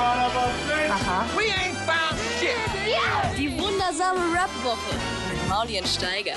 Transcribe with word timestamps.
Aha. 0.00 1.26
Die 3.36 3.50
wundersame 3.58 4.18
Rap-Woche 4.34 4.94
mit 5.30 5.48
Maulien 5.48 5.84
Steiger. 5.84 6.32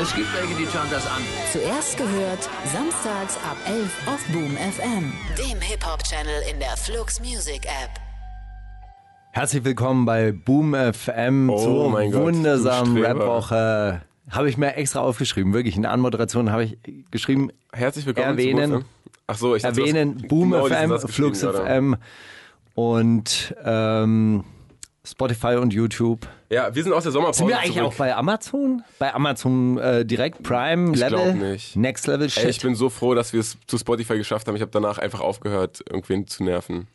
Es 0.00 0.14
gibt 0.14 0.28
welche, 0.34 0.54
die 0.54 0.66
schauen 0.66 0.86
das 0.90 1.04
an. 1.06 1.20
Zuerst 1.52 1.96
gehört, 1.96 2.48
samstags 2.72 3.36
ab 3.38 3.56
11 3.66 3.90
auf 4.06 4.24
Boom 4.32 4.56
FM. 4.56 5.12
dem 5.36 5.60
Hip-Hop-Channel 5.60 6.42
in 6.52 6.60
der 6.60 6.76
Flux 6.76 7.18
Music 7.20 7.64
App. 7.64 7.90
Herzlich 9.32 9.64
willkommen 9.64 10.04
bei 10.04 10.30
Boom 10.30 10.74
FM 10.74 11.50
Oh 11.50 11.58
zur 11.58 11.92
wundersamen. 12.12 13.04
Rap-Woche. 13.04 14.02
Habe 14.30 14.48
ich 14.48 14.56
mir 14.58 14.76
extra 14.76 15.00
aufgeschrieben, 15.00 15.52
wirklich. 15.54 15.74
In 15.74 15.82
der 15.82 15.90
Anmoderation 15.90 16.52
habe 16.52 16.64
ich 16.64 16.78
geschrieben, 17.10 17.50
Herzlich 17.72 18.06
willkommen. 18.06 18.28
Erwähnen. 18.28 18.70
zu 18.70 18.70
Boom 18.70 18.80
FM. 18.82 18.88
Ach 19.26 19.36
so, 19.36 19.56
ich 19.56 19.64
erwähnen 19.64 20.24
Boom 20.28 20.52
genau 20.52 20.68
FM, 20.68 20.98
Flux. 21.08 21.40
FM 21.42 21.96
und 22.78 23.56
ähm, 23.64 24.44
Spotify 25.04 25.56
und 25.56 25.72
YouTube. 25.72 26.28
Ja, 26.48 26.72
wir 26.72 26.84
sind 26.84 26.92
aus 26.92 27.02
der 27.02 27.10
Sommerpause 27.10 27.38
Sind 27.38 27.48
wir 27.48 27.58
eigentlich 27.58 27.74
zurück. 27.74 27.88
auch 27.88 27.94
bei 27.96 28.14
Amazon? 28.14 28.84
Bei 29.00 29.12
Amazon 29.12 29.78
äh, 29.78 30.04
direkt 30.04 30.44
Prime 30.44 30.92
Ich 30.94 31.00
Level? 31.00 31.34
nicht. 31.34 31.74
Next 31.74 32.06
Level 32.06 32.30
Shit. 32.30 32.44
Ey, 32.44 32.50
ich 32.50 32.60
bin 32.60 32.76
so 32.76 32.88
froh, 32.88 33.14
dass 33.14 33.32
wir 33.32 33.40
es 33.40 33.56
zu 33.66 33.78
Spotify 33.78 34.16
geschafft 34.16 34.46
haben. 34.46 34.54
Ich 34.54 34.62
habe 34.62 34.70
danach 34.70 34.98
einfach 34.98 35.20
aufgehört, 35.20 35.82
irgendwen 35.90 36.28
zu 36.28 36.44
nerven. 36.44 36.86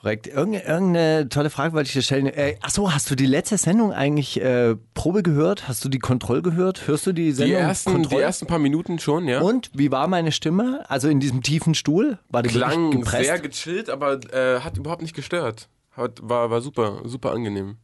Korrekt. 0.00 0.26
Irgende, 0.28 0.60
irgendeine 0.60 1.28
tolle 1.28 1.50
Frage 1.50 1.74
wollte 1.74 1.88
ich 1.88 1.92
dir 1.92 2.00
stellen. 2.02 2.26
Äh, 2.26 2.56
achso, 2.62 2.92
hast 2.92 3.10
du 3.10 3.14
die 3.14 3.26
letzte 3.26 3.58
Sendung 3.58 3.92
eigentlich 3.92 4.40
äh, 4.40 4.74
Probe 4.94 5.22
gehört? 5.22 5.68
Hast 5.68 5.84
du 5.84 5.90
die 5.90 5.98
Kontroll 5.98 6.40
gehört? 6.40 6.86
Hörst 6.86 7.06
du 7.06 7.12
die 7.12 7.24
Die 7.26 7.32
Sendung 7.32 7.58
ersten, 7.58 7.90
die 7.90 7.96
Kontroll? 7.96 8.22
ersten 8.22 8.46
paar 8.46 8.58
Minuten 8.58 8.98
schon, 8.98 9.28
ja. 9.28 9.40
Und 9.40 9.70
wie 9.74 9.90
war 9.92 10.06
meine 10.08 10.32
Stimme? 10.32 10.84
Also 10.88 11.08
in 11.08 11.20
diesem 11.20 11.42
tiefen 11.42 11.74
Stuhl? 11.74 12.18
War 12.30 12.42
die 12.42 12.48
Klang 12.48 12.90
gepresst? 12.92 13.24
sehr 13.26 13.38
gechillt, 13.40 13.90
aber 13.90 14.20
äh, 14.32 14.60
hat 14.60 14.78
überhaupt 14.78 15.02
nicht 15.02 15.14
gestört. 15.14 15.68
Hat, 15.92 16.18
war, 16.22 16.50
war 16.50 16.62
super, 16.62 17.02
super 17.04 17.32
angenehm. 17.32 17.76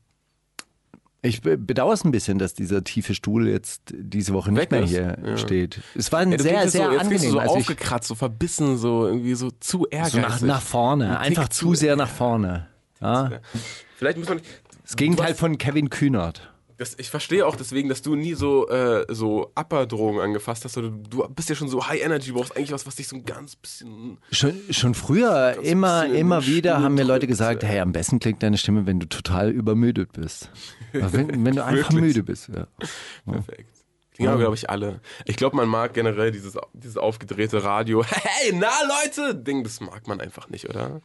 Ich 1.26 1.42
be- 1.42 1.58
bedauere 1.58 1.92
es 1.94 2.04
ein 2.04 2.10
bisschen, 2.10 2.38
dass 2.38 2.54
dieser 2.54 2.82
tiefe 2.84 3.14
Stuhl 3.14 3.48
jetzt 3.48 3.82
diese 3.92 4.32
Woche 4.32 4.50
nicht 4.52 4.62
Weg 4.62 4.70
mehr 4.70 4.82
ist. 4.82 4.90
hier 4.90 5.18
Ja. 5.24 5.36
steht. 5.36 5.80
Es 5.94 6.10
war 6.12 6.20
ein 6.20 6.32
Ja, 6.32 6.38
sehr, 6.38 6.68
sehr 6.68 6.86
so, 6.86 6.92
jetzt 6.92 7.00
angenehm. 7.02 7.22
du 7.24 7.30
so 7.30 7.38
also 7.38 7.54
aufgekratzt, 7.56 8.08
so 8.08 8.14
verbissen, 8.14 8.76
so 8.78 9.06
irgendwie 9.06 9.34
so 9.34 9.50
zu 9.60 9.86
ehrgeizig. 9.90 10.22
so 10.22 10.28
nach, 10.28 10.40
nach 10.40 10.62
vorne, 10.62 11.18
einfach 11.18 11.48
zu- 11.48 11.74
sehr 11.74 11.96
nach 11.96 12.08
vorne. 12.10 12.66
Ja. 13.00 13.30
Vielleicht 13.96 14.18
muss 14.18 14.28
man. 14.28 14.40
Das 14.82 14.96
Gegenteil 14.96 15.34
von 15.34 15.58
Kevin 15.58 15.90
Kühnert. 15.90 16.52
Das, 16.78 16.94
ich 16.98 17.10
verstehe 17.10 17.46
auch 17.46 17.56
deswegen, 17.56 17.88
dass 17.88 18.02
du 18.02 18.14
nie 18.14 18.34
so, 18.34 18.68
äh, 18.68 19.06
so 19.08 19.50
Upper-Drogen 19.54 20.20
angefasst 20.20 20.64
hast. 20.64 20.76
Oder 20.76 20.90
du 20.90 21.26
bist 21.28 21.48
ja 21.48 21.54
schon 21.54 21.68
so 21.68 21.86
High 21.86 22.02
Energy, 22.02 22.28
du 22.28 22.34
brauchst 22.34 22.56
eigentlich 22.56 22.72
was, 22.72 22.86
was 22.86 22.96
dich 22.96 23.08
so 23.08 23.16
ein 23.16 23.24
ganz 23.24 23.56
bisschen. 23.56 24.18
Schon, 24.30 24.54
schon 24.70 24.94
früher, 24.94 25.56
immer, 25.62 26.06
immer 26.06 26.46
wieder 26.46 26.74
Stuhl 26.74 26.84
haben 26.84 26.94
mir 26.94 27.04
Leute 27.04 27.26
gesagt, 27.26 27.62
ja. 27.62 27.68
hey, 27.68 27.80
am 27.80 27.92
besten 27.92 28.18
klingt 28.18 28.42
deine 28.42 28.58
Stimme, 28.58 28.86
wenn 28.86 29.00
du 29.00 29.08
total 29.08 29.50
übermüdet 29.50 30.12
bist. 30.12 30.50
Wenn, 30.92 31.44
wenn 31.44 31.56
du 31.56 31.64
einfach 31.64 31.92
müde 31.92 32.22
bist. 32.22 32.48
Ja. 32.48 32.66
Perfekt. 33.24 33.70
Aber, 34.20 34.38
glaube 34.38 34.54
ich, 34.54 34.70
alle. 34.70 35.00
Ich 35.26 35.36
glaube, 35.36 35.56
man 35.56 35.68
mag 35.68 35.92
generell 35.92 36.30
dieses, 36.30 36.56
dieses 36.72 36.96
aufgedrehte 36.96 37.64
Radio. 37.64 38.04
Hey, 38.38 38.52
na 38.52 38.70
Leute! 39.04 39.34
Ding, 39.34 39.62
das 39.62 39.80
mag 39.80 40.06
man 40.06 40.20
einfach 40.20 40.48
nicht, 40.48 40.68
oder? 40.68 41.00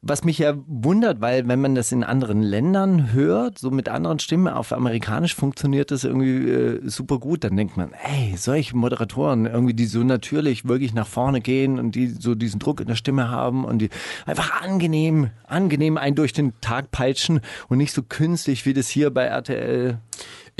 Was 0.00 0.22
mich 0.22 0.38
ja 0.38 0.54
wundert, 0.66 1.20
weil 1.20 1.48
wenn 1.48 1.60
man 1.60 1.74
das 1.74 1.90
in 1.90 2.04
anderen 2.04 2.40
Ländern 2.40 3.12
hört, 3.12 3.58
so 3.58 3.72
mit 3.72 3.88
anderen 3.88 4.20
Stimmen, 4.20 4.46
auf 4.46 4.72
amerikanisch 4.72 5.34
funktioniert 5.34 5.90
das 5.90 6.04
irgendwie 6.04 6.48
äh, 6.48 6.88
super 6.88 7.18
gut, 7.18 7.42
dann 7.42 7.56
denkt 7.56 7.76
man, 7.76 7.92
ey, 7.92 8.36
solche 8.36 8.76
Moderatoren, 8.76 9.46
irgendwie, 9.46 9.74
die 9.74 9.86
so 9.86 10.04
natürlich 10.04 10.68
wirklich 10.68 10.94
nach 10.94 11.08
vorne 11.08 11.40
gehen 11.40 11.80
und 11.80 11.96
die 11.96 12.06
so 12.06 12.36
diesen 12.36 12.60
Druck 12.60 12.80
in 12.80 12.86
der 12.86 12.94
Stimme 12.94 13.28
haben 13.28 13.64
und 13.64 13.80
die 13.80 13.90
einfach 14.24 14.62
angenehm, 14.62 15.30
angenehm 15.48 15.96
einen 15.96 16.14
durch 16.14 16.32
den 16.32 16.52
Tag 16.60 16.92
peitschen 16.92 17.40
und 17.68 17.78
nicht 17.78 17.92
so 17.92 18.02
künstlich, 18.02 18.66
wie 18.66 18.74
das 18.74 18.88
hier 18.88 19.10
bei 19.10 19.24
RTL 19.24 19.98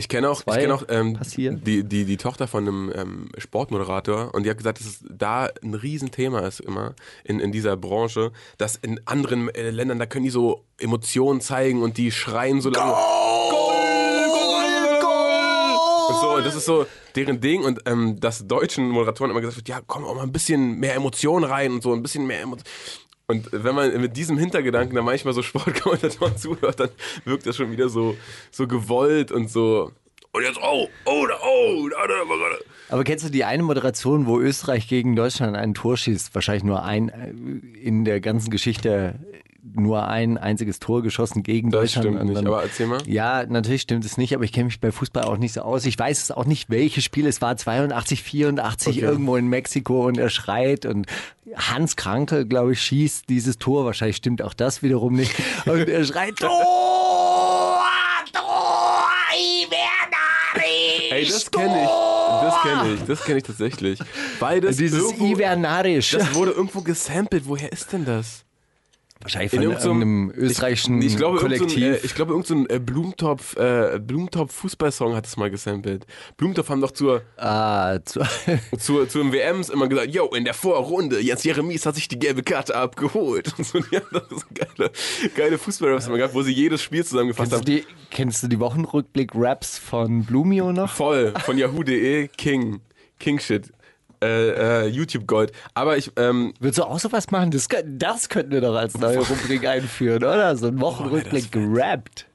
Ich 0.01 0.09
kenne 0.09 0.31
auch, 0.31 0.43
ich 0.47 0.55
kenn 0.55 0.71
auch 0.71 0.85
ähm, 0.91 1.19
die, 1.37 1.83
die, 1.83 2.05
die 2.05 2.17
Tochter 2.17 2.47
von 2.47 2.69
einem 2.69 2.93
ähm, 2.95 3.28
Sportmoderator 3.37 4.33
und 4.33 4.45
die 4.45 4.50
hat 4.50 4.56
gesagt, 4.56 4.78
dass 4.78 4.87
es 4.87 5.05
da 5.11 5.49
ein 5.61 5.75
Riesenthema 5.75 6.39
ist 6.47 6.61
immer 6.61 6.95
in, 7.25 7.41
in 7.41 7.50
dieser 7.50 7.77
Branche, 7.77 8.31
dass 8.59 8.77
in 8.77 9.00
anderen 9.06 9.49
äh, 9.49 9.71
Ländern, 9.71 9.99
da 9.99 10.06
können 10.06 10.25
die 10.25 10.31
so 10.31 10.65
Emotionen 10.78 11.41
zeigen 11.41 11.83
und 11.83 11.97
die 11.97 12.12
schreien 12.12 12.61
so 12.61 12.71
lange. 12.71 12.93
Goal! 12.93 13.50
Goal! 15.00 16.09
Und 16.11 16.21
so, 16.21 16.37
und 16.37 16.47
das 16.47 16.55
ist 16.55 16.67
so 16.67 16.87
deren 17.17 17.41
Ding 17.41 17.65
und 17.65 17.81
ähm, 17.87 18.21
dass 18.21 18.47
deutschen 18.47 18.89
Moderatoren 18.91 19.33
immer 19.33 19.41
gesagt 19.41 19.56
wird, 19.56 19.69
ja, 19.69 19.81
komm 19.84 20.05
auch 20.05 20.15
mal 20.15 20.22
ein 20.22 20.31
bisschen 20.31 20.78
mehr 20.78 20.95
Emotion 20.95 21.43
rein 21.43 21.72
und 21.72 21.83
so, 21.83 21.93
ein 21.93 22.03
bisschen 22.03 22.25
mehr 22.25 22.43
Emotion. 22.43 22.65
Und 23.31 23.50
wenn 23.53 23.75
man 23.75 24.00
mit 24.00 24.16
diesem 24.16 24.39
Hintergedanken 24.39 24.97
dann 24.97 25.05
manchmal 25.05 25.34
so 25.34 25.43
Sportkommentatoren 25.43 26.37
zuhört, 26.39 26.81
dann 26.81 26.89
wirkt 27.27 27.44
das 27.44 27.56
schon 27.56 27.71
wieder 27.71 27.91
so, 27.91 28.16
so 28.50 28.66
gewollt 28.66 29.31
und 29.31 29.50
so. 29.50 29.93
Und 30.33 30.44
jetzt, 30.44 30.59
oh, 30.62 30.89
oh, 31.05 31.27
da, 31.27 31.39
oh, 31.43 31.89
da, 31.91 32.06
da, 32.06 32.15
da. 32.25 32.56
Aber 32.89 33.05
kennst 33.05 33.27
du 33.27 33.31
die 33.31 33.44
eine 33.44 33.62
Moderation, 33.62 34.27
wo 34.27 34.41
Österreich 34.41 34.89
gegen 34.89 35.15
Deutschland 35.15 35.56
ein 35.56 35.75
Tor 35.75 35.99
schießt? 35.99 36.34
Wahrscheinlich 36.34 36.65
nur 36.65 36.84
ein, 36.84 37.11
äh, 37.11 37.31
in 37.78 38.06
der 38.06 38.21
ganzen 38.21 38.50
Geschichte 38.50 39.16
nur 39.75 40.06
ein 40.09 40.39
einziges 40.39 40.79
Tor 40.79 41.03
geschossen 41.03 41.43
gegen 41.43 41.71
Das 41.71 41.81
Deutschland. 41.81 42.05
stimmt 42.06 42.21
Und 42.21 42.27
nicht, 42.29 42.47
aber 42.47 42.62
erzähl 42.62 42.87
mal. 42.87 43.01
Ja, 43.06 43.45
natürlich 43.47 43.83
stimmt 43.83 44.05
es 44.05 44.17
nicht, 44.17 44.34
aber 44.34 44.45
ich 44.45 44.53
kenne 44.53 44.67
mich 44.67 44.81
bei 44.81 44.93
Fußball 44.93 45.25
auch 45.25 45.37
nicht 45.37 45.53
so 45.55 45.62
aus. 45.62 45.84
Ich 45.87 45.99
weiß 45.99 46.23
es 46.23 46.31
auch 46.31 46.45
nicht, 46.45 46.71
welches 46.71 47.05
Spiel 47.05 47.27
es 47.27 47.41
war. 47.43 47.56
82, 47.56 48.23
84 48.23 48.97
Okay. 48.99 49.07
irgendwo 49.07 49.37
in 49.37 49.49
Mexiko 49.49 50.07
und 50.07 50.19
er 50.19 50.31
schreit 50.31 50.87
und 50.87 51.07
Hans 51.55 51.97
Krankel, 51.97 52.47
glaube 52.47 52.73
ich, 52.73 52.81
schießt 52.83 53.28
dieses 53.28 53.59
Tor. 53.59 53.84
Wahrscheinlich 53.84 54.17
stimmt 54.17 54.43
auch 54.43 54.55
das 54.55 54.83
wiederum 54.83 55.15
nicht. 55.15 55.33
Und 55.67 55.89
er 55.89 56.05
schreit 56.05 56.37
Tor! 56.37 56.51
Tor! 58.33 58.99
Ey, 61.11 61.27
das 61.27 61.51
kenne 61.51 61.83
ich. 61.83 61.89
Das 61.89 62.62
kenne 62.62 62.95
ich. 62.95 63.03
Das 63.07 63.25
kenne 63.25 63.39
ich 63.39 63.45
tatsächlich. 63.45 63.99
Beides 64.39 64.77
Dieses 64.77 65.03
irgendwo, 65.03 65.27
Ivernarisch. 65.27 66.11
Das 66.12 66.34
wurde 66.34 66.53
irgendwo 66.53 66.83
gesampelt. 66.83 67.45
Woher 67.47 67.73
ist 67.73 67.93
denn 67.93 68.05
das? 68.05 68.45
Wahrscheinlich 69.21 69.53
In 69.53 69.59
von 69.59 69.69
irgend 69.69 69.83
so 69.83 69.91
einem- 69.91 70.29
irgendeinem 70.29 70.45
österreichischen 70.45 71.03
ich, 71.03 71.09
ich 71.09 71.17
glaube, 71.17 71.39
irgend 71.39 71.59
Kollektiv. 71.59 71.81
So 71.81 71.87
ein, 71.87 71.95
äh, 71.95 71.99
ich 72.05 72.15
glaube, 72.15 72.33
irgendein 72.34 72.67
so 72.69 72.75
äh, 72.75 72.79
Blumentopf, 72.79 73.56
äh, 73.56 73.99
Blumentopf 74.01 74.53
Fußballsong 74.55 75.17
hat 75.17 75.27
es 75.27 75.37
mal 75.37 75.51
gesampelt. 75.51 76.06
Blumentopf 76.37 76.69
haben 76.69 76.81
doch 76.81 76.93
zur, 76.93 77.23
ah, 77.37 77.99
zu, 78.05 78.21
zur, 78.78 79.09
zu 79.09 79.19
den 79.19 79.33
WMs 79.33 79.71
immer 79.71 79.89
gesagt, 79.89 80.15
yo, 80.15 80.27
in 80.34 80.45
der 80.45 80.55
Vorrunde, 80.55 81.21
Jens 81.21 81.43
Jeremies 81.43 81.84
hat 81.84 81.97
sich 81.97 82.07
die 82.07 82.19
gelbe 82.19 82.43
Karte 82.45 82.77
abgeholt. 82.77 83.53
Und 83.59 83.65
so, 83.67 83.81
die 83.81 83.97
haben 83.97 84.07
doch 84.12 84.31
so 84.31 84.43
geile, 84.55 84.91
geile 85.34 85.59
Fußballraps 85.59 86.07
immer 86.07 86.19
gehabt, 86.19 86.34
wo 86.34 86.43
sie 86.43 86.53
jedes 86.53 86.81
Spiel 86.81 87.05
zusammengefasst 87.05 87.51
kennst, 87.51 87.69
du 87.69 87.73
haben. 87.73 87.83
die, 87.83 87.87
kennst 88.15 88.43
du 88.45 88.49
die 88.49 88.61
Wochenrückblick-Raps 88.61 89.78
von 89.78 90.25
Blumio 90.25 90.73
noch? 90.73 90.91
Voll, 90.93 91.34
von 91.45 91.59
yahoo.de, 91.59 92.28
King, 92.28 92.81
King 93.19 93.41
Shit. 93.41 93.73
Äh, 94.23 94.84
äh, 94.84 94.87
YouTube 94.87 95.27
Gold. 95.27 95.53
Aber 95.75 95.97
ich, 95.97 96.11
ähm, 96.17 96.53
Würdest 96.59 96.79
du 96.79 96.84
auch 96.84 96.99
sowas 96.99 97.31
machen? 97.31 97.53
Das, 97.53 97.69
das 97.84 98.29
könnten 98.29 98.51
wir 98.51 98.61
doch 98.61 98.75
als 98.75 98.99
neue 98.99 99.19
Rubrik 99.19 99.65
einführen, 99.67 100.25
oder? 100.25 100.56
So 100.56 100.67
ein 100.67 100.81
Wochenrückblick 100.81 101.53
gerappt. 101.53 102.27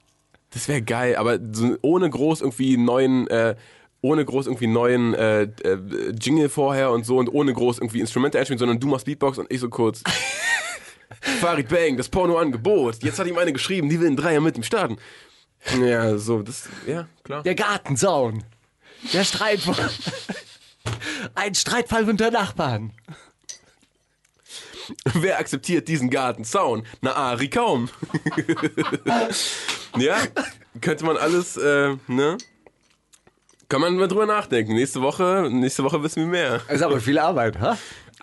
Das 0.51 0.67
wäre 0.67 0.81
geil, 0.81 1.15
aber 1.17 1.39
so 1.51 1.75
ohne 1.81 2.09
groß 2.09 2.41
irgendwie 2.41 2.77
neuen, 2.77 3.27
äh, 3.27 3.55
ohne 4.01 4.23
groß 4.23 4.47
irgendwie 4.47 4.67
neuen 4.67 5.13
äh, 5.13 5.43
äh, 5.43 5.77
Jingle 6.11 6.47
vorher 6.47 6.91
und 6.91 7.05
so 7.05 7.17
und 7.17 7.27
ohne 7.33 7.51
groß 7.53 7.79
irgendwie 7.79 7.99
Instrumente 7.99 8.37
einspielen, 8.37 8.59
sondern 8.59 8.79
du 8.79 8.87
machst 8.87 9.05
Beatbox 9.05 9.37
und 9.39 9.51
ich 9.51 9.59
so 9.59 9.69
kurz. 9.69 10.03
Farid 11.41 11.69
Bang, 11.69 11.97
das 11.97 12.07
Pornoangebot. 12.07 13.03
Jetzt 13.03 13.19
hat 13.19 13.27
ihm 13.27 13.37
eine 13.37 13.51
geschrieben, 13.51 13.89
die 13.89 13.99
will 13.99 14.07
einen 14.07 14.15
Dreier 14.17 14.41
mit 14.41 14.55
ihm 14.55 14.63
starten. 14.63 14.97
Ja, 15.81 16.17
so, 16.17 16.41
das, 16.43 16.69
ja, 16.87 17.07
klar. 17.23 17.43
Der 17.43 17.55
Gartenzaun. 17.55 18.43
Der 19.11 19.23
Streitfall. 19.23 19.89
Ein 21.35 21.55
Streitfall 21.55 22.09
unter 22.09 22.31
Nachbarn. 22.31 22.93
Wer 25.13 25.39
akzeptiert 25.39 25.87
diesen 25.87 26.09
Gartenzaun? 26.09 26.85
Na, 27.01 27.15
Ari 27.15 27.49
kaum. 27.49 27.89
ja, 29.97 30.17
könnte 30.81 31.05
man 31.05 31.17
alles, 31.17 31.55
äh, 31.57 31.95
ne? 32.07 32.37
Kann 33.69 33.81
man 33.81 33.95
mal 33.95 34.07
drüber 34.07 34.25
nachdenken. 34.25 34.75
Nächste 34.75 35.01
Woche, 35.01 35.47
nächste 35.49 35.83
Woche 35.83 36.03
wissen 36.03 36.23
wir 36.23 36.27
mehr. 36.27 36.61
Ist 36.69 36.83
aber 36.83 36.99
viel 36.99 37.17
Arbeit, 37.17 37.59
ha? 37.59 37.77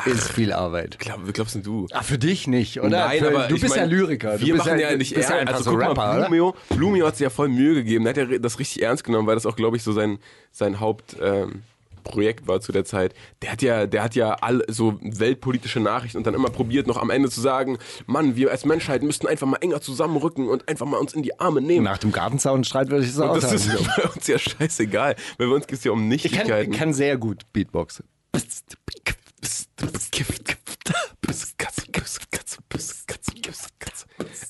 Ist 0.06 0.30
viel 0.32 0.52
Arbeit. 0.52 0.98
Glaub, 0.98 1.20
glaubst 1.32 1.54
denn 1.54 1.62
du? 1.62 1.86
Ach, 1.92 2.04
für 2.04 2.18
dich 2.18 2.46
nicht, 2.46 2.80
oder? 2.80 2.88
Nein, 2.88 3.18
für, 3.18 3.28
aber 3.28 3.48
du 3.48 3.54
bist 3.58 3.70
mein, 3.70 3.78
ja 3.80 3.84
Lyriker. 3.84 4.38
Du 4.38 4.46
Wir 4.46 4.54
bist 4.54 4.66
machen 4.66 4.78
ja, 4.78 4.96
nicht 4.96 5.14
bist 5.14 5.28
ja 5.28 5.36
ernst. 5.36 5.48
einfach 5.48 5.54
Also 5.56 5.70
so 5.72 5.76
guck 5.76 5.88
Rapper, 5.88 5.94
mal? 5.94 6.20
Blumio, 6.20 6.54
Blumio 6.70 7.06
hat 7.06 7.16
sich 7.16 7.24
ja 7.24 7.30
voll 7.30 7.48
Mühe 7.48 7.74
gegeben. 7.74 8.04
Der 8.04 8.14
hat 8.14 8.30
ja 8.30 8.38
das 8.38 8.58
richtig 8.58 8.82
ernst 8.82 9.04
genommen, 9.04 9.26
weil 9.26 9.34
das 9.34 9.46
auch, 9.46 9.56
glaube 9.56 9.76
ich, 9.76 9.82
so 9.82 9.92
sein, 9.92 10.18
sein 10.52 10.80
Hauptprojekt 10.80 11.50
ähm, 11.52 11.62
Projekt 12.02 12.48
war 12.48 12.60
zu 12.60 12.72
der 12.72 12.84
Zeit. 12.84 13.14
Der 13.42 13.52
hat 13.52 13.62
ja, 13.62 13.86
der 13.86 14.02
hat 14.02 14.14
ja 14.14 14.34
all 14.34 14.64
so 14.68 14.98
weltpolitische 15.02 15.80
Nachrichten 15.80 16.18
und 16.18 16.26
dann 16.26 16.34
immer 16.34 16.50
probiert, 16.50 16.86
noch 16.86 16.96
am 16.96 17.10
Ende 17.10 17.30
zu 17.30 17.40
sagen, 17.40 17.78
Mann, 18.06 18.36
wir 18.36 18.50
als 18.50 18.64
Menschheit 18.64 19.02
müssten 19.02 19.26
einfach 19.26 19.46
mal 19.46 19.58
enger 19.58 19.80
zusammenrücken 19.80 20.48
und 20.48 20.68
einfach 20.68 20.86
mal 20.86 20.98
uns 20.98 21.12
in 21.12 21.22
die 21.22 21.38
Arme 21.38 21.60
nehmen. 21.60 21.84
Nach 21.84 21.98
dem 21.98 22.12
Gartenzaunstreit 22.12 22.90
würde 22.90 23.04
ich 23.04 23.10
es 23.10 23.20
auch 23.20 23.34
und 23.34 23.42
das 23.42 23.52
ist 23.52 23.66
sagen. 23.66 23.86
bei 23.96 24.02
uns 24.04 24.26
ja 24.26 24.38
scheißegal, 24.38 25.16
weil 25.38 25.48
bei 25.48 25.54
uns 25.54 25.66
geht 25.66 25.78
es 25.78 25.84
ja 25.84 25.92
um 25.92 26.10
Ich 26.10 26.22
kann, 26.22 26.30
Nichtigkeiten. 26.32 26.72
kann 26.72 26.92
sehr 26.92 27.16
gut 27.16 27.44
Beatboxen. 27.52 28.06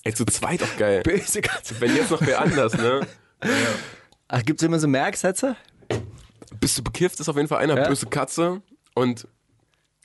Ey, 0.03 0.15
zu 0.15 0.25
zweit 0.25 0.63
auch 0.63 0.77
geil. 0.77 1.03
Böse 1.03 1.41
Katze. 1.43 1.75
Wenn 1.79 1.95
jetzt 1.95 2.11
noch 2.11 2.21
wer 2.23 2.41
anders, 2.41 2.77
ne? 2.77 3.07
Ach, 4.29 4.43
gibt's 4.45 4.63
immer 4.63 4.79
so 4.79 4.89
Merksätze? 4.89 5.57
Bist 6.61 6.79
du 6.79 6.83
bekifft, 6.83 7.19
ist 7.21 7.29
auf 7.29 7.37
jeden 7.37 7.49
Fall 7.49 7.59
einer 7.59 7.77
Ja. 7.77 7.89
böse 7.89 8.07
Katze 8.07 8.63
und 8.95 9.27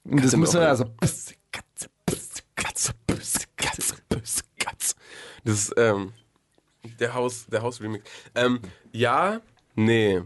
das 0.03 0.21
Katze 0.21 0.37
muss 0.37 0.53
man 0.53 0.63
noch- 0.63 0.69
also. 0.69 0.85
böse 0.85 1.33
Katze, 1.51 1.89
böse 2.05 2.41
Katze, 2.55 2.93
böse 3.07 3.39
Katze, 3.57 3.95
böse 4.09 4.41
Katze. 4.57 4.95
Das 5.43 5.53
ist 5.59 5.73
ähm, 5.77 6.13
der 6.99 7.13
Haus, 7.13 7.45
der 7.47 7.61
Haus-Remix. 7.61 8.09
Ähm, 8.35 8.59
ja, 8.91 9.41
nee. 9.75 10.21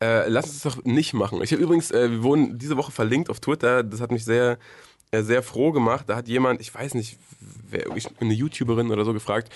Äh, 0.00 0.28
lass 0.28 0.46
uns 0.46 0.60
das 0.62 0.74
doch 0.76 0.84
nicht 0.84 1.14
machen. 1.14 1.42
Ich 1.42 1.52
habe 1.52 1.62
übrigens, 1.62 1.90
äh, 1.90 2.10
wir 2.10 2.22
wurden 2.22 2.58
diese 2.58 2.76
Woche 2.76 2.92
verlinkt 2.92 3.30
auf 3.30 3.40
Twitter. 3.40 3.82
Das 3.82 4.00
hat 4.00 4.10
mich 4.10 4.24
sehr, 4.24 4.58
äh, 5.12 5.22
sehr 5.22 5.42
froh 5.42 5.72
gemacht. 5.72 6.04
Da 6.08 6.16
hat 6.16 6.28
jemand, 6.28 6.60
ich 6.60 6.74
weiß 6.74 6.94
nicht, 6.94 7.18
wer, 7.40 7.86
eine 8.20 8.34
YouTuberin 8.34 8.90
oder 8.90 9.04
so 9.04 9.12
gefragt, 9.12 9.52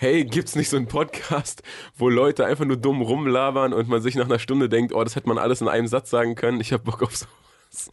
hey, 0.00 0.24
gibt's 0.24 0.56
nicht 0.56 0.70
so 0.70 0.78
einen 0.78 0.86
Podcast, 0.88 1.62
wo 1.94 2.08
Leute 2.08 2.46
einfach 2.46 2.64
nur 2.64 2.78
dumm 2.78 3.02
rumlabern 3.02 3.74
und 3.74 3.86
man 3.88 4.00
sich 4.00 4.14
nach 4.14 4.24
einer 4.24 4.38
Stunde 4.38 4.70
denkt, 4.70 4.94
oh, 4.94 5.04
das 5.04 5.14
hätte 5.14 5.28
man 5.28 5.36
alles 5.36 5.60
in 5.60 5.68
einem 5.68 5.86
Satz 5.86 6.08
sagen 6.08 6.34
können. 6.36 6.58
Ich 6.60 6.72
habe 6.72 6.82
Bock 6.84 7.02
auf 7.02 7.14
sowas. 7.16 7.28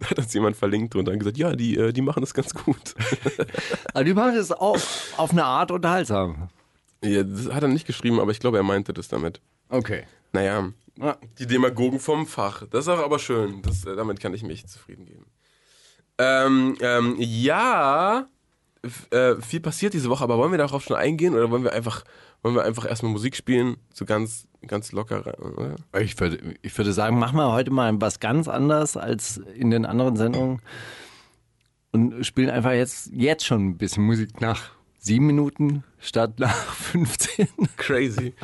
Da 0.00 0.10
hat 0.10 0.18
uns 0.18 0.32
jemand 0.32 0.56
verlinkt 0.56 0.94
und 0.94 1.04
dann 1.06 1.18
gesagt, 1.18 1.36
ja, 1.36 1.52
die, 1.54 1.76
äh, 1.76 1.92
die 1.92 2.00
machen 2.00 2.20
das 2.20 2.32
ganz 2.32 2.54
gut. 2.54 2.94
Aber 3.92 4.04
die 4.04 4.14
machen 4.14 4.36
das 4.36 4.52
auch 4.52 4.78
auf 5.16 5.30
eine 5.32 5.44
Art 5.44 5.70
unterhaltsam. 5.70 6.48
ja, 7.04 7.22
das 7.22 7.52
hat 7.52 7.62
er 7.62 7.68
nicht 7.68 7.86
geschrieben, 7.86 8.20
aber 8.20 8.30
ich 8.30 8.40
glaube, 8.40 8.56
er 8.56 8.62
meinte 8.62 8.94
das 8.94 9.08
damit. 9.08 9.40
Okay. 9.68 10.04
Naja, 10.32 10.72
Ja. 10.96 11.18
die 11.38 11.46
Demagogen 11.46 11.98
vom 12.00 12.26
Fach. 12.26 12.62
Das 12.70 12.86
ist 12.86 12.88
auch 12.88 13.04
aber 13.04 13.18
schön. 13.18 13.60
Das, 13.62 13.84
äh, 13.84 13.96
damit 13.96 14.18
kann 14.20 14.32
ich 14.32 14.44
mich 14.44 14.66
zufrieden 14.66 15.04
geben. 15.04 15.26
Ähm, 16.18 16.76
ähm, 16.80 17.16
ja, 17.18 18.26
äh, 19.10 19.36
viel 19.40 19.60
passiert 19.60 19.94
diese 19.94 20.10
Woche, 20.10 20.24
aber 20.24 20.38
wollen 20.38 20.50
wir 20.50 20.58
darauf 20.58 20.82
schon 20.82 20.96
eingehen 20.96 21.34
oder 21.34 21.50
wollen 21.50 21.64
wir 21.64 21.72
einfach, 21.72 22.04
wollen 22.42 22.54
wir 22.54 22.64
einfach 22.64 22.86
erstmal 22.86 23.12
Musik 23.12 23.36
spielen? 23.36 23.76
So 23.94 24.04
ganz, 24.04 24.48
ganz 24.66 24.92
locker, 24.92 25.24
rein, 25.26 25.34
oder? 25.34 25.76
Ich 26.00 26.18
würde, 26.18 26.56
ich 26.62 26.76
würde 26.76 26.92
sagen, 26.92 27.18
machen 27.18 27.36
wir 27.36 27.52
heute 27.52 27.70
mal 27.70 27.92
was 28.00 28.20
ganz 28.20 28.48
anderes 28.48 28.96
als 28.96 29.38
in 29.54 29.70
den 29.70 29.86
anderen 29.86 30.16
Sendungen 30.16 30.60
und 31.92 32.24
spielen 32.26 32.50
einfach 32.50 32.72
jetzt, 32.72 33.10
jetzt 33.12 33.44
schon 33.44 33.68
ein 33.68 33.76
bisschen 33.78 34.04
Musik 34.04 34.40
nach 34.40 34.72
sieben 34.98 35.26
Minuten 35.26 35.84
statt 35.98 36.38
nach 36.38 36.54
15. 36.74 37.48
Crazy. 37.76 38.34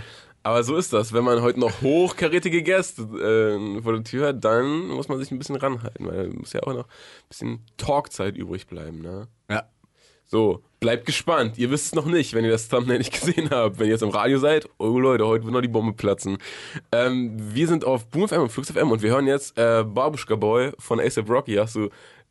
Aber 0.44 0.62
so 0.62 0.76
ist 0.76 0.92
das. 0.92 1.12
Wenn 1.12 1.24
man 1.24 1.42
heute 1.42 1.58
noch 1.60 1.82
hochkarätige 1.82 2.62
Gäste 2.62 3.02
äh, 3.02 3.82
vor 3.82 3.92
der 3.92 4.04
Tür 4.04 4.28
hat, 4.28 4.44
dann 4.44 4.88
muss 4.88 5.08
man 5.08 5.18
sich 5.18 5.30
ein 5.30 5.38
bisschen 5.38 5.56
ranhalten, 5.56 6.06
weil 6.06 6.28
muss 6.30 6.52
ja 6.52 6.62
auch 6.62 6.72
noch 6.72 6.86
ein 6.86 7.28
bisschen 7.28 7.66
Talkzeit 7.76 8.36
übrig 8.36 8.66
bleiben, 8.66 9.00
ne? 9.00 9.28
So, 10.30 10.62
bleibt 10.78 11.06
gespannt. 11.06 11.56
Ihr 11.56 11.70
wisst 11.70 11.86
es 11.86 11.94
noch 11.94 12.04
nicht, 12.04 12.34
wenn 12.34 12.44
ihr 12.44 12.50
das 12.50 12.68
Thumbnail 12.68 12.98
nicht 12.98 13.12
gesehen 13.18 13.48
habt. 13.50 13.78
Wenn 13.78 13.86
ihr 13.86 13.92
jetzt 13.92 14.02
im 14.02 14.10
Radio 14.10 14.38
seid, 14.38 14.68
oh 14.76 14.98
Leute, 14.98 15.26
heute 15.26 15.44
wird 15.44 15.54
noch 15.54 15.62
die 15.62 15.68
Bombe 15.68 15.94
platzen. 15.94 16.36
Ähm, 16.92 17.32
wir 17.54 17.66
sind 17.66 17.86
auf 17.86 18.06
Boom 18.08 18.28
FM 18.28 18.42
und 18.42 18.52
Flux 18.52 18.70
FM 18.70 18.90
und 18.90 19.00
wir 19.00 19.10
hören 19.10 19.26
jetzt 19.26 19.56
äh, 19.56 19.82
Babushka 19.84 20.36
Boy 20.36 20.72
von 20.78 21.00
ASAP 21.00 21.30
Rocky. 21.30 21.54
Hast 21.54 21.76
du 21.76 21.88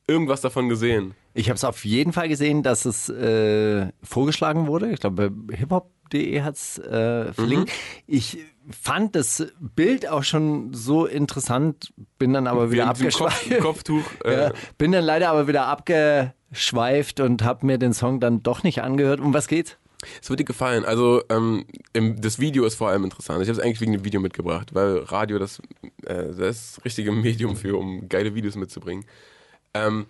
irgendwas 0.07 0.41
davon 0.41 0.69
gesehen? 0.69 1.15
Ich 1.33 1.49
habe 1.49 1.55
es 1.55 1.63
auf 1.63 1.85
jeden 1.85 2.13
Fall 2.13 2.29
gesehen, 2.29 2.61
dass 2.61 2.85
es 2.85 3.09
äh, 3.09 3.87
vorgeschlagen 4.03 4.67
wurde. 4.67 4.91
Ich 4.91 4.99
glaube, 4.99 5.31
bei 5.31 5.55
hiphop.de 5.55 6.41
hat 6.41 6.53
es 6.53 6.77
äh, 6.77 7.33
verlinkt. 7.33 7.71
Ich 8.05 8.37
fand 8.69 9.15
das 9.15 9.47
Bild 9.59 10.07
auch 10.07 10.23
schon 10.23 10.73
so 10.73 11.05
interessant, 11.05 11.93
bin 12.17 12.33
dann 12.33 12.47
aber 12.47 12.71
wieder 12.71 12.87
abgeschweift. 12.87 13.49
Kopf, 13.49 13.61
Kopftuch. 13.61 14.03
Äh, 14.25 14.37
Ja, 14.37 14.51
bin 14.77 14.91
dann 14.91 15.03
leider 15.03 15.29
aber 15.29 15.47
wieder 15.47 15.67
abgeschweift 15.67 17.19
und 17.19 17.43
habe 17.43 17.65
mir 17.65 17.77
den 17.77 17.93
Song 17.93 18.19
dann 18.19 18.43
doch 18.43 18.63
nicht 18.63 18.81
angehört. 18.81 19.19
Um 19.19 19.33
was 19.33 19.47
geht's? 19.47 19.77
Es 20.21 20.29
wird 20.29 20.39
dir 20.39 20.45
gefallen. 20.45 20.85
Also 20.85 21.23
ähm, 21.29 21.65
im, 21.93 22.21
das 22.21 22.39
Video 22.39 22.65
ist 22.65 22.75
vor 22.75 22.89
allem 22.89 23.03
interessant. 23.03 23.41
Ich 23.41 23.49
habe 23.49 23.59
es 23.59 23.63
eigentlich 23.63 23.81
wegen 23.81 23.93
dem 23.93 24.03
Video 24.05 24.21
mitgebracht, 24.21 24.73
weil 24.75 24.97
Radio 24.99 25.39
das, 25.39 25.59
äh, 26.05 26.33
das 26.37 26.79
richtige 26.85 27.11
Medium 27.11 27.55
für, 27.55 27.77
um 27.77 28.07
geile 28.07 28.35
Videos 28.35 28.55
mitzubringen. 28.55 29.05
Ähm, 29.73 30.05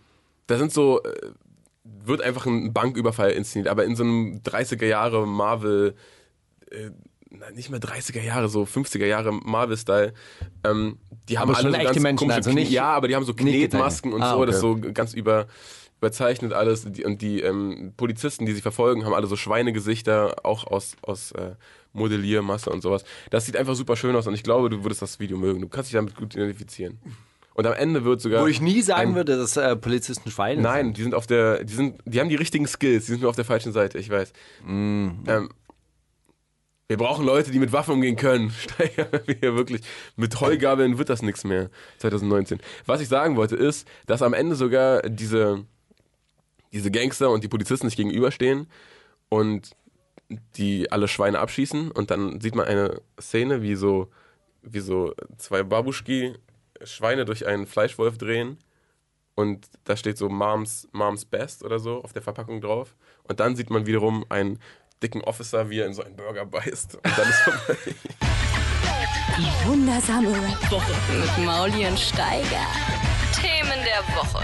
da 0.48 0.58
sind 0.58 0.74
so, 0.74 1.02
äh, 1.04 1.32
wird 1.84 2.22
einfach 2.22 2.46
ein 2.46 2.74
Banküberfall 2.74 3.32
inszeniert, 3.32 3.70
aber 3.70 3.86
in 3.86 3.96
so 3.96 4.04
einem 4.04 4.42
30er 4.44 4.86
Jahre 4.86 5.26
Marvel, 5.26 5.96
äh, 6.70 6.90
nicht 7.54 7.70
mehr 7.70 7.80
30er 7.80 8.22
Jahre, 8.22 8.50
so 8.50 8.64
50er 8.64 9.06
Jahre 9.06 9.32
Marvel-Style. 9.32 10.14
Ähm, 10.64 10.98
die 11.30 11.38
haben 11.38 11.50
Aber 11.50 11.60
schon 11.60 11.74
alle 11.74 11.80
so 11.88 11.94
ganz 11.94 12.00
Menschen, 12.04 12.18
komische 12.20 12.36
also 12.38 12.52
nicht- 12.52 12.72
Ja, 12.72 12.86
aber 12.94 13.08
die 13.08 13.16
haben 13.16 13.26
so. 13.26 13.34
Knetmasken 13.34 14.14
und 14.14 14.22
Ah, 14.22 14.34
so, 14.36 14.46
das 14.46 14.58
ist 14.58 14.64
okay. 14.64 14.82
so 14.88 14.94
ganz 14.94 15.14
über, 15.14 15.48
überzeichnet 16.00 16.54
alles. 16.54 16.86
Die, 16.92 17.04
und 17.04 17.22
die 17.22 17.42
ähm, 17.42 17.94
Polizisten, 17.98 18.46
die 18.46 18.54
sie 18.54 18.62
verfolgen, 18.62 19.06
haben 19.06 19.14
alle 19.14 19.28
so 19.28 19.36
Schweinegesichter, 19.36 20.36
auch 20.46 20.66
aus, 20.68 20.96
aus 21.02 21.32
äh, 21.34 21.52
Modelliermasse 21.94 22.70
und 22.70 22.82
sowas. 22.82 23.04
Das 23.30 23.46
sieht 23.46 23.58
einfach 23.58 23.76
super 23.76 23.96
schön 23.96 24.16
aus 24.16 24.28
und 24.28 24.34
ich 24.34 24.44
glaube, 24.44 24.70
du 24.70 24.84
würdest 24.84 25.02
das 25.02 25.20
Video 25.20 25.38
mögen. 25.38 25.62
Du 25.62 25.68
kannst 25.68 25.90
dich 25.90 25.96
damit 25.98 26.16
gut 26.16 26.36
identifizieren. 26.36 27.00
Und 27.56 27.66
am 27.66 27.74
Ende 27.74 28.06
wird 28.06 28.22
sogar. 28.22 28.44
Wo 28.44 28.48
ich 28.48 28.62
nie 28.62 28.82
sagen 28.84 29.10
ein- 29.12 29.16
würde, 29.16 29.36
dass 29.36 29.58
äh, 29.58 29.76
Polizisten 29.76 30.30
Schweine 30.30 30.62
Nein, 30.62 30.94
die 30.94 31.02
sind 31.02 31.16
auf 31.16 31.26
der, 31.26 31.64
die 31.64 31.74
sind, 31.74 32.00
die 32.06 32.20
haben 32.20 32.30
die 32.30 32.36
richtigen 32.36 32.68
Skills, 32.68 33.06
die 33.08 33.14
sind 33.14 33.22
nur 33.22 33.32
auf 33.32 33.36
der 33.36 33.46
falschen 33.46 33.74
Seite, 33.74 33.98
ich 33.98 34.10
weiß. 34.12 34.32
Mhm. 34.64 35.24
Ähm, 35.28 35.50
wir 36.88 36.98
brauchen 36.98 37.26
Leute, 37.26 37.52
die 37.52 37.60
mit 37.60 37.74
Waffen 37.74 37.96
umgehen 37.96 38.16
können. 38.16 38.52
Steigern 38.58 39.08
wir 39.26 39.56
wirklich. 39.56 39.82
Mit 40.16 40.40
Heugabeln 40.40 40.98
wird 40.98 41.10
das 41.10 41.22
nichts 41.22 41.44
mehr. 41.44 41.70
2019. 41.98 42.60
Was 42.86 43.02
ich 43.02 43.10
sagen 43.10 43.36
wollte 43.36 43.56
ist, 43.56 43.88
dass 44.06 44.22
am 44.22 44.34
Ende 44.34 44.56
sogar 44.56 45.02
diese, 45.02 45.66
diese 46.72 46.92
Gangster 46.92 47.30
und 47.30 47.44
die 47.44 47.50
Polizisten 47.50 47.90
sich 47.90 47.98
gegenüberstehen 47.98 48.68
und 49.30 49.76
die 50.56 50.92
alle 50.92 51.08
Schweine 51.08 51.40
abschießen 51.40 51.92
und 51.92 52.12
dann 52.12 52.42
sieht 52.42 52.56
man 52.56 52.66
eine 52.66 53.02
Szene, 53.20 53.62
wie 53.62 53.76
so, 53.76 54.10
wie 54.62 54.82
so 54.82 55.14
zwei 55.38 55.64
Babuschki 55.64 56.34
Schweine 56.84 57.24
durch 57.24 57.48
einen 57.48 57.66
Fleischwolf 57.66 58.18
drehen 58.18 58.58
und 59.36 59.68
da 59.84 59.96
steht 59.96 60.18
so 60.18 60.30
Moms, 60.30 60.90
Moms 60.92 61.26
Best 61.26 61.64
oder 61.64 61.80
so 61.80 62.04
auf 62.04 62.12
der 62.12 62.24
Verpackung 62.24 62.60
drauf. 62.60 62.96
Und 63.24 63.40
dann 63.40 63.56
sieht 63.56 63.70
man 63.70 63.86
wiederum 63.86 64.26
einen 64.30 64.60
dicken 65.04 65.22
Officer, 65.22 65.70
wie 65.70 65.80
er 65.80 65.86
in 65.88 65.94
so 65.94 66.04
einen 66.04 66.16
Burger 66.16 66.46
beißt. 66.46 66.96
Und 66.96 67.18
dann 67.18 67.30
ist 67.30 67.40
vorbei. 67.40 67.78
Die 69.38 69.68
wundersame 69.70 70.30
Woche 70.70 70.92
mit 71.38 71.46
Mauli 71.46 71.86
und 71.86 72.00
Steiger. 72.00 72.66
Themen 73.40 73.80
der 73.86 74.16
Woche. 74.16 74.44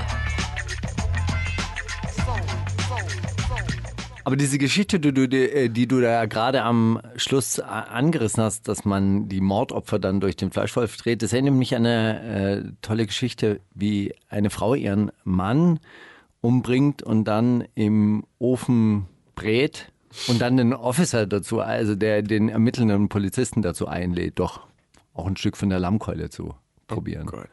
Aber 4.26 4.38
diese 4.38 4.58
Geschichte, 4.58 5.00
die 5.02 5.14
du, 5.14 5.28
die, 5.28 5.50
äh, 5.50 5.70
die 5.70 5.86
du 5.88 6.00
da 6.00 6.26
gerade 6.28 6.62
am 6.64 7.02
Schluss 7.18 7.60
a- 7.60 7.82
angerissen 7.82 8.42
hast, 8.42 8.70
dass 8.70 8.86
man 8.86 9.28
die 9.28 9.42
Mordopfer 9.42 10.00
dann 10.00 10.22
durch 10.22 10.38
den 10.38 10.50
Fleischwolf 10.52 10.96
dreht, 10.96 11.22
das 11.24 11.34
erinnert 11.34 11.56
mich 11.56 11.76
an 11.76 11.86
eine 11.86 12.22
äh, 12.62 12.72
tolle 12.82 13.06
Geschichte, 13.06 13.60
wie 13.74 14.14
eine 14.30 14.50
Frau 14.50 14.76
ihren 14.76 15.12
Mann 15.26 15.80
umbringt 16.40 17.04
und 17.04 17.26
dann 17.26 17.66
im 17.76 18.24
Ofen 18.40 19.08
brät 19.36 19.92
und 20.28 20.40
dann 20.42 20.58
den 20.58 20.74
Officer 20.74 21.26
dazu, 21.28 21.60
also 21.60 21.96
der 21.96 22.22
den 22.22 22.50
ermittelnden 22.50 23.10
Polizisten 23.10 23.62
dazu 23.62 23.88
einlädt, 23.88 24.40
doch 24.40 24.62
auch 25.14 25.28
ein 25.28 25.38
Stück 25.38 25.58
von 25.58 25.70
der 25.70 25.80
Lammkeule 25.80 26.30
zu 26.30 26.56
probieren. 26.88 27.26
Gott. 27.28 27.50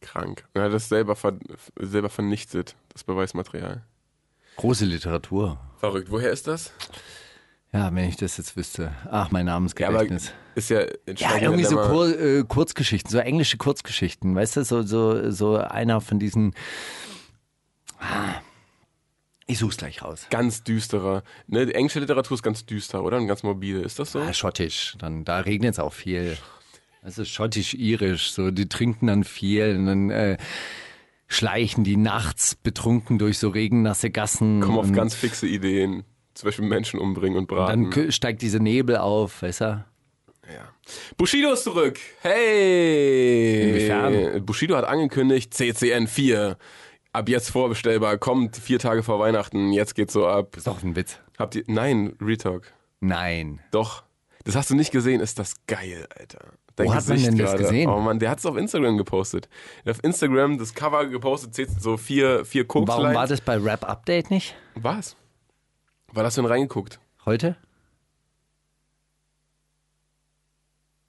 Krank. 0.00 0.44
Er 0.54 0.64
hat 0.64 0.72
das 0.72 0.88
selber, 0.88 1.14
ver 1.16 1.34
selber 1.78 2.08
vernichtet, 2.10 2.74
das 2.92 3.04
Beweismaterial. 3.04 3.82
Große 4.56 4.84
Literatur. 4.84 5.58
Verrückt. 5.78 6.10
Woher 6.10 6.30
ist 6.30 6.46
das? 6.46 6.72
Ja, 7.72 7.94
wenn 7.94 8.06
ich 8.08 8.16
das 8.16 8.36
jetzt 8.36 8.56
wüsste. 8.56 8.92
Ach, 9.10 9.30
mein 9.30 9.46
Ja, 9.46 9.54
Namensgedächtnis. 9.54 10.32
ist 10.54 10.68
ja, 10.68 10.82
Ja, 11.16 11.38
irgendwie 11.38 11.64
so 11.64 11.76
Kur 11.76 12.08
äh, 12.18 12.44
Kurzgeschichten, 12.44 13.10
so 13.10 13.18
englische 13.18 13.56
Kurzgeschichten, 13.56 14.34
weißt 14.34 14.56
du, 14.58 14.64
so, 14.64 14.82
so, 14.82 15.30
so 15.30 15.56
einer 15.56 16.02
von 16.02 16.18
diesen. 16.18 16.54
Ah, 17.98 18.34
Ich 19.52 19.58
such's 19.58 19.76
gleich 19.76 20.02
raus. 20.02 20.26
ganz 20.30 20.64
düsterer. 20.64 21.22
Ne, 21.46 21.66
die 21.66 21.74
englische 21.74 22.00
Literatur 22.00 22.34
ist 22.34 22.42
ganz 22.42 22.64
düster, 22.66 23.02
oder? 23.04 23.18
Und 23.18 23.26
ganz 23.28 23.42
morbide. 23.42 23.80
Ist 23.80 23.98
das 23.98 24.12
so? 24.12 24.20
Ah, 24.20 24.32
schottisch, 24.32 24.94
dann, 24.98 25.24
da 25.24 25.40
regnet 25.40 25.72
es 25.74 25.78
auch 25.78 25.92
viel. 25.92 26.36
Das 27.02 27.18
ist 27.18 27.28
schottisch-irisch, 27.30 28.30
so, 28.32 28.50
die 28.50 28.68
trinken 28.68 29.08
dann 29.08 29.24
viel 29.24 29.76
und 29.76 29.86
dann 29.86 30.10
äh, 30.10 30.36
schleichen 31.26 31.82
die 31.84 31.96
nachts 31.96 32.54
betrunken 32.54 33.18
durch 33.18 33.38
so 33.38 33.48
regennasse 33.48 34.10
Gassen. 34.10 34.60
Kommen 34.60 34.78
auf 34.78 34.86
und 34.86 34.92
ganz 34.92 35.14
fixe 35.14 35.46
Ideen. 35.46 36.04
Zum 36.34 36.46
Beispiel 36.48 36.64
Menschen 36.64 36.98
umbringen 37.00 37.36
und 37.38 37.46
braten. 37.48 37.90
Dann 37.90 37.92
kö- 37.92 38.12
steigt 38.12 38.40
dieser 38.42 38.58
Nebel 38.60 38.96
auf, 38.98 39.42
weißt 39.42 39.60
du? 39.62 39.84
Ja. 40.52 40.68
Bushido 41.16 41.52
ist 41.52 41.64
zurück. 41.64 41.98
Hey! 42.22 43.68
Inwiefern? 43.70 44.44
Bushido 44.44 44.76
hat 44.76 44.84
angekündigt, 44.84 45.54
CCN 45.54 46.06
4. 46.06 46.56
Ab 47.12 47.28
jetzt 47.28 47.50
vorbestellbar, 47.50 48.16
kommt 48.16 48.56
vier 48.56 48.78
Tage 48.78 49.02
vor 49.02 49.18
Weihnachten, 49.18 49.72
jetzt 49.72 49.94
geht's 49.94 50.14
so 50.14 50.26
ab. 50.26 50.56
Ist 50.56 50.66
doch 50.66 50.82
ein 50.82 50.96
Witz. 50.96 51.18
Habt 51.38 51.54
ihr. 51.54 51.64
Nein, 51.66 52.16
Retalk. 52.20 52.72
Nein. 53.00 53.60
Doch. 53.70 54.04
Das 54.44 54.56
hast 54.56 54.70
du 54.70 54.74
nicht 54.74 54.92
gesehen, 54.92 55.20
ist 55.20 55.38
das 55.38 55.54
geil, 55.66 56.06
Alter. 56.18 56.54
Dein 56.76 56.86
Wo 56.86 56.94
hat 56.94 57.06
man 57.06 57.22
denn 57.22 57.36
das 57.36 57.50
gerade. 57.50 57.62
gesehen? 57.64 57.90
Oh 57.90 58.00
Mann, 58.00 58.18
der 58.18 58.30
hat 58.30 58.38
es 58.38 58.46
auf 58.46 58.56
Instagram 58.56 58.96
gepostet. 58.96 59.48
Hat 59.84 59.90
auf 59.96 60.04
Instagram 60.04 60.56
das 60.56 60.74
Cover 60.74 61.06
gepostet, 61.06 61.54
so 61.80 61.98
vier, 61.98 62.46
vier 62.46 62.66
Koks. 62.66 62.88
Warum 62.88 63.12
war 63.14 63.26
das 63.26 63.42
bei 63.42 63.58
Rap 63.58 63.84
Update 63.84 64.30
nicht? 64.30 64.54
Was? 64.74 65.14
War 66.12 66.22
das 66.22 66.34
denn 66.36 66.46
reingeguckt? 66.46 66.98
Heute? 67.26 67.56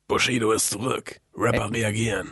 Bushido 0.08 0.52
ist 0.52 0.70
zurück. 0.70 1.22
Rapper 1.36 1.72
reagieren. 1.72 2.32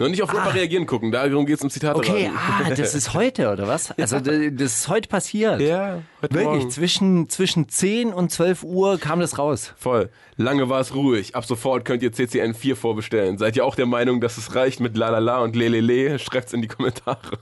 Noch 0.00 0.08
nicht 0.08 0.22
auf 0.22 0.32
Rapper 0.32 0.54
reagieren 0.54 0.86
gucken, 0.86 1.10
darum 1.10 1.44
geht's 1.44 1.62
um 1.62 1.70
Zitate. 1.70 1.98
Okay, 1.98 2.30
ah, 2.32 2.70
das 2.70 2.94
ist 2.94 3.14
heute, 3.14 3.50
oder 3.50 3.66
was? 3.66 3.90
Also 3.98 4.20
das 4.20 4.76
ist 4.76 4.88
heute 4.88 5.08
passiert. 5.08 5.60
Ja, 5.60 6.02
heute 6.22 6.34
Wirklich, 6.34 6.44
Morgen. 6.44 6.70
zwischen, 6.70 7.28
zwischen 7.28 7.68
10 7.68 8.12
und 8.12 8.30
12 8.30 8.62
Uhr 8.62 8.98
kam 8.98 9.18
das 9.18 9.38
raus. 9.38 9.74
Voll. 9.76 10.10
Lange 10.36 10.68
war 10.68 10.80
es 10.80 10.94
ruhig. 10.94 11.34
Ab 11.34 11.44
sofort 11.44 11.84
könnt 11.84 12.02
ihr 12.04 12.12
CCN 12.12 12.54
4 12.54 12.76
vorbestellen. 12.76 13.38
Seid 13.38 13.56
ihr 13.56 13.64
auch 13.64 13.74
der 13.74 13.86
Meinung, 13.86 14.20
dass 14.20 14.38
es 14.38 14.54
reicht 14.54 14.78
mit 14.78 14.96
Lalala 14.96 15.38
und 15.38 15.56
Lelele? 15.56 16.20
Schreibt's 16.20 16.52
in 16.52 16.62
die 16.62 16.68
Kommentare. 16.68 17.38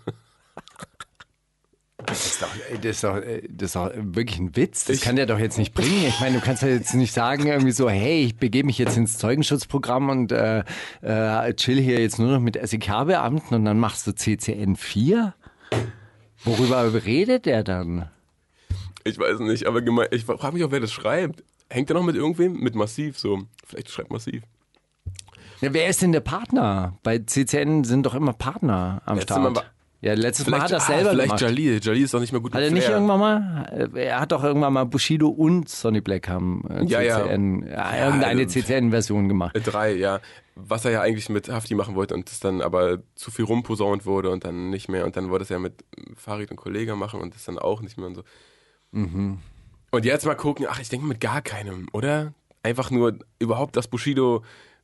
Das 2.06 2.25
ist 2.26 2.42
doch, 2.42 2.48
das 2.80 2.84
ist 2.84 3.04
doch, 3.04 3.20
das 3.20 3.66
ist 3.68 3.76
doch 3.76 3.90
wirklich 3.96 4.38
ein 4.38 4.54
Witz. 4.56 4.84
Das 4.84 4.96
Ich- 4.96 5.02
kann 5.02 5.16
der 5.16 5.26
doch 5.26 5.38
jetzt 5.38 5.58
nicht 5.58 5.75
bringen. 5.75 6.06
Ich 6.06 6.20
meine, 6.20 6.38
du 6.38 6.44
kannst 6.44 6.62
ja 6.62 6.68
jetzt 6.68 6.94
nicht 6.94 7.12
sagen, 7.12 7.46
irgendwie 7.46 7.72
so, 7.72 7.90
hey, 7.90 8.25
ich 8.25 8.36
begebe 8.36 8.66
mich 8.66 8.78
jetzt 8.78 8.96
ins 8.96 9.18
Zeugenschutzprogramm 9.18 10.08
und 10.10 10.32
äh, 10.32 10.62
äh, 11.02 11.54
chill 11.54 11.80
hier 11.80 12.00
jetzt 12.00 12.18
nur 12.18 12.30
noch 12.30 12.40
mit 12.40 12.56
SEK-Beamten 12.62 13.54
und 13.54 13.64
dann 13.64 13.78
machst 13.78 14.06
du 14.06 14.14
CCN 14.14 14.76
4? 14.76 15.34
Worüber 16.44 16.92
redet 17.04 17.46
der 17.46 17.64
dann? 17.64 18.08
Ich 19.04 19.18
weiß 19.18 19.40
nicht, 19.40 19.66
aber 19.66 19.82
gemein, 19.82 20.08
ich 20.12 20.25
frage 20.25 20.52
mich 20.52 20.64
auch, 20.64 20.70
wer 20.70 20.80
das 20.80 20.92
schreibt. 20.92 21.42
Hängt 21.68 21.90
er 21.90 21.94
noch 21.94 22.02
mit 22.04 22.14
irgendwem? 22.16 22.54
Mit 22.60 22.75
Massiv 22.76 23.18
so. 23.18 23.42
Vielleicht 23.66 23.90
schreibt 23.90 24.10
Massiv. 24.12 24.42
Ja, 25.60 25.72
wer 25.72 25.88
ist 25.88 26.02
denn 26.02 26.12
der 26.12 26.20
Partner? 26.20 26.96
Bei 27.02 27.18
CCN 27.18 27.82
sind 27.84 28.04
doch 28.06 28.14
immer 28.14 28.32
Partner 28.34 29.02
am 29.06 29.16
Letztes 29.16 29.36
Start. 29.36 29.54
Mal 29.54 29.56
war- 29.56 29.64
ja, 30.00 30.15
letztes 30.15 30.47
Mal 30.47 30.61
hat 30.61 30.71
er 30.71 30.76
das 30.76 30.85
ah, 30.85 30.95
selber 30.95 31.11
vielleicht 31.11 31.29
gemacht. 31.29 31.41
Jalil. 31.41 31.81
Jalil 31.83 32.03
ist 32.05 32.15
doch 32.15 32.21
nicht 32.21 32.33
mehr 32.33 32.41
gut 32.41 32.55
Hat 32.55 32.62
er 32.62 32.71
nicht 32.71 32.88
irgendwann 32.88 33.19
mal? 33.19 33.88
äh, 33.95 34.05
Er 34.07 34.21
hat 34.21 34.31
doch 34.33 34.45
irgendwann 34.45 34.73
mal 34.73 34.85
Bushido 34.85 35.29
und 35.29 35.69
Sonny 35.69 36.00
Black 36.00 36.29
haben 36.29 36.62
äh, 36.69 36.85
Ja, 36.85 37.00
ja. 37.00 37.23
CCN, 37.25 37.67
ja, 37.67 38.05
irgendeine 38.07 38.43
also- 38.43 38.61
CCN-Version 38.61 39.29
gemacht. 39.29 39.57
Äh, 39.57 39.61
Drei, 39.61 39.95
ja. 39.95 40.21
Was 40.55 40.85
er 40.85 40.91
ja 40.91 41.00
eigentlich 41.03 41.29
mit 41.29 41.49
Hafti 41.50 41.75
machen 41.75 41.95
wollte 41.97 42.15
und 42.15 42.31
das 42.31 42.41
dann 42.41 42.62
aber 42.62 42.99
zu 43.15 43.31
viel 43.31 43.45
rumposaunt 43.45 44.07
wurde 44.07 44.31
und 44.31 44.45
dann 44.45 44.71
nicht 44.71 44.88
mehr. 44.88 45.05
Und 45.05 45.17
dann 45.17 45.31
wollte 45.31 45.43
es 45.45 45.49
ja 45.49 45.59
mit 45.59 45.85
Farid 46.17 46.50
und 46.50 46.57
Kollega 46.57 46.95
machen 46.97 47.21
und 47.21 47.35
das 47.35 47.45
dann 47.45 47.59
auch 47.59 47.83
nicht 47.83 47.99
mehr 47.99 48.07
und 48.07 48.15
so. 48.15 48.23
Mhm. 48.93 49.38
Und 49.91 50.05
jetzt 50.05 50.25
mal 50.26 50.35
gucken, 50.35 50.67
ach, 50.69 50.81
ich 50.81 50.88
denke 50.88 51.07
mit 51.07 51.21
gar 51.21 51.43
keinem, 51.43 51.88
oder? 51.93 52.33
Einfach 52.62 52.91
nur 52.91 53.19
überhaupt, 53.38 53.76
dass 53.76 53.88
Bushido 53.88 54.43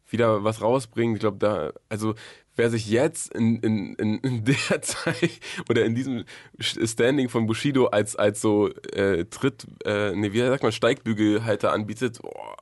wieder 0.09 0.45
was 0.45 0.61
rausbringt. 0.61 1.17
Ich 1.17 1.21
glaube, 1.21 1.39
da, 1.39 1.73
also 1.89 2.15
wer 2.57 2.71
sich 2.71 2.89
jetzt 2.89 3.35
in, 3.35 3.57
in, 3.61 3.95
in, 3.95 4.19
in 4.19 4.45
der 4.69 4.83
Zeit 4.83 5.41
oder 5.69 5.85
in 5.85 5.95
diesem 5.95 6.25
Standing 6.61 7.29
von 7.29 7.47
Bushido 7.47 7.87
als, 7.87 8.17
als 8.17 8.41
so 8.41 8.69
äh, 8.69 9.25
Tritt, 9.27 9.67
äh, 9.85 10.15
nee, 10.15 10.33
wie 10.33 10.41
sagt 10.41 10.63
man, 10.63 10.73
Steigbügelhalter 10.73 11.73
anbietet, 11.73 12.21
boah, 12.23 12.57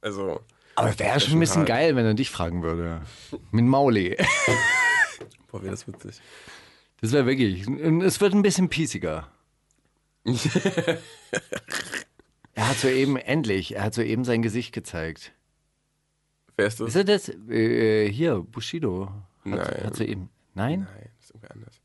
also. 0.00 0.40
Aber 0.76 0.98
wäre 0.98 1.20
schon 1.20 1.34
ein 1.34 1.40
bisschen 1.40 1.60
hart. 1.60 1.68
geil, 1.68 1.96
wenn 1.96 2.06
er 2.06 2.14
dich 2.14 2.30
fragen 2.30 2.62
würde. 2.62 3.02
Mit 3.50 3.64
Mauli. 3.64 4.16
Boah, 5.50 5.62
wäre 5.62 5.72
das 5.72 5.86
witzig. 5.86 6.20
Das 7.00 7.12
wäre 7.12 7.26
wirklich. 7.26 7.66
Es 8.02 8.20
wird 8.20 8.34
ein 8.34 8.42
bisschen 8.42 8.68
piesiger. 8.68 9.28
er 12.54 12.68
hat 12.68 12.78
soeben, 12.78 13.16
endlich, 13.16 13.74
er 13.74 13.82
hat 13.84 13.94
soeben 13.94 14.24
sein 14.24 14.42
Gesicht 14.42 14.72
gezeigt. 14.72 15.32
Wer 16.60 16.66
ist 16.66 16.78
das? 16.80 16.94
Ist 16.94 17.08
das? 17.08 17.28
Äh, 17.48 18.12
hier, 18.12 18.40
Bushido. 18.40 19.06
Hat, 19.06 19.14
Nein. 19.46 19.84
Hat 19.84 19.96
soeben. 19.96 20.28
Nein? 20.54 20.80
Nein, 20.80 21.08
das 21.16 21.24
ist 21.24 21.30
irgendwie 21.34 21.50
anders. 21.54 21.80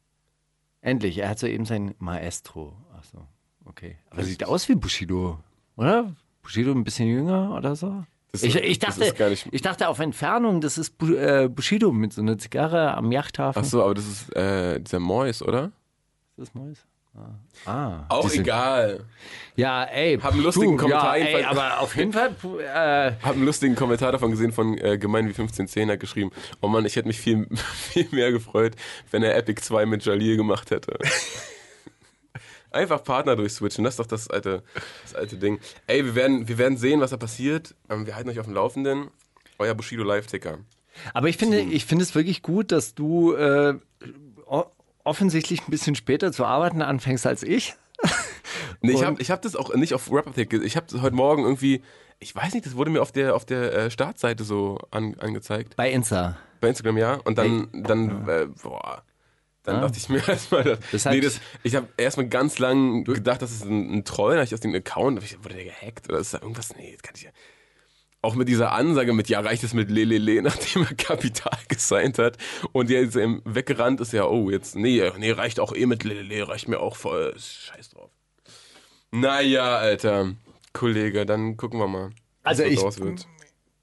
Endlich, 0.82 1.18
er 1.18 1.30
hat 1.30 1.40
soeben 1.40 1.64
sein 1.66 1.96
Maestro. 2.00 2.76
Achso, 2.98 3.26
okay. 3.64 3.98
Aber 4.10 4.20
er 4.20 4.26
sieht 4.26 4.44
aus 4.44 4.68
wie 4.68 4.76
Bushido, 4.76 5.40
oder? 5.78 6.14
Bushido 6.44 6.72
ein 6.74 6.84
bisschen 6.84 7.08
jünger 7.08 7.56
oder 7.56 7.76
so? 7.76 8.04
Das 8.34 8.44
ich, 8.44 8.54
ist- 8.56 8.64
ich, 8.66 8.80
das 8.80 8.98
dachte, 9.00 9.24
ist 9.24 9.48
ich 9.50 9.62
dachte 9.62 9.88
auf 9.88 10.00
Entfernung, 10.00 10.60
das 10.60 10.78
ist 10.78 11.02
äh, 11.04 11.48
Bushido 11.48 11.94
mit 11.94 12.12
so 12.12 12.22
einer 12.22 12.38
Zigarre 12.38 12.94
am 12.96 13.12
Yachthafen. 13.14 13.62
Ach 13.64 13.66
so, 13.66 13.82
aber 13.82 13.94
das 13.94 14.06
ist 14.06 14.36
äh, 14.36 14.82
dieser 14.82 15.00
Mois, 15.00 15.42
oder? 15.42 15.72
Ist 16.36 16.50
das 16.50 16.54
Neues? 16.54 16.80
Ah, 16.86 16.90
ah 17.66 18.06
Auch 18.10 18.24
diese- 18.30 18.42
egal. 18.42 19.06
Ja, 19.56 19.86
ey. 19.86 20.18
Hab 20.20 20.34
einen 20.34 20.44
lustigen 20.44 20.72
du, 20.72 20.78
Kommentar 20.78 21.18
Ja, 21.18 21.26
ey, 21.26 21.44
aber 21.46 21.80
auf 21.80 21.96
jeden 21.96 22.12
Fall, 22.12 22.36
pu- 22.42 22.60
äh, 22.60 23.14
Hab 23.22 23.34
einen 23.36 23.46
lustigen 23.46 23.76
Kommentar 23.76 24.12
davon 24.12 24.32
gesehen 24.32 24.52
von 24.52 24.78
äh, 24.78 24.98
Gemein 24.98 25.26
wie 25.26 25.30
1510 25.30 25.90
hat 25.92 26.00
geschrieben, 26.02 26.32
oh 26.62 26.68
Mann, 26.68 26.86
ich 26.86 26.96
hätte 26.98 27.08
mich 27.08 27.20
viel, 27.20 27.48
viel 27.74 28.08
mehr 28.12 28.32
gefreut, 28.32 28.74
wenn 29.12 29.24
er 29.24 29.36
Epic 29.38 29.62
2 29.62 29.86
mit 29.86 30.04
Jalil 30.06 30.36
gemacht 30.38 30.72
hätte. 30.72 30.98
Einfach 32.72 33.02
Partner 33.06 33.38
durchswitchen, 33.38 33.86
das 33.86 33.94
ist 33.94 34.00
doch 34.00 34.06
das 34.08 34.30
alte, 34.30 34.62
das 35.04 35.16
alte 35.16 35.38
Ding. 35.38 35.60
Ey, 35.88 36.04
wir 36.04 36.16
werden, 36.16 36.50
wir 36.50 36.58
werden 36.58 36.78
sehen, 36.78 37.00
was 37.00 37.12
da 37.12 37.18
passiert. 37.18 37.74
Ähm, 37.90 38.06
wir 38.06 38.16
halten 38.18 38.30
euch 38.30 38.40
auf 38.40 38.48
dem 38.48 38.54
Laufenden. 38.56 39.08
Euer 39.58 39.74
Bushido 39.74 40.04
Live-Ticker. 40.04 40.58
aber 41.14 41.30
ich 41.30 41.38
finde, 41.38 41.62
ich 41.62 41.86
finde 41.86 42.04
es 42.04 42.14
wirklich 42.14 42.42
gut, 42.42 42.74
dass 42.74 42.94
du 42.94 43.34
äh, 43.36 43.76
offensichtlich 45.06 45.62
ein 45.68 45.72
bisschen 45.72 45.96
später 45.96 46.32
zu 46.32 46.46
arbeiten 46.46 46.82
anfängst 46.82 47.26
als 47.26 47.44
ich. 47.44 47.76
Nee, 48.82 48.94
ich 48.94 49.04
habe 49.04 49.22
ich 49.22 49.32
hab 49.32 49.42
das 49.42 49.56
auch 49.56 49.74
nicht 49.74 49.94
auf 49.94 50.12
Rapper-Ticket. 50.12 50.64
Ich 50.64 50.78
habe 50.78 51.02
heute 51.02 51.16
Morgen 51.16 51.44
irgendwie, 51.44 51.82
ich 52.20 52.36
weiß 52.36 52.54
nicht, 52.54 52.66
das 52.66 52.76
wurde 52.76 52.92
mir 52.92 53.02
auf 53.02 53.12
der, 53.12 53.36
auf 53.36 53.46
der 53.46 53.74
äh, 53.74 53.92
Startseite 53.92 54.44
so 54.44 54.78
an, 54.92 55.16
angezeigt. 55.20 55.76
Bei 55.76 55.90
Insta. 55.92 56.38
Bei 56.62 56.70
Instagram, 56.70 56.98
ja. 56.98 57.16
Und 57.16 57.38
dann, 57.38 57.68
dann, 57.74 58.28
äh, 58.28 58.48
boah. 58.62 59.02
Dann 59.64 59.78
Ah. 59.78 59.82
dachte 59.82 59.98
ich 59.98 60.08
mir 60.10 60.18
erstmal, 60.28 60.78
das, 60.92 61.06
nee, 61.06 61.20
das, 61.20 61.40
ich 61.64 61.76
habe 61.76 61.88
erstmal 61.98 62.28
ganz 62.28 62.60
lang 62.60 63.04
gedacht, 63.06 63.42
das 63.42 63.52
ist 63.52 63.66
ein, 63.66 63.92
ein 63.98 64.06
Troll, 64.06 64.34
dann 64.34 64.42
hab 64.42 64.48
ich 64.48 64.54
aus 64.54 64.60
dem 64.60 64.76
Account, 64.76 65.24
ich, 65.24 65.44
wurde 65.44 65.56
der 65.56 65.66
gehackt 65.66 66.08
oder 66.08 66.20
ist 66.20 66.34
da 66.34 66.40
irgendwas? 66.42 66.76
Nee, 66.76 66.92
das 66.94 67.02
kann 67.02 67.14
ich 67.16 67.24
ja. 67.24 67.32
Auch 68.26 68.34
mit 68.34 68.50
dieser 68.50 68.72
Ansage 68.72 69.14
mit, 69.14 69.30
ja, 69.30 69.40
reicht 69.40 69.64
es 69.64 69.76
mit 69.76 69.92
Lelele, 69.92 70.42
nachdem 70.42 70.82
er 70.82 70.96
Kapital 70.96 71.60
gesigned 71.68 72.18
hat 72.18 72.40
und 72.72 72.90
jetzt 72.90 73.16
ähm, 73.16 73.44
weggerannt 73.46 74.02
ist, 74.02 74.14
ja, 74.14 74.26
oh, 74.26 74.50
jetzt, 74.50 74.76
nee, 74.76 75.04
nee, 75.20 75.30
reicht 75.30 75.60
auch 75.60 75.76
eh 75.76 75.86
mit 75.86 76.04
Lelele, 76.04 76.48
reicht 76.48 76.68
mir 76.68 76.80
auch 76.80 76.96
voll, 76.96 77.36
scheiß 77.38 77.92
drauf. 77.92 78.10
Naja, 79.12 79.78
Alter, 79.78 80.34
Kollege, 80.74 81.28
dann 81.28 81.56
gucken 81.56 81.80
wir 81.80 81.88
mal, 81.88 82.10
Also 82.42 82.64
ich-. 82.64 82.84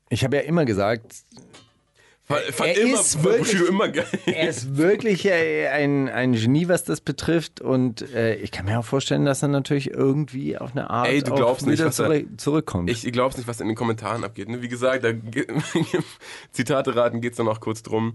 Ich 0.08 0.24
habe 0.24 0.36
ja 0.36 0.42
immer 0.42 0.64
gesagt, 0.64 1.14
Fand 2.52 2.76
er 2.76 2.82
immer, 2.82 3.00
ist 3.00 3.22
wirklich- 3.24 3.68
immer 3.68 3.88
geil. 3.88 4.06
er 4.26 4.48
ist 4.48 4.76
wirklich 4.76 5.30
ein, 5.30 6.08
ein 6.08 6.32
Genie, 6.32 6.68
was 6.68 6.84
das 6.84 7.00
betrifft. 7.00 7.60
Und 7.60 8.02
äh, 8.14 8.34
ich 8.36 8.50
kann 8.50 8.66
mir 8.66 8.78
auch 8.78 8.84
vorstellen, 8.84 9.24
dass 9.24 9.42
er 9.42 9.48
natürlich 9.48 9.90
irgendwie 9.90 10.56
auf 10.58 10.72
eine 10.72 10.90
Art 10.90 11.08
Ey, 11.08 11.22
du 11.22 11.34
glaubst 11.34 11.66
nicht, 11.66 11.78
wieder 11.78 11.88
was 11.88 11.98
er- 11.98 12.06
zurück, 12.06 12.26
zurückkommt. 12.38 12.90
Ich 12.90 13.10
glaube 13.12 13.36
nicht, 13.36 13.46
was 13.48 13.60
in 13.60 13.68
den 13.68 13.76
Kommentaren 13.76 14.24
abgeht. 14.24 14.48
ne? 14.48 14.62
Wie 14.62 14.68
gesagt, 14.68 15.04
da 15.04 15.12
Zitate 16.52 16.94
raten 16.96 17.20
geht 17.20 17.32
es 17.32 17.36
dann 17.38 17.48
auch 17.48 17.60
kurz 17.60 17.82
drum, 17.82 18.14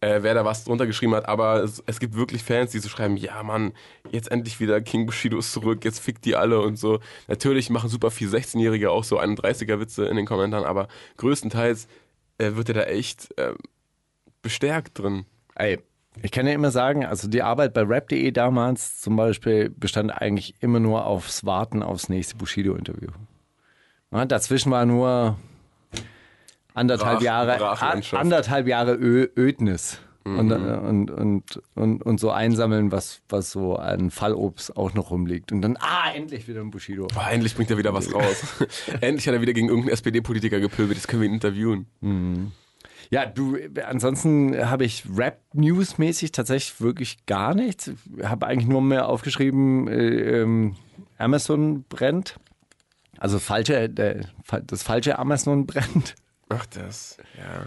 äh, 0.00 0.18
wer 0.22 0.34
da 0.34 0.44
was 0.44 0.64
drunter 0.64 0.86
geschrieben 0.86 1.14
hat. 1.14 1.28
Aber 1.28 1.62
es, 1.62 1.82
es 1.86 1.98
gibt 1.98 2.14
wirklich 2.16 2.42
Fans, 2.42 2.70
die 2.70 2.78
so 2.78 2.88
schreiben, 2.88 3.16
ja 3.16 3.42
Mann, 3.42 3.72
jetzt 4.10 4.30
endlich 4.30 4.60
wieder 4.60 4.80
King 4.80 5.06
Bushido 5.06 5.38
ist 5.38 5.52
zurück, 5.52 5.84
jetzt 5.84 5.98
fickt 6.00 6.24
die 6.24 6.36
alle 6.36 6.60
und 6.60 6.76
so. 6.78 7.00
Natürlich 7.28 7.70
machen 7.70 7.90
super 7.90 8.10
viel 8.10 8.28
16-Jährige 8.28 8.90
auch 8.90 9.04
so 9.04 9.18
31er-Witze 9.20 10.06
in 10.06 10.16
den 10.16 10.26
Kommentaren, 10.26 10.64
aber 10.64 10.88
größtenteils 11.16 11.88
äh, 12.38 12.54
wird 12.54 12.68
er 12.68 12.74
da 12.74 12.82
echt 12.82 13.36
äh, 13.38 13.52
bestärkt 14.42 14.98
drin. 14.98 15.24
Ey, 15.54 15.78
ich 16.22 16.30
kann 16.30 16.46
ja 16.46 16.52
immer 16.54 16.70
sagen, 16.70 17.04
also 17.04 17.28
die 17.28 17.42
Arbeit 17.42 17.74
bei 17.74 17.82
rap.de 17.82 18.30
damals 18.30 19.00
zum 19.00 19.16
Beispiel 19.16 19.68
bestand 19.70 20.10
eigentlich 20.10 20.54
immer 20.60 20.80
nur 20.80 21.04
aufs 21.06 21.44
Warten 21.44 21.82
aufs 21.82 22.08
nächste 22.08 22.36
Bushido-Interview. 22.36 23.10
Ja, 24.12 24.24
dazwischen 24.24 24.70
war 24.70 24.86
nur 24.86 25.36
anderthalb 26.74 27.18
Brach- 27.18 27.22
Jahre, 27.24 27.56
Brachlandschaft. 27.58 28.20
anderthalb 28.20 28.66
Jahre 28.66 28.94
Ö 28.94 29.28
Ödnis. 29.36 30.00
Mhm. 30.26 30.38
Und, 30.38 30.52
und, 30.52 31.10
und, 31.10 31.62
und, 31.74 32.02
und 32.02 32.20
so 32.20 32.30
einsammeln, 32.30 32.90
was, 32.90 33.22
was 33.28 33.52
so 33.52 33.76
an 33.76 34.10
Fallobst 34.10 34.76
auch 34.76 34.92
noch 34.92 35.10
rumliegt. 35.10 35.52
Und 35.52 35.62
dann, 35.62 35.76
ah, 35.78 36.10
endlich 36.12 36.48
wieder 36.48 36.60
ein 36.60 36.70
Bushido. 36.70 37.06
Boah, 37.06 37.28
endlich 37.30 37.54
bringt 37.54 37.70
er 37.70 37.78
wieder 37.78 37.94
was 37.94 38.12
raus. 38.12 38.42
endlich 39.00 39.26
hat 39.28 39.34
er 39.34 39.40
wieder 39.40 39.52
gegen 39.52 39.68
irgendeinen 39.68 39.92
SPD-Politiker 39.92 40.58
gepöbelt, 40.58 40.96
jetzt 40.96 41.06
können 41.06 41.22
wir 41.22 41.28
ihn 41.28 41.34
interviewen. 41.34 41.86
Ja, 43.10 43.24
du, 43.24 43.56
ansonsten 43.86 44.68
habe 44.68 44.84
ich 44.84 45.04
Rap-News-mäßig 45.16 46.32
tatsächlich 46.32 46.80
wirklich 46.80 47.24
gar 47.26 47.54
nichts. 47.54 47.92
Ich 48.16 48.24
habe 48.24 48.46
eigentlich 48.46 48.68
nur 48.68 48.82
mehr 48.82 49.08
aufgeschrieben, 49.08 49.86
äh, 49.86 50.40
ähm, 50.40 50.76
Amazon 51.18 51.84
brennt. 51.88 52.40
Also 53.18 53.38
falsche, 53.38 53.76
äh, 53.76 54.24
das 54.64 54.82
falsche 54.82 55.18
Amazon 55.18 55.66
brennt. 55.66 56.16
Ach 56.48 56.66
das, 56.66 57.18
ja. 57.38 57.66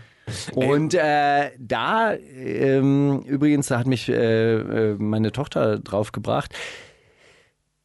Und 0.55 0.93
äh, 0.93 1.51
da, 1.59 2.13
ähm, 2.13 3.21
übrigens, 3.25 3.67
da 3.67 3.79
hat 3.79 3.87
mich 3.87 4.09
äh, 4.09 4.55
äh, 4.55 4.95
meine 4.97 5.31
Tochter 5.31 5.79
drauf 5.79 6.11
gebracht, 6.11 6.53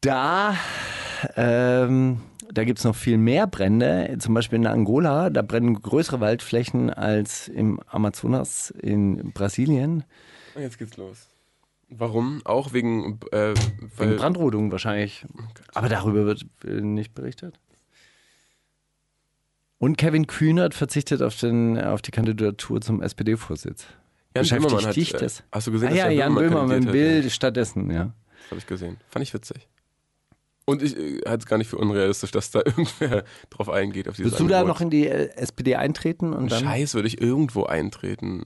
da, 0.01 0.55
ähm, 1.35 2.21
da 2.51 2.63
gibt 2.63 2.79
es 2.79 2.85
noch 2.85 2.95
viel 2.95 3.17
mehr 3.17 3.47
Brände, 3.47 4.17
zum 4.19 4.33
Beispiel 4.33 4.59
in 4.59 4.67
Angola, 4.67 5.29
da 5.29 5.41
brennen 5.41 5.81
größere 5.81 6.19
Waldflächen 6.19 6.89
als 6.89 7.47
im 7.47 7.79
Amazonas 7.87 8.69
in 8.69 9.31
Brasilien. 9.33 10.03
Und 10.53 10.61
jetzt 10.61 10.77
geht's 10.77 10.97
los. 10.97 11.27
Warum? 11.89 12.41
Auch 12.45 12.73
wegen, 12.73 13.19
äh, 13.31 13.53
Wegen 13.97 14.15
Brandrodung 14.17 14.71
wahrscheinlich. 14.71 15.25
Aber 15.73 15.87
darüber 15.89 16.25
wird 16.25 16.45
äh, 16.65 16.81
nicht 16.81 17.13
berichtet. 17.13 17.59
Und 19.77 19.97
Kevin 19.97 20.27
Kühnert 20.27 20.73
verzichtet 20.73 21.21
auf, 21.21 21.37
den, 21.37 21.79
auf 21.79 22.01
die 22.01 22.11
Kandidatur 22.11 22.81
zum 22.81 23.01
SPD-Vorsitz. 23.01 23.85
Jan 24.35 24.43
Beschäftigt 24.43 24.69
Böhmermann 24.69 24.87
hat, 24.87 24.95
dich 24.95 25.13
äh, 25.13 25.17
das? 25.17 25.43
Hast 25.51 25.67
du 25.67 25.71
gesehen, 25.71 25.87
Ah 25.87 25.91
dass 25.91 25.99
ja, 25.99 26.09
Jan 26.09 26.17
Jan 26.17 26.35
Böhmermann 26.35 26.87
hat? 26.87 26.93
will 26.93 27.29
stattdessen, 27.29 27.89
ja. 27.91 28.13
Das 28.41 28.51
habe 28.51 28.59
ich 28.59 28.67
gesehen. 28.67 28.97
Fand 29.09 29.23
ich 29.23 29.33
witzig. 29.33 29.67
Und 30.65 30.81
ich 30.81 30.97
äh, 30.97 31.21
halte 31.25 31.43
es 31.43 31.45
gar 31.45 31.57
nicht 31.57 31.69
für 31.69 31.77
unrealistisch, 31.77 32.31
dass 32.31 32.51
da 32.51 32.59
irgendwer 32.65 33.23
drauf 33.49 33.69
eingeht. 33.69 34.09
Auf 34.09 34.17
Willst 34.17 34.39
du 34.39 34.47
da 34.47 34.63
noch 34.63 34.81
in 34.81 34.89
die 34.89 35.07
äh, 35.07 35.29
SPD 35.35 35.75
eintreten 35.75 36.33
und 36.33 36.51
dann? 36.51 36.63
Scheiß 36.63 36.95
würde 36.95 37.07
ich 37.07 37.21
irgendwo 37.21 37.63
eintreten. 37.63 38.43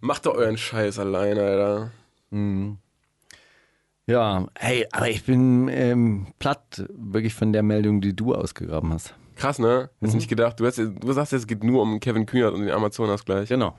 Macht 0.00 0.26
doch 0.26 0.34
euren 0.34 0.56
Scheiß 0.56 0.98
alleine, 0.98 1.42
Alter. 1.42 1.92
Ja, 4.06 4.46
hey, 4.58 4.86
aber 4.90 5.08
ich 5.08 5.24
bin 5.24 5.68
ähm, 5.68 6.26
platt 6.38 6.84
wirklich 6.90 7.34
von 7.34 7.52
der 7.52 7.62
Meldung, 7.62 8.00
die 8.00 8.14
du 8.14 8.34
ausgegraben 8.34 8.92
hast. 8.92 9.14
Krass, 9.36 9.58
ne? 9.58 9.90
Hättest 10.00 10.14
Mhm. 10.14 10.18
nicht 10.18 10.28
gedacht. 10.28 10.60
Du, 10.60 10.66
hast, 10.66 10.78
du 10.78 11.12
sagst, 11.12 11.32
es 11.32 11.46
geht 11.46 11.64
nur 11.64 11.82
um 11.82 12.00
Kevin 12.00 12.26
Kühnert 12.26 12.54
und 12.54 12.60
den 12.62 12.70
Amazonas-Gleich. 12.70 13.48
Genau. 13.48 13.74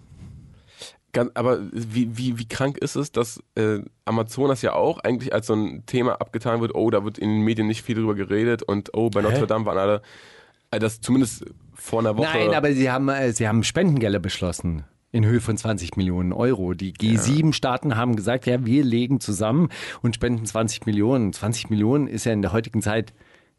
Aber 1.34 1.60
wie, 1.72 2.18
wie, 2.18 2.38
wie 2.38 2.48
krank 2.48 2.78
ist 2.78 2.96
es, 2.98 3.10
dass 3.14 3.42
äh, 3.56 3.80
Amazonas 4.04 4.62
ja 4.62 4.74
auch 4.74 5.00
eigentlich 5.00 5.34
als 5.34 5.48
so 5.48 5.54
ein 5.54 5.86
Thema 5.86 6.20
abgetan 6.20 6.60
wird, 6.60 6.76
oh, 6.76 6.90
da 6.90 7.06
wird 7.06 7.18
in 7.18 7.30
den 7.30 7.42
Medien 7.42 7.68
nicht 7.68 7.84
viel 7.84 7.96
drüber 7.96 8.16
geredet 8.16 8.64
und 8.64 8.90
oh, 8.94 9.10
bei 9.10 9.22
Notre 9.22 9.48
Dame 9.48 9.66
waren 9.66 9.78
alle, 9.78 10.02
äh, 10.72 10.80
das 10.80 11.00
zumindest 11.00 11.46
vor 11.74 12.00
einer 12.02 12.18
Woche. 12.18 12.38
Nein, 12.38 12.54
aber 12.54 12.74
sie 12.74 12.92
haben, 12.92 13.08
äh, 13.08 13.32
sie 13.32 13.48
haben 13.48 13.64
Spendengelder 13.64 14.20
beschlossen. 14.20 14.84
In 15.14 15.26
Höhe 15.26 15.40
von 15.40 15.56
20 15.56 15.96
Millionen 15.96 16.34
Euro. 16.34 16.74
Die 16.74 16.92
G7-Staaten 16.92 17.96
haben 17.96 18.18
gesagt, 18.18 18.46
ja, 18.46 18.66
wir 18.66 18.84
legen 18.84 19.22
zusammen 19.22 19.70
und 20.02 20.16
spenden 20.16 20.46
20 20.46 20.86
Millionen. 20.86 21.32
20 21.32 21.70
Millionen 21.70 22.08
ist 22.08 22.26
ja 22.26 22.34
in 22.34 22.42
der 22.42 22.52
heutigen 22.52 22.82
Zeit 22.82 23.14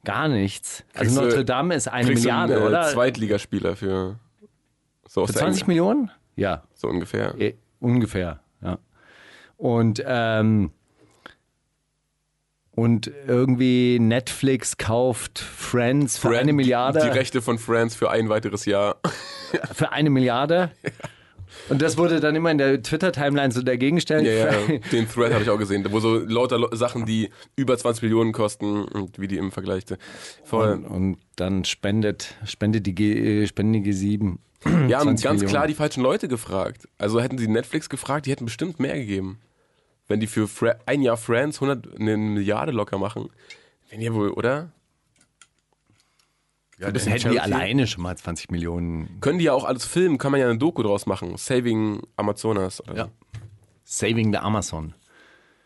gar 0.06 0.28
nichts. 0.28 0.84
Also 0.94 0.98
Kriegst 1.02 1.16
du- 1.18 1.20
Notre 1.22 1.44
Dame 1.44 1.74
ist 1.74 1.88
eine 1.88 2.08
Milliarde, 2.10 2.54
einen, 2.54 2.62
äh, 2.62 2.66
oder? 2.68 2.82
Zweitligaspieler 2.84 3.76
für 3.76 4.18
so, 5.06 5.26
Für 5.26 5.32
der 5.34 5.42
20 5.42 5.62
Eng- 5.62 5.68
Millionen? 5.68 6.10
Ja, 6.36 6.62
so 6.74 6.88
ungefähr. 6.88 7.34
eh, 7.38 7.54
ungefähr, 7.80 8.40
ja. 8.62 8.78
Und, 9.58 10.02
ähm, 10.06 10.70
und 12.72 13.10
irgendwie 13.26 13.98
Netflix 13.98 14.76
kauft 14.76 15.38
Friends 15.38 16.18
für 16.18 16.28
Friend- 16.28 16.40
eine 16.42 16.52
Milliarde. 16.52 17.00
Die 17.00 17.08
Rechte 17.08 17.40
von 17.42 17.58
Friends 17.58 17.94
für 17.94 18.10
ein 18.10 18.28
weiteres 18.28 18.64
Jahr. 18.66 18.96
Für 19.72 19.92
eine 19.92 20.10
Milliarde. 20.10 20.70
Und 21.68 21.82
das 21.82 21.96
wurde 21.96 22.20
dann 22.20 22.34
immer 22.34 22.50
in 22.50 22.58
der 22.58 22.82
Twitter-Timeline 22.82 23.52
so 23.52 23.62
dagegen 23.62 24.00
stellen. 24.00 24.24
Ja, 24.24 24.32
ja, 24.32 24.78
den 24.92 25.08
Thread 25.08 25.32
habe 25.32 25.42
ich 25.42 25.50
auch 25.50 25.58
gesehen, 25.58 25.84
wo 25.90 26.00
so 26.00 26.18
lauter 26.18 26.68
Sachen, 26.76 27.06
die 27.06 27.30
über 27.56 27.76
20 27.76 28.02
Millionen 28.02 28.32
kosten 28.32 28.84
und 28.84 29.18
wie 29.18 29.28
die 29.28 29.36
im 29.36 29.52
Vergleich. 29.52 29.84
Voll. 30.44 30.72
Und, 30.72 30.84
und 30.84 31.18
dann 31.36 31.64
spendet, 31.64 32.34
spendet 32.44 32.86
die, 32.86 32.94
G, 32.94 33.46
spenden 33.46 33.82
die 33.82 33.92
G7. 33.92 34.36
Ja, 34.88 34.98
haben 34.98 35.08
20 35.08 35.24
ganz 35.24 35.24
Millionen. 35.24 35.48
klar 35.48 35.66
die 35.66 35.74
falschen 35.74 36.02
Leute 36.02 36.28
gefragt. 36.28 36.88
Also 36.98 37.20
hätten 37.20 37.38
sie 37.38 37.48
Netflix 37.48 37.88
gefragt, 37.88 38.26
die 38.26 38.30
hätten 38.30 38.46
bestimmt 38.46 38.80
mehr 38.80 38.96
gegeben. 38.96 39.38
Wenn 40.08 40.20
die 40.20 40.26
für 40.26 40.48
Fra 40.48 40.76
ein 40.86 41.02
Jahr 41.02 41.16
Friends 41.16 41.60
100, 41.60 41.98
eine 42.00 42.16
Milliarde 42.16 42.72
locker 42.72 42.98
machen. 42.98 43.28
Wenn 43.90 44.00
ihr 44.00 44.14
wohl, 44.14 44.30
oder? 44.30 44.70
Ja, 46.78 46.90
bisschen 46.90 47.12
hätten 47.12 47.30
die 47.30 47.40
alleine 47.40 47.86
schon 47.86 48.02
mal 48.02 48.16
20 48.16 48.50
Millionen. 48.50 49.18
Können 49.20 49.38
die 49.38 49.46
ja 49.46 49.52
auch 49.54 49.64
alles 49.64 49.86
filmen, 49.86 50.18
kann 50.18 50.30
man 50.32 50.40
ja 50.40 50.48
eine 50.48 50.58
Doku 50.58 50.82
draus 50.82 51.06
machen. 51.06 51.36
Saving 51.36 52.02
Amazonas 52.16 52.82
oder 52.82 52.96
Ja. 52.96 53.08
Saving 53.84 54.32
the 54.32 54.38
Amazon. 54.38 54.94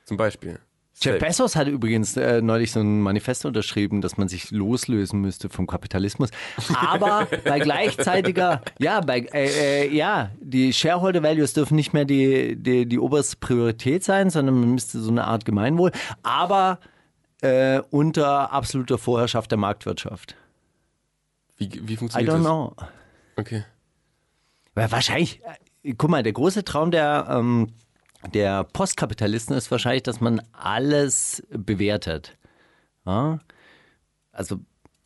zum 0.05 0.17
Beispiel. 0.17 0.61
Jeff. 1.02 1.19
Bezos 1.19 1.57
hat 1.57 1.67
übrigens 1.67 2.14
äh, 2.19 2.43
neulich 2.43 2.73
so 2.73 2.81
ein 2.81 3.00
Manifest 3.00 3.47
unterschrieben, 3.47 4.02
dass 4.02 4.19
man 4.19 4.29
sich 4.29 4.50
loslösen 4.50 5.20
müsste 5.23 5.49
vom 5.49 5.66
Kapitalismus. 5.66 6.29
Aber 6.77 7.27
bei 7.44 7.59
gleichzeitiger, 7.59 8.61
ja, 8.79 9.01
bei, 9.01 9.20
äh, 9.33 9.87
äh, 9.87 9.94
ja, 9.94 10.31
die 10.40 10.75
Shareholder 10.75 11.23
Values 11.23 11.55
dürfen 11.55 11.77
nicht 11.77 11.94
mehr 11.94 12.05
die, 12.05 12.55
die, 12.57 12.85
die 12.85 12.99
oberste 12.99 13.37
Priorität 13.38 14.05
sein, 14.05 14.29
sondern 14.29 14.61
man 14.61 14.75
müsste 14.75 15.01
so 15.01 15.11
eine 15.11 15.25
Art 15.25 15.46
Gemeinwohl, 15.46 15.90
aber 16.23 16.79
äh, 17.40 17.81
unter 17.88 18.53
absoluter 18.53 18.99
Vorherrschaft 18.99 19.51
der 19.51 19.59
Marktwirtschaft. 19.59 20.37
Wie, 21.61 21.70
wie 21.87 21.92
I 21.92 21.96
funktioniert 21.96 22.33
don't 22.33 22.38
das? 22.38 22.46
know. 22.46 22.75
Okay. 23.37 23.64
Weil 24.75 24.90
wahrscheinlich, 24.90 25.40
äh, 25.83 25.94
guck 25.94 26.11
mal, 26.11 26.23
der 26.23 26.33
große 26.33 26.64
Traum 26.64 26.90
der, 26.90 27.27
ähm, 27.29 27.68
der 28.35 28.64
Postkapitalisten 28.64 29.57
ist 29.57 29.70
wahrscheinlich, 29.70 30.03
dass 30.03 30.20
man 30.20 30.42
alles 30.53 31.42
bewertet. 31.51 32.37
Ja? 33.07 33.38
Also 34.33 34.61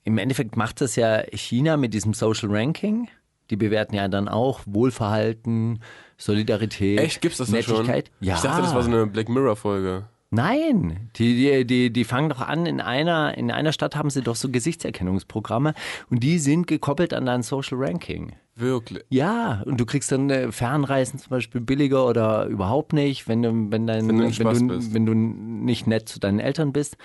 im 0.05 0.19
Endeffekt 0.19 0.57
macht 0.57 0.81
das 0.81 0.97
ja 0.97 1.23
China 1.33 1.77
mit 1.77 1.93
diesem 1.93 2.15
Social 2.15 2.49
Ranking. 2.51 3.09
Die 3.51 3.57
bewerten 3.57 3.95
ja 3.95 4.09
dann 4.09 4.29
auch 4.29 4.61
Wohlverhalten, 4.65 5.81
Solidarität, 6.17 7.01
Echt, 7.01 7.21
gibt's 7.21 7.39
das 7.39 7.51
da 7.51 7.63
schon? 7.63 7.87
Nettigkeit. 7.87 8.11
Ja. 8.21 8.37
Ich 8.37 8.41
dachte, 8.41 8.63
das 8.63 8.75
war 8.75 8.83
so 8.83 8.91
eine 8.91 9.07
Black 9.07 9.29
Mirror 9.29 9.57
Folge. 9.57 10.09
Nein, 10.35 11.11
die, 11.17 11.37
die, 11.37 11.65
die, 11.65 11.93
die 11.93 12.05
fangen 12.05 12.29
doch 12.29 12.41
an, 12.41 12.67
in 12.67 12.81
einer, 12.81 13.39
in 13.39 13.51
einer 13.51 13.73
Stadt 13.73 13.95
haben 13.95 14.11
sie 14.11 14.23
doch 14.23 14.35
so 14.35 14.51
Gesichtserkennungsprogramme 14.51 15.75
und 16.11 16.23
die 16.25 16.39
sind 16.39 16.67
gekoppelt 16.67 17.15
an 17.15 17.27
dein 17.27 17.43
Social 17.43 17.79
Ranking. 17.79 18.33
Wirklich. 18.57 19.05
Ja, 19.11 19.63
und 19.65 19.79
du 19.79 19.87
kriegst 19.87 20.11
dann 20.13 20.31
äh, 20.31 20.51
Fernreisen 20.51 21.19
zum 21.19 21.31
Beispiel 21.31 21.61
billiger 21.61 22.07
oder 22.07 22.47
überhaupt 22.47 22.93
nicht, 22.93 23.29
wenn 23.29 23.43
du, 23.43 23.71
wenn 23.71 23.87
dein, 23.87 24.09
Wenn 24.09 24.19
du 24.19 24.39
wenn 24.39 24.69
du, 24.69 24.95
wenn 24.95 25.07
du 25.07 25.15
nicht 25.15 25.87
nett 25.87 26.09
zu 26.09 26.19
deinen 26.19 26.41
Eltern 26.41 26.73
bist. 26.73 26.97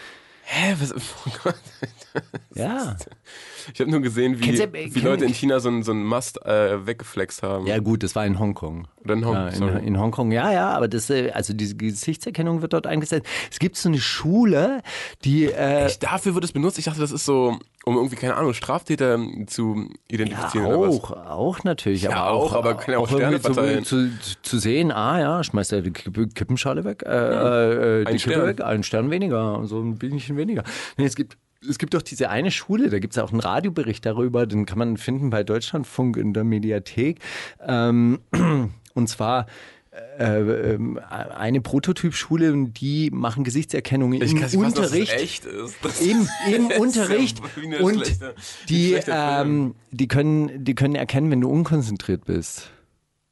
Hä? 0.44 0.76
Was? 0.80 0.94
Oh 1.28 1.32
Gott. 1.44 1.56
Ja. 2.56 2.98
Ich 3.74 3.80
habe 3.80 3.92
nur 3.92 4.02
gesehen, 4.02 4.40
wie, 4.40 4.46
Kennst 4.46 4.64
du- 4.64 4.74
wie 4.74 5.00
Leute 5.00 5.26
in 5.26 5.34
China 5.34 5.60
so 5.60 5.70
einen 5.70 5.84
so 5.84 5.92
einen 5.92 6.04
Mast 6.04 6.46
äh, 6.46 6.86
weggeflext 6.86 7.44
haben. 7.44 7.66
Ja, 7.68 7.80
gut, 7.80 8.04
das 8.04 8.16
war 8.16 8.26
in 8.26 8.40
Hongkong. 8.40 8.88
Oder 9.04 9.14
in 9.14 9.26
Hongkong, 9.26 9.62
Ja, 9.70 9.78
in, 9.80 9.88
in 9.88 10.00
Hongkong, 10.00 10.32
ja, 10.32 10.52
ja, 10.52 10.70
aber 10.72 10.88
das, 10.88 11.10
äh, 11.10 11.32
also 11.32 11.54
diese 11.54 11.76
Gesichtserkennung 11.76 12.62
wird 12.62 12.74
dort 12.74 12.88
eingesetzt. 12.88 13.28
Es 13.52 13.60
gibt 13.60 13.78
so 13.78 13.90
eine 13.90 14.00
Schule, 14.00 14.82
die, 15.24 15.46
äh, 15.46 15.86
Echt, 15.86 16.04
dafür 16.04 16.34
wird 16.36 16.44
es 16.44 16.52
benutzt? 16.52 16.78
Ich 16.80 16.86
dachte, 16.86 17.00
das 17.00 17.12
ist 17.12 17.26
so, 17.26 17.58
um 17.86 17.96
irgendwie, 17.96 18.16
keine 18.18 18.36
Ahnung, 18.36 18.54
Straftäter 18.54 19.18
zu 19.48 19.76
ja, 19.78 19.96
identifizieren 20.10 20.66
oder 20.68 20.82
was. 20.90 20.96
auch, 21.04 21.12
auch 21.12 21.64
natürlich. 21.64 22.04
Ja, 22.04 22.12
aber 22.12 22.32
auch, 22.32 22.54
aber 22.54 22.76
kann 22.76 22.94
ja 22.94 23.00
auch 23.00 23.08
Sterne 23.08 23.40
verteilen. 23.40 23.84
zu, 23.86 24.10
zu, 24.20 24.36
zu 24.42 24.60
sehen, 24.60 24.92
ah 24.92 25.20
ja, 25.20 25.44
schmeißt 25.44 25.72
er 25.74 25.82
die 25.82 25.92
Kippe, 25.92 26.28
Kippenschale 26.28 26.84
weg, 26.84 27.04
äh, 27.06 27.10
äh, 28.02 28.06
die 28.06 28.08
Ein 28.12 28.18
Kippe 28.18 28.32
Stern. 28.34 28.48
weg, 28.48 28.62
einen 28.62 28.84
Stern 28.84 29.10
weniger, 29.12 29.62
so 29.66 29.80
ein 29.80 29.98
bisschen 29.98 30.36
weniger. 30.38 30.64
Nee, 30.98 31.06
es 31.06 31.16
gibt 31.16 31.38
es 31.68 31.78
gibt 31.78 31.94
doch 31.94 32.02
diese 32.02 32.30
eine 32.30 32.52
Schule, 32.52 32.90
da 32.90 33.00
gibt 33.00 33.14
es 33.14 33.22
auch 33.22 33.32
einen 33.32 33.42
Radiobericht 33.42 34.06
darüber, 34.06 34.46
den 34.46 34.66
kann 34.66 34.78
man 34.78 34.98
finden 34.98 35.30
bei 35.30 35.44
Deutschlandfunk 35.44 36.18
in 36.18 36.34
der 36.34 36.44
Mediathek. 36.44 37.20
Ähm, 37.66 38.20
und 38.94 39.10
zwar 39.10 39.46
äh, 40.20 40.40
ähm, 40.74 41.00
eine 41.10 41.62
Prototypschule, 41.62 42.54
und 42.54 42.80
die 42.80 43.10
machen 43.12 43.44
Gesichtserkennung 43.44 44.14
Ich 44.14 44.34
im 44.54 44.62
Unterricht 44.62 45.14
echt 45.14 45.46
ist. 45.46 45.76
Das 45.82 46.00
im, 46.02 46.28
im 46.54 46.66
Unterricht 46.80 47.42
und 47.82 48.06
schlechte- 48.06 48.36
die, 48.70 48.94
ähm, 49.08 49.76
die, 49.92 50.08
können, 50.08 50.64
die 50.64 50.76
können 50.76 50.96
erkennen, 50.96 51.32
wenn 51.32 51.42
du 51.42 51.50
unkonzentriert 51.50 52.26
bist. 52.26 52.72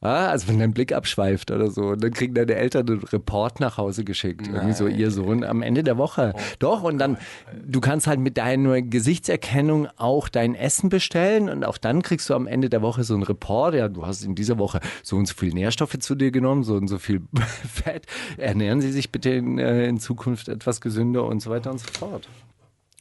Ja, 0.00 0.28
also 0.28 0.46
wenn 0.46 0.60
dein 0.60 0.72
Blick 0.72 0.92
abschweift 0.92 1.50
oder 1.50 1.72
so. 1.72 1.88
Und 1.88 2.04
dann 2.04 2.12
kriegen 2.12 2.32
deine 2.32 2.54
Eltern 2.54 2.88
einen 2.88 3.02
Report 3.02 3.58
nach 3.58 3.78
Hause 3.78 4.04
geschickt. 4.04 4.46
Irgendwie 4.46 4.72
so 4.72 4.86
ihr 4.86 5.10
Sohn 5.10 5.42
am 5.42 5.60
Ende 5.60 5.82
der 5.82 5.98
Woche. 5.98 6.34
Oh 6.36 6.40
Doch, 6.60 6.82
und 6.84 6.98
dann, 6.98 7.18
du 7.66 7.80
kannst 7.80 8.06
halt 8.06 8.20
mit 8.20 8.38
deiner 8.38 8.80
Gesichtserkennung 8.80 9.88
auch 9.96 10.28
dein 10.28 10.54
Essen 10.54 10.88
bestellen 10.88 11.48
und 11.48 11.64
auch 11.64 11.78
dann 11.78 12.02
kriegst 12.02 12.30
du 12.30 12.34
am 12.34 12.46
Ende 12.46 12.70
der 12.70 12.80
Woche 12.80 13.02
so 13.02 13.14
einen 13.14 13.24
Report. 13.24 13.74
Ja, 13.74 13.88
du 13.88 14.06
hast 14.06 14.22
in 14.22 14.36
dieser 14.36 14.58
Woche 14.58 14.78
so 15.02 15.16
und 15.16 15.26
so 15.26 15.34
viel 15.34 15.52
Nährstoffe 15.52 15.98
zu 15.98 16.14
dir 16.14 16.30
genommen, 16.30 16.62
so 16.62 16.74
und 16.74 16.86
so 16.86 16.98
viel 16.98 17.22
Fett. 17.68 18.06
Ernähren 18.36 18.80
Sie 18.80 18.92
sich 18.92 19.10
bitte 19.10 19.30
in, 19.30 19.58
äh, 19.58 19.88
in 19.88 19.98
Zukunft 19.98 20.48
etwas 20.48 20.80
gesünder 20.80 21.24
und 21.24 21.40
so 21.40 21.50
weiter 21.50 21.72
und 21.72 21.80
so 21.80 21.88
fort. 21.98 22.28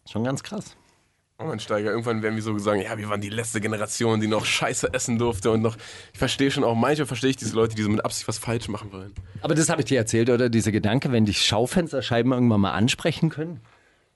Schon 0.10 0.24
ganz 0.24 0.42
krass. 0.42 0.76
Oh 1.40 1.44
mein 1.44 1.60
Steiger, 1.60 1.92
irgendwann 1.92 2.24
werden 2.24 2.34
wir 2.34 2.42
so 2.42 2.58
sagen, 2.58 2.82
ja, 2.82 2.98
wir 2.98 3.10
waren 3.10 3.22
die 3.22 3.30
letzte 3.30 3.62
Generation, 3.62 4.20
die 4.20 4.28
noch 4.28 4.44
Scheiße 4.44 4.92
essen 4.92 5.20
durfte 5.20 5.52
und 5.52 5.62
noch, 5.62 5.78
ich 6.12 6.18
verstehe 6.18 6.50
schon 6.50 6.64
auch, 6.64 6.74
manchmal 6.74 7.06
verstehe 7.06 7.30
ich 7.30 7.36
diese 7.36 7.56
Leute, 7.56 7.76
die 7.76 7.84
so 7.84 7.90
mit 7.90 8.04
Absicht 8.04 8.28
was 8.28 8.40
falsch 8.40 8.70
machen 8.70 8.92
wollen. 8.92 9.14
Aber 9.44 9.54
das 9.54 9.70
habe 9.70 9.82
ich 9.82 9.86
dir 9.86 10.00
erzählt, 10.00 10.32
oder? 10.32 10.50
Dieser 10.50 10.72
Gedanke, 10.72 11.12
wenn 11.12 11.26
dich 11.26 11.46
Schaufensterscheiben 11.46 12.32
irgendwann 12.32 12.62
mal 12.62 12.72
ansprechen 12.72 13.30
können? 13.30 13.60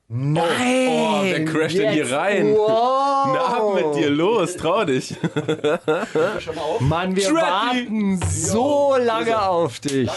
Nein! 0.07 0.87
Oh, 0.89 1.19
wer 1.21 1.45
crasht 1.45 1.77
denn 1.77 1.93
hier 1.93 2.11
rein? 2.11 2.53
Wow. 2.55 3.29
Na, 3.35 3.45
ab 3.45 3.75
mit 3.75 3.95
dir, 4.01 4.09
los, 4.09 4.57
trau 4.57 4.83
dich. 4.83 5.15
Mann, 6.79 7.15
wir 7.15 7.23
Shreddy. 7.23 7.35
warten 7.35 8.19
so 8.19 8.95
lange 8.97 9.39
auf 9.39 9.79
dich. 9.79 10.09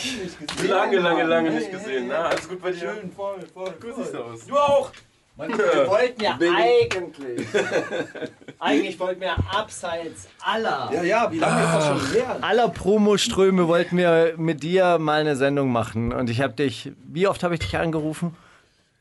Lange, 0.66 1.00
lange, 1.00 1.24
lange 1.24 1.50
nicht 1.50 1.70
gesehen. 1.70 2.06
Na, 2.08 2.28
alles 2.28 2.48
gut 2.48 2.62
bei 2.62 2.72
dir? 2.72 2.78
Schön, 2.78 3.12
voll, 3.12 3.44
voll. 3.52 3.74
Siehst 3.94 4.14
du 4.14 4.18
aus. 4.24 4.46
Du 4.46 4.56
auch. 4.56 4.90
Wir 5.36 5.88
wollten 5.88 6.22
ja 6.22 6.38
eigentlich, 6.38 7.46
eigentlich 8.60 9.00
wollten 9.00 9.20
wir 9.20 9.34
abseits 9.52 10.28
aller, 10.40 10.90
Ja, 10.94 11.02
ja, 11.02 11.32
wie 11.32 11.38
lange 11.38 11.62
ist 11.64 11.72
das 11.74 11.86
schon 11.86 12.12
her? 12.22 12.38
aller 12.40 12.68
Promoströme 12.68 13.66
wollten 13.66 13.96
wir 13.96 14.34
mit 14.36 14.62
dir 14.62 14.98
mal 14.98 15.20
eine 15.20 15.34
Sendung 15.34 15.72
machen. 15.72 16.12
Und 16.12 16.30
ich 16.30 16.40
habe 16.40 16.52
dich, 16.52 16.92
wie 17.12 17.26
oft 17.26 17.42
habe 17.42 17.54
ich 17.54 17.60
dich 17.60 17.76
angerufen? 17.76 18.36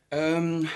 Ähm, 0.10 0.68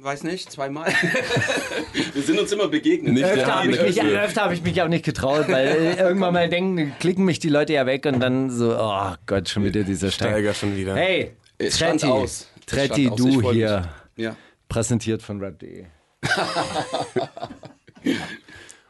weiß 0.00 0.22
nicht, 0.24 0.50
zweimal. 0.52 0.86
Wir 2.14 2.22
sind 2.22 2.38
uns 2.38 2.52
immer 2.52 2.68
begegnet. 2.68 3.12
Nicht 3.14 3.24
Öfter 3.24 3.56
habe 3.60 3.70
ich, 3.70 3.80
mich- 3.82 3.96
Dafür. 3.96 4.22
öfter 4.22 4.44
hab 4.44 4.52
ich 4.52 4.62
mich 4.62 4.80
auch 4.82 4.88
nicht 4.88 5.04
getraut, 5.04 5.46
weil 5.48 5.96
irgendwann 5.98 6.32
mal 6.34 6.48
denken, 6.48 6.92
klicken 7.00 7.24
mich 7.24 7.38
die 7.38 7.48
Leute 7.48 7.72
ja 7.74 7.86
weg 7.86 8.04
und 8.06 8.20
dann 8.20 8.50
so, 8.50 8.76
oh 8.78 9.14
Gott, 9.26 9.48
schon 9.48 9.64
wieder 9.64 9.82
dieser 9.82 10.10
Stein. 10.10 10.28
Steiger 10.30 10.52
schon 10.54 10.76
wieder. 10.76 10.94
Hey, 10.96 11.32
Es 11.58 11.78
Tretti, 11.78 12.06
aus. 12.06 12.48
Tretti, 12.66 13.08
aus. 13.08 13.16
Du 13.16 13.26
mich. 13.26 13.50
hier, 13.50 13.88
Ja. 14.16 14.36
Präsentiert 14.74 15.22
von 15.22 15.40
rap.de. 15.40 15.86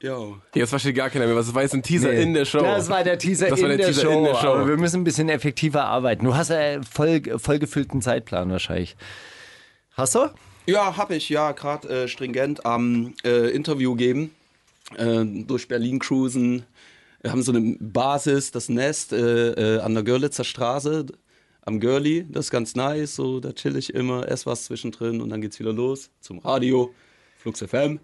Jo. 0.00 0.38
Jetzt 0.54 0.68
versteht 0.68 0.96
gar 0.96 1.08
keiner 1.08 1.26
mehr, 1.26 1.34
was 1.36 1.46
das 1.46 1.54
war 1.54 1.62
jetzt 1.62 1.72
ein 1.72 1.82
Teaser 1.82 2.10
Nee, 2.10 2.22
in 2.22 2.34
der 2.34 2.44
Show. 2.44 2.60
Das 2.60 2.90
war 2.90 3.02
der 3.02 3.16
Teaser, 3.18 3.48
Das 3.48 3.62
war 3.62 3.70
in, 3.70 3.78
der 3.78 3.86
der 3.86 3.94
Teaser 3.94 4.02
Show, 4.02 4.18
in 4.18 4.24
der 4.24 4.34
Show. 4.34 4.48
Aber 4.48 4.68
wir 4.68 4.76
müssen 4.76 5.00
ein 5.00 5.04
bisschen 5.04 5.30
effektiver 5.30 5.84
arbeiten. 5.86 6.26
Du 6.26 6.34
hast 6.34 6.50
ja 6.50 6.82
voll, 6.82 7.22
voll 7.38 7.58
gefüllten 7.58 8.02
Zeitplan 8.02 8.50
wahrscheinlich. 8.50 8.96
Hast 9.92 10.14
du? 10.14 10.28
Ja, 10.66 10.96
hab 10.98 11.10
ich, 11.10 11.30
ja, 11.30 11.52
gerade 11.52 11.88
äh, 11.88 12.08
stringent 12.08 12.66
am 12.66 13.14
äh, 13.24 13.48
Interview 13.50 13.94
geben. 13.94 14.34
Äh, 14.98 15.24
durch 15.24 15.68
Berlin 15.68 16.00
cruisen. 16.00 16.64
Wir 17.22 17.30
haben 17.32 17.42
so 17.42 17.52
eine 17.52 17.76
Basis, 17.80 18.50
das 18.50 18.68
Nest 18.68 19.14
äh, 19.14 19.76
äh, 19.76 19.80
an 19.80 19.94
der 19.94 20.02
Görlitzer 20.02 20.44
Straße, 20.44 21.06
am 21.64 21.80
Görli. 21.80 22.26
Das 22.28 22.46
ist 22.46 22.50
ganz 22.50 22.74
nice, 22.74 23.14
so, 23.14 23.40
da 23.40 23.52
chill 23.52 23.76
ich 23.76 23.94
immer, 23.94 24.28
ess 24.28 24.46
was 24.46 24.64
zwischendrin 24.64 25.20
und 25.20 25.30
dann 25.30 25.40
geht's 25.40 25.58
wieder 25.58 25.72
los 25.72 26.10
zum 26.20 26.38
Radio, 26.38 26.92
Flux 27.38 27.60
FM. 27.62 28.00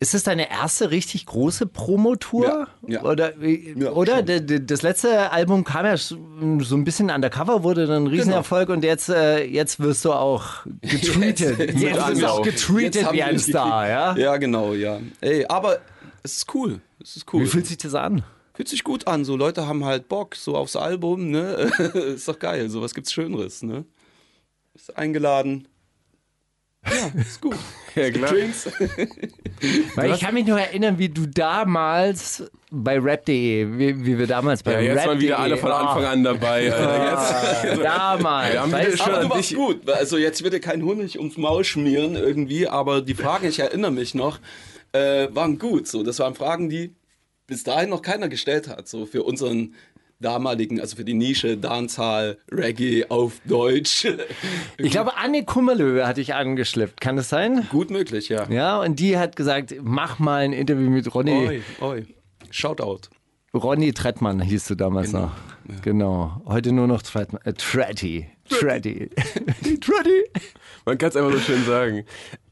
Ist 0.00 0.12
das 0.12 0.24
deine 0.24 0.50
erste 0.50 0.90
richtig 0.90 1.24
große 1.24 1.66
Promotour? 1.66 2.46
Ja, 2.46 2.68
ja. 2.86 3.02
Oder, 3.04 3.32
Ja, 3.40 3.92
oder 3.92 4.26
schon. 4.26 4.66
Das 4.66 4.82
letzte 4.82 5.30
Album 5.30 5.64
kam 5.64 5.86
ja 5.86 5.96
so 5.96 6.16
ein 6.16 6.84
bisschen 6.84 7.10
undercover, 7.10 7.62
wurde 7.62 7.86
dann 7.86 8.04
ein 8.04 8.06
Riesenerfolg 8.08 8.68
und 8.68 8.84
jetzt, 8.84 9.08
äh, 9.08 9.44
jetzt 9.44 9.80
wirst 9.80 10.04
du 10.04 10.12
auch 10.12 10.66
getweetet. 10.82 11.58
Jetzt, 11.58 11.74
Mit 11.74 11.94
wirst 11.94 12.20
du 12.22 12.26
auch 12.26 12.42
getweetet 12.42 13.02
Jetzt 13.02 13.12
wie 13.12 13.22
ein 13.22 13.38
Star, 13.38 13.88
ja? 13.88 14.16
Ja, 14.16 14.36
genau, 14.36 14.74
ja. 14.74 15.00
Ey, 15.20 15.46
aber 15.46 15.78
es 16.22 16.38
ist 16.38 16.54
cool. 16.54 16.80
Es 17.00 17.16
ist 17.16 17.32
cool. 17.32 17.42
Wie 17.42 17.46
fühlt 17.46 17.66
sich 17.66 17.78
das 17.78 17.94
an? 17.94 18.24
Fühlt 18.54 18.68
sich 18.68 18.84
gut 18.84 19.06
an. 19.08 19.24
So 19.24 19.36
Leute 19.36 19.66
haben 19.66 19.84
halt 19.84 20.08
Bock 20.08 20.36
so 20.36 20.56
aufs 20.56 20.76
Album, 20.76 21.30
ne? 21.30 21.42
ist 22.14 22.28
doch 22.28 22.38
geil. 22.38 22.68
So 22.70 22.80
was 22.82 22.94
gibt's 22.94 23.12
Schöneres, 23.12 23.62
ne? 23.62 23.84
Ist 24.74 24.96
eingeladen. 24.96 25.66
Ja, 26.86 27.20
ist 27.20 27.40
gut. 27.40 27.56
Ja, 27.96 28.10
klar. 28.10 28.32
Drinks. 28.32 28.66
Weil 29.94 30.14
ich 30.14 30.20
kann 30.20 30.34
mich 30.34 30.44
nur 30.46 30.58
erinnern, 30.58 30.98
wie 30.98 31.08
du 31.08 31.26
damals 31.26 32.42
bei 32.72 32.98
rap.de, 32.98 33.68
wie, 33.78 34.04
wie 34.04 34.18
wir 34.18 34.26
damals 34.26 34.64
bei 34.64 34.72
Ja, 34.72 34.80
jetzt 34.80 34.96
rap.de 34.96 35.08
waren 35.10 35.20
wieder 35.20 35.38
alle 35.38 35.56
von 35.56 35.70
Anfang 35.70 36.04
an 36.04 36.24
dabei. 36.24 36.72
Alter. 36.72 37.68
Jetzt, 37.70 37.84
Damals. 37.84 38.52
Wir 38.52 38.60
haben 38.62 38.72
weißt 38.72 38.98
schon- 38.98 39.12
Aber 39.14 39.22
du 39.22 39.30
warst 39.30 39.54
gut. 39.54 39.88
Also 39.88 40.16
jetzt 40.18 40.42
wird 40.42 40.54
dir 40.54 40.60
kein 40.60 40.82
Honig 40.82 41.16
ums 41.20 41.36
Maul 41.36 41.62
schmieren 41.62 42.16
irgendwie, 42.16 42.66
aber 42.66 43.00
die 43.00 43.14
Fragen, 43.14 43.46
ich 43.46 43.60
erinnere 43.60 43.92
mich 43.92 44.14
noch, 44.16 44.40
äh, 44.90 45.28
waren 45.30 45.60
gut. 45.60 45.86
So, 45.86 46.02
das 46.02 46.18
waren 46.18 46.34
Fragen, 46.34 46.68
die 46.68 46.96
bis 47.46 47.64
dahin 47.64 47.90
noch 47.90 48.02
keiner 48.02 48.28
gestellt 48.28 48.68
hat. 48.68 48.88
So 48.88 49.06
für 49.06 49.22
unseren 49.22 49.74
damaligen, 50.20 50.80
also 50.80 50.96
für 50.96 51.04
die 51.04 51.14
Nische 51.14 51.56
Dancehall, 51.56 52.38
Reggae 52.50 53.06
auf 53.08 53.40
Deutsch. 53.44 54.06
Ich 54.76 54.90
glaube, 54.90 55.16
Anne 55.16 55.44
Kummerlöwe 55.44 56.06
hatte 56.06 56.20
ich 56.20 56.34
angeschleppt. 56.34 57.00
Kann 57.00 57.16
das 57.16 57.28
sein? 57.28 57.66
gut 57.70 57.90
möglich, 57.90 58.28
ja. 58.28 58.48
Ja, 58.50 58.80
und 58.80 58.98
die 58.98 59.16
hat 59.16 59.36
gesagt, 59.36 59.74
mach 59.82 60.18
mal 60.18 60.42
ein 60.42 60.52
Interview 60.52 60.90
mit 60.90 61.14
Ronny. 61.14 61.32
Oi, 61.32 61.62
oi. 61.80 62.06
Shoutout. 62.50 63.08
Ronny 63.54 63.92
Trettmann 63.92 64.40
hieß 64.40 64.66
du 64.66 64.74
damals 64.74 65.12
noch. 65.12 65.32
Genau. 65.82 66.42
Heute 66.44 66.72
nur 66.72 66.88
noch 66.88 67.02
Trettmann. 67.02 67.40
Äh, 67.44 67.52
Tretty. 67.52 68.26
Tretty. 68.48 69.10
Tretty. 69.80 70.24
Man 70.84 70.98
kann 70.98 71.10
es 71.10 71.16
einfach 71.16 71.32
so 71.32 71.38
schön 71.38 71.64
sagen. 71.64 72.04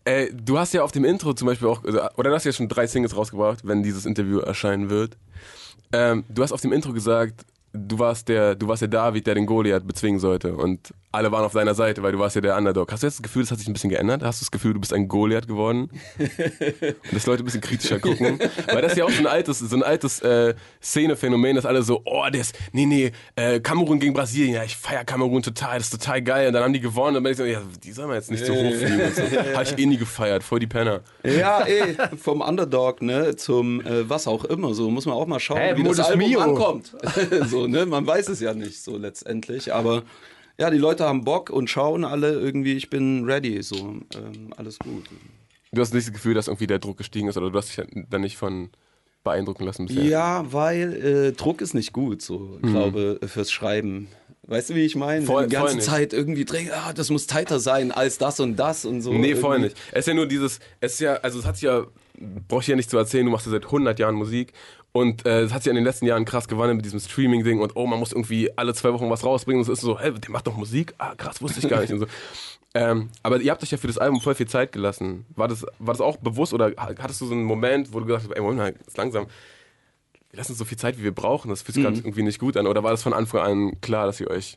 Äh, 0.04 0.28
du 0.32 0.58
hast 0.58 0.74
ja 0.74 0.82
auf 0.82 0.92
dem 0.92 1.04
Intro 1.04 1.32
zum 1.32 1.46
Beispiel 1.46 1.68
auch, 1.68 1.82
oder 1.84 2.30
du 2.30 2.34
hast 2.34 2.44
ja 2.44 2.52
schon 2.52 2.68
drei 2.68 2.86
Singles 2.86 3.16
rausgebracht, 3.16 3.66
wenn 3.66 3.82
dieses 3.82 4.06
Interview 4.06 4.40
erscheinen 4.40 4.90
wird. 4.90 5.16
Ähm, 5.92 6.24
du 6.28 6.42
hast 6.42 6.52
auf 6.52 6.60
dem 6.60 6.72
Intro 6.72 6.92
gesagt, 6.92 7.44
du 7.72 7.98
warst 7.98 8.28
der, 8.28 8.54
du 8.54 8.68
warst 8.68 8.82
der 8.82 8.88
David, 8.88 9.26
der 9.26 9.34
den 9.34 9.46
Goliath 9.46 9.86
bezwingen 9.86 10.20
sollte 10.20 10.54
und 10.54 10.92
alle 11.12 11.30
waren 11.30 11.44
auf 11.44 11.52
deiner 11.52 11.74
Seite, 11.74 12.02
weil 12.02 12.12
du 12.12 12.18
warst 12.18 12.34
ja 12.34 12.40
der 12.40 12.56
Underdog. 12.56 12.90
Hast 12.90 13.02
du 13.02 13.06
jetzt 13.06 13.18
das 13.18 13.22
Gefühl, 13.22 13.42
das 13.42 13.50
hat 13.50 13.58
sich 13.58 13.68
ein 13.68 13.74
bisschen 13.74 13.90
geändert? 13.90 14.22
Hast 14.22 14.40
du 14.40 14.44
das 14.44 14.50
Gefühl, 14.50 14.72
du 14.72 14.80
bist 14.80 14.94
ein 14.94 15.08
Goliath 15.08 15.46
geworden? 15.46 15.90
und 16.18 17.12
dass 17.12 17.26
Leute 17.26 17.42
ein 17.42 17.44
bisschen 17.44 17.60
kritischer 17.60 17.98
gucken? 18.00 18.38
Weil 18.66 18.80
das 18.80 18.92
ist 18.92 18.98
ja 18.98 19.04
auch 19.04 19.10
so 19.10 19.20
ein 19.20 19.26
altes, 19.26 19.58
so 19.58 19.76
ein 19.76 19.82
altes 19.82 20.20
äh, 20.20 20.54
Szenephänomen, 20.82 21.56
dass 21.56 21.66
alle 21.66 21.82
so, 21.82 22.00
oh, 22.06 22.24
ist, 22.32 22.58
nee, 22.72 22.86
nee, 22.86 23.12
äh, 23.36 23.60
Kamerun 23.60 24.00
gegen 24.00 24.14
Brasilien, 24.14 24.54
ja, 24.54 24.64
ich 24.64 24.76
feier 24.76 25.04
Kamerun 25.04 25.42
total, 25.42 25.76
das 25.78 25.92
ist 25.92 26.00
total 26.00 26.22
geil. 26.22 26.48
Und 26.48 26.54
dann 26.54 26.64
haben 26.64 26.72
die 26.72 26.80
gewonnen 26.80 27.08
und 27.08 27.14
dann 27.14 27.22
bin 27.24 27.32
ich 27.32 27.38
so, 27.38 27.44
ja, 27.44 27.60
die 27.82 27.92
soll 27.92 28.06
man 28.06 28.16
jetzt 28.16 28.30
nicht 28.30 28.46
so 28.46 28.54
hochfliegen. 28.54 29.00
Und 29.02 29.14
so. 29.14 29.22
Habe 29.22 29.64
ich 29.64 29.78
eh 29.78 29.86
nie 29.86 29.98
gefeiert, 29.98 30.42
voll 30.42 30.60
die 30.60 30.66
Penner. 30.66 31.02
Ja, 31.24 31.60
ey, 31.60 31.94
vom 32.16 32.40
Underdog, 32.40 33.02
ne, 33.02 33.36
zum 33.36 33.80
äh, 33.82 34.08
was 34.08 34.26
auch 34.26 34.44
immer, 34.46 34.72
so 34.72 34.90
muss 34.90 35.04
man 35.04 35.14
auch 35.14 35.26
mal 35.26 35.40
schauen, 35.40 35.58
Hey, 35.58 35.76
wie 35.76 35.82
das 35.82 36.00
Album 36.00 36.26
Mio. 36.26 36.40
ankommt. 36.40 36.96
so, 37.48 37.66
ne, 37.66 37.84
man 37.84 38.06
weiß 38.06 38.28
es 38.30 38.40
ja 38.40 38.54
nicht 38.54 38.82
so 38.82 38.96
letztendlich, 38.96 39.74
aber 39.74 40.02
ja, 40.58 40.70
die 40.70 40.78
Leute 40.78 41.04
haben 41.04 41.24
Bock 41.24 41.50
und 41.50 41.68
schauen 41.70 42.04
alle 42.04 42.32
irgendwie, 42.32 42.74
ich 42.74 42.90
bin 42.90 43.24
ready, 43.24 43.62
so, 43.62 43.76
ähm, 43.76 44.52
alles 44.56 44.78
gut. 44.78 45.04
Du 45.72 45.80
hast 45.80 45.94
nicht 45.94 46.06
das 46.06 46.12
Gefühl, 46.12 46.34
dass 46.34 46.48
irgendwie 46.48 46.66
der 46.66 46.78
Druck 46.78 46.98
gestiegen 46.98 47.28
ist 47.28 47.36
oder 47.36 47.50
du 47.50 47.56
hast 47.58 47.76
dich 47.76 47.84
da 48.10 48.18
nicht 48.18 48.36
von 48.36 48.70
beeindrucken 49.24 49.64
lassen 49.64 49.86
bisher? 49.86 50.04
Ja, 50.04 50.52
weil 50.52 50.92
äh, 50.94 51.32
Druck 51.32 51.60
ist 51.62 51.74
nicht 51.74 51.92
gut, 51.92 52.22
so, 52.22 52.58
ich 52.62 52.70
glaube, 52.70 53.20
fürs 53.26 53.50
Schreiben. 53.50 54.08
Weißt 54.48 54.70
du, 54.70 54.74
wie 54.74 54.84
ich 54.84 54.96
meine? 54.96 55.20
Mhm. 55.20 55.26
Voll- 55.26 55.46
die 55.46 55.54
voll 55.56 55.68
ganze. 55.70 55.86
Zeit 55.86 56.12
irgendwie 56.12 56.44
drängen, 56.44 56.72
ah, 56.74 56.92
das 56.92 57.10
muss 57.10 57.26
tighter 57.28 57.60
sein 57.60 57.92
als 57.92 58.18
das 58.18 58.40
und 58.40 58.56
das 58.56 58.84
und 58.84 59.00
so. 59.00 59.12
Nee, 59.12 59.36
voll 59.36 59.54
Irgendwie. 59.56 59.68
nicht. 59.70 59.76
Es 59.92 60.00
ist 60.00 60.08
ja 60.08 60.14
nur 60.14 60.26
dieses, 60.26 60.58
es 60.80 60.94
ist 60.94 61.00
ja, 61.00 61.14
also 61.14 61.38
es 61.38 61.46
hat 61.46 61.54
sich 61.56 61.62
ja, 61.64 61.86
brauche 62.48 62.60
ich 62.62 62.66
ja 62.66 62.74
nicht 62.76 62.90
zu 62.90 62.98
erzählen, 62.98 63.24
du 63.24 63.30
machst 63.30 63.46
ja 63.46 63.52
seit 63.52 63.66
100 63.66 63.98
Jahren 64.00 64.16
Musik 64.16 64.52
und 64.92 65.24
äh, 65.24 65.40
es 65.42 65.52
hat 65.52 65.62
sich 65.62 65.70
in 65.70 65.76
den 65.76 65.84
letzten 65.84 66.06
Jahren 66.06 66.24
krass 66.24 66.48
gewandelt 66.48 66.76
mit 66.76 66.84
diesem 66.84 67.00
Streaming-Ding 67.00 67.60
und 67.60 67.76
oh, 67.76 67.86
man 67.86 67.98
muss 67.98 68.12
irgendwie 68.12 68.50
alle 68.56 68.74
zwei 68.74 68.92
Wochen 68.92 69.08
was 69.08 69.24
rausbringen 69.24 69.60
und 69.60 69.70
es 69.70 69.78
ist 69.78 69.80
so, 69.80 69.98
hey, 69.98 70.12
der 70.12 70.30
macht 70.30 70.46
doch 70.46 70.56
Musik? 70.56 70.94
Ah, 70.98 71.14
krass, 71.14 71.40
wusste 71.40 71.60
ich 71.60 71.68
gar 71.68 71.80
nicht 71.80 71.92
und 71.92 72.00
so. 72.00 72.06
Ähm, 72.74 73.10
aber 73.22 73.38
ihr 73.38 73.50
habt 73.50 73.62
euch 73.62 73.70
ja 73.70 73.76
für 73.76 73.86
das 73.86 73.98
Album 73.98 74.22
voll 74.22 74.34
viel 74.34 74.48
Zeit 74.48 74.72
gelassen. 74.72 75.26
War 75.36 75.46
das, 75.46 75.66
war 75.78 75.92
das 75.92 76.00
auch 76.00 76.16
bewusst 76.16 76.54
oder 76.54 76.72
hattest 76.78 77.20
du 77.20 77.26
so 77.26 77.34
einen 77.34 77.44
Moment, 77.44 77.92
wo 77.92 78.00
du 78.00 78.06
gesagt 78.06 78.24
hast, 78.24 78.34
ey, 78.34 78.40
Moment 78.40 78.58
mal, 78.58 78.74
jetzt 78.86 78.96
langsam, 78.96 79.26
wir 80.30 80.38
lassen 80.38 80.54
so 80.54 80.64
viel 80.64 80.78
Zeit, 80.78 80.98
wie 80.98 81.02
wir 81.02 81.12
brauchen, 81.12 81.50
das 81.50 81.60
fühlt 81.60 81.74
sich 81.74 81.84
gerade 81.84 81.98
irgendwie 81.98 82.22
nicht 82.22 82.38
gut 82.38 82.56
an 82.56 82.66
oder 82.66 82.82
war 82.82 82.90
das 82.90 83.02
von 83.02 83.12
Anfang 83.12 83.42
an 83.42 83.80
klar, 83.82 84.06
dass 84.06 84.20
ihr 84.20 84.30
euch 84.30 84.56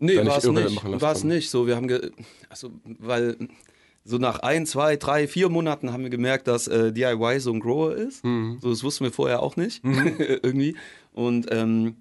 Nee, 0.00 0.16
war 0.24 0.38
es 0.38 0.44
nicht. 0.44 1.00
War 1.00 1.12
es 1.12 1.24
nicht. 1.24 1.50
So, 1.50 1.66
wir 1.66 1.76
haben, 1.76 1.88
also, 2.48 2.70
weil 2.84 3.36
so 4.08 4.16
nach 4.16 4.40
ein, 4.40 4.64
zwei, 4.64 4.96
drei, 4.96 5.28
vier 5.28 5.50
Monaten 5.50 5.92
haben 5.92 6.02
wir 6.02 6.10
gemerkt, 6.10 6.48
dass 6.48 6.66
äh, 6.66 6.92
DIY 6.92 7.40
so 7.40 7.52
ein 7.52 7.60
Grower 7.60 7.94
ist. 7.94 8.24
Mhm. 8.24 8.58
So, 8.60 8.70
das 8.70 8.82
wussten 8.82 9.04
wir 9.04 9.12
vorher 9.12 9.42
auch 9.42 9.56
nicht 9.56 9.84
irgendwie. 9.84 10.76
Und 11.12 11.46
ähm, 11.50 11.96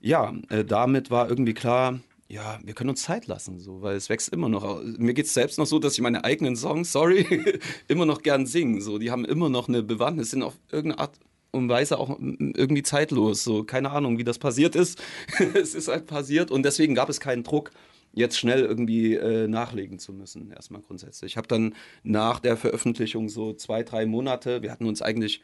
ja, 0.00 0.34
äh, 0.50 0.64
damit 0.64 1.10
war 1.10 1.30
irgendwie 1.30 1.54
klar, 1.54 1.98
ja, 2.28 2.58
wir 2.62 2.74
können 2.74 2.90
uns 2.90 3.02
Zeit 3.02 3.26
lassen, 3.26 3.58
so, 3.58 3.80
weil 3.82 3.96
es 3.96 4.10
wächst 4.10 4.32
immer 4.32 4.48
noch. 4.48 4.82
Mir 4.98 5.14
geht 5.14 5.26
es 5.26 5.34
selbst 5.34 5.58
noch 5.58 5.66
so, 5.66 5.78
dass 5.78 5.94
ich 5.94 6.00
meine 6.00 6.24
eigenen 6.24 6.56
Songs, 6.56 6.92
sorry, 6.92 7.26
immer 7.88 8.04
noch 8.04 8.22
gern 8.22 8.46
singe. 8.46 8.82
So, 8.82 8.98
die 8.98 9.10
haben 9.10 9.24
immer 9.24 9.48
noch 9.48 9.68
eine 9.68 9.82
Bewandtnis, 9.82 10.32
sind 10.32 10.42
auf 10.42 10.54
irgendeine 10.70 11.00
Art 11.00 11.18
und 11.52 11.68
Weise 11.68 11.98
auch 11.98 12.18
irgendwie 12.18 12.82
zeitlos. 12.82 13.44
So, 13.44 13.64
keine 13.64 13.90
Ahnung, 13.92 14.18
wie 14.18 14.24
das 14.24 14.38
passiert 14.38 14.76
ist. 14.76 15.02
es 15.54 15.74
ist 15.74 15.88
halt 15.88 16.06
passiert 16.06 16.50
und 16.50 16.64
deswegen 16.64 16.94
gab 16.94 17.08
es 17.08 17.20
keinen 17.20 17.44
Druck, 17.44 17.70
jetzt 18.16 18.38
schnell 18.38 18.64
irgendwie 18.64 19.14
äh, 19.14 19.46
nachlegen 19.46 19.98
zu 19.98 20.12
müssen, 20.12 20.50
erstmal 20.50 20.80
grundsätzlich. 20.80 21.32
Ich 21.32 21.36
habe 21.36 21.46
dann 21.46 21.74
nach 22.02 22.40
der 22.40 22.56
Veröffentlichung 22.56 23.28
so 23.28 23.52
zwei, 23.52 23.82
drei 23.82 24.06
Monate, 24.06 24.62
wir 24.62 24.72
hatten 24.72 24.86
uns 24.86 25.02
eigentlich 25.02 25.42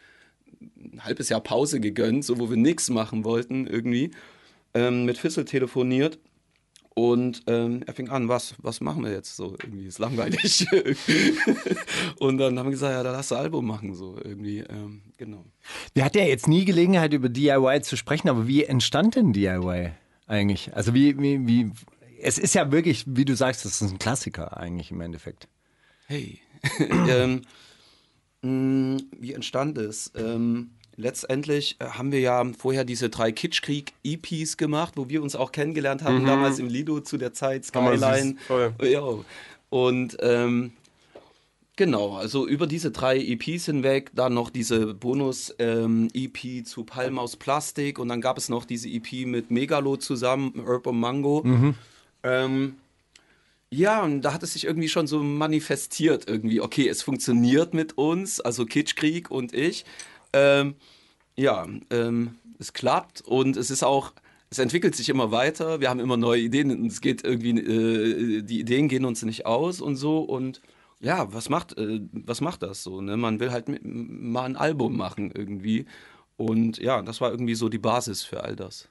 ein 0.76 1.04
halbes 1.04 1.28
Jahr 1.28 1.40
Pause 1.40 1.80
gegönnt, 1.80 2.24
so 2.24 2.40
wo 2.40 2.48
wir 2.48 2.56
nichts 2.56 2.88
machen 2.88 3.24
wollten 3.24 3.66
irgendwie, 3.66 4.10
ähm, 4.74 5.04
mit 5.04 5.18
Fissel 5.18 5.44
telefoniert. 5.44 6.18
Und 6.94 7.42
ähm, 7.46 7.82
er 7.86 7.94
fing 7.94 8.10
an, 8.10 8.28
was, 8.28 8.54
was 8.58 8.82
machen 8.82 9.04
wir 9.04 9.12
jetzt 9.12 9.36
so? 9.36 9.56
Irgendwie 9.62 9.86
ist 9.86 9.98
langweilig. 9.98 10.66
und 12.18 12.36
dann 12.38 12.58
haben 12.58 12.66
wir 12.66 12.70
gesagt, 12.72 12.92
ja, 12.92 13.02
dann 13.02 13.14
lass 13.14 13.32
ein 13.32 13.38
Album 13.38 13.66
machen, 13.66 13.94
so 13.94 14.18
irgendwie, 14.22 14.58
ähm, 14.58 15.00
genau. 15.16 15.44
Wir 15.94 16.04
hatten 16.04 16.18
ja 16.18 16.24
jetzt 16.24 16.48
nie 16.48 16.66
Gelegenheit, 16.66 17.14
über 17.14 17.30
DIY 17.30 17.80
zu 17.82 17.96
sprechen, 17.96 18.28
aber 18.28 18.46
wie 18.46 18.64
entstand 18.64 19.16
denn 19.16 19.32
DIY 19.32 19.92
eigentlich? 20.26 20.74
Also 20.74 20.92
wie, 20.94 21.18
wie, 21.18 21.46
wie, 21.46 21.70
es 22.22 22.38
ist 22.38 22.54
ja 22.54 22.70
wirklich, 22.70 23.04
wie 23.06 23.24
du 23.24 23.34
sagst, 23.34 23.64
das 23.64 23.80
ist 23.80 23.90
ein 23.90 23.98
Klassiker 23.98 24.56
eigentlich 24.56 24.90
im 24.90 25.00
Endeffekt. 25.00 25.48
Hey. 26.06 26.40
ähm, 27.08 27.42
mh, 28.42 29.02
wie 29.18 29.32
entstand 29.32 29.76
es? 29.78 30.12
Ähm, 30.14 30.70
letztendlich 30.96 31.76
äh, 31.80 31.86
haben 31.86 32.12
wir 32.12 32.20
ja 32.20 32.44
vorher 32.56 32.84
diese 32.84 33.10
drei 33.10 33.32
Kitschkrieg-EPs 33.32 34.56
gemacht, 34.56 34.94
wo 34.96 35.08
wir 35.08 35.22
uns 35.22 35.34
auch 35.34 35.52
kennengelernt 35.52 36.02
haben, 36.02 36.24
damals 36.26 36.58
im 36.58 36.68
Lido 36.68 37.00
zu 37.00 37.18
der 37.18 37.32
Zeit, 37.32 37.64
Skyline. 37.64 38.36
Ja. 38.82 39.02
Und 39.70 40.16
ähm, 40.20 40.72
Genau, 41.76 42.16
also 42.16 42.46
über 42.46 42.66
diese 42.66 42.90
drei 42.90 43.18
EPs 43.18 43.64
hinweg, 43.64 44.10
dann 44.14 44.34
noch 44.34 44.50
diese 44.50 44.92
Bonus-EP 44.92 46.66
zu 46.66 46.84
Palm 46.84 47.18
aus 47.18 47.36
Plastik 47.36 47.98
und 47.98 48.08
dann 48.08 48.20
gab 48.20 48.36
es 48.36 48.50
noch 48.50 48.66
diese 48.66 48.90
EP 48.90 49.26
mit 49.26 49.50
Megalo 49.50 49.96
zusammen, 49.96 50.52
Urban 50.66 51.00
Mango. 51.00 51.40
Ähm, 52.22 52.76
ja, 53.70 54.02
und 54.02 54.20
da 54.20 54.34
hat 54.34 54.42
es 54.42 54.52
sich 54.52 54.64
irgendwie 54.64 54.88
schon 54.88 55.06
so 55.06 55.22
manifestiert, 55.22 56.28
irgendwie, 56.28 56.60
okay, 56.60 56.88
es 56.88 57.02
funktioniert 57.02 57.72
mit 57.72 57.96
uns, 57.96 58.40
also 58.40 58.66
Kitschkrieg 58.66 59.30
und 59.30 59.54
ich. 59.54 59.86
Ähm, 60.34 60.74
ja, 61.36 61.66
ähm, 61.90 62.36
es 62.58 62.74
klappt 62.74 63.22
und 63.22 63.56
es 63.56 63.70
ist 63.70 63.82
auch, 63.82 64.12
es 64.50 64.58
entwickelt 64.58 64.94
sich 64.94 65.08
immer 65.08 65.30
weiter. 65.32 65.80
Wir 65.80 65.88
haben 65.88 66.00
immer 66.00 66.18
neue 66.18 66.42
Ideen 66.42 66.70
und 66.70 66.86
es 66.86 67.00
geht 67.00 67.24
irgendwie, 67.24 67.58
äh, 67.58 68.42
die 68.42 68.60
Ideen 68.60 68.88
gehen 68.88 69.06
uns 69.06 69.22
nicht 69.22 69.46
aus 69.46 69.80
und 69.80 69.96
so 69.96 70.20
und 70.20 70.60
ja, 71.00 71.32
was 71.32 71.48
macht, 71.48 71.76
äh, 71.78 72.00
was 72.12 72.40
macht 72.42 72.62
das 72.62 72.82
so? 72.82 73.00
Ne? 73.00 73.16
Man 73.16 73.40
will 73.40 73.52
halt 73.52 73.66
mal 73.82 74.44
ein 74.44 74.56
Album 74.56 74.96
machen 74.96 75.32
irgendwie 75.34 75.86
und 76.36 76.78
ja, 76.78 77.02
das 77.02 77.20
war 77.20 77.30
irgendwie 77.30 77.54
so 77.54 77.68
die 77.68 77.78
Basis 77.78 78.22
für 78.22 78.44
all 78.44 78.54
das. 78.56 78.88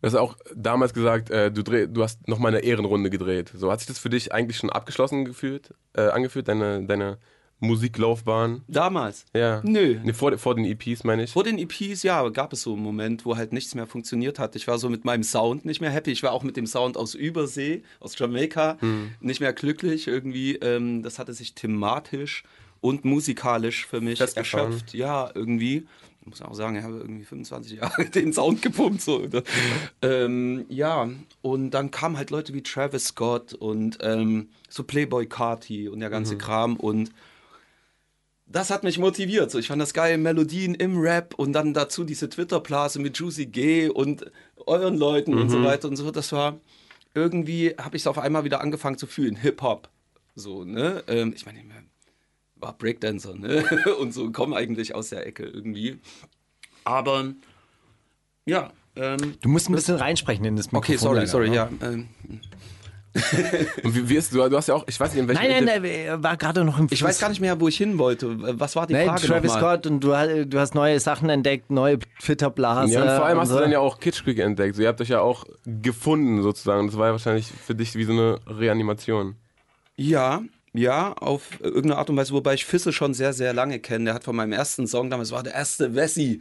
Du 0.00 0.06
hast 0.06 0.14
auch 0.14 0.36
damals 0.54 0.94
gesagt, 0.94 1.30
äh, 1.30 1.50
du, 1.50 1.62
dreh, 1.62 1.86
du 1.86 2.02
hast 2.02 2.26
nochmal 2.28 2.54
eine 2.54 2.64
Ehrenrunde 2.64 3.10
gedreht. 3.10 3.52
So, 3.54 3.70
hat 3.70 3.80
sich 3.80 3.88
das 3.88 3.98
für 3.98 4.10
dich 4.10 4.32
eigentlich 4.32 4.56
schon 4.56 4.70
abgeschlossen 4.70 5.24
gefühlt, 5.24 5.74
äh, 5.94 6.08
angefühlt, 6.08 6.48
deine, 6.48 6.84
deine 6.86 7.18
Musiklaufbahn? 7.60 8.62
Damals? 8.68 9.26
Ja. 9.34 9.60
Nö. 9.62 9.98
Nee, 10.02 10.12
vor, 10.14 10.36
vor 10.38 10.54
den 10.54 10.64
EPs, 10.64 11.04
meine 11.04 11.24
ich. 11.24 11.32
Vor 11.32 11.44
den 11.44 11.58
EPs, 11.58 12.02
ja, 12.02 12.26
gab 12.30 12.52
es 12.52 12.62
so 12.62 12.72
einen 12.72 12.82
Moment, 12.82 13.26
wo 13.26 13.36
halt 13.36 13.52
nichts 13.52 13.74
mehr 13.74 13.86
funktioniert 13.86 14.38
hat. 14.38 14.56
Ich 14.56 14.66
war 14.66 14.78
so 14.78 14.88
mit 14.88 15.04
meinem 15.04 15.22
Sound 15.22 15.64
nicht 15.66 15.80
mehr 15.80 15.90
happy. 15.90 16.10
Ich 16.10 16.22
war 16.22 16.32
auch 16.32 16.42
mit 16.42 16.56
dem 16.56 16.66
Sound 16.66 16.96
aus 16.96 17.14
Übersee, 17.14 17.82
aus 18.00 18.18
Jamaika, 18.18 18.78
nicht 19.20 19.40
mehr 19.40 19.52
glücklich 19.52 20.06
irgendwie. 20.08 20.56
Ähm, 20.56 21.02
das 21.02 21.18
hatte 21.18 21.34
sich 21.34 21.54
thematisch 21.54 22.44
und 22.80 23.04
musikalisch 23.04 23.86
für 23.86 24.00
mich 24.00 24.20
erschöpft. 24.20 24.94
Ja, 24.94 25.30
irgendwie. 25.34 25.86
Ich 26.20 26.26
muss 26.26 26.42
auch 26.42 26.54
sagen, 26.54 26.76
ich 26.76 26.82
habe 26.82 26.98
irgendwie 26.98 27.24
25 27.24 27.78
Jahre 27.78 28.04
den 28.14 28.32
Sound 28.32 28.60
gepumpt. 28.62 29.00
So. 29.00 29.26
ähm, 30.02 30.66
ja, 30.68 31.08
und 31.42 31.70
dann 31.70 31.90
kamen 31.90 32.16
halt 32.16 32.30
Leute 32.30 32.52
wie 32.52 32.62
Travis 32.62 33.06
Scott 33.06 33.54
und 33.54 33.98
ähm, 34.02 34.50
so 34.68 34.84
Playboy 34.84 35.26
Carti 35.26 35.88
und 35.88 36.00
der 36.00 36.10
ganze 36.10 36.36
Kram 36.36 36.76
und 36.76 37.10
das 38.46 38.70
hat 38.70 38.82
mich 38.82 38.98
motiviert. 38.98 39.50
So, 39.50 39.58
ich 39.58 39.68
fand 39.68 39.80
das 39.80 39.94
geil, 39.94 40.18
Melodien 40.18 40.74
im 40.74 40.98
Rap 40.98 41.34
und 41.34 41.52
dann 41.52 41.72
dazu 41.72 42.02
diese 42.02 42.28
Twitter-Blase 42.28 42.98
mit 42.98 43.16
Juicy 43.16 43.46
G 43.46 43.88
und 43.88 44.30
euren 44.66 44.98
Leuten 44.98 45.34
und 45.34 45.50
so 45.50 45.62
weiter 45.62 45.86
und 45.86 45.94
so. 45.94 46.10
Das 46.10 46.32
war 46.32 46.58
irgendwie, 47.14 47.76
habe 47.78 47.96
ich 47.96 48.02
es 48.02 48.06
auf 48.08 48.18
einmal 48.18 48.42
wieder 48.42 48.60
angefangen 48.60 48.98
zu 48.98 49.06
fühlen. 49.06 49.36
Hip-Hop. 49.36 49.88
So, 50.34 50.64
ne? 50.64 51.04
Ähm, 51.06 51.32
ich 51.34 51.46
meine, 51.46 51.60
ich 51.60 51.64
war 52.60 52.76
Breakdancer, 52.76 53.34
ne? 53.34 53.64
und 54.00 54.12
so, 54.12 54.30
komme 54.30 54.56
eigentlich 54.56 54.94
aus 54.94 55.10
der 55.10 55.26
Ecke 55.26 55.44
irgendwie. 55.44 55.98
Aber, 56.84 57.32
ja. 58.46 58.70
Ähm, 58.96 59.34
Du 59.40 59.48
musst 59.48 59.68
ein 59.68 59.74
bisschen 59.74 59.96
reinsprechen 59.96 60.44
in 60.44 60.56
das 60.56 60.72
Mikrofon. 60.72 60.94
okay, 60.94 60.96
sorry, 60.98 61.16
leider, 61.16 61.26
sorry, 61.28 61.50
ne? 61.50 61.56
ja. 61.56 61.70
Ähm, 61.82 62.08
Und 63.82 63.94
wie, 63.94 64.08
wie 64.08 64.14
ist, 64.14 64.32
du, 64.32 64.48
du 64.48 64.56
hast 64.56 64.68
ja 64.68 64.74
auch, 64.74 64.84
ich 64.86 64.98
weiß 64.98 65.12
nicht, 65.12 65.20
in 65.20 65.26
welchem 65.26 65.42
Nein, 65.42 65.64
nein, 65.64 65.82
nein, 65.82 65.84
er 65.84 66.22
war 66.22 66.36
gerade 66.36 66.64
noch 66.64 66.78
im 66.78 66.86
ich 66.90 67.02
weiß 67.02 67.18
gar 67.18 67.28
nicht 67.28 67.40
mehr, 67.40 67.60
wo 67.60 67.66
ich 67.66 67.76
hin 67.76 67.98
wollte. 67.98 68.36
Was 68.58 68.76
war 68.76 68.86
die 68.86 68.92
Nein, 68.92 69.08
Frage 69.08 69.26
Travis 69.26 69.52
nochmal? 69.52 69.78
Scott 69.78 69.86
und 69.88 70.00
du, 70.04 70.46
du 70.46 70.58
hast 70.60 70.74
neue 70.76 71.00
Sachen 71.00 71.28
entdeckt, 71.28 71.70
neue 71.70 71.98
Twitter-Blase. 72.20 72.92
Ja, 72.92 73.02
und 73.02 73.08
vor 73.08 73.24
allem 73.24 73.38
und 73.38 73.42
hast 73.42 73.48
so. 73.48 73.56
du 73.56 73.62
dann 73.62 73.72
ja 73.72 73.80
auch 73.80 73.98
Kitschkrieg 73.98 74.38
entdeckt. 74.38 74.76
So, 74.76 74.82
ihr 74.82 74.88
habt 74.88 75.00
euch 75.00 75.08
ja 75.08 75.20
auch 75.20 75.44
gefunden 75.64 76.42
sozusagen. 76.42 76.86
Das 76.86 76.96
war 76.96 77.06
ja 77.06 77.12
wahrscheinlich 77.12 77.50
für 77.50 77.74
dich 77.74 77.96
wie 77.96 78.04
so 78.04 78.12
eine 78.12 78.38
Reanimation. 78.46 79.34
Ja, 79.96 80.42
ja, 80.72 81.12
auf 81.14 81.60
irgendeine 81.60 81.96
Art 81.96 82.10
und 82.10 82.16
Weise, 82.16 82.32
wobei 82.32 82.54
ich 82.54 82.64
Fissel 82.64 82.92
schon 82.92 83.14
sehr, 83.14 83.32
sehr 83.32 83.52
lange 83.52 83.80
kenne. 83.80 84.06
Der 84.06 84.14
hat 84.14 84.24
von 84.24 84.36
meinem 84.36 84.52
ersten 84.52 84.86
Song 84.86 85.10
damals, 85.10 85.32
war 85.32 85.42
der 85.42 85.54
erste 85.54 85.94
Wessi, 85.94 86.40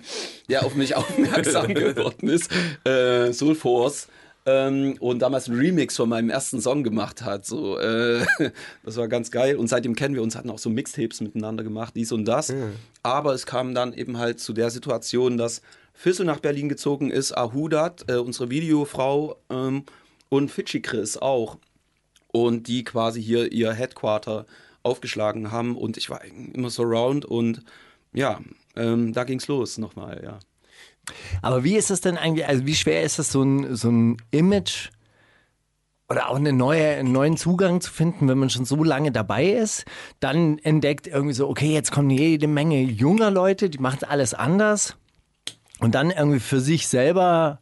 der 0.49 0.65
auf 0.65 0.75
mich 0.75 0.95
aufmerksam 0.95 1.73
geworden 1.73 2.29
ist, 2.29 2.51
äh, 2.85 3.33
Soul 3.33 3.55
Force. 3.55 4.07
Ähm, 4.45 4.95
und 4.99 5.19
damals 5.19 5.49
einen 5.49 5.59
Remix 5.59 5.97
von 5.97 6.07
meinem 6.07 6.29
ersten 6.29 6.61
Song 6.61 6.83
gemacht 6.83 7.23
hat. 7.23 7.45
So, 7.45 7.77
äh, 7.77 8.25
das 8.83 8.97
war 8.97 9.07
ganz 9.07 9.31
geil. 9.31 9.57
Und 9.57 9.67
seitdem 9.67 9.95
kennen 9.95 10.15
wir 10.15 10.23
uns, 10.23 10.35
hatten 10.35 10.49
auch 10.49 10.59
so 10.59 10.69
Mixtapes 10.69 11.21
miteinander 11.21 11.63
gemacht, 11.63 11.93
dies 11.95 12.11
und 12.11 12.25
das. 12.25 12.53
Aber 13.03 13.33
es 13.33 13.45
kam 13.45 13.75
dann 13.75 13.93
eben 13.93 14.17
halt 14.17 14.39
zu 14.39 14.53
der 14.53 14.69
Situation, 14.69 15.37
dass 15.37 15.61
Fissel 15.93 16.25
nach 16.25 16.39
Berlin 16.39 16.69
gezogen 16.69 17.11
ist, 17.11 17.37
Ahudat, 17.37 18.05
äh, 18.07 18.15
unsere 18.15 18.49
Videofrau, 18.49 19.35
ähm, 19.49 19.83
und 20.29 20.51
Fidschi 20.51 20.81
Chris 20.81 21.17
auch 21.17 21.57
und 22.31 22.67
die 22.67 22.83
quasi 22.83 23.21
hier 23.21 23.51
ihr 23.51 23.73
Headquarter 23.73 24.45
aufgeschlagen 24.83 25.51
haben 25.51 25.75
und 25.75 25.97
ich 25.97 26.09
war 26.09 26.23
immer 26.23 26.69
so 26.69 26.83
round 26.83 27.25
und 27.25 27.63
ja, 28.13 28.39
ähm, 28.75 29.13
da 29.13 29.23
ging's 29.23 29.47
los 29.47 29.77
nochmal, 29.77 30.21
ja. 30.23 30.39
Aber 31.41 31.63
wie 31.63 31.75
ist 31.75 31.91
es 31.91 32.01
denn 32.01 32.17
eigentlich, 32.17 32.47
also 32.47 32.65
wie 32.65 32.75
schwer 32.75 33.03
ist 33.03 33.19
es, 33.19 33.31
so 33.31 33.43
ein, 33.43 33.75
so 33.75 33.89
ein 33.89 34.17
Image 34.31 34.89
oder 36.07 36.29
auch 36.29 36.35
eine 36.35 36.53
neue, 36.53 36.95
einen 36.95 37.11
neuen 37.11 37.37
Zugang 37.37 37.81
zu 37.81 37.91
finden, 37.91 38.27
wenn 38.27 38.37
man 38.37 38.49
schon 38.49 38.65
so 38.65 38.83
lange 38.83 39.11
dabei 39.11 39.45
ist? 39.45 39.85
Dann 40.19 40.59
entdeckt 40.59 41.07
irgendwie 41.07 41.33
so, 41.33 41.49
okay, 41.49 41.73
jetzt 41.73 41.91
kommen 41.91 42.09
jede 42.09 42.47
Menge 42.47 42.81
junger 42.81 43.31
Leute, 43.31 43.69
die 43.69 43.79
machen 43.79 44.03
alles 44.07 44.33
anders. 44.33 44.95
Und 45.79 45.95
dann 45.95 46.11
irgendwie 46.11 46.39
für 46.41 46.59
sich 46.59 46.87
selber, 46.87 47.61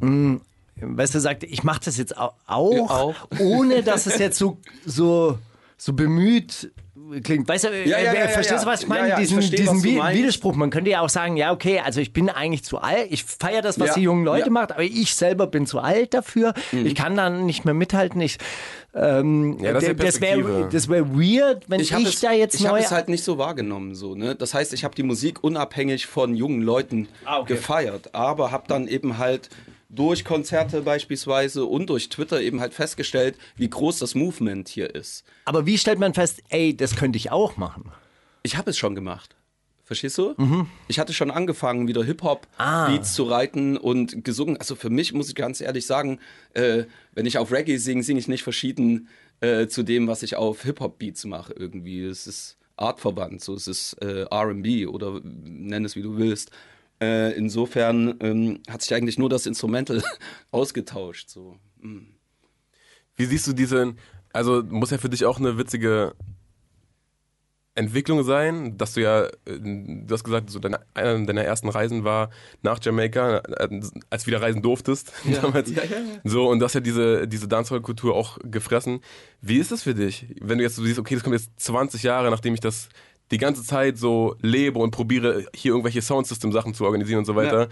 mh, 0.00 0.40
weißt 0.82 1.14
du, 1.14 1.20
sagt, 1.20 1.42
ich 1.44 1.62
mache 1.64 1.80
das 1.84 1.96
jetzt 1.96 2.16
au- 2.18 2.32
auch, 2.46 2.72
Ja, 2.74 2.82
auch. 2.90 3.14
ohne 3.38 3.82
dass 3.82 4.06
es 4.06 4.18
jetzt 4.18 4.38
so, 4.38 4.58
so, 4.84 5.38
so 5.76 5.92
bemüht 5.92 6.70
klingt. 7.24 7.48
Weißt 7.48 7.64
du, 7.64 7.68
Ja, 7.70 7.98
ja, 7.98 8.12
äh, 8.12 8.20
ja, 8.20 8.28
verstehst 8.28 8.50
ja. 8.50 8.60
du, 8.60 8.66
was 8.66 8.82
ich 8.82 8.88
meine? 8.88 9.08
ja, 9.08 9.14
ich 9.16 9.22
diesen 9.28 9.42
verstehe, 9.42 9.60
diesen. 9.60 9.82
Widerspruch. 9.82 10.54
Man 10.54 10.70
könnte 10.70 10.90
ja 10.90 11.00
auch 11.00 11.08
sagen, 11.08 11.36
ja, 11.36 11.50
okay, 11.52 11.80
also 11.84 12.00
ich 12.00 12.12
bin 12.12 12.28
eigentlich 12.28 12.62
zu 12.62 12.78
alt. 12.78 13.08
Ich 13.10 13.24
feiere 13.24 13.62
das, 13.62 13.80
was 13.80 13.94
die 13.94 14.02
jungen 14.02 14.24
Leute 14.24 14.50
macht, 14.50 14.70
aber 14.70 14.84
ich 14.84 15.14
selber 15.16 15.48
bin 15.48 15.66
zu 15.66 15.80
alt 15.80 16.14
dafür. 16.14 16.54
Mhm. 16.70 16.86
Ich 16.86 16.94
kann 16.94 17.16
dann 17.16 17.46
nicht 17.46 17.64
mehr 17.64 17.74
mithalten. 17.74 18.20
Ich, 18.20 18.38
ähm, 18.94 19.58
Ja, 19.60 19.72
das 19.72 19.84
das 19.96 20.20
wäre 20.20 20.68
das 20.70 20.88
wär 20.88 21.08
weird, 21.10 21.68
wenn 21.68 21.80
ich, 21.80 21.88
Ich 21.88 21.94
habe 21.94 22.04
es, 22.04 22.20
da 22.20 22.30
jetzt 22.32 22.54
ich 22.54 22.62
neu... 22.64 22.78
es 22.78 22.92
halt 22.92 23.08
nicht 23.08 23.24
so 23.24 23.38
wahrgenommen 23.38 23.94
so, 23.96 24.14
ne? 24.14 24.36
Das 24.36 24.54
heißt, 24.54 24.72
ich 24.72 24.84
habe 24.84 24.94
die 24.94 25.02
Musik 25.02 25.42
unabhängig 25.42 26.06
von 26.06 26.36
jungen 26.36 26.62
Leuten 26.62 27.08
Ah, 27.24 27.42
gefeiert, 27.42 28.14
aber 28.14 28.52
habe 28.52 28.64
dann 28.68 28.86
eben 28.86 29.18
halt 29.18 29.48
durch 29.92 30.24
Konzerte 30.24 30.82
beispielsweise 30.82 31.64
und 31.64 31.90
durch 31.90 32.08
Twitter 32.08 32.40
eben 32.40 32.60
halt 32.60 32.72
festgestellt, 32.74 33.36
wie 33.56 33.68
groß 33.68 33.98
das 33.98 34.14
Movement 34.14 34.68
hier 34.68 34.94
ist. 34.94 35.24
aber 35.44 35.66
wie 35.66 35.76
stellt 35.78 35.98
man 35.98 36.14
fest, 36.14 36.42
ey, 36.48 36.76
das 36.76 36.96
könnte 36.96 37.16
ich 37.16 37.30
auch 37.30 37.56
machen? 37.56 37.90
Ich 38.42 38.56
habe 38.56 38.70
es 38.70 38.78
schon 38.78 38.94
gemacht. 38.94 39.36
Verstehst 39.84 40.16
du? 40.18 40.34
Mhm. 40.36 40.68
Ich 40.86 41.00
hatte 41.00 41.12
schon 41.12 41.32
angefangen, 41.32 41.88
wieder 41.88 42.02
Ah. 42.02 42.04
Hip-Hop-Beats 42.04 43.12
zu 43.14 43.24
reiten 43.24 43.76
und 43.76 44.24
gesungen. 44.24 44.56
Also 44.56 44.76
für 44.76 44.88
mich 44.88 45.12
muss 45.12 45.28
ich 45.28 45.34
ganz 45.34 45.60
ehrlich 45.60 45.84
sagen, 45.84 46.20
äh, 46.54 46.84
wenn 47.12 47.26
ich 47.26 47.38
auf 47.38 47.50
Reggae 47.50 47.76
singe, 47.78 48.04
singe 48.04 48.20
ich 48.20 48.28
nicht 48.28 48.44
verschieden 48.44 49.08
äh, 49.40 49.66
zu 49.66 49.82
dem, 49.82 50.06
was 50.06 50.22
ich 50.22 50.36
auf 50.36 50.62
Hip-Hop-Beats 50.62 51.24
mache 51.24 51.54
irgendwie. 51.54 52.04
Es 52.04 52.28
ist 52.28 52.56
artverwandt, 52.76 53.42
so 53.42 53.52
es 53.54 53.66
ist 53.66 53.94
äh, 54.00 54.26
R&B 54.30 54.86
oder 54.86 55.20
nenn 55.24 55.84
es 55.84 55.96
wie 55.96 56.02
du 56.02 56.16
willst. 56.16 56.52
Äh, 57.00 57.32
insofern 57.32 58.14
ähm, 58.20 58.60
hat 58.68 58.82
sich 58.82 58.94
eigentlich 58.94 59.18
nur 59.18 59.30
das 59.30 59.46
Instrumental 59.46 60.02
ausgetauscht. 60.50 61.30
So. 61.30 61.56
Wie 63.16 63.24
siehst 63.24 63.46
du 63.46 63.52
diesen, 63.52 63.98
also 64.32 64.62
muss 64.62 64.90
ja 64.90 64.98
für 64.98 65.08
dich 65.08 65.24
auch 65.24 65.38
eine 65.38 65.56
witzige 65.56 66.14
Entwicklung 67.76 68.24
sein, 68.24 68.76
dass 68.76 68.94
du 68.94 69.02
ja, 69.02 69.24
äh, 69.24 69.30
du 69.46 70.06
hast 70.10 70.24
gesagt, 70.24 70.50
so 70.50 70.58
deine, 70.58 70.80
einer 70.92 71.24
deiner 71.24 71.44
ersten 71.44 71.68
Reisen 71.68 72.04
war 72.04 72.30
nach 72.62 72.78
Jamaika, 72.82 73.38
äh, 73.38 73.80
als 74.10 74.24
du 74.24 74.26
wieder 74.26 74.42
reisen 74.42 74.60
durftest. 74.60 75.12
damals. 75.42 75.70
Ja, 75.70 75.84
ja, 75.84 75.96
ja. 75.96 76.20
So, 76.24 76.48
und 76.48 76.58
du 76.58 76.64
hast 76.64 76.74
ja 76.74 76.80
diese, 76.80 77.26
diese 77.26 77.48
Dancehall-Kultur 77.48 78.14
auch 78.14 78.38
gefressen. 78.44 79.00
Wie 79.40 79.58
ist 79.58 79.72
das 79.72 79.82
für 79.84 79.94
dich, 79.94 80.26
wenn 80.40 80.58
du 80.58 80.64
jetzt 80.64 80.76
so 80.76 80.84
siehst, 80.84 80.98
okay, 80.98 81.14
das 81.14 81.24
kommt 81.24 81.36
jetzt 81.36 81.58
20 81.60 82.02
Jahre, 82.02 82.30
nachdem 82.30 82.54
ich 82.54 82.60
das 82.60 82.88
die 83.30 83.38
ganze 83.38 83.64
Zeit 83.64 83.98
so 83.98 84.36
lebe 84.40 84.78
und 84.78 84.90
probiere, 84.90 85.46
hier 85.54 85.72
irgendwelche 85.72 86.02
Soundsystem-Sachen 86.02 86.74
zu 86.74 86.84
organisieren 86.84 87.20
und 87.20 87.24
so 87.26 87.36
weiter. 87.36 87.68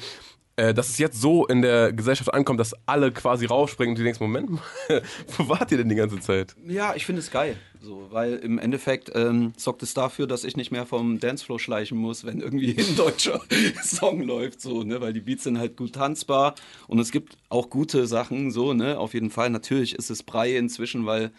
Äh, 0.59 0.75
dass 0.75 0.89
es 0.89 0.99
jetzt 0.99 1.21
so 1.21 1.47
in 1.47 1.63
der 1.63 1.93
Gesellschaft 1.93 2.35
ankommt, 2.35 2.59
dass 2.59 2.75
alle 2.85 3.13
quasi 3.13 3.47
raufspringen 3.47 3.93
und 3.93 3.99
du 3.99 4.03
denkst, 4.03 4.19
Moment 4.19 4.51
mal, 4.51 4.61
wo 5.37 5.49
wart 5.49 5.71
ihr 5.71 5.79
denn 5.79 5.89
die 5.89 5.95
ganze 5.95 6.19
Zeit? 6.19 6.57
Ja, 6.67 6.97
ich 6.97 7.07
finde 7.07 7.21
es 7.21 7.31
geil. 7.31 7.57
So, 7.81 8.09
weil 8.11 8.35
im 8.35 8.59
Endeffekt 8.59 9.13
ähm, 9.15 9.53
sorgt 9.57 9.85
es 9.85 9.95
dafür, 9.95 10.27
dass 10.27 10.43
ich 10.43 10.57
nicht 10.57 10.73
mehr 10.73 10.85
vom 10.85 11.21
Dancefloor 11.21 11.61
schleichen 11.61 11.97
muss, 11.97 12.25
wenn 12.25 12.41
irgendwie 12.41 12.77
ein 12.77 12.97
deutscher 12.97 13.41
Song 13.85 14.23
läuft, 14.23 14.61
so, 14.61 14.83
ne? 14.83 15.01
Weil 15.01 15.13
die 15.13 15.21
Beats 15.21 15.45
sind 15.45 15.61
halt 15.61 15.77
gut 15.77 15.93
tanzbar 15.93 16.57
und 16.89 16.99
es 16.99 17.13
gibt 17.13 17.37
auch 17.51 17.71
gute 17.71 18.09
Sachen, 18.09 18.51
so, 18.51 18.75
ne? 18.75 18.99
Auf 18.99 19.15
jeden 19.15 19.31
Fall. 19.31 19.51
Natürlich 19.51 19.95
ist 19.95 20.11
es 20.11 20.25
Brei 20.25 20.57
inzwischen, 20.57 21.07
weil 21.07 21.31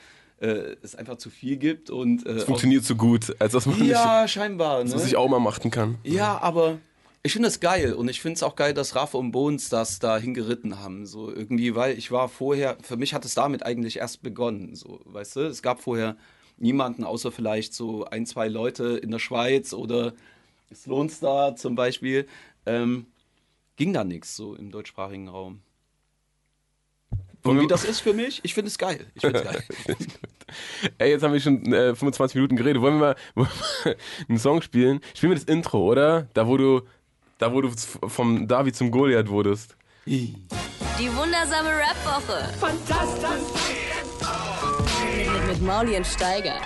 äh, 0.42 0.76
es 0.82 0.96
einfach 0.96 1.18
zu 1.18 1.30
viel 1.30 1.58
gibt 1.58 1.90
und 1.90 2.26
äh, 2.26 2.32
Es 2.32 2.44
funktioniert 2.46 2.84
so 2.84 2.96
gut, 2.96 3.36
als 3.40 3.54
dass 3.54 3.66
man 3.66 3.76
auch, 3.76 3.86
ja, 3.86 4.28
scheinbar, 4.28 4.84
nicht, 4.84 4.92
ne? 4.92 4.94
dass 4.94 5.04
sich 5.04 5.16
auch 5.16 5.28
mal 5.28 5.40
machten 5.40 5.72
kann. 5.72 5.98
Ja, 6.04 6.40
aber 6.42 6.80
ich 7.22 7.34
finde 7.34 7.50
es 7.50 7.60
geil 7.60 7.94
und 7.94 8.10
ich 8.10 8.22
finde 8.22 8.36
es 8.36 8.44
auch 8.44 8.56
geil, 8.56 8.74
dass 8.74 8.96
Raff 8.96 9.14
und 9.14 9.32
Bones 9.32 9.70
das 9.70 10.00
da 10.00 10.18
hingeritten 10.18 10.80
haben. 10.80 11.06
So 11.06 11.30
irgendwie, 11.30 11.76
weil 11.76 11.98
ich 11.98 12.12
war 12.12 12.30
vorher, 12.30 12.78
für 12.82 12.98
mich 12.98 13.14
hat 13.14 13.26
es 13.26 13.36
damit 13.36 13.66
eigentlich 13.66 13.98
erst 13.98 14.24
begonnen. 14.24 14.76
So, 14.76 15.02
weißt 15.06 15.36
du, 15.36 15.42
es 15.42 15.62
gab 15.62 15.82
vorher 15.82 16.16
niemanden, 16.58 17.04
außer 17.04 17.32
vielleicht 17.32 17.74
so 17.74 18.06
ein, 18.06 18.26
zwei 18.26 18.48
Leute 18.48 18.98
in 18.98 19.12
der 19.12 19.20
Schweiz 19.20 19.74
oder 19.74 20.14
Sloan 20.74 21.10
Star 21.10 21.56
zum 21.56 21.76
Beispiel. 21.76 22.28
Ähm, 22.66 23.08
ging 23.76 23.94
da 23.94 24.04
nichts 24.04 24.36
so 24.36 24.56
im 24.56 24.72
deutschsprachigen 24.72 25.28
Raum. 25.28 25.62
Und 27.44 27.62
wie 27.62 27.68
das 27.68 27.86
ist 27.86 28.02
für 28.02 28.14
mich, 28.14 28.42
ich 28.44 28.54
finde 28.54 28.70
es 28.70 28.78
geil. 28.78 29.06
Ich 29.16 29.22
finde 29.22 29.40
es 29.40 29.46
geil. 29.46 29.64
Ey, 30.98 31.12
jetzt 31.12 31.24
haben 31.24 31.34
wir 31.34 31.40
schon 31.40 31.72
äh, 31.72 31.96
25 31.96 32.36
Minuten 32.36 32.56
geredet. 32.56 32.82
Wollen 32.82 32.96
wir 32.96 33.00
mal, 33.00 33.16
wollen 33.36 33.50
wir 33.84 33.92
mal 33.92 33.98
einen 34.28 34.40
Song 34.40 34.62
spielen? 34.62 35.00
Spielen 35.14 35.32
wir 35.32 35.38
das 35.38 35.46
Intro, 35.46 35.80
oder? 35.86 36.28
Da, 36.34 36.48
wo 36.48 36.58
du, 36.58 36.82
da, 37.38 37.54
wo 37.54 37.62
du 37.62 37.70
vom 38.08 38.48
David 38.48 38.76
zum 38.76 38.92
Goliath 38.92 39.30
wurdest. 39.30 39.76
Die 40.06 41.16
wundersame 41.16 41.70
Rap-Woche. 41.70 42.54
Fantastisch. 42.60 43.30
Mit, 45.16 45.32
mit, 45.32 45.48
mit 45.48 45.62
Mauli 45.62 45.96
und 45.96 46.06
Steiger. 46.06 46.60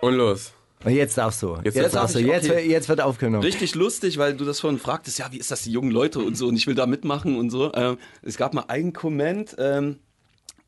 Und 0.00 0.14
los. 0.14 0.55
Jetzt 0.88 1.18
darfst 1.18 1.42
du. 1.42 1.56
Jetzt 1.64 1.74
Jetzt, 1.76 1.94
darf 1.94 2.02
darfst 2.02 2.14
du. 2.16 2.20
ich, 2.20 2.26
Jetzt, 2.26 2.50
okay. 2.50 2.68
jetzt 2.68 2.88
wird 2.88 3.00
aufgenommen. 3.00 3.42
Richtig 3.42 3.74
lustig, 3.74 4.18
weil 4.18 4.34
du 4.36 4.44
das 4.44 4.60
vorhin 4.60 4.78
fragtest, 4.78 5.18
ja, 5.18 5.26
wie 5.32 5.38
ist 5.38 5.50
das, 5.50 5.62
die 5.62 5.72
jungen 5.72 5.90
Leute 5.90 6.18
und 6.20 6.36
so, 6.36 6.46
und 6.48 6.56
ich 6.56 6.66
will 6.66 6.74
da 6.74 6.86
mitmachen 6.86 7.36
und 7.38 7.50
so. 7.50 7.72
Ähm, 7.74 7.98
es 8.22 8.36
gab 8.36 8.54
mal 8.54 8.64
einen 8.68 8.92
Comment, 8.92 9.54
ähm, 9.58 9.98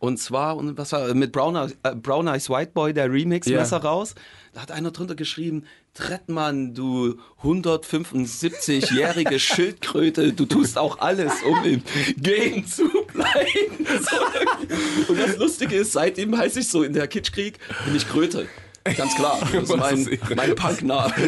und 0.00 0.18
zwar, 0.18 0.56
und 0.56 0.78
was 0.78 0.92
war, 0.92 1.12
mit 1.14 1.32
Brown, 1.32 1.56
Eyes- 1.56 1.76
äh, 1.82 1.94
Brown 1.94 2.28
Eyes 2.28 2.48
White 2.48 2.70
Boy, 2.72 2.92
der 2.94 3.12
Remix, 3.12 3.48
Ja. 3.48 3.58
Messer 3.58 3.78
raus. 3.78 4.14
Da 4.54 4.62
hat 4.62 4.70
einer 4.70 4.92
drunter 4.92 5.14
geschrieben, 5.16 5.64
Trettmann, 5.94 6.72
du 6.74 7.16
175-jährige 7.42 9.38
Schildkröte, 9.40 10.32
du 10.32 10.44
tust 10.46 10.78
auch 10.78 10.98
alles, 11.00 11.32
um 11.42 11.64
im 11.64 11.82
Game 12.16 12.66
zu 12.66 12.88
bleiben. 13.12 13.86
Und 15.08 15.18
das 15.20 15.36
Lustige 15.36 15.76
ist, 15.76 15.92
seitdem 15.92 16.36
heiße 16.36 16.60
ich 16.60 16.68
so 16.68 16.82
in 16.82 16.92
der 16.92 17.08
Kitschkrieg, 17.08 17.58
bin 17.84 17.96
ich 17.96 18.08
Kröte. 18.08 18.46
Ganz 18.96 19.14
klar, 19.14 19.38
das 19.52 19.62
ist 19.62 19.76
mein, 19.76 20.18
mein 20.36 20.54
Punkname. 20.54 21.12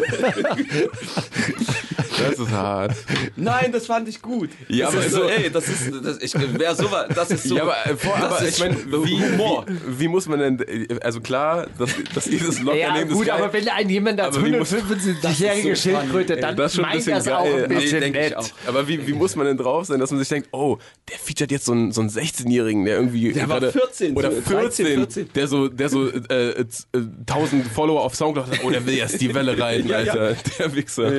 Das 2.28 2.38
ist 2.38 2.50
hart. 2.50 2.92
Nein, 3.36 3.72
das 3.72 3.86
fand 3.86 4.08
ich 4.08 4.20
gut. 4.20 4.50
Ja, 4.68 4.86
das 4.86 4.94
aber 4.96 5.04
ist 5.06 5.12
so, 5.12 5.22
so- 5.22 5.28
ey, 5.28 5.50
das 5.50 5.68
ist, 5.68 5.92
das, 6.04 6.18
ich, 6.22 6.34
wer 6.54 6.74
so, 6.74 6.88
das 7.14 7.30
ist 7.30 7.44
so, 7.44 7.56
ja, 7.56 7.62
aber, 7.62 7.74
äh, 7.86 7.96
vor, 7.96 8.16
das 8.20 8.32
aber 8.32 8.42
ist 8.46 8.54
ich 8.58 8.60
meine, 8.60 8.76
wie, 9.04 9.22
Humor. 9.22 9.66
wie, 9.68 10.00
wie 10.00 10.08
muss 10.08 10.26
man 10.28 10.38
denn, 10.38 10.60
äh, 10.60 10.98
also 11.02 11.20
klar, 11.20 11.66
dass, 11.78 11.90
dass 12.14 12.24
dieses 12.24 12.60
locker 12.60 12.76
ja, 12.78 12.92
nehmen, 12.94 13.10
gut, 13.10 13.22
ist 13.22 13.28
geil. 13.28 13.42
aber 13.42 13.52
wenn 13.52 13.68
ein 13.68 13.88
jemand 13.88 14.20
als 14.20 14.36
Aber 14.36 14.46
wie 14.46 14.50
muss- 14.56 14.72
175-jährige 14.72 15.70
das 15.70 15.78
ist 15.78 15.82
so 15.84 15.90
Schildkröte, 15.90 16.36
dann 16.36 16.56
das 16.56 16.72
ist 16.72 16.76
schon 16.76 16.84
ein 16.84 16.90
meint 16.90 17.04
bisschen 17.04 17.14
das 17.14 17.28
auch 17.28 17.44
geil. 17.44 17.64
ein 17.64 17.68
Nee, 17.70 17.74
bisschen 17.80 18.02
ich 18.02 18.12
nett. 18.12 18.34
Aber 18.66 18.88
wie, 18.88 19.06
wie 19.06 19.12
muss 19.12 19.36
man 19.36 19.46
denn 19.46 19.56
drauf 19.56 19.86
sein, 19.86 20.00
dass 20.00 20.10
man 20.10 20.18
sich 20.20 20.28
denkt, 20.28 20.48
oh, 20.52 20.78
der 21.08 21.18
featuret 21.18 21.50
jetzt 21.50 21.64
so 21.64 21.72
einen, 21.72 21.92
so 21.92 22.00
einen 22.00 22.10
16-Jährigen, 22.10 22.84
der 22.84 22.96
irgendwie 22.96 23.32
Der 23.32 23.48
war 23.48 23.60
gerade- 23.60 23.72
14, 23.72 24.16
oder 24.16 24.30
so 24.30 24.40
14, 24.42 24.56
13, 24.56 24.86
14. 24.96 25.28
der 25.34 25.46
so, 25.48 25.68
der 25.68 25.88
so 25.88 26.08
äh, 26.08 26.50
äh, 26.50 26.68
z- 26.68 26.86
äh, 26.94 26.98
1000 27.26 27.66
Follower 27.66 28.02
auf 28.02 28.14
Soundcloud 28.14 28.46
hat, 28.50 28.60
oh, 28.64 28.70
der 28.70 28.84
will 28.86 28.94
jetzt 28.94 29.20
die 29.20 29.34
Welle 29.34 29.58
reiten, 29.58 29.88
Ja, 29.88 30.00
ja. 30.00 30.12
Alter, 30.12 30.36
der 30.58 30.74
Wichser. 30.74 31.10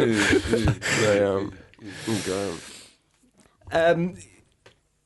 Naja, 1.06 1.38
oh, 1.40 2.12
geil. 2.26 2.50
Ähm, 3.72 4.18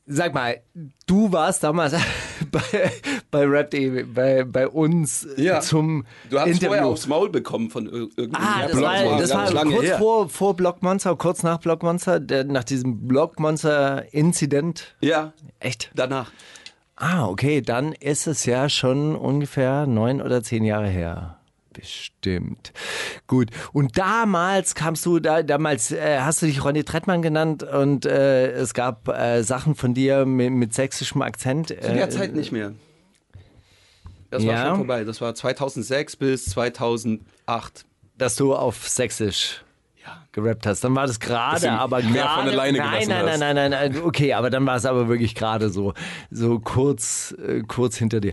sag 0.06 0.34
mal, 0.34 0.60
du 1.06 1.30
warst 1.32 1.62
damals 1.62 1.94
bei, 2.50 2.90
bei 3.30 3.44
Rap.de, 3.46 4.02
bei, 4.04 4.44
bei 4.44 4.66
uns 4.68 5.26
Ja. 5.36 5.60
zum 5.60 6.04
Du 6.30 6.38
hast 6.38 6.48
vorher 6.50 6.52
Interview. 6.70 6.92
aufs 6.92 7.06
Maul 7.06 7.30
bekommen 7.30 7.70
von 7.70 7.86
ir- 7.86 8.08
irgendwie. 8.16 8.40
Ah, 8.42 8.62
das 8.62 8.72
Block- 8.72 8.82
war, 8.84 9.18
das 9.18 9.34
war 9.34 9.50
lange 9.52 9.70
kurz 9.74 9.86
her. 9.86 9.98
vor, 9.98 10.28
vor 10.28 10.54
Blockmonster, 10.56 11.14
kurz 11.16 11.42
nach 11.42 11.58
Blockmonster, 11.58 12.18
der, 12.20 12.44
nach 12.44 12.64
diesem 12.64 13.06
Blockmonster-Inzident. 13.08 14.96
Ja, 15.00 15.32
Echt? 15.60 15.90
danach. 15.94 16.30
Ah, 16.96 17.26
okay, 17.26 17.60
dann 17.60 17.92
ist 17.92 18.26
es 18.26 18.46
ja 18.46 18.68
schon 18.68 19.14
ungefähr 19.16 19.86
neun 19.86 20.22
oder 20.22 20.42
zehn 20.42 20.64
Jahre 20.64 20.88
her. 20.88 21.38
Bestimmt. 21.78 22.72
Gut. 23.26 23.50
Und 23.72 23.98
damals 23.98 24.74
kamst 24.74 25.04
du, 25.04 25.18
da, 25.20 25.42
damals 25.42 25.92
äh, 25.92 26.20
hast 26.20 26.40
du 26.42 26.46
dich 26.46 26.64
Ronny 26.64 26.84
Trettmann 26.84 27.20
genannt 27.22 27.62
und 27.62 28.06
äh, 28.06 28.50
es 28.52 28.72
gab 28.74 29.08
äh, 29.08 29.42
Sachen 29.42 29.74
von 29.74 29.92
dir 29.94 30.24
mit, 30.24 30.52
mit 30.52 30.72
sächsischem 30.74 31.20
Akzent. 31.22 31.68
Zu 31.68 31.74
der 31.76 32.04
äh, 32.04 32.08
Zeit 32.08 32.34
nicht 32.34 32.50
mehr. 32.52 32.72
Das 34.30 34.42
Ja. 34.42 34.52
war 34.54 34.66
schon 34.68 34.76
vorbei. 34.78 35.04
Das 35.04 35.20
war 35.20 35.34
2006 35.34 36.16
bis 36.16 36.46
2008. 36.46 37.84
dass 38.16 38.36
du 38.36 38.54
auf 38.54 38.88
Sächsisch 38.88 39.62
gerappt 40.32 40.66
hast. 40.66 40.84
Dann 40.84 40.94
war 40.94 41.06
das 41.06 41.20
gerade, 41.20 41.72
aber 41.72 42.02
mehr 42.02 42.22
gerade. 42.22 42.42
von 42.42 42.48
alleine 42.48 42.78
nein, 42.78 42.90
gelassen 42.90 43.08
nein, 43.08 43.24
nein, 43.24 43.40
nein, 43.40 43.70
nein, 43.70 43.92
nein. 43.92 44.02
Okay, 44.04 44.34
aber 44.34 44.50
dann 44.50 44.66
war 44.66 44.76
es 44.76 44.84
aber 44.84 45.08
wirklich 45.08 45.34
gerade 45.34 45.70
so, 45.70 45.94
so 46.30 46.60
kurz, 46.60 47.34
äh, 47.44 47.62
kurz 47.62 47.96
hinter 47.96 48.20
dir. 48.20 48.32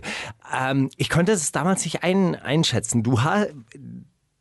Ähm, 0.52 0.90
ich 0.96 1.10
konnte 1.10 1.32
es 1.32 1.52
damals 1.52 1.84
nicht 1.84 2.02
ein, 2.02 2.34
einschätzen. 2.34 3.02
Du, 3.02 3.22
ha, 3.22 3.46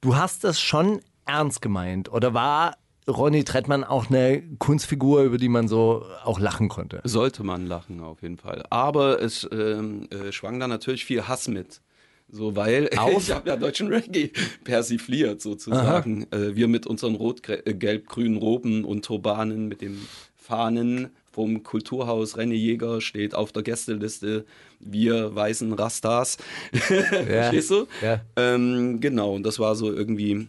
du 0.01 0.15
hast 0.15 0.43
das 0.43 0.59
schon 0.59 0.99
ernst 1.25 1.61
gemeint 1.61 2.11
oder 2.11 2.33
war 2.33 2.75
Ronny 3.07 3.43
Trettmann 3.43 3.83
auch 3.83 4.09
eine 4.09 4.41
Kunstfigur, 4.59 5.23
über 5.23 5.37
die 5.37 5.49
man 5.49 5.67
so 5.67 6.05
auch 6.23 6.39
lachen 6.39 6.69
konnte? 6.69 7.01
Sollte 7.03 7.43
man 7.43 7.65
lachen, 7.65 8.01
auf 8.01 8.21
jeden 8.21 8.37
Fall. 8.37 8.63
Aber 8.69 9.21
es 9.21 9.47
ähm, 9.51 10.07
äh, 10.09 10.31
schwang 10.31 10.59
da 10.59 10.67
natürlich 10.67 11.05
viel 11.05 11.27
Hass 11.27 11.47
mit. 11.47 11.81
So, 12.29 12.55
weil 12.55 12.89
Auf? 12.97 13.23
ich 13.23 13.31
habe 13.31 13.49
ja 13.49 13.55
deutschen 13.55 13.87
Reggae 13.87 14.31
persifliert 14.63 15.41
sozusagen. 15.41 16.27
Äh, 16.31 16.55
wir 16.55 16.67
mit 16.67 16.87
unseren 16.87 17.15
rot-gelb-grünen 17.15 18.37
Roben 18.37 18.85
und 18.85 19.05
Turbanen, 19.05 19.67
mit 19.67 19.81
den 19.81 19.99
Fahnen 20.35 21.11
vom 21.31 21.63
Kulturhaus 21.63 22.37
René 22.37 22.53
Jäger 22.53 23.01
steht 23.01 23.33
auf 23.33 23.51
der 23.51 23.63
Gästeliste 23.63 24.45
wir 24.85 25.35
weißen 25.35 25.73
Rastas. 25.73 26.37
Verstehst 26.73 27.71
du? 27.71 27.87
Ja. 28.01 28.21
Ähm, 28.35 28.99
genau, 28.99 29.33
und 29.33 29.43
das 29.43 29.59
war 29.59 29.75
so 29.75 29.91
irgendwie. 29.91 30.47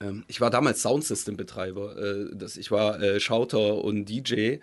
Ähm, 0.00 0.24
ich 0.28 0.40
war 0.40 0.50
damals 0.50 0.82
Soundsystem-Betreiber. 0.82 1.96
Äh, 1.96 2.36
das, 2.36 2.56
ich 2.56 2.70
war 2.70 3.00
äh, 3.00 3.20
Schauter 3.20 3.84
und 3.84 4.06
DJ. 4.06 4.58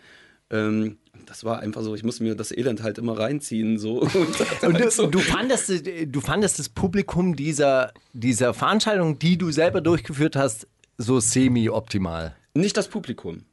Das 1.25 1.43
war 1.43 1.59
einfach 1.59 1.81
so, 1.81 1.95
ich 1.95 2.03
musste 2.03 2.23
mir 2.23 2.35
das 2.35 2.51
Elend 2.51 2.83
halt 2.83 2.97
immer 2.97 3.17
reinziehen. 3.17 3.77
So. 3.77 4.01
Und, 4.01 4.13
Und 4.13 4.73
halt 4.73 4.91
so. 4.91 5.05
du, 5.05 5.11
du, 5.11 5.19
fandest, 5.19 5.71
du 6.05 6.21
fandest 6.21 6.59
das 6.59 6.69
Publikum 6.69 7.35
dieser, 7.35 7.93
dieser 8.13 8.53
Veranstaltung, 8.53 9.19
die 9.19 9.37
du 9.37 9.51
selber 9.51 9.81
durchgeführt 9.81 10.35
hast, 10.35 10.67
so 10.97 11.19
semi-optimal. 11.19 12.35
Nicht 12.53 12.77
das 12.77 12.87
Publikum. 12.87 13.43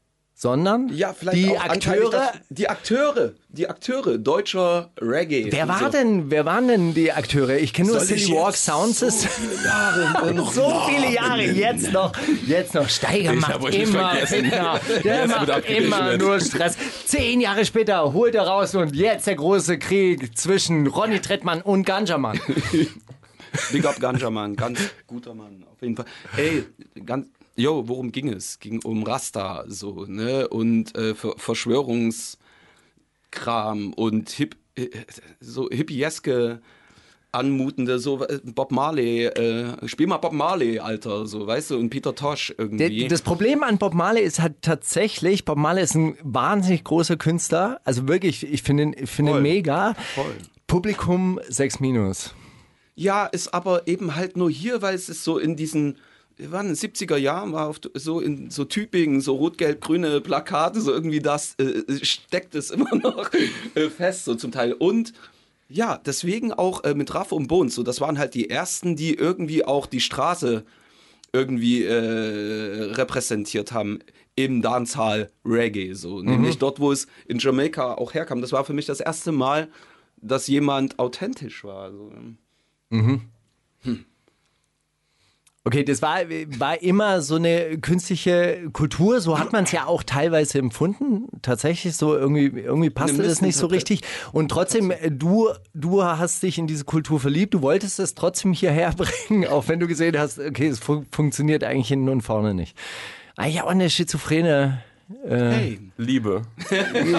Sondern 0.45 0.91
Ja, 0.91 1.15
vielleicht 1.15 1.39
die 1.39 1.57
Akteure. 1.57 2.11
Das, 2.11 2.33
die 2.51 2.69
Akteure, 2.69 3.33
die 3.49 3.67
Akteure, 3.67 4.19
deutscher 4.19 4.91
Reggae. 5.01 5.47
Wer 5.49 5.69
war 5.69 5.85
so. 5.85 5.89
denn, 5.89 6.31
wer 6.31 6.45
waren 6.45 6.69
denn 6.69 6.93
die 6.93 7.11
Akteure? 7.13 7.57
Ich 7.57 7.73
kenne 7.73 7.89
nur 7.89 8.01
Soll 8.01 8.19
City 8.19 8.31
Walk 8.35 8.51
jetzt 8.51 8.67
Sound 8.67 8.95
so 8.95 9.09
viele 9.11 9.65
Jahre 9.65 10.35
noch 10.35 10.53
So 10.53 10.83
viele 10.87 11.15
Jahre, 11.15 11.45
jetzt 11.45 11.91
noch, 11.95 12.13
jetzt 12.47 12.75
noch. 12.75 12.87
Steiger 12.91 13.33
Ich 13.33 13.41
macht 13.41 13.75
immer. 13.75 14.17
Fitner. 14.17 14.81
Der 15.03 15.29
macht 15.29 15.71
immer 15.71 16.19
nur 16.19 16.39
Stress. 16.41 16.77
Zehn 17.07 17.41
Jahre 17.41 17.65
später 17.65 18.13
holt 18.13 18.35
er 18.35 18.43
raus 18.43 18.75
und 18.75 18.95
jetzt 18.95 19.27
der 19.27 19.37
große 19.37 19.79
Krieg 19.79 20.37
zwischen 20.37 20.87
Ronny 20.89 21.21
Trettmann 21.21 21.63
und 21.63 21.87
Ganjaman. 21.87 22.39
Big 23.73 23.87
up 23.87 23.99
Ganja 23.99 24.29
Mann, 24.29 24.57
ganz 24.57 24.79
guter 25.07 25.33
Mann, 25.33 25.65
auf 25.73 25.81
jeden 25.81 25.97
Fall. 25.97 26.05
Ey, 26.37 26.65
ganz, 27.07 27.29
yo, 27.57 27.89
worum 27.89 28.13
ging 28.13 28.29
es? 28.29 28.59
Ging 28.59 28.83
um 28.85 29.03
Rasta, 29.03 29.65
so, 29.69 30.05
ne? 30.07 30.49
Und 30.49 30.97
äh, 30.97 31.15
Ver 31.15 31.35
Verschwörungskram 31.37 33.93
und 33.95 34.31
hip, 34.31 34.57
so 35.41 35.69
hippieske 35.71 36.61
anmutende, 37.35 37.99
so 37.99 38.25
äh, 38.25 38.41
Bob 38.45 38.71
Marley, 38.71 39.27
äh, 39.27 39.89
spiel 39.89 40.07
mal 40.07 40.19
Bob 40.19 40.33
Marley, 40.33 40.79
Alter, 40.79 41.27
so, 41.27 41.47
weißt 41.47 41.73
du, 41.73 41.79
und 41.79 41.91
Peter 41.91 42.15
Tosh 42.15 42.55
irgendwie. 42.57 43.01
Der, 43.01 43.09
das 43.09 43.23
Problem 43.23 43.63
an 43.63 43.79
Bob 43.79 43.93
Marley 43.93 44.23
ist 44.23 44.41
halt 44.41 44.63
tatsächlich, 44.63 45.45
Bob 45.45 45.59
Marley 45.59 45.83
ist 45.83 45.95
ein 45.95 46.17
wahnsinnig 46.23 46.85
großer 46.85 47.17
Künstler. 47.17 47.81
Also 47.85 48.09
wirklich, 48.09 48.47
ich 48.47 48.63
finde 48.63 48.85
ihn, 48.85 49.07
Voll. 49.07 49.41
mega. 49.41 49.95
Voll. 50.15 50.35
Publikum 50.67 51.41
6 51.49 51.81
minus. 51.81 52.35
Ja, 52.95 53.27
ist 53.27 53.53
aber 53.53 53.89
eben 53.89 54.15
halt 54.15 54.37
nur 54.37 54.51
hier, 54.51 54.81
weil 54.81 54.95
es 54.95 55.09
ist 55.09 55.25
so 55.25 55.39
in 55.39 55.57
diesen, 55.57 55.99
wir 56.37 56.51
waren 56.51 56.67
in 56.69 56.75
den 56.75 56.77
70er 56.77 57.17
Jahren, 57.17 57.53
war 57.53 57.69
auf, 57.69 57.81
so 57.95 58.21
in 58.21 58.51
so 58.51 58.65
Tübingen, 58.65 59.21
so 59.21 59.35
rot-gelb-grüne 59.37 60.21
Plakate, 60.21 60.81
so 60.81 60.93
irgendwie 60.93 61.21
das 61.21 61.55
äh, 61.59 62.05
steckt 62.05 62.55
es 62.55 62.71
immer 62.71 62.95
noch 63.03 63.31
äh, 63.75 63.89
fest, 63.89 64.25
so 64.25 64.35
zum 64.35 64.51
Teil. 64.51 64.73
Und 64.73 65.13
ja, 65.69 65.99
deswegen 66.05 66.53
auch 66.53 66.85
äh, 66.85 66.95
mit 66.95 67.15
Raff 67.15 67.33
und 67.33 67.47
Bones, 67.47 67.75
so 67.75 67.83
das 67.83 68.01
waren 68.01 68.19
halt 68.19 68.35
die 68.35 68.51
ersten, 68.51 68.97
die 68.97 69.15
irgendwie 69.15 69.65
auch 69.65 69.87
die 69.87 70.01
Straße 70.01 70.65
irgendwie 71.33 71.83
äh, 71.83 72.93
repräsentiert 72.93 73.73
haben 73.73 74.01
im 74.37 74.63
Dancehall 74.63 75.31
Reggae, 75.45 75.95
so 75.95 76.21
nämlich 76.21 76.59
dort, 76.59 76.81
wo 76.81 76.93
es 76.93 77.07
in 77.27 77.39
Jamaika 77.39 77.95
auch 77.95 78.15
herkam. 78.15 78.41
Das 78.41 78.53
war 78.53 78.65
für 78.65 78.73
mich 78.73 78.87
das 78.87 79.01
erste 79.01 79.33
Mal, 79.33 79.69
dass 80.17 80.47
jemand 80.49 80.99
authentisch 80.99 81.65
war. 81.65 81.93
So. 81.93 82.13
Okay, 85.67 85.83
das 85.83 86.03
war, 86.03 86.19
war 86.59 86.83
immer 86.83 87.23
so 87.23 87.37
eine 87.37 87.79
künstliche 87.79 88.69
Kultur, 88.75 89.23
so 89.23 89.39
hat 89.39 89.53
man 89.53 89.65
es 89.65 89.73
ja 89.73 89.87
auch 89.87 90.03
teilweise 90.03 90.59
empfunden. 90.59 91.29
Tatsächlich, 91.41 91.97
so 91.97 92.15
irgendwie, 92.15 92.49
irgendwie 92.61 92.91
passte 92.91 93.23
das 93.23 93.41
nicht 93.41 93.57
so 93.57 93.69
richtig. 93.69 94.03
Und 94.33 94.51
trotzdem, 94.51 94.91
äh, 94.91 95.11
du, 95.11 95.49
du 95.73 96.05
hast 96.05 96.43
dich 96.43 96.59
in 96.59 96.67
diese 96.67 96.85
Kultur 96.85 97.19
verliebt, 97.19 97.55
du 97.55 97.63
wolltest 97.63 97.99
es 97.99 98.15
trotzdem 98.15 98.53
hierher 98.53 98.93
bringen, 99.29 99.47
auch 99.47 99.67
wenn 99.69 99.81
du 99.81 99.87
gesehen 99.87 100.19
hast, 100.19 100.39
okay, 100.39 100.69
es 100.69 100.81
fun 100.81 101.07
funktioniert 101.11 101.65
eigentlich 101.65 101.89
hinten 101.89 102.11
und 102.11 102.21
vorne 102.21 102.53
nicht. 102.53 102.77
Eigentlich 103.37 103.63
auch 103.63 103.69
eine 103.69 103.89
schizophrene 103.89 104.83
Hey, 105.27 105.79
Liebe. 105.99 106.43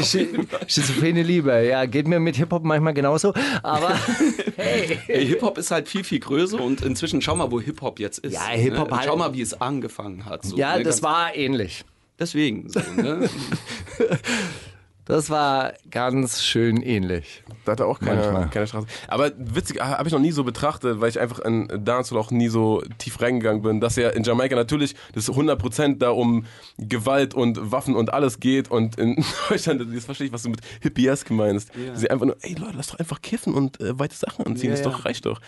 Schi- 0.01 0.27
Schizophrene 0.67 1.21
Liebe, 1.23 1.63
ja, 1.65 1.85
geht 1.85 2.07
mir 2.07 2.19
mit 2.19 2.35
Hip-Hop 2.35 2.63
manchmal 2.63 2.93
genauso, 2.93 3.33
aber 3.61 3.95
hey. 4.57 4.99
Ey, 5.07 5.27
Hip-Hop 5.27 5.57
ist 5.57 5.69
halt 5.71 5.87
viel, 5.87 6.03
viel 6.03 6.19
größer 6.19 6.59
und 6.59 6.81
inzwischen 6.81 7.21
schau 7.21 7.35
mal, 7.35 7.51
wo 7.51 7.61
Hip-Hop 7.61 7.99
jetzt 7.99 8.19
ist. 8.19 8.33
Ja, 8.33 8.47
Hip-Hop 8.47 8.89
ne? 8.89 8.97
halt- 8.97 9.05
Schau 9.07 9.15
mal, 9.17 9.33
wie 9.33 9.41
es 9.41 9.59
angefangen 9.61 10.25
hat. 10.25 10.45
So, 10.45 10.57
Ja, 10.57 10.77
ne? 10.77 10.83
das 10.83 11.03
war 11.03 11.35
ähnlich. 11.35 11.85
Deswegen. 12.19 12.69
So, 12.69 12.79
ne? 12.95 13.29
Das 15.05 15.29
war 15.29 15.73
ganz 15.91 16.41
schön 16.43 16.81
ähnlich. 16.81 17.43
Da 17.63 17.73
hatte 17.73 17.85
auch 17.85 17.99
keine, 17.99 18.21
Manchmal. 18.21 18.49
keine 18.49 18.65
Straße. 18.65 18.87
Aber 19.07 19.31
witzig, 19.37 19.79
habe 19.79 20.07
ich 20.07 20.13
noch 20.13 20.19
nie 20.19 20.31
so 20.31 20.43
betrachtet, 20.43 20.99
weil 20.99 21.09
ich 21.09 21.19
einfach 21.19 21.39
in 21.39 21.67
Dancehall 21.85 22.19
auch 22.19 22.31
nie 22.31 22.47
so 22.47 22.81
tief 22.97 23.21
reingegangen 23.21 23.61
bin, 23.61 23.79
dass 23.79 23.97
ja 23.97 24.09
in 24.09 24.23
Jamaika 24.23 24.55
natürlich 24.55 24.95
das 25.13 25.29
100% 25.29 25.99
da 25.99 26.09
um 26.09 26.45
Gewalt 26.79 27.35
und 27.35 27.71
Waffen 27.71 27.95
und 27.95 28.13
alles 28.13 28.39
geht 28.39 28.71
und 28.71 28.97
in 28.97 29.23
Deutschland, 29.49 29.85
jetzt 29.93 30.05
verstehe 30.05 30.27
ich, 30.27 30.33
was 30.33 30.41
du 30.43 30.49
mit 30.49 30.61
Hippiesk 30.81 31.29
meinst. 31.29 31.69
Sie 31.93 32.09
einfach 32.09 32.25
nur, 32.25 32.37
ey 32.41 32.55
Leute, 32.55 32.73
lass 32.75 32.87
doch 32.87 32.99
einfach 32.99 33.21
kiffen 33.21 33.53
und 33.53 33.79
äh, 33.79 33.97
weite 33.99 34.15
Sachen 34.15 34.45
anziehen, 34.45 34.71
Ja, 34.71 34.75
das 34.75 34.85
ja. 34.85 34.91
doch, 34.91 35.05
reicht 35.05 35.25
doch. 35.27 35.39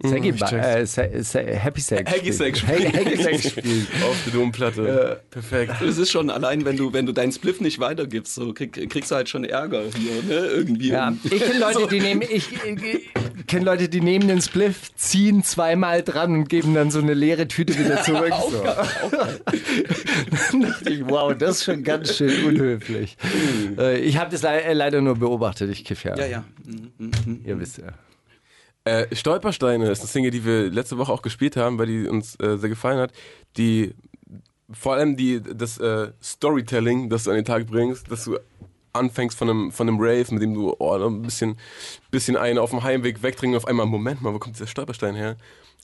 Saggy, 0.00 0.28
ich 0.30 0.36
check's. 0.36 0.52
äh, 0.52 0.86
Se- 0.86 1.22
Se- 1.24 1.44
Happy 1.44 1.80
Sex. 1.80 2.10
Hacky 2.10 2.32
spielen. 2.32 2.92
Hacky 2.92 3.16
Sex 3.22 3.48
spielen. 3.50 3.86
Auf 4.08 4.16
der 4.26 4.32
Domplatte. 4.32 5.20
Perfekt. 5.30 5.82
Es 5.82 5.98
ist 5.98 6.10
schon 6.12 6.30
allein, 6.30 6.64
wenn 6.64 6.76
du, 6.76 6.92
wenn 6.92 7.04
du 7.04 7.12
deinen 7.12 7.32
Spliff 7.32 7.60
nicht 7.60 7.80
weitergibst, 7.80 8.34
so 8.36 8.52
krieg, 8.52 8.72
kriegst 8.90 9.10
du 9.10 9.16
halt 9.16 9.28
schon 9.28 9.42
Ärger 9.44 9.82
hier, 9.96 10.22
ne? 10.22 10.46
Irgendwie. 10.46 10.90
Ja, 10.90 11.12
ich 11.24 11.40
kenne 11.40 11.58
Leute, 11.58 11.88
die 11.88 11.98
nehmen, 12.00 12.22
ich, 12.22 12.48
ich 12.52 13.46
kenne 13.48 13.64
Leute, 13.64 13.88
die 13.88 14.00
nehmen 14.00 14.28
den 14.28 14.40
Spliff, 14.40 14.94
ziehen 14.94 15.42
zweimal 15.42 16.02
dran 16.04 16.32
und 16.32 16.48
geben 16.48 16.74
dann 16.74 16.90
so 16.92 17.00
eine 17.00 17.14
leere 17.14 17.48
Tüte 17.48 17.76
wieder 17.76 18.00
zurück. 18.04 18.32
So. 18.50 18.62
Dann 20.52 20.62
dachte 20.62 20.90
ich, 20.90 21.04
wow, 21.08 21.34
das 21.36 21.56
ist 21.58 21.64
schon 21.64 21.82
ganz 21.82 22.16
schön 22.16 22.44
unhöflich. 22.44 23.16
Äh, 23.76 23.98
Ich 23.98 24.16
habe 24.18 24.30
das 24.30 24.42
le 24.42 24.62
äh, 24.62 24.72
leider 24.74 25.00
nur 25.00 25.16
beobachtet. 25.16 25.70
Ich 25.70 25.84
kiff 25.84 26.04
ja. 26.04 26.16
Ja, 26.16 26.26
ja. 26.26 26.44
Mhm, 26.64 26.90
mhm, 26.98 27.10
mhm. 27.26 27.40
Ihr 27.44 27.58
wisst 27.58 27.78
ja. 27.78 27.86
Äh, 28.88 29.14
Stolpersteine 29.14 29.90
ist 29.90 30.00
eine 30.00 30.08
Single, 30.08 30.30
die 30.30 30.44
wir 30.44 30.70
letzte 30.70 30.96
Woche 30.96 31.12
auch 31.12 31.20
gespielt 31.20 31.56
haben, 31.56 31.78
weil 31.78 31.86
die 31.86 32.08
uns 32.08 32.36
äh, 32.40 32.56
sehr 32.56 32.70
gefallen 32.70 32.98
hat. 32.98 33.12
Die 33.58 33.94
vor 34.70 34.94
allem 34.94 35.16
die 35.16 35.42
das 35.42 35.78
äh, 35.78 36.12
Storytelling, 36.22 37.10
das 37.10 37.24
du 37.24 37.30
an 37.30 37.36
den 37.36 37.44
Tag 37.44 37.66
bringst, 37.66 38.10
dass 38.10 38.24
du 38.24 38.38
anfängst 38.94 39.36
von 39.36 39.50
einem 39.50 39.72
von 39.72 39.88
einem 39.88 39.98
Rave, 40.00 40.32
mit 40.32 40.42
dem 40.42 40.54
du 40.54 40.74
oh, 40.78 40.94
ein 40.94 41.22
bisschen 41.22 41.58
bisschen 42.10 42.36
einen 42.36 42.58
auf 42.58 42.70
dem 42.70 42.82
Heimweg 42.82 43.22
wegdringen 43.22 43.54
und 43.54 43.62
auf 43.62 43.68
einmal 43.68 43.86
Moment 43.86 44.22
mal, 44.22 44.32
wo 44.32 44.38
kommt 44.38 44.56
dieser 44.56 44.66
Stolperstein 44.66 45.14
her? 45.14 45.36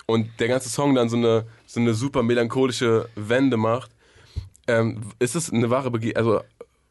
Und 0.06 0.28
der 0.38 0.48
ganze 0.48 0.70
Song 0.70 0.94
dann 0.94 1.08
so 1.10 1.16
eine 1.16 1.46
so 1.66 1.80
eine 1.80 1.92
super 1.92 2.22
melancholische 2.22 3.08
Wende 3.16 3.58
macht. 3.58 3.90
Ähm, 4.66 5.02
ist 5.18 5.36
es 5.36 5.52
eine 5.52 5.68
wahre 5.68 5.90
Bege 5.90 6.16
also 6.16 6.40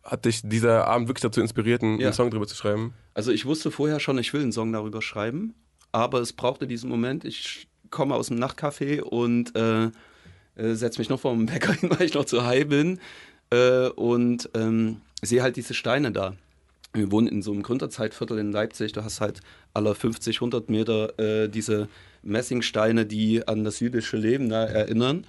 hat 0.03 0.25
dich 0.25 0.41
dieser 0.43 0.87
Abend 0.87 1.07
wirklich 1.07 1.21
dazu 1.23 1.41
inspiriert, 1.41 1.81
einen, 1.81 1.99
Ja. 1.99 2.11
Song 2.11 2.29
drüber 2.29 2.45
zu 2.45 2.55
schreiben? 2.55 2.93
Also 3.13 3.31
ich 3.31 3.45
wusste 3.45 3.71
vorher 3.71 3.99
schon, 3.99 4.17
ich 4.17 4.33
will 4.33 4.41
einen 4.41 4.51
Song 4.51 4.71
darüber 4.73 5.01
schreiben, 5.01 5.55
aber 5.93 6.19
es 6.19 6.33
brauchte 6.33 6.67
diesen 6.67 6.89
Moment. 6.89 7.23
Ich 7.23 7.67
komme 7.89 8.15
aus 8.15 8.27
dem 8.27 8.37
Nachtcafé 8.37 9.01
und 9.01 9.55
äh, 9.55 9.85
äh, 10.55 10.75
setze 10.75 10.99
mich 10.99 11.09
noch 11.09 11.21
vor 11.21 11.33
dem 11.33 11.45
Bäcker 11.47 11.73
hin, 11.73 11.89
weil 11.91 12.05
ich 12.05 12.13
noch 12.13 12.25
zu 12.25 12.45
high 12.45 12.67
bin 12.67 12.99
äh, 13.51 13.87
und 13.87 14.49
ähm, 14.55 15.01
sehe 15.21 15.41
halt 15.41 15.55
diese 15.55 15.73
Steine 15.73 16.11
da. 16.11 16.35
Wir 16.93 17.11
wohnen 17.11 17.27
in 17.27 17.41
so 17.41 17.51
einem 17.51 17.63
Gründerzeitviertel 17.63 18.37
in 18.37 18.51
Leipzig. 18.51 18.91
Du 18.91 19.03
hast 19.03 19.21
halt 19.21 19.39
alle 19.73 19.95
50, 19.95 20.37
100 20.37 20.69
Meter 20.69 21.17
äh, 21.17 21.47
diese 21.47 21.87
Messingsteine, 22.21 23.05
die 23.05 23.47
an 23.47 23.63
das 23.63 23.79
jüdische 23.79 24.17
Leben 24.17 24.49
da 24.49 24.63
erinnern. 24.65 25.25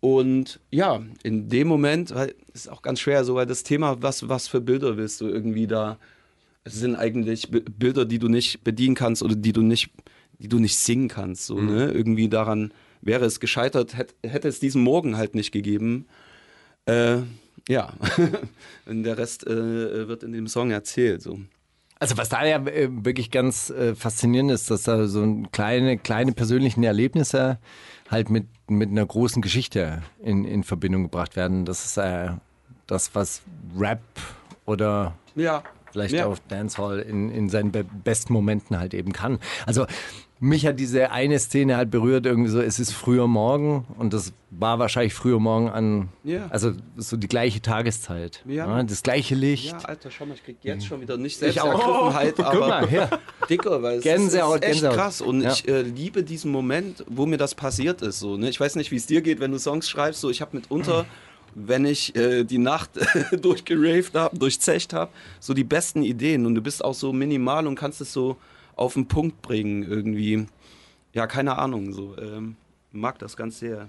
Und 0.00 0.60
ja, 0.70 1.02
in 1.22 1.48
dem 1.48 1.66
Moment, 1.66 2.12
ist 2.52 2.70
auch 2.70 2.82
ganz 2.82 3.00
schwer, 3.00 3.26
weil 3.34 3.46
das 3.46 3.62
Thema, 3.62 4.02
was, 4.02 4.28
was 4.28 4.48
für 4.48 4.60
Bilder 4.60 4.96
willst 4.96 5.20
du 5.20 5.28
irgendwie 5.28 5.66
da 5.66 5.98
sind 6.64 6.96
eigentlich 6.96 7.50
Bilder, 7.50 8.04
die 8.04 8.18
du 8.18 8.28
nicht 8.28 8.64
bedienen 8.64 8.94
kannst 8.94 9.22
oder 9.22 9.34
die 9.34 9.52
du 9.52 9.62
nicht, 9.62 9.90
die 10.38 10.48
du 10.48 10.58
nicht 10.58 10.76
singen 10.76 11.08
kannst. 11.08 11.46
So, 11.46 11.60
ne? 11.60 11.90
Irgendwie 11.90 12.28
daran 12.28 12.72
wäre 13.02 13.24
es 13.24 13.40
gescheitert, 13.40 13.96
hätte, 13.96 14.14
hätte 14.22 14.48
es 14.48 14.60
diesen 14.60 14.82
Morgen 14.82 15.16
halt 15.16 15.34
nicht 15.34 15.52
gegeben. 15.52 16.06
Äh, 16.86 17.18
ja, 17.68 17.92
und 18.86 19.04
der 19.04 19.18
Rest 19.18 19.46
äh, 19.46 20.08
wird 20.08 20.22
in 20.22 20.32
dem 20.32 20.48
Song 20.48 20.70
erzählt. 20.70 21.22
So. 21.22 21.38
Also 21.98 22.16
was 22.16 22.28
da 22.28 22.44
ja 22.44 22.58
äh, 22.66 22.88
wirklich 22.90 23.30
ganz 23.30 23.70
äh, 23.70 23.94
faszinierend 23.94 24.50
ist, 24.50 24.70
dass 24.70 24.82
da 24.82 25.06
so 25.06 25.22
ein 25.22 25.50
kleine, 25.52 25.96
kleine 25.96 26.32
persönlichen 26.32 26.82
Erlebnisse 26.82 27.58
halt 28.10 28.30
mit, 28.30 28.46
mit 28.68 28.90
einer 28.90 29.06
großen 29.06 29.40
Geschichte 29.40 30.02
in, 30.22 30.44
in 30.44 30.64
Verbindung 30.64 31.04
gebracht 31.04 31.36
werden. 31.36 31.64
Das 31.64 31.84
ist 31.84 31.96
äh, 31.96 32.30
das, 32.86 33.14
was 33.14 33.42
Rap 33.78 34.02
oder 34.66 35.16
Ja. 35.34 35.62
Vielleicht 35.94 36.14
ja. 36.14 36.26
auch 36.26 36.38
Dancehall 36.48 36.98
in, 36.98 37.30
in 37.30 37.48
seinen 37.48 37.70
be 37.70 37.84
besten 37.84 38.32
Momenten 38.32 38.78
halt 38.80 38.94
eben 38.94 39.12
kann. 39.12 39.38
Also 39.64 39.86
mich 40.40 40.66
hat 40.66 40.80
diese 40.80 41.12
eine 41.12 41.38
Szene 41.38 41.76
halt 41.76 41.92
berührt, 41.92 42.26
irgendwie 42.26 42.50
so, 42.50 42.60
es 42.60 42.80
ist 42.80 42.92
früher 42.92 43.28
Morgen 43.28 43.86
und 43.96 44.12
das 44.12 44.32
war 44.50 44.80
wahrscheinlich 44.80 45.14
früher 45.14 45.38
Morgen 45.38 45.68
an, 45.70 46.08
Ja. 46.24 46.48
also 46.50 46.72
so 46.96 47.16
die 47.16 47.28
gleiche 47.28 47.62
Tageszeit. 47.62 48.42
Ja. 48.44 48.82
das 48.82 49.04
gleiche 49.04 49.36
Licht. 49.36 49.70
Ja, 49.70 49.78
Alter, 49.88 50.10
schau 50.10 50.26
mal, 50.26 50.34
ich 50.34 50.44
krieg 50.44 50.56
jetzt 50.62 50.84
schon 50.84 51.00
wieder 51.00 51.16
nicht 51.16 51.40
Ich 51.40 51.60
auch. 51.60 52.12
Guck 52.36 52.44
aber 52.44 52.68
mal, 52.68 52.92
ja. 52.92 53.08
dicker, 53.48 53.80
weil 53.82 53.98
es 53.98 54.04
ist 54.04 54.10
echt 54.10 54.60
Gänsehaut. 54.60 54.94
krass 54.94 55.20
und 55.20 55.42
Ja. 55.42 55.52
ich 55.52 55.68
äh, 55.68 55.82
liebe 55.82 56.24
diesen 56.24 56.50
Moment, 56.50 57.04
wo 57.08 57.24
mir 57.24 57.38
das 57.38 57.54
passiert 57.54 58.02
ist. 58.02 58.18
So, 58.18 58.36
ne? 58.36 58.48
Ich 58.50 58.58
weiß 58.58 58.74
nicht, 58.74 58.90
wie 58.90 58.96
es 58.96 59.06
dir 59.06 59.22
geht, 59.22 59.38
wenn 59.38 59.52
du 59.52 59.58
Songs 59.58 59.88
schreibst. 59.88 60.20
So, 60.20 60.28
ich 60.30 60.40
habe 60.40 60.56
mitunter, 60.56 61.06
wenn 61.54 61.84
ich 61.84 62.14
äh, 62.16 62.44
die 62.44 62.58
Nacht 62.58 62.90
durchgeraved 63.32 64.14
habe, 64.14 64.38
durchzecht 64.38 64.92
habe, 64.92 65.10
so 65.40 65.54
die 65.54 65.64
besten 65.64 66.02
Ideen 66.02 66.46
und 66.46 66.54
du 66.54 66.60
bist 66.60 66.84
auch 66.84 66.94
so 66.94 67.12
minimal 67.12 67.66
und 67.66 67.76
kannst 67.76 68.00
es 68.00 68.12
so 68.12 68.36
auf 68.76 68.94
den 68.94 69.06
Punkt 69.06 69.42
bringen 69.42 69.82
irgendwie. 69.82 70.46
Ja, 71.12 71.26
keine 71.26 71.58
Ahnung, 71.58 71.92
so 71.92 72.16
ähm, 72.18 72.56
mag 72.92 73.18
das 73.18 73.36
ganz 73.36 73.58
sehr. 73.60 73.88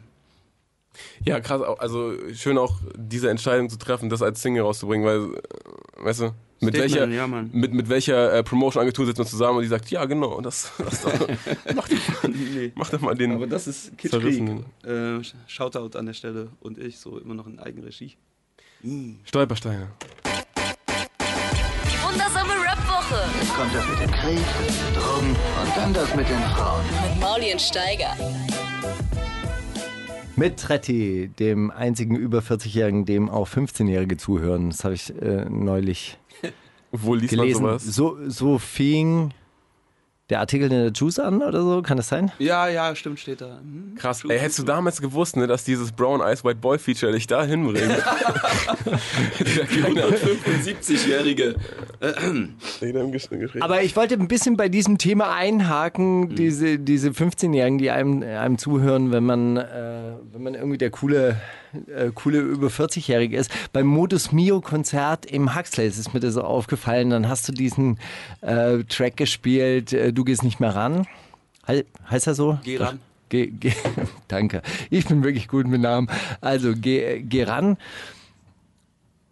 Ja, 1.24 1.40
krass. 1.40 1.62
Also 1.80 2.14
schön 2.34 2.58
auch 2.58 2.80
diese 2.96 3.30
Entscheidung 3.30 3.70
zu 3.70 3.78
treffen, 3.78 4.10
das 4.10 4.22
als 4.22 4.42
Single 4.42 4.64
rauszubringen, 4.64 5.06
weil, 5.06 5.36
äh, 5.36 6.06
weißt 6.06 6.22
du, 6.22 6.32
mit 6.62 6.74
Statement, 6.76 6.94
welcher, 6.94 7.08
ja, 7.14 7.28
Mann. 7.28 7.50
mit, 7.54 7.74
mit 7.74 7.90
welcher 7.90 8.34
äh, 8.34 8.44
Promotion-Agentur 8.44 9.06
sitzt 9.06 9.18
man 9.18 9.28
zusammen 9.28 9.58
und 9.58 9.64
die 9.64 9.68
sagt, 9.70 9.90
ja 9.92 10.06
genau, 10.06 10.40
das, 10.42 10.72
das 10.78 11.02
doch, 11.02 11.12
mach, 11.76 11.88
doch, 11.88 12.28
Nee. 12.30 12.72
mach 12.76 12.90
doch 12.90 13.02
mal 13.02 13.14
den. 13.16 13.34
Aber 13.34 13.48
das 13.48 13.68
ist 13.68 13.98
Kitschkrieg. 13.98 14.42
Äh, 14.86 15.20
Shoutout 15.48 15.98
an 15.98 16.06
der 16.06 16.14
Stelle 16.14 16.50
und 16.62 16.78
ich, 16.78 16.98
so 17.00 17.18
immer 17.20 17.34
noch 17.34 17.48
in 17.48 17.60
Eigenregie. 17.60 18.16
Stolpersteine. 19.26 19.88
Die 20.24 22.04
wundersame 22.04 22.54
Rap-Woche 22.54 23.56
Kommt 23.58 23.74
das 23.74 23.90
mit 23.90 24.00
dem 24.00 24.12
Krieg, 24.12 24.46
Drogen 24.96 25.30
und 25.30 25.78
dann 25.78 25.94
das 25.94 26.16
mit 26.16 26.30
den 26.30 26.40
Frauen. 26.56 26.84
mit 27.12 27.20
Mauli 27.22 27.52
und 27.52 27.62
Steiger. 27.62 28.16
Mit 30.38 30.58
Tretti, 30.60 31.30
dem 31.40 31.72
einzigen 31.72 32.16
über 32.18 32.40
40-Jährigen, 32.40 33.06
dem 33.06 33.30
auch 33.30 33.48
15-Jährige 33.48 34.18
zuhören. 34.18 34.70
Das 34.70 34.84
habe 34.84 34.94
ich 34.94 35.10
äh, 35.22 35.46
neulich 35.50 36.18
Wo 36.92 37.14
liest 37.16 37.30
gelesen. 37.34 37.64
man 37.64 37.80
sowas? 37.80 37.96
So, 37.96 38.18
so 38.28 38.58
fing 38.60 39.32
der 40.32 40.40
Artikel 40.40 40.64
in 40.72 40.80
der 40.82 40.92
Juice 40.92 41.20
an 41.20 41.44
oder 41.44 41.62
so, 41.62 41.84
kann 41.84 41.98
das 41.98 42.08
sein? 42.08 42.32
Ja, 42.40 42.68
ja, 42.68 42.96
stimmt, 42.96 43.20
steht 43.20 43.42
da. 43.42 43.60
Mhm. 43.62 43.94
Krass. 43.96 44.22
True, 44.22 44.34
Ey, 44.34 44.40
hättest 44.40 44.58
du 44.58 44.64
damals 44.64 45.00
gewusst, 45.00 45.36
ne, 45.38 45.46
dass 45.46 45.64
dieses 45.66 45.92
Brown 45.92 46.20
Eyes 46.20 46.44
White 46.44 46.58
Boy 46.62 46.80
Feature 46.80 47.12
dich 47.12 47.28
da 47.28 47.44
hinbringt? 47.44 47.86
Die 49.40 49.84
175-Jährige. 49.84 51.56
Aber 53.60 53.84
ich 53.84 53.96
wollte 53.96 54.16
ein 54.16 54.28
bisschen 54.28 54.58
bei 54.58 54.70
diesem 54.70 54.98
Thema 54.98 55.34
einhaken, 55.36 56.22
Mhm. 56.22 56.36
diese, 56.36 56.80
diese 56.80 57.10
15-Jährigen, 57.10 57.78
die 57.78 57.92
einem, 57.92 58.24
einem 58.24 58.58
zuhören, 58.58 59.12
wenn 59.12 59.24
man, 59.26 59.58
äh, 59.58 60.14
wenn 60.34 60.44
man 60.44 60.56
irgendwie 60.56 60.78
der 60.78 60.90
coole, 60.90 61.40
äh, 61.88 62.12
coole 62.14 62.40
über 62.40 62.68
40-Jährige 62.68 63.38
ist. 63.38 63.52
Beim 63.74 63.88
Modus 63.88 64.32
Mio-Konzert 64.32 65.26
im 65.26 65.56
Huxley 65.56 65.88
ist 65.88 66.14
mir 66.14 66.20
das 66.20 66.34
so 66.36 66.42
aufgefallen, 66.42 67.10
dann 67.10 67.28
hast 67.28 67.48
du 67.48 67.52
diesen 67.52 68.00
äh, 68.42 68.84
Track 68.84 69.18
gespielt, 69.18 69.94
äh, 69.94 70.14
Du 70.14 70.24
gehst 70.24 70.44
nicht 70.44 70.60
mehr 70.60 70.76
ran. 70.76 71.08
He 71.68 71.84
heißt 72.10 72.28
er 72.28 72.36
so? 72.36 72.60
Geh 72.64 72.78
ran. 72.78 73.00
Geh, 73.30 73.48
geh, 73.48 73.74
danke. 74.28 74.62
Ich 74.90 75.08
bin 75.08 75.24
wirklich 75.24 75.48
gut 75.48 75.68
mit 75.68 75.82
Namen. 75.82 76.10
Also 76.42 76.74
geh, 76.76 77.22
geh 77.22 77.44
ran. 77.44 77.78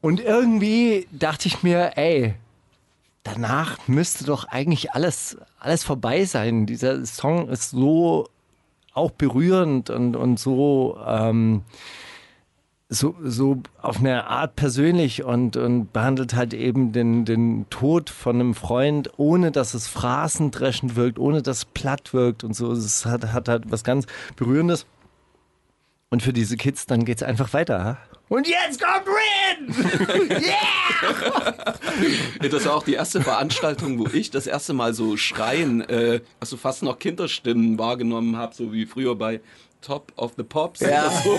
Und 0.02 0.20
irgendwie 0.20 1.08
dachte 1.12 1.48
ich 1.48 1.64
mir, 1.64 1.94
ey, 1.96 2.34
danach 3.24 3.78
müsste 3.88 4.26
doch 4.26 4.46
eigentlich 4.46 4.92
alles, 4.92 5.38
alles 5.60 5.84
vorbei 5.84 6.26
sein. 6.26 6.66
Dieser 6.66 7.06
Song 7.06 7.48
ist 7.50 7.72
so 7.72 8.28
auch 8.94 9.12
berührend 9.12 9.90
und, 9.90 10.16
und 10.16 10.40
so, 10.40 10.98
ähm, 11.08 11.64
so, 12.94 13.16
so 13.24 13.62
auf 13.82 14.00
eine 14.00 14.28
Art 14.28 14.56
persönlich 14.56 15.24
und, 15.24 15.58
und 15.58 15.92
behandelt 15.92 16.36
halt 16.36 16.54
eben 16.54 16.92
den, 16.92 17.26
den 17.26 17.66
Tod 17.70 18.10
von 18.10 18.36
einem 18.36 18.56
Freund, 18.56 19.10
ohne 19.18 19.52
dass 19.52 19.74
es 19.74 19.88
phrasendreschend 19.88 20.96
wirkt, 20.96 21.20
ohne 21.20 21.42
dass 21.42 21.58
es 21.58 21.66
platt 21.66 22.14
wirkt 22.14 22.44
und 22.44 22.56
so. 22.56 22.72
Es 22.72 23.06
hat, 23.06 23.34
hat 23.34 23.50
halt 23.50 23.72
was 23.72 23.84
ganz 23.84 24.06
Berührendes. 24.36 24.86
Und 26.10 26.22
für 26.22 26.34
diese 26.34 26.58
Kids, 26.58 26.86
dann 26.86 27.06
geht's 27.06 27.24
einfach 27.24 27.54
weiter. 27.54 27.98
Und 28.30 28.48
jetzt 28.48 28.80
kommt 28.82 29.08
Rin! 29.08 30.42
Das 32.52 32.66
war 32.66 32.76
auch 32.76 32.84
die 32.84 32.94
erste 32.94 33.22
Veranstaltung, 33.22 34.00
wo 34.00 34.08
ich 34.08 34.32
das 34.32 34.48
erste 34.48 34.74
Mal 34.74 34.94
so 34.94 35.18
schreien, 35.18 35.82
äh, 35.82 36.22
also 36.40 36.58
fast 36.58 36.84
noch 36.84 37.00
Kinderstimmen 37.00 37.78
wahrgenommen 37.78 38.38
habe, 38.38 38.54
so 38.54 38.72
wie 38.74 38.86
früher 38.86 39.16
bei 39.16 39.42
Top 39.84 40.14
of 40.16 40.34
the 40.38 40.44
Pops. 40.44 40.80
Ja, 40.80 41.10
so. 41.10 41.38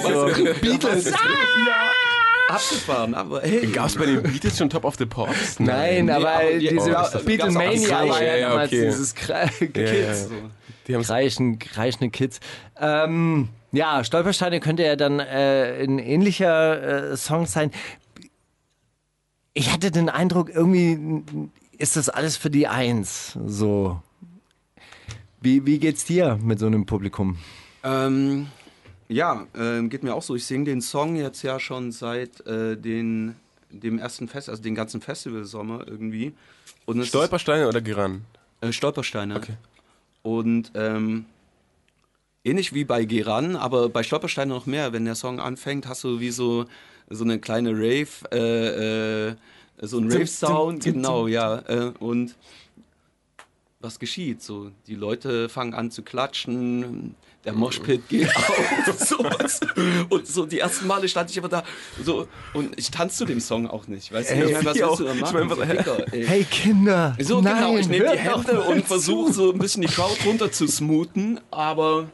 Beatles. 0.60 1.10
Ja, 1.10 1.16
abgefahren, 2.48 3.14
aber 3.14 3.40
hey. 3.40 3.66
Gab 3.68 3.86
es 3.86 3.96
bei 3.96 4.06
den 4.06 4.22
Beatles 4.22 4.58
schon 4.58 4.68
Top 4.68 4.84
of 4.84 4.96
the 4.96 5.06
Pops? 5.06 5.58
Nein, 5.58 6.10
aber, 6.10 6.30
aber 6.30 6.50
die- 6.58 6.68
diese 6.68 6.90
oh, 6.90 6.92
das- 6.92 7.12
das 7.12 7.24
Beatlemania 7.24 8.08
war 8.08 8.22
ja 8.22 8.36
ja, 8.36 8.48
damals 8.50 8.68
okay. 8.68 8.84
dieses 8.84 9.14
Kre 9.14 9.48
Kids. 9.58 10.28
Die 10.86 10.94
haben 10.94 11.02
Kreichen, 11.02 11.58
kreischende 11.58 12.10
Kids. 12.10 12.40
Ähm, 12.78 13.48
ja, 13.72 14.04
Stolpersteine 14.04 14.60
könnte 14.60 14.84
ja 14.84 14.96
dann 14.96 15.18
äh, 15.18 15.82
ein 15.82 15.98
ähnlicher 15.98 17.12
äh, 17.12 17.16
Song 17.16 17.46
sein. 17.46 17.70
Ich 19.54 19.72
hatte 19.72 19.90
den 19.90 20.10
Eindruck, 20.10 20.50
irgendwie 20.50 21.22
ist 21.78 21.96
das 21.96 22.10
alles 22.10 22.36
für 22.36 22.50
die 22.50 22.66
Eins. 22.68 23.38
So. 23.46 24.02
Wie, 25.40 25.64
wie 25.64 25.78
geht's 25.78 26.04
dir 26.04 26.38
mit 26.42 26.58
so 26.58 26.66
einem 26.66 26.84
Publikum? 26.86 27.38
Ähm, 27.84 28.48
ja, 29.08 29.46
ähm, 29.54 29.90
geht 29.90 30.02
mir 30.02 30.14
auch 30.14 30.22
so. 30.22 30.34
Ich 30.34 30.46
singe 30.46 30.64
den 30.64 30.80
Song 30.80 31.16
jetzt 31.16 31.42
ja 31.42 31.60
schon 31.60 31.92
seit 31.92 32.44
äh, 32.46 32.76
den, 32.76 33.36
dem 33.70 33.98
ersten 33.98 34.26
Fest, 34.26 34.48
also 34.48 34.62
den 34.62 34.74
ganzen 34.74 35.00
Festivalsommer 35.00 35.86
irgendwie. 35.86 36.32
Und 36.86 37.04
Stolpersteine 37.06 37.68
oder 37.68 37.82
Geran? 37.82 38.24
Äh, 38.62 38.72
Stolpersteine. 38.72 39.36
Okay. 39.36 39.54
Und 40.22 40.72
ähm, 40.74 41.26
ähnlich 42.44 42.72
wie 42.72 42.84
bei 42.84 43.04
Geran, 43.04 43.56
aber 43.56 43.90
bei 43.90 44.02
Stolpersteine 44.02 44.52
noch 44.52 44.64
mehr. 44.64 44.94
Wenn 44.94 45.04
der 45.04 45.14
Song 45.14 45.38
anfängt, 45.38 45.86
hast 45.86 46.02
du 46.04 46.18
wie 46.20 46.30
so, 46.30 46.64
so 47.10 47.24
eine 47.24 47.38
kleine 47.38 47.72
Rave, 47.72 48.08
äh, 48.32 49.28
äh, 49.28 49.36
so 49.82 49.98
ein 49.98 50.10
Rave-Sound, 50.10 50.84
genau, 50.84 51.26
ja. 51.26 51.58
Äh, 51.68 51.92
und 51.98 52.36
was 53.80 53.98
geschieht? 53.98 54.40
So, 54.40 54.70
die 54.86 54.94
Leute 54.94 55.50
fangen 55.50 55.74
an 55.74 55.90
zu 55.90 56.02
klatschen, 56.02 57.14
der 57.44 57.52
Moshpit 57.52 58.08
geht 58.08 58.28
auf, 58.36 58.98
sowas. 58.98 59.60
Und 60.08 60.26
so 60.26 60.46
die 60.46 60.60
ersten 60.60 60.86
Male 60.86 61.08
stand 61.08 61.30
ich 61.30 61.36
immer 61.36 61.48
da 61.48 61.62
so 62.02 62.26
und 62.54 62.78
ich 62.78 62.90
tanze 62.90 63.18
zu 63.18 63.24
dem 63.26 63.40
Song 63.40 63.68
auch 63.68 63.86
nicht, 63.86 64.12
weißt 64.12 64.30
du? 64.30 64.34
Ey, 64.34 64.44
Ich 64.46 64.52
meine, 64.52 64.64
was 64.66 64.76
ich 64.76 64.82
willst 64.82 65.00
du 65.00 65.04
da 65.04 65.14
Ich 65.14 65.20
machen? 65.20 65.50
was- 65.50 65.58
So 65.58 65.64
Ficker, 65.64 66.12
ey. 66.12 66.26
Hey 66.26 66.44
Kinder! 66.44 67.16
So 67.20 67.40
nein, 67.40 67.56
genau, 67.56 67.76
ich 67.78 67.88
nehme 67.88 68.10
die 68.12 68.18
Hände 68.18 68.60
und 68.62 68.84
versuche 68.86 69.32
so 69.32 69.52
ein 69.52 69.58
bisschen 69.58 69.82
die 69.82 69.88
Crowd 69.88 70.16
runter 70.26 70.50
zu 70.50 70.66
smoothen, 70.66 71.40
aber 71.50 72.08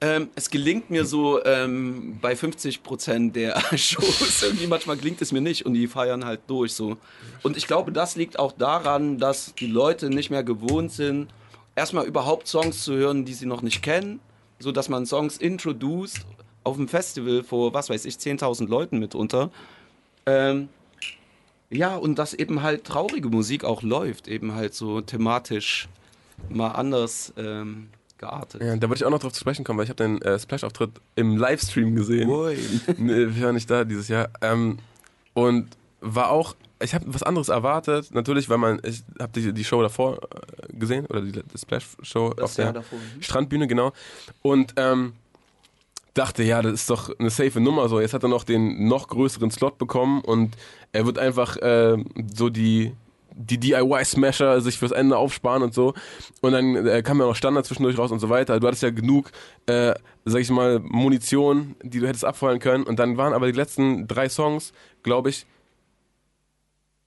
ähm, 0.00 0.30
es 0.34 0.50
gelingt 0.50 0.90
mir 0.90 1.04
so 1.04 1.44
ähm, 1.44 2.18
bei 2.20 2.34
50 2.34 2.82
Prozent 2.82 3.36
der 3.36 3.60
Shows. 3.76 4.42
Irgendwie 4.42 4.66
manchmal 4.66 4.96
gelingt 4.96 5.22
es 5.22 5.30
mir 5.30 5.40
nicht 5.40 5.64
und 5.64 5.74
die 5.74 5.86
feiern 5.86 6.24
halt 6.24 6.40
durch 6.48 6.72
so. 6.72 6.96
Und 7.42 7.56
ich 7.56 7.66
glaube, 7.68 7.92
das 7.92 8.16
liegt 8.16 8.36
auch 8.38 8.50
daran, 8.52 9.18
dass 9.18 9.54
die 9.54 9.68
Leute 9.68 10.10
nicht 10.10 10.30
mehr 10.30 10.42
gewohnt 10.42 10.90
sind, 10.90 11.28
erstmal 11.74 12.06
überhaupt 12.06 12.48
Songs 12.48 12.82
zu 12.82 12.94
hören, 12.94 13.24
die 13.24 13.34
sie 13.34 13.46
noch 13.46 13.62
nicht 13.62 13.82
kennen, 13.82 14.20
so 14.58 14.72
dass 14.72 14.88
man 14.88 15.06
Songs 15.06 15.36
introduced 15.38 16.24
auf 16.64 16.76
dem 16.76 16.88
Festival 16.88 17.42
vor, 17.42 17.74
was 17.74 17.90
weiß 17.90 18.04
ich, 18.04 18.14
10.000 18.14 18.68
Leuten 18.68 18.98
mitunter. 18.98 19.50
Ähm, 20.26 20.68
ja, 21.70 21.96
und 21.96 22.18
dass 22.18 22.34
eben 22.34 22.62
halt 22.62 22.84
traurige 22.84 23.28
Musik 23.28 23.64
auch 23.64 23.82
läuft, 23.82 24.28
eben 24.28 24.54
halt 24.54 24.74
so 24.74 25.00
thematisch 25.00 25.88
mal 26.48 26.68
anders 26.68 27.32
ähm, 27.36 27.88
geartet. 28.18 28.62
Ja, 28.62 28.76
da 28.76 28.88
wollte 28.88 29.02
ich 29.02 29.04
auch 29.04 29.10
noch 29.10 29.20
drauf 29.20 29.32
zu 29.32 29.40
sprechen 29.40 29.64
kommen, 29.64 29.78
weil 29.78 29.84
ich 29.84 29.90
habe 29.90 30.02
den 30.02 30.20
äh, 30.22 30.38
Splash-Auftritt 30.38 30.90
im 31.16 31.36
Livestream 31.36 31.96
gesehen. 31.96 32.28
Ui. 32.28 32.56
Nee, 32.98 33.34
Wir 33.34 33.46
waren 33.46 33.54
nicht 33.54 33.70
da 33.70 33.84
dieses 33.84 34.08
Jahr. 34.08 34.28
Ähm, 34.40 34.78
und 35.34 35.68
war 36.02 36.30
auch, 36.30 36.54
ich 36.80 36.94
habe 36.94 37.04
was 37.08 37.22
anderes 37.22 37.48
erwartet, 37.48 38.12
natürlich, 38.12 38.50
weil 38.50 38.58
man, 38.58 38.80
ich 38.84 39.02
habe 39.18 39.32
die, 39.32 39.52
die 39.52 39.64
Show 39.64 39.80
davor 39.82 40.18
äh, 40.18 40.76
gesehen, 40.76 41.06
oder 41.06 41.22
die, 41.22 41.32
die 41.32 41.58
Splash-Show 41.58 42.34
auf 42.40 42.54
der 42.54 42.72
davor, 42.72 42.98
mhm. 42.98 43.22
Strandbühne, 43.22 43.66
genau. 43.66 43.92
Und 44.42 44.74
ähm, 44.76 45.14
dachte, 46.14 46.42
ja, 46.42 46.60
das 46.60 46.74
ist 46.74 46.90
doch 46.90 47.10
eine 47.18 47.30
safe 47.30 47.60
Nummer 47.60 47.88
so. 47.88 48.00
Jetzt 48.00 48.14
hat 48.14 48.22
er 48.22 48.28
noch 48.28 48.44
den 48.44 48.86
noch 48.86 49.08
größeren 49.08 49.50
Slot 49.50 49.78
bekommen 49.78 50.20
und 50.20 50.56
er 50.92 51.06
wird 51.06 51.18
einfach 51.18 51.56
äh, 51.56 51.96
so 52.34 52.50
die 52.50 52.92
die 53.34 53.58
DIY-Smasher 53.58 54.60
sich 54.60 54.78
fürs 54.78 54.92
Ende 54.92 55.16
aufsparen 55.16 55.62
und 55.62 55.72
so. 55.72 55.94
Und 56.42 56.52
dann 56.52 56.86
äh, 56.86 57.02
kam 57.02 57.18
ja 57.18 57.26
noch 57.26 57.34
Standard 57.34 57.64
zwischendurch 57.64 57.98
raus 57.98 58.10
und 58.10 58.18
so 58.18 58.28
weiter. 58.28 58.60
Du 58.60 58.66
hattest 58.66 58.82
ja 58.82 58.90
genug, 58.90 59.30
äh, 59.66 59.94
sag 60.24 60.40
ich 60.40 60.50
mal, 60.50 60.80
Munition, 60.80 61.74
die 61.82 62.00
du 62.00 62.06
hättest 62.06 62.24
abfeuern 62.24 62.58
können. 62.58 62.84
Und 62.84 62.98
dann 62.98 63.16
waren 63.16 63.32
aber 63.32 63.46
die 63.46 63.58
letzten 63.58 64.06
drei 64.06 64.28
Songs, 64.28 64.72
glaube 65.02 65.30
ich, 65.30 65.46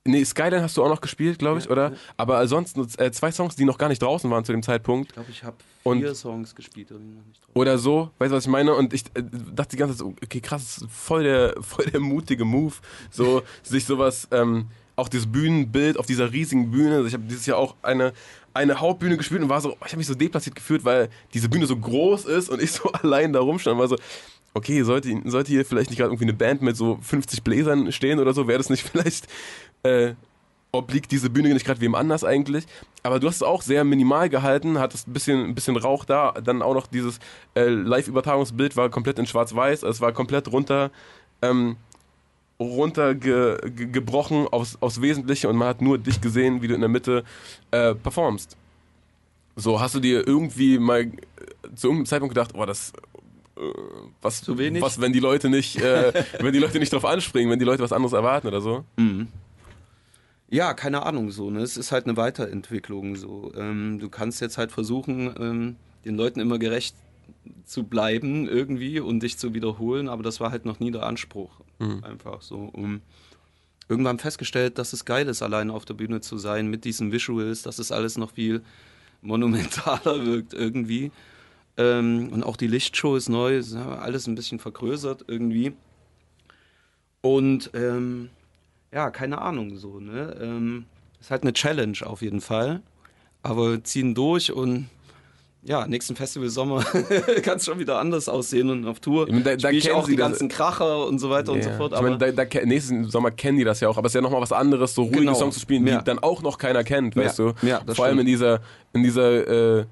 Nee, 0.08 0.24
Skyline 0.24 0.62
hast 0.62 0.78
du 0.78 0.84
auch 0.84 0.90
noch 0.90 1.02
gespielt, 1.02 1.40
glaube 1.40 1.60
ich, 1.60 1.70
oder? 1.70 1.94
Aber 2.16 2.38
ansonsten 2.38 2.88
äh, 3.00 3.12
zwei 3.12 3.32
Songs, 3.32 3.56
die 3.56 3.66
noch 3.66 3.80
gar 3.80 3.90
nicht 3.90 4.02
draußen 4.04 4.30
waren 4.30 4.46
zu 4.46 4.52
dem 4.52 4.62
Zeitpunkt. 4.62 5.10
Ich 5.10 5.14
glaube, 5.16 5.32
ich 5.32 5.44
habe 5.44 5.58
Und- 5.84 6.00
vier 6.02 6.14
Songs 6.14 6.54
gespielt. 6.54 6.92
aber 6.92 7.00
noch 7.00 7.26
nicht 7.26 7.42
drauf. 7.44 7.56
oder 7.56 7.78
so, 7.80 8.12
weißt 8.20 8.32
du, 8.32 8.36
was 8.38 8.46
ich 8.46 8.52
meine? 8.52 8.76
Und 8.76 8.94
ich 8.94 9.04
äh, 9.16 9.24
dachte 9.56 9.72
die 9.72 9.78
ganze 9.78 9.96
Zeit 9.98 10.06
so, 10.06 10.14
okay, 10.24 10.42
krass, 10.42 10.86
voll 10.90 11.24
der, 11.24 11.56
voll 11.62 11.86
der 11.86 12.00
mutige 12.02 12.46
Move, 12.46 12.76
so 13.10 13.42
sich 13.64 13.86
sowas, 13.86 14.28
ähm, 14.32 14.68
auch 14.96 15.10
dieses 15.10 15.26
Bühnenbild 15.30 15.98
auf 15.98 16.06
dieser 16.06 16.32
riesigen 16.32 16.70
Bühne. 16.70 16.98
Also 16.98 17.08
Ich 17.08 17.14
habe 17.16 17.24
dieses 17.24 17.48
Jahr 17.48 17.58
auch 17.58 17.76
eine, 17.82 18.14
eine 18.54 18.80
Hauptbühne 18.80 19.18
gespielt 19.18 19.42
und 19.42 19.50
war 19.50 19.60
so, 19.60 19.72
ich 19.84 19.92
habe 19.92 19.98
mich 19.98 20.08
so 20.08 20.14
deplatziert 20.14 20.56
gefühlt, 20.56 20.86
weil 20.86 21.10
diese 21.34 21.50
Bühne 21.50 21.66
so 21.66 21.76
groß 21.76 22.26
ist 22.26 22.50
und 22.50 22.62
ich 22.62 22.72
so 22.72 22.92
allein 22.92 23.34
da 23.34 23.40
rumstand 23.40 23.74
und 23.74 23.80
war 23.80 23.88
so, 23.88 23.98
okay, 24.54 24.84
sollte, 24.84 25.20
sollte 25.26 25.52
hier 25.52 25.66
vielleicht 25.66 25.90
nicht 25.90 25.98
gerade 25.98 26.12
irgendwie 26.12 26.26
eine 26.26 26.34
Band 26.34 26.62
mit 26.62 26.78
so 26.78 26.98
50 27.02 27.44
Bläsern 27.44 27.92
stehen 27.92 28.20
oder 28.20 28.34
so, 28.34 28.48
wäre 28.48 28.60
das 28.60 28.70
nicht 28.70 28.84
vielleicht, 28.90 29.28
äh, 29.86 30.16
obliegt 30.72 31.12
diese 31.12 31.30
Bühne 31.30 31.54
nicht 31.54 31.66
gerade 31.66 31.82
wem 31.82 31.96
anders 31.96 32.24
eigentlich. 32.24 32.66
Aber 33.04 33.20
du 33.20 33.28
hast 33.28 33.38
es 33.38 33.44
auch 33.44 33.62
sehr 33.62 33.84
minimal 33.84 34.30
gehalten, 34.30 34.80
hattest 34.80 35.08
ein 35.08 35.14
bisschen, 35.14 35.46
ein 35.46 35.56
bisschen 35.56 35.78
Rauch 35.78 36.06
da, 36.06 36.34
dann 36.34 36.62
auch 36.62 36.74
noch 36.74 36.88
dieses 36.88 37.20
äh, 37.56 37.68
Live-Übertragungsbild 37.68 38.76
war 38.76 38.90
komplett 38.90 39.20
in 39.20 39.26
schwarz-weiß, 39.26 39.84
es 39.84 40.02
war 40.02 40.12
komplett 40.12 40.52
runter, 40.52 40.92
ähm, 41.42 41.78
runtergebrochen 42.60 44.48
aufs, 44.48 44.78
aufs 44.82 45.02
Wesentliche 45.02 45.50
und 45.50 45.58
man 45.58 45.68
hat 45.68 45.82
nur 45.82 45.98
dich 45.98 46.22
gesehen, 46.22 46.62
wie 46.62 46.68
du 46.68 46.76
in 46.76 46.82
der 46.82 46.90
Mitte 46.90 47.24
äh, 47.72 47.96
performst. 47.96 48.58
So, 49.58 49.80
hast 49.80 49.96
du 49.96 50.00
dir 50.00 50.28
irgendwie 50.28 50.80
mal 50.80 51.02
äh, 51.02 51.12
zu 51.76 51.88
irgendeinem 51.88 52.06
Zeitpunkt 52.06 52.36
gedacht, 52.36 52.52
oh, 52.56 52.66
das 52.66 52.92
äh, 53.58 53.62
was, 54.22 54.42
Zu 54.42 54.58
wenig? 54.58 54.82
was, 54.82 55.00
wenn 55.00 55.14
die 55.14 55.20
Leute 55.20 55.50
nicht, 55.50 55.80
äh, 55.82 56.12
wenn 56.40 56.54
die 56.54 56.60
Leute 56.60 56.80
nicht 56.80 56.92
drauf 56.92 57.06
anspringen, 57.06 57.52
wenn 57.52 57.60
die 57.60 57.66
Leute 57.66 57.84
was 57.84 57.94
anderes 57.94 58.14
erwarten 58.14 58.48
oder 58.48 58.62
so? 58.62 58.84
Ja, 60.56 60.74
keine 60.74 61.06
Ahnung 61.06 61.32
so. 61.32 61.50
Ne? 61.50 61.60
Es 61.60 61.76
ist 61.76 61.92
halt 61.92 62.06
eine 62.06 62.16
Weiterentwicklung 62.16 63.18
so. 63.18 63.52
Ähm, 63.58 64.00
du 64.00 64.08
kannst 64.08 64.40
jetzt 64.40 64.58
halt 64.58 64.72
versuchen, 64.72 65.36
ähm, 65.38 65.76
den 66.06 66.16
Leuten 66.16 66.40
immer 66.40 66.58
gerecht 66.60 66.96
zu 67.66 67.84
bleiben 67.84 68.48
irgendwie 68.48 69.02
und 69.02 69.22
dich 69.22 69.38
zu 69.38 69.54
wiederholen, 69.54 70.08
aber 70.08 70.24
das 70.24 70.40
war 70.40 70.52
halt 70.52 70.64
noch 70.64 70.80
nie 70.80 70.92
der 70.92 71.04
Anspruch. 71.04 71.60
Einfach 72.04 72.42
so. 72.42 72.70
Um 72.72 73.02
irgendwann 73.90 74.18
festgestellt, 74.18 74.78
dass 74.78 74.94
es 74.94 75.04
geil 75.04 75.28
ist, 75.28 75.42
allein 75.42 75.70
auf 75.70 75.84
der 75.84 75.96
Bühne 75.96 76.22
zu 76.22 76.38
sein 76.38 76.68
mit 76.68 76.86
diesen 76.86 77.12
Visuals, 77.12 77.64
dass 77.64 77.78
es 77.78 77.92
alles 77.92 78.18
noch 78.18 78.32
viel 78.32 78.62
monumentaler 79.22 80.26
wirkt 80.26 80.54
irgendwie. 80.54 81.12
Ähm, 81.76 82.30
und 82.32 82.44
auch 82.44 82.56
die 82.56 82.68
Lichtshow 82.68 83.18
ist 83.18 83.28
neu, 83.28 83.58
ist 83.58 83.76
alles 83.76 84.26
ein 84.26 84.36
bisschen 84.36 84.60
vergrößert 84.60 85.26
irgendwie. 85.28 85.74
Und 87.20 87.72
ähm, 87.74 88.30
ja, 88.96 89.12
keine 89.12 89.40
Ahnung 89.42 89.76
so, 89.78 90.00
ne? 90.00 90.36
Ähm, 90.42 90.86
ist 91.20 91.30
halt 91.30 91.44
eine 91.44 91.54
Challenge 91.54 91.98
auf 92.06 92.22
jeden 92.24 92.42
Fall. 92.42 92.82
Aber 93.44 93.72
wir 93.74 93.84
ziehen 93.84 94.16
durch 94.16 94.52
und 94.52 94.88
ja, 95.64 95.86
nächsten 95.88 96.16
Festival 96.16 96.48
Sommer 96.50 96.84
kann 97.44 97.58
es 97.58 97.66
schon 97.66 97.78
wieder 97.80 98.00
anders 98.00 98.30
aussehen 98.30 98.70
und 98.70 98.86
auf 98.88 99.00
Tour 99.00 99.26
Ich 99.28 99.32
meine, 99.34 99.44
da- 99.44 99.56
da 99.56 99.70
ich 99.72 99.92
auch 99.92 100.08
die 100.08 100.16
das- 100.16 100.28
ganzen 100.30 100.48
Kracher 100.48 101.08
und 101.08 101.20
so 101.20 101.30
weiter 101.30 101.52
und 101.54 101.64
so 101.64 101.72
fort. 101.72 101.92
Ich 101.92 101.98
Aber 101.98 102.10
meine, 102.12 102.34
da, 102.34 102.44
da, 102.46 102.66
nächsten 102.66 103.06
Sommer 103.10 103.32
kennen 103.32 103.58
die 103.58 103.64
das 103.64 103.80
ja 103.82 103.90
auch, 103.90 103.98
aber 103.98 104.06
es 104.08 104.12
ist 104.12 104.16
ja 104.16 104.22
nochmal 104.22 104.42
was 104.42 104.52
anderes, 104.52 104.94
so 104.96 105.04
ruhige 105.04 105.20
Genau. 105.20 105.34
Songs 105.34 105.56
zu 105.56 105.60
spielen, 105.62 105.86
Ja. 105.88 105.98
die 106.00 106.04
dann 106.06 106.20
auch 106.20 106.42
noch 106.44 106.58
keiner 106.60 106.84
kennt, 106.84 107.16
weißt 107.16 107.40
Ja. 107.40 107.52
du? 107.62 107.68
Ja, 107.68 107.82
das 107.86 107.96
Vor 107.96 108.06
allem 108.06 108.20
in 108.20 108.26
stimmt. 108.28 108.30
dieser, 108.30 108.62
in 108.94 109.04
dieser, 109.04 109.80
äh, 109.80 109.86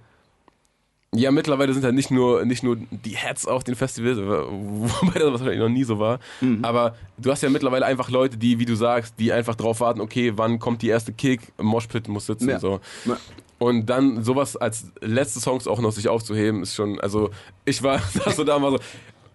ja, 1.13 1.31
mittlerweile 1.31 1.73
sind 1.73 1.83
ja 1.83 1.91
nicht 1.91 2.11
nur, 2.11 2.45
nicht 2.45 2.63
nur 2.63 2.77
die 2.91 3.15
Heads 3.15 3.45
auf 3.47 3.63
den 3.63 3.75
Festivals, 3.75 4.17
wobei 4.21 5.19
das 5.19 5.31
wahrscheinlich 5.31 5.59
noch 5.59 5.69
nie 5.69 5.83
so 5.83 5.99
war, 5.99 6.19
Mhm. 6.41 6.63
aber 6.63 6.95
du 7.17 7.31
hast 7.31 7.41
ja 7.43 7.49
mittlerweile 7.49 7.85
einfach 7.85 8.09
Leute, 8.09 8.37
die, 8.37 8.59
wie 8.59 8.65
du 8.65 8.75
sagst, 8.75 9.15
die 9.19 9.31
einfach 9.31 9.55
drauf 9.55 9.79
warten, 9.79 10.01
okay, 10.01 10.33
wann 10.35 10.59
kommt 10.59 10.81
die 10.81 10.87
erste 10.89 11.13
Kick, 11.13 11.53
Moshpit 11.61 12.07
muss 12.07 12.25
sitzen, 12.25 12.49
Ja. 12.49 12.59
so. 12.59 12.79
Ja. 13.05 13.17
Und 13.59 13.85
dann 13.85 14.23
sowas 14.23 14.57
als 14.57 14.87
letzte 14.99 15.39
Songs 15.39 15.67
auch 15.67 15.79
noch 15.79 15.91
sich 15.91 16.09
aufzuheben, 16.09 16.63
ist 16.63 16.75
schon, 16.75 16.99
also 16.99 17.29
ich 17.65 17.81
war 17.83 17.99
saß 18.13 18.35
so 18.35 18.43
da 18.43 18.55
und 18.55 18.63
war 18.63 18.71
so, 18.71 18.79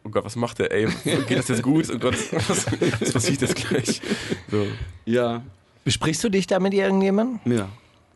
oh 0.04 0.10
Gott, 0.10 0.24
was 0.24 0.36
macht 0.36 0.58
der, 0.58 0.70
ey? 0.72 0.88
Geht 1.26 1.38
das 1.38 1.48
jetzt 1.48 1.62
gut? 1.62 1.88
Oh 1.94 1.98
Gott, 1.98 2.14
was, 2.48 2.66
was 3.00 3.12
passiert 3.12 3.40
jetzt 3.42 3.54
gleich? 3.56 4.00
So. 4.50 4.66
Ja, 5.06 5.42
Besprichst 5.84 6.22
du 6.24 6.28
dich 6.28 6.46
da 6.46 6.58
mit 6.58 6.74
irgendjemandem? 6.74 7.40
ja, 7.56 7.68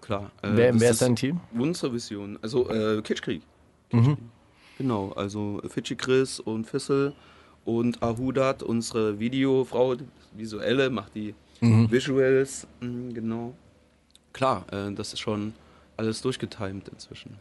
klar. 0.02 0.30
Äh, 0.42 0.48
Wer, 0.52 0.78
wer 0.80 0.90
ist 0.90 1.00
dein 1.00 1.16
Team? 1.16 1.40
Unsere 1.58 1.94
Vision. 1.94 2.38
Also 2.42 2.68
äh, 2.68 3.00
Kitschkrieg. 3.00 3.40
Kitschkrieg. 3.92 4.18
Genau, 4.78 5.12
also 5.12 5.60
Fidschi 5.68 5.94
Chris 5.96 6.40
und 6.40 6.66
Fissel 6.66 7.12
und 7.64 8.02
Ahudat, 8.02 8.62
unsere 8.62 9.18
Videofrau, 9.20 9.94
die 9.94 10.04
visuelle, 10.36 10.90
macht 10.90 11.14
die 11.14 11.34
Visuals. 11.60 12.66
mm, 12.80 13.12
Genau. 13.14 13.54
Klar, 14.32 14.64
äh, 14.72 14.92
das 14.92 15.12
ist 15.12 15.20
schon 15.20 15.52
alles 15.96 16.22
durchgetimt 16.22 16.88
inzwischen. 16.88 17.36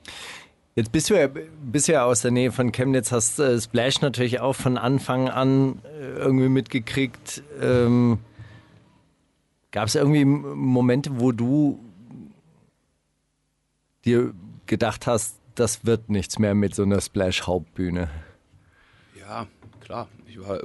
Jetzt 0.76 0.92
bist 0.92 1.10
du 1.10 1.16
ja, 1.20 1.28
bist 1.64 1.88
ja 1.88 2.06
aus 2.06 2.22
der 2.22 2.32
Nähe 2.32 2.52
von 2.52 2.72
Chemnitz, 2.72 3.12
hast 3.12 3.40
äh, 3.40 3.60
Splash 3.60 4.02
natürlich 4.02 4.40
auch 4.40 4.54
von 4.54 4.78
Anfang 4.78 5.28
an 5.30 5.80
äh, 5.86 6.12
irgendwie 6.20 6.50
mitgekriegt. 6.50 7.42
Ähm, 7.62 8.20
Gab 9.72 9.88
es 9.88 9.96
irgendwie 9.96 10.26
Momente, 10.26 11.20
wo 11.20 11.32
du 11.32 11.80
dir 14.06 14.34
gedacht 14.66 15.08
hast, 15.08 15.38
das 15.56 15.86
wird 15.86 16.10
nichts 16.10 16.40
mehr 16.40 16.56
mit 16.56 16.76
so 16.76 16.84
einer 16.84 17.02
Splash-Hauptbühne? 17.02 18.10
Ja, 19.20 19.48
klar. 19.82 20.08
War, 20.38 20.60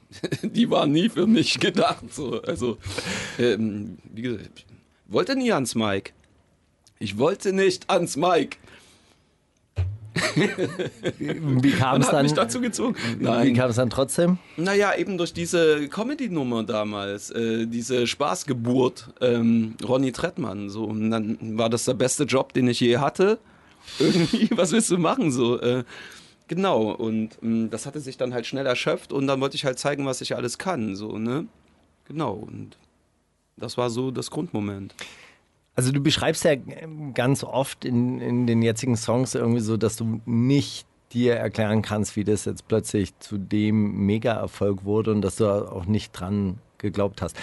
die 0.42 0.70
waren 0.70 0.92
nie 0.92 1.08
für 1.08 1.26
mich 1.26 1.60
gedacht. 1.60 2.12
So. 2.12 2.42
Also, 2.42 2.78
ähm, 3.38 3.98
wie 4.12 4.22
gesagt, 4.22 4.50
ich 4.54 4.66
wollte 5.06 5.36
nie 5.36 5.52
ans 5.52 5.74
Mike. 5.74 6.12
Ich 6.98 7.18
wollte 7.18 7.52
nicht 7.52 7.88
ans 7.90 8.16
Mike. 8.16 8.58
Wie 10.34 11.70
kam 11.72 12.00
es 12.00 12.08
dann? 12.08 12.24
mich 12.24 12.34
dazu 12.34 12.60
gezwungen. 12.60 12.96
Wie 13.18 13.24
Nein. 13.24 13.54
kam 13.54 13.70
es 13.70 13.76
dann 13.76 13.90
trotzdem? 13.90 14.38
Naja, 14.56 14.94
eben 14.96 15.16
durch 15.16 15.32
diese 15.32 15.88
Comedy-Nummer 15.88 16.64
damals, 16.64 17.30
äh, 17.30 17.66
diese 17.66 18.06
Spaßgeburt, 18.06 19.14
ähm, 19.20 19.76
Ronny 19.86 20.12
Trettmann, 20.12 20.68
so. 20.68 20.84
Und 20.84 21.10
dann 21.10 21.58
war 21.58 21.70
das 21.70 21.84
der 21.84 21.94
beste 21.94 22.24
Job, 22.24 22.52
den 22.52 22.68
ich 22.68 22.80
je 22.80 22.98
hatte. 22.98 23.38
Irgendwie, 23.98 24.48
was 24.56 24.72
willst 24.72 24.90
du 24.90 24.98
machen, 24.98 25.30
so. 25.30 25.60
Äh, 25.60 25.84
genau, 26.48 26.90
und 26.92 27.38
ähm, 27.42 27.70
das 27.70 27.86
hatte 27.86 28.00
sich 28.00 28.16
dann 28.16 28.34
halt 28.34 28.46
schnell 28.46 28.66
erschöpft 28.66 29.12
und 29.12 29.26
dann 29.26 29.40
wollte 29.40 29.56
ich 29.56 29.64
halt 29.64 29.78
zeigen, 29.78 30.06
was 30.06 30.20
ich 30.20 30.36
alles 30.36 30.58
kann, 30.58 30.96
so, 30.96 31.18
ne? 31.18 31.46
Genau, 32.06 32.32
und 32.32 32.76
das 33.56 33.76
war 33.76 33.90
so 33.90 34.10
das 34.10 34.30
Grundmoment. 34.30 34.94
Also 35.76 35.92
du 35.92 36.00
beschreibst 36.00 36.44
ja 36.44 36.56
ganz 37.14 37.44
oft 37.44 37.84
in, 37.84 38.20
in 38.20 38.46
den 38.46 38.62
jetzigen 38.62 38.96
Songs 38.96 39.34
irgendwie 39.34 39.60
so, 39.60 39.76
dass 39.76 39.96
du 39.96 40.20
nicht 40.26 40.86
dir 41.12 41.36
erklären 41.36 41.82
kannst, 41.82 42.16
wie 42.16 42.24
das 42.24 42.44
jetzt 42.44 42.68
plötzlich 42.68 43.18
zu 43.18 43.38
dem 43.38 44.06
Mega-Erfolg 44.06 44.84
wurde 44.84 45.10
und 45.12 45.22
dass 45.22 45.36
du 45.36 45.46
auch 45.46 45.86
nicht 45.86 46.12
dran 46.12 46.58
geglaubt 46.78 47.22
hast. 47.22 47.36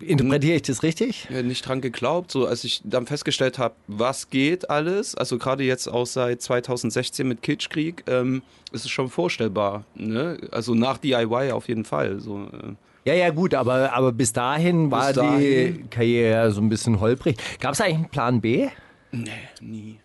Interpretiere 0.00 0.56
ich 0.56 0.62
das 0.62 0.82
richtig? 0.82 1.28
Nicht 1.30 1.66
dran 1.66 1.80
geglaubt, 1.80 2.30
so 2.30 2.46
als 2.46 2.64
ich 2.64 2.80
dann 2.84 3.06
festgestellt 3.06 3.58
habe, 3.58 3.74
was 3.86 4.30
geht 4.30 4.70
alles, 4.70 5.14
also 5.14 5.38
gerade 5.38 5.64
jetzt 5.64 5.88
auch 5.88 6.06
seit 6.06 6.40
2016 6.42 7.26
mit 7.28 7.42
Kitschkrieg, 7.42 8.04
ähm, 8.06 8.42
ist 8.72 8.84
es 8.84 8.90
schon 8.90 9.08
vorstellbar, 9.08 9.84
ne? 9.94 10.38
Also 10.50 10.74
nach 10.74 10.98
DIY 10.98 11.52
auf 11.52 11.68
jeden 11.68 11.84
Fall, 11.84 12.20
so. 12.20 12.44
Äh. 12.52 12.74
Ja, 13.06 13.14
ja, 13.14 13.30
gut, 13.30 13.54
aber, 13.54 13.92
aber 13.94 14.12
bis 14.12 14.32
dahin 14.32 14.90
war 14.90 15.06
Bis 15.12 15.14
die 15.14 15.20
dahin. 15.20 15.90
Karriere 15.90 16.30
ja 16.30 16.50
so 16.50 16.60
ein 16.60 16.68
bisschen 16.68 17.00
holprig. 17.00 17.36
Gab 17.58 17.72
es 17.72 17.80
eigentlich 17.80 17.96
einen 17.96 18.08
Plan 18.10 18.40
B? 18.40 18.68
Nee, 19.10 19.30
nie. 19.60 19.98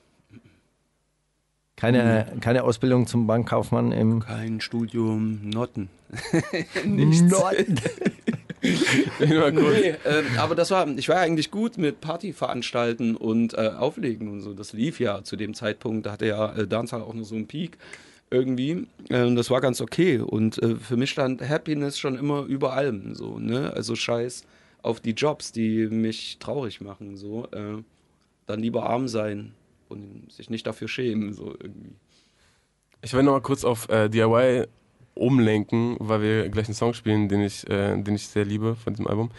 Keine, 1.75 2.25
keine 2.39 2.63
Ausbildung 2.63 3.05
zum 3.05 3.27
Bankkaufmann 3.27 3.91
im 3.91 4.21
Kein 4.21 4.61
Studium, 4.61 5.49
Notten. 5.49 5.89
Norden? 6.85 7.79
Mal 9.19 9.53
kurz. 9.53 9.77
Nee, 9.79 9.95
ähm, 10.05 10.25
aber 10.37 10.55
das 10.55 10.71
war, 10.71 10.87
ich 10.87 11.09
war 11.09 11.17
eigentlich 11.17 11.51
gut 11.51 11.77
mit 11.77 12.01
Partyveranstalten 12.01 13.15
und 13.15 13.53
äh, 13.53 13.71
Auflegen 13.77 14.29
und 14.29 14.41
so. 14.41 14.53
Das 14.53 14.73
lief 14.73 14.99
ja 14.99 15.23
zu 15.23 15.35
dem 15.35 15.53
Zeitpunkt, 15.53 16.05
da 16.05 16.13
hatte 16.13 16.27
ja 16.27 16.53
äh, 16.53 16.67
Dancehall 16.67 17.01
auch 17.01 17.13
noch 17.13 17.25
so 17.25 17.35
einen 17.35 17.47
Peak 17.47 17.77
irgendwie. 18.31 18.87
Ähm, 19.09 19.35
das 19.35 19.49
war 19.49 19.61
ganz 19.61 19.81
okay. 19.81 20.19
Und 20.19 20.61
äh, 20.63 20.75
für 20.75 20.97
mich 20.97 21.11
stand 21.11 21.47
Happiness 21.47 21.99
schon 21.99 22.15
immer 22.15 22.43
über 22.43 22.73
allem. 22.73 23.15
So, 23.15 23.37
ne? 23.37 23.73
Also 23.73 23.95
scheiß 23.95 24.45
auf 24.81 24.99
die 24.99 25.11
Jobs, 25.11 25.51
die 25.51 25.87
mich 25.87 26.37
traurig 26.39 26.81
machen. 26.81 27.17
So. 27.17 27.47
Äh, 27.51 27.83
dann 28.47 28.59
lieber 28.59 28.87
arm 28.87 29.07
sein 29.07 29.53
und 29.89 30.31
sich 30.31 30.49
nicht 30.49 30.65
dafür 30.67 30.87
schämen. 30.87 31.33
So 31.33 31.51
irgendwie. 31.51 31.95
Ich 33.01 33.13
will 33.13 33.23
noch 33.23 33.33
mal 33.33 33.41
kurz 33.41 33.63
auf 33.63 33.89
äh, 33.89 34.09
DIY 34.09 34.65
umlenken, 35.13 35.95
weil 35.99 36.21
wir 36.21 36.49
gleich 36.49 36.67
einen 36.67 36.75
Song 36.75 36.93
spielen, 36.93 37.29
den 37.29 37.41
ich, 37.41 37.67
äh, 37.69 38.01
den 38.01 38.15
ich 38.15 38.27
sehr 38.27 38.45
liebe 38.45 38.75
von 38.75 38.93
diesem 38.93 39.07
Album. 39.07 39.31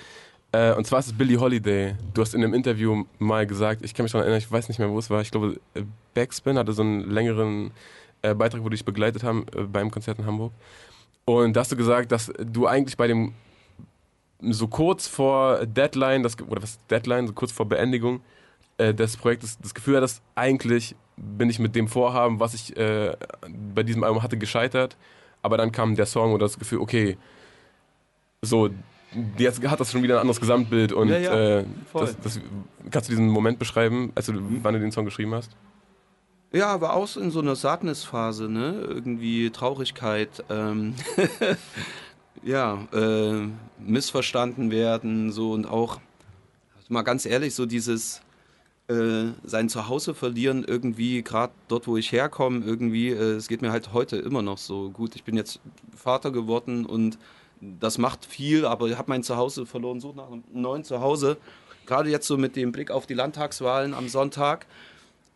Äh, 0.53 0.73
und 0.75 0.87
zwar 0.87 1.01
ist 1.01 1.07
es 1.07 1.13
Billie 1.13 1.39
Holiday. 1.39 1.95
Du 2.15 2.23
hast 2.23 2.35
in 2.35 2.43
einem 2.43 2.55
Interview 2.55 3.05
mal 3.19 3.47
gesagt, 3.47 3.85
ich 3.85 3.95
kann 3.95 4.05
mich 4.05 4.13
daran 4.13 4.25
erinnern, 4.25 4.39
ich 4.39 4.51
weiß 4.51 4.69
nicht 4.69 4.79
mehr, 4.79 4.91
wo 4.91 4.99
es 4.99 5.11
war. 5.11 5.21
Ich 5.21 5.31
glaube, 5.31 5.61
äh, 5.75 5.83
Backspin 6.15 6.57
hatte 6.57 6.73
so 6.73 6.83
einen 6.83 7.11
längeren 7.11 7.73
äh, 8.23 8.35
Beitrag, 8.35 8.63
wo 8.65 8.69
die 8.69 8.77
dich 8.77 8.85
begleitet 8.85 9.23
haben 9.23 9.47
äh, 9.55 9.63
beim 9.63 9.91
Konzert 9.91 10.19
in 10.19 10.27
Hamburg. 10.27 10.53
Und 11.25 11.55
da 11.55 11.61
hast 11.61 11.73
du 11.73 11.77
gesagt, 11.77 12.13
dass 12.13 12.33
du 12.39 12.67
eigentlich 12.67 12.97
bei 12.97 13.07
dem 13.07 13.35
so 14.41 14.69
kurz 14.69 15.09
vor 15.09 15.67
Deadline, 15.67 16.23
das, 16.23 16.39
oder 16.41 16.63
was 16.63 16.79
Deadline, 16.89 17.27
so 17.27 17.33
kurz 17.33 17.53
vor 17.53 17.67
Beendigung 17.67 18.21
äh, 18.79 18.95
des 18.95 19.17
Projektes, 19.17 19.59
das 19.59 19.75
Gefühl 19.75 19.97
hattest, 19.97 20.23
eigentlich 20.35 20.95
bin 21.17 21.49
ich 21.49 21.59
mit 21.59 21.75
dem 21.75 21.89
Vorhaben, 21.89 22.41
was 22.41 22.55
ich 22.55 22.77
äh, 22.77 23.17
bei 23.75 23.83
diesem 23.83 24.05
Album 24.05 24.23
hatte, 24.23 24.37
gescheitert. 24.37 24.97
Aber 25.43 25.57
dann 25.57 25.73
kam 25.73 25.95
der 25.95 26.07
Song 26.07 26.33
und 26.33 26.41
das 26.41 26.59
Gefühl, 26.59 26.81
okay, 26.81 27.17
so, 28.43 28.71
jetzt 29.39 29.67
hat 29.67 29.81
das 29.81 29.93
schon 29.93 30.03
wieder 30.03 30.17
ein 30.17 30.21
anderes 30.23 30.41
Gesamtbild 30.41 30.93
und 30.93 31.09
Ja, 31.09 31.19
ja, 31.19 31.59
äh, 31.59 31.65
das, 31.95 32.21
das, 32.21 32.41
kannst 32.91 33.09
du 33.09 33.13
diesen 33.13 33.29
Moment 33.29 33.59
beschreiben, 33.59 34.13
als 34.15 34.27
du, 34.27 34.35
wann 34.63 34.75
du 34.75 34.81
den 34.81 34.93
Song 34.93 35.05
geschrieben 35.05 35.35
hast? 35.35 35.51
Ja, 36.53 36.81
war 36.81 36.95
auch 36.95 37.17
in 37.17 37.31
so 37.31 37.41
einer 37.41 37.57
Sadness-Phase, 37.57 38.49
ne? 38.49 38.87
Irgendwie 38.89 39.51
Traurigkeit, 39.51 40.45
ähm, 40.49 40.95
ja, 42.43 42.79
äh, 42.93 43.49
missverstanden 43.79 44.71
werden, 44.71 45.33
so 45.33 45.53
und 45.53 45.67
auch, 45.67 46.01
mal 46.89 47.03
ganz 47.03 47.27
ehrlich, 47.27 47.55
so 47.55 47.67
dieses 47.67 48.23
äh, 48.89 49.33
sein 49.45 49.69
Zuhause 49.69 50.15
verlieren, 50.15 50.65
irgendwie, 50.67 51.23
gerade 51.23 51.53
dort, 51.69 51.87
wo 51.87 51.97
ich 51.97 52.13
herkomme, 52.13 52.65
irgendwie, 52.65 53.09
äh, 53.09 53.35
es 53.35 53.49
geht 53.49 53.63
mir 53.63 53.73
halt 53.73 53.93
heute 53.93 54.17
immer 54.17 54.43
noch 54.43 54.59
so 54.59 54.91
gut. 54.91 55.17
Ich 55.17 55.25
bin 55.25 55.37
jetzt 55.37 55.61
Vater 55.97 56.31
geworden 56.31 56.87
und 56.87 57.19
das 57.61 57.99
macht 57.99 58.25
viel, 58.25 58.65
aber 58.65 58.87
ich 58.89 58.97
habe 58.97 59.11
mein 59.11 59.23
Zuhause 59.23 59.67
verloren, 59.67 60.01
suche 60.01 60.17
nach 60.17 60.31
einem 60.31 60.45
neuen 60.53 60.85
Zuhause. 60.85 61.37
Gerade 61.87 62.11
jetzt 62.11 62.27
so 62.27 62.37
mit 62.37 62.55
dem 62.57 62.73
Blick 62.73 62.91
auf 62.91 63.07
die 63.07 63.15
Landtagswahlen 63.15 63.95
am 63.95 64.09
Sonntag. 64.09 64.67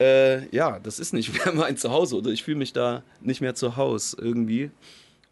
Äh, 0.01 0.49
ja, 0.55 0.79
das 0.79 0.99
ist 0.99 1.13
nicht 1.13 1.33
mehr 1.45 1.55
mein 1.55 1.77
Zuhause 1.77 2.17
oder 2.17 2.31
ich 2.31 2.45
fühle 2.45 2.59
mich 2.59 2.73
da 2.73 3.03
nicht 3.21 3.41
mehr 3.41 3.55
zu 3.55 3.77
Hause 3.77 4.17
irgendwie. 4.21 4.71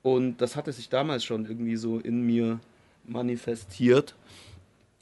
Und 0.02 0.38
das 0.38 0.56
hatte 0.56 0.72
sich 0.72 0.88
damals 0.88 1.24
schon 1.24 1.46
irgendwie 1.46 1.76
so 1.76 1.98
in 1.98 2.22
mir 2.22 2.60
manifestiert. 3.04 4.14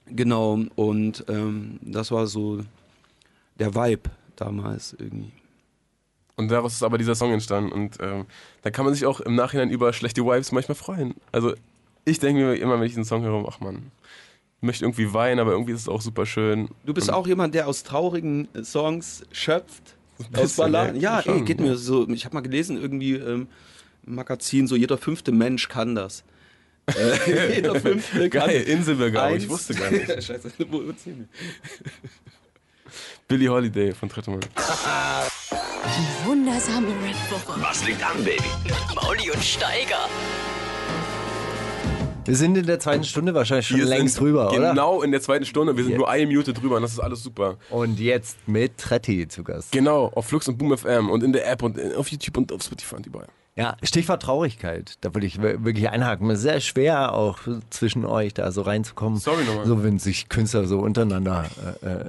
Genau, 0.07 0.61
und 0.77 1.25
ähm, 1.29 1.79
das 1.83 2.11
war 2.11 2.27
so 2.27 2.61
der 3.59 3.75
Vibe 3.75 4.11
damals 4.37 4.95
irgendwie. 4.99 5.33
Und 6.37 6.51
daraus 6.51 6.75
ist 6.75 6.83
aber 6.83 6.99
dieser 6.99 7.15
Song 7.15 7.33
entstanden. 7.33 7.73
Und 7.73 7.97
ähm, 8.01 8.27
da 8.63 8.71
kann 8.71 8.85
man 8.85 8.93
sich 8.95 9.07
auch 9.07 9.21
im 9.21 9.35
Nachhinein 9.35 9.71
über 9.71 9.93
schlechte 9.93 10.23
Vibes 10.25 10.53
manchmal 10.53 10.75
freuen. 10.75 11.15
Also 11.33 11.55
ich 12.05 12.19
denke 12.19 12.43
mir 12.45 12.55
immer, 12.57 12.75
wenn 12.79 12.85
ich 12.87 12.93
diesen 12.93 13.05
Song 13.07 13.23
höre, 13.23 13.47
ach 13.49 13.61
man, 13.61 13.91
ich 14.61 14.63
möchte 14.67 14.85
irgendwie 14.85 15.13
weinen, 15.15 15.41
aber 15.41 15.53
irgendwie 15.53 15.73
ist 15.73 15.81
es 15.83 15.89
auch 15.89 16.01
super 16.03 16.27
schön. 16.27 16.69
Du 16.85 16.93
bist 16.93 17.09
Und- 17.09 17.15
auch 17.15 17.27
jemand, 17.27 17.55
der 17.55 17.67
aus 17.69 17.83
traurigen 17.85 18.49
äh, 18.55 18.63
Songs 18.65 19.23
schöpft. 19.33 19.97
Aus 20.35 20.57
Balladen. 20.57 21.01
ja, 21.01 21.21
Ja, 21.21 21.33
ey, 21.33 21.43
geht 21.43 21.61
mir 21.61 21.77
so. 21.77 22.09
Ich 22.09 22.25
habe 22.25 22.35
mal 22.35 22.41
gelesen, 22.41 22.77
irgendwie 22.81 23.15
ähm, 23.15 23.49
im 24.07 24.15
Magazin, 24.15 24.67
so 24.67 24.75
jeder 24.77 24.97
fünfte 24.99 25.31
Mensch 25.33 25.69
kann 25.69 25.95
das. 25.95 26.23
Äh, 26.87 27.55
jeder 27.57 27.79
fünfte 27.81 28.29
kann 28.31 28.49
Geil, 28.49 28.63
Inselbegabung, 28.63 29.37
ich 29.37 29.49
wusste 29.49 29.75
gar 29.75 29.91
nicht. 29.91 30.07
Scheiße, 30.25 30.53
wo 30.71 30.79
mir. 30.81 30.95
Billie 33.29 33.49
Holiday 33.49 33.93
von 33.93 34.09
Trettemann. 34.09 34.41
Die 34.41 36.29
wundersame 36.29 36.89
Red 36.89 37.17
Booker. 37.31 37.61
Was 37.61 37.85
liegt 37.87 38.03
an, 38.05 38.17
Baby? 38.25 38.43
Mit 38.65 38.75
Mauli 38.95 39.31
und 39.31 39.43
Steiger. 39.43 40.09
Wir 42.25 42.35
sind 42.37 42.57
in 42.57 42.67
der 42.67 42.81
zweiten 42.81 43.05
Stunde 43.05 43.35
wahrscheinlich 43.35 43.69
schon 43.69 43.79
Wir 43.79 43.85
längst 43.87 44.15
sind 44.17 44.25
drüber, 44.25 44.51
oder? 44.53 44.71
Genau 44.71 45.03
in 45.03 45.13
der 45.13 45.21
zweiten 45.21 45.45
Stunde. 45.45 45.77
Wir 45.77 45.85
sind 45.85 45.93
Jetzt. 45.93 45.99
nur 45.99 46.09
eine 46.09 46.27
Minute 46.27 46.53
drüber 46.53 46.77
und 46.77 46.83
das 46.83 46.93
ist 46.93 46.99
alles 47.01 47.23
super. 47.23 47.57
Und 47.71 48.01
jetzt 48.01 48.37
mit 48.49 48.79
Tretti 48.79 49.29
zu 49.29 49.45
Gast. 49.45 49.71
Genau, 49.73 50.07
auf 50.15 50.27
Flux 50.27 50.49
und 50.49 50.59
Boom 50.59 50.77
FM 50.77 51.09
und 51.11 51.23
in 51.23 51.33
der 51.33 51.49
App 51.51 51.63
und 51.63 51.79
auf 51.97 52.09
YouTube 52.09 52.37
und 52.37 52.53
auf 52.53 52.63
Spotify 52.63 52.97
und 52.97 53.07
überall. 53.07 53.29
Ja, 53.57 53.77
Stichwort 53.83 54.23
Traurigkeit. 54.23 54.95
Da 55.01 55.15
würde 55.15 55.27
ich 55.27 55.41
wir- 55.41 55.65
wirklich 55.65 55.89
einhaken. 55.89 56.29
Es 56.31 56.39
ist 56.39 56.43
sehr 56.43 56.61
schwer 56.61 57.13
auch 57.15 57.39
zwischen 57.71 58.05
euch 58.05 58.35
da 58.35 58.51
so 58.53 58.63
reinzukommen. 58.63 59.19
Sorry 59.19 59.45
nochmal. 59.45 59.67
So, 59.67 59.83
wenn 59.83 59.99
sich 59.99 60.29
Künstler 60.29 60.67
so 60.67 60.81
untereinander 60.81 61.47
äh, 61.83 61.87
äh, 61.87 62.05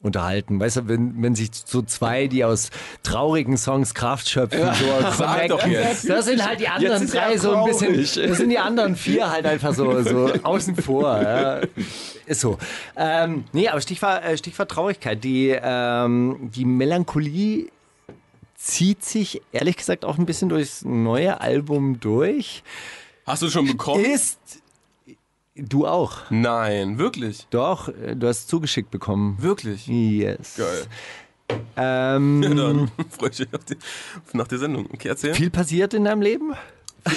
unterhalten. 0.00 0.60
Weißt 0.60 0.76
du, 0.76 0.88
wenn, 0.88 1.20
wenn 1.22 1.34
sich 1.34 1.50
so 1.64 1.82
zwei, 1.82 2.28
die 2.28 2.44
aus 2.44 2.70
traurigen 3.02 3.56
Songs 3.56 3.94
Kraft 3.94 4.28
schöpfen, 4.28 4.60
so 4.74 5.10
Sag 5.16 5.48
doch 5.48 5.60
connecten, 5.60 6.08
das 6.08 6.26
sind 6.26 6.46
halt 6.46 6.60
die 6.60 6.68
anderen 6.68 7.08
er 7.08 7.08
drei 7.08 7.36
so 7.36 7.54
ein 7.54 7.64
bisschen, 7.64 7.96
das 8.28 8.38
sind 8.38 8.50
die 8.50 8.58
anderen 8.58 8.94
vier 8.94 9.30
halt 9.30 9.46
einfach 9.46 9.74
so, 9.74 10.02
so 10.02 10.32
außen 10.42 10.76
vor. 10.76 11.20
Ja. 11.20 11.60
Ist 12.26 12.40
so. 12.40 12.58
Ähm, 12.96 13.44
nee, 13.52 13.68
aber 13.68 13.80
Stichwort, 13.80 14.22
äh, 14.22 14.36
Stichwort 14.38 14.70
Traurigkeit. 14.70 15.24
Die, 15.24 15.56
ähm, 15.60 16.50
die 16.54 16.64
Melancholie 16.64 17.70
zieht 18.54 19.04
sich 19.04 19.42
ehrlich 19.52 19.76
gesagt 19.76 20.04
auch 20.04 20.18
ein 20.18 20.26
bisschen 20.26 20.48
durchs 20.48 20.84
neue 20.84 21.40
Album 21.40 21.98
durch. 22.00 22.62
Hast 23.26 23.42
du 23.42 23.50
schon 23.50 23.66
bekommen? 23.66 24.04
Ist 24.04 24.57
du 25.58 25.86
auch. 25.86 26.18
Nein, 26.30 26.98
wirklich. 26.98 27.46
Doch, 27.50 27.88
äh, 27.88 28.14
du 28.16 28.26
hast 28.28 28.48
zugeschickt 28.48 28.90
bekommen. 28.90 29.36
Wirklich. 29.40 29.86
Yes. 29.86 30.56
Geil. 30.56 30.86
Ähm, 31.76 32.42
Ja, 32.42 32.48
dann 32.50 32.90
freue 33.10 33.30
ich 33.30 33.38
mich 33.40 33.54
auf 33.54 33.64
die, 33.64 33.76
nach 34.32 34.48
der 34.48 34.58
Sendung. 34.58 34.86
Okay, 34.92 35.08
erzähl. 35.08 35.34
viel 35.34 35.50
passiert 35.50 35.94
in 35.94 36.04
deinem 36.04 36.22
Leben? 36.22 36.54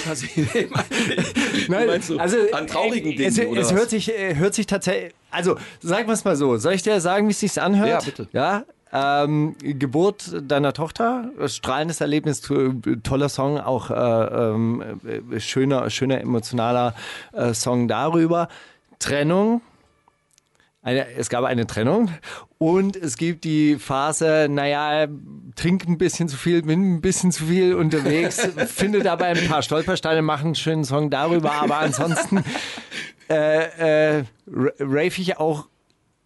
Nein, 1.68 2.00
du, 2.06 2.18
also 2.18 2.36
an 2.52 2.66
traurigen 2.66 3.12
äh, 3.12 3.16
Dingen 3.16 3.28
es, 3.28 3.38
oder 3.46 3.60
es 3.60 3.72
hört 3.72 3.90
sich 3.90 4.10
äh, 4.10 4.36
hört 4.36 4.54
sich 4.54 4.66
tatsächlich 4.66 5.12
also 5.30 5.56
sagen 5.80 6.06
wir 6.06 6.14
es 6.14 6.24
mal 6.24 6.36
so 6.36 6.56
soll 6.56 6.72
ich 6.74 6.82
dir 6.82 6.98
sagen 7.00 7.26
wie 7.26 7.32
es 7.32 7.40
sich 7.40 7.60
anhört 7.60 7.88
Ja, 7.88 7.98
bitte. 8.00 8.28
ja 8.32 8.64
ähm, 8.92 9.56
Geburt 9.62 10.32
deiner 10.42 10.72
Tochter 10.72 11.30
strahlendes 11.46 12.00
Erlebnis 12.00 12.40
to- 12.40 12.74
toller 13.02 13.28
Song 13.28 13.58
auch 13.58 13.90
äh, 13.90 13.94
ähm, 13.94 15.00
äh, 15.32 15.40
schöner 15.40 15.88
schöner 15.90 16.20
emotionaler 16.20 16.94
äh, 17.32 17.54
Song 17.54 17.88
darüber. 17.88 18.48
Trennung. 18.98 19.62
Eine, 20.84 21.08
es 21.14 21.28
gab 21.28 21.44
eine 21.44 21.66
Trennung. 21.66 22.10
Und 22.58 22.96
es 22.96 23.16
gibt 23.16 23.44
die 23.44 23.76
Phase, 23.76 24.48
naja, 24.50 25.06
trink 25.54 25.86
ein 25.86 25.96
bisschen 25.96 26.28
zu 26.28 26.36
viel, 26.36 26.62
bin 26.62 26.94
ein 26.96 27.00
bisschen 27.00 27.30
zu 27.32 27.44
viel 27.46 27.74
unterwegs, 27.74 28.40
finde 28.66 29.00
dabei 29.02 29.28
ein 29.28 29.48
paar 29.48 29.62
Stolpersteine, 29.62 30.22
mache 30.22 30.44
einen 30.44 30.54
schönen 30.56 30.84
Song 30.84 31.08
darüber, 31.10 31.52
aber 31.52 31.78
ansonsten 31.78 32.42
äh, 33.30 34.18
äh, 34.18 34.24
ra- 34.52 34.72
rave 34.80 35.06
ich 35.20 35.38
auch 35.38 35.68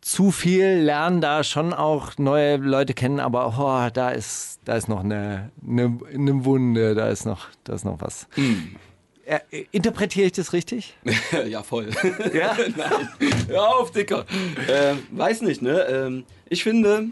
zu 0.01 0.31
viel, 0.31 0.79
lerne 0.79 1.21
da 1.21 1.43
schon 1.43 1.73
auch 1.73 2.17
neue 2.19 2.57
Leute 2.57 2.95
kennen, 2.95 3.21
aber 3.21 3.55
oh, 3.59 3.91
da 3.93 4.11
ist 4.11 4.57
da 4.67 4.77
ist 4.77 4.89
noch 4.89 5.05
eine, 5.05 5.51
eine, 5.67 5.99
eine 6.13 6.45
Wunde, 6.45 6.95
da 6.95 7.09
ist 7.09 7.25
noch, 7.25 7.47
da 7.65 7.75
ist 7.75 7.85
noch 7.85 8.01
was. 8.01 8.27
Äh, 9.25 9.39
interpretiere 9.71 10.27
ich 10.27 10.33
das 10.33 10.53
richtig? 10.53 10.97
ja, 11.49 11.63
voll. 11.63 11.91
Ja. 12.35 12.57
Nein. 12.77 13.09
Hör 13.49 13.77
auf, 13.77 13.93
Dicker. 13.93 14.27
Ähm, 14.69 15.05
weiß 15.13 15.43
nicht, 15.43 15.63
ne? 15.63 15.81
Ähm, 15.83 16.25
ich 16.49 16.65
finde, 16.65 17.11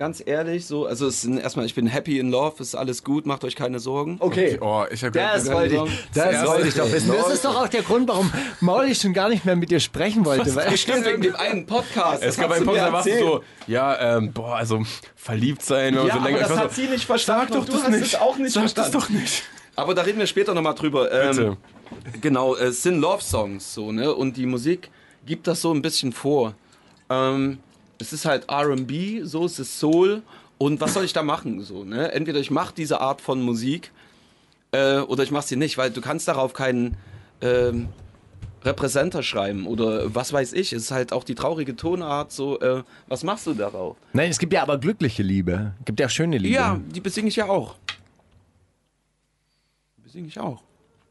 ganz 0.00 0.22
ehrlich, 0.24 0.64
so, 0.64 0.86
also 0.86 1.08
es 1.08 1.20
sind 1.20 1.36
erstmal, 1.36 1.66
ich 1.66 1.74
bin 1.74 1.86
happy 1.86 2.18
in 2.18 2.30
love, 2.30 2.54
ist 2.62 2.74
alles 2.74 3.04
gut, 3.04 3.26
macht 3.26 3.44
euch 3.44 3.54
keine 3.54 3.80
Sorgen. 3.80 4.16
Okay. 4.18 4.56
Oh, 4.58 4.82
ich 4.90 5.04
habe 5.04 5.12
Das 5.12 5.52
wollte 5.52 5.74
ich, 5.74 6.10
das 6.14 6.46
wollte 6.46 6.68
ich 6.68 6.74
doch 6.74 6.90
wissen. 6.90 7.12
Das 7.14 7.30
ist 7.30 7.44
doch 7.44 7.54
auch 7.54 7.68
der 7.68 7.82
Grund, 7.82 8.08
warum 8.08 8.32
Mauli 8.60 8.94
schon 8.94 9.12
gar 9.12 9.28
nicht 9.28 9.44
mehr 9.44 9.56
mit 9.56 9.70
dir 9.70 9.78
sprechen 9.78 10.24
wollte. 10.24 10.54
Weil 10.56 10.74
Stimmt, 10.78 11.04
wegen 11.04 11.20
dem 11.20 11.36
einen 11.36 11.66
Podcast. 11.66 12.22
Es 12.22 12.36
Das 12.36 12.38
gab 12.38 12.50
einen 12.50 12.64
mir 12.64 12.76
da 12.76 12.90
warst 12.94 13.08
du 13.08 13.18
so, 13.18 13.40
ja, 13.66 14.16
ähm, 14.16 14.32
boah, 14.32 14.56
also 14.56 14.82
verliebt 15.14 15.60
sein, 15.62 15.94
wenn 15.94 15.96
man 15.96 16.06
Ja, 16.06 16.14
so 16.14 16.18
aber 16.20 16.28
länger. 16.30 16.40
das 16.48 16.56
hat 16.56 16.74
so, 16.74 16.80
sie 16.80 16.88
nicht 16.88 17.04
verstanden. 17.04 17.52
Sag 17.52 17.52
doch 17.52 17.60
und 17.60 17.68
du 17.68 17.72
das 17.74 17.82
hast 17.82 17.90
nicht. 17.90 18.14
es 18.14 18.20
auch 18.20 18.38
nicht 18.38 18.52
Sag 18.54 18.62
das 18.62 18.72
verstanden. 18.72 18.98
doch 19.14 19.20
nicht. 19.20 19.42
Aber 19.76 19.94
da 19.94 20.00
reden 20.00 20.18
wir 20.18 20.26
später 20.26 20.54
nochmal 20.54 20.76
drüber. 20.76 21.12
Ähm, 21.12 21.28
Bitte. 21.36 21.56
Genau, 22.22 22.56
es 22.56 22.82
sind 22.82 23.02
Love-Songs 23.02 23.74
so, 23.74 23.92
ne? 23.92 24.14
Und 24.14 24.38
die 24.38 24.46
Musik 24.46 24.88
gibt 25.26 25.46
das 25.46 25.60
so 25.60 25.74
ein 25.74 25.82
bisschen 25.82 26.12
vor. 26.14 26.54
Ähm, 27.10 27.58
es 28.00 28.12
ist 28.12 28.24
halt 28.24 28.50
RB, 28.50 29.22
so 29.22 29.44
es 29.44 29.58
ist 29.58 29.78
Soul. 29.78 30.22
Und 30.58 30.80
was 30.80 30.94
soll 30.94 31.04
ich 31.04 31.12
da 31.12 31.22
machen? 31.22 31.62
So, 31.62 31.84
ne? 31.84 32.12
Entweder 32.12 32.38
ich 32.38 32.50
mache 32.50 32.74
diese 32.74 33.00
Art 33.00 33.20
von 33.20 33.40
Musik 33.42 33.92
äh, 34.72 34.98
oder 34.98 35.22
ich 35.22 35.30
mache 35.30 35.46
sie 35.46 35.56
nicht, 35.56 35.78
weil 35.78 35.90
du 35.90 36.00
kannst 36.00 36.28
darauf 36.28 36.52
keinen 36.52 36.96
ähm, 37.40 37.88
Repräsenter 38.62 39.22
schreiben 39.22 39.66
oder 39.66 40.14
was 40.14 40.32
weiß 40.32 40.52
ich. 40.52 40.72
Es 40.72 40.84
ist 40.84 40.90
halt 40.90 41.12
auch 41.12 41.24
die 41.24 41.34
traurige 41.34 41.76
Tonart, 41.76 42.30
so, 42.32 42.60
äh, 42.60 42.82
was 43.06 43.24
machst 43.24 43.46
du 43.46 43.54
darauf? 43.54 43.96
Nein, 44.12 44.30
es 44.30 44.38
gibt 44.38 44.52
ja 44.52 44.62
aber 44.62 44.78
glückliche 44.78 45.22
Liebe. 45.22 45.72
Es 45.78 45.84
gibt 45.86 46.00
ja 46.00 46.06
auch 46.06 46.10
schöne 46.10 46.36
Liebe. 46.36 46.54
Ja, 46.54 46.78
die 46.94 47.00
besinge 47.00 47.28
ich 47.28 47.36
ja 47.36 47.46
auch. 47.46 47.76
Die 49.96 50.02
besinge 50.02 50.28
ich 50.28 50.38
auch. 50.38 50.62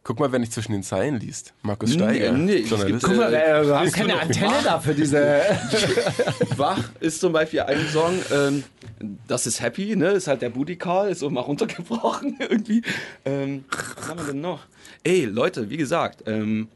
Guck 0.10 0.20
mal, 0.20 0.32
wenn 0.32 0.41
ich 0.41 0.49
zwischen 0.49 0.72
den 0.72 0.82
Zeilen 0.82 1.20
liest. 1.20 1.53
Markus 1.62 1.93
Steiger. 1.93 2.32
nee, 2.32 2.62
es 2.62 2.70
Journalist. 2.72 3.05
Guck 3.05 3.16
mal, 3.16 3.32
äh, 3.32 3.64
wir 3.68 3.76
haben 3.76 3.84
Bist 3.86 3.95
du 3.95 3.99
keine 3.99 4.14
noch 4.14 4.22
Antenne 4.24 4.47
wach? 4.53 4.64
da 4.64 4.80
für 4.80 4.95
diese. 4.95 5.41
Wach 6.57 6.80
ist 6.99 7.20
zum 7.20 7.32
Beispiel 7.32 7.60
ein 7.60 7.88
Song, 7.93 8.18
ähm, 8.34 8.64
das 9.28 9.45
ist 9.45 9.62
Happy, 9.62 9.95
ne? 9.95 10.07
Ist 10.14 10.26
halt 10.28 10.41
der 10.41 10.49
Booty 10.49 10.78
Call, 10.78 11.12
ist 11.12 11.20
so 11.20 11.30
mal 11.30 11.41
runtergebrochen 11.41 12.38
irgendwie. 12.39 12.82
Ähm, 13.24 13.66
was 13.70 14.10
haben 14.10 14.20
wir 14.20 14.26
denn 14.34 14.41
noch? 14.41 14.62
Ey, 15.03 15.26
Leute, 15.26 15.70
wie 15.70 15.78
gesagt, 15.78 16.24
ähm, 16.26 16.70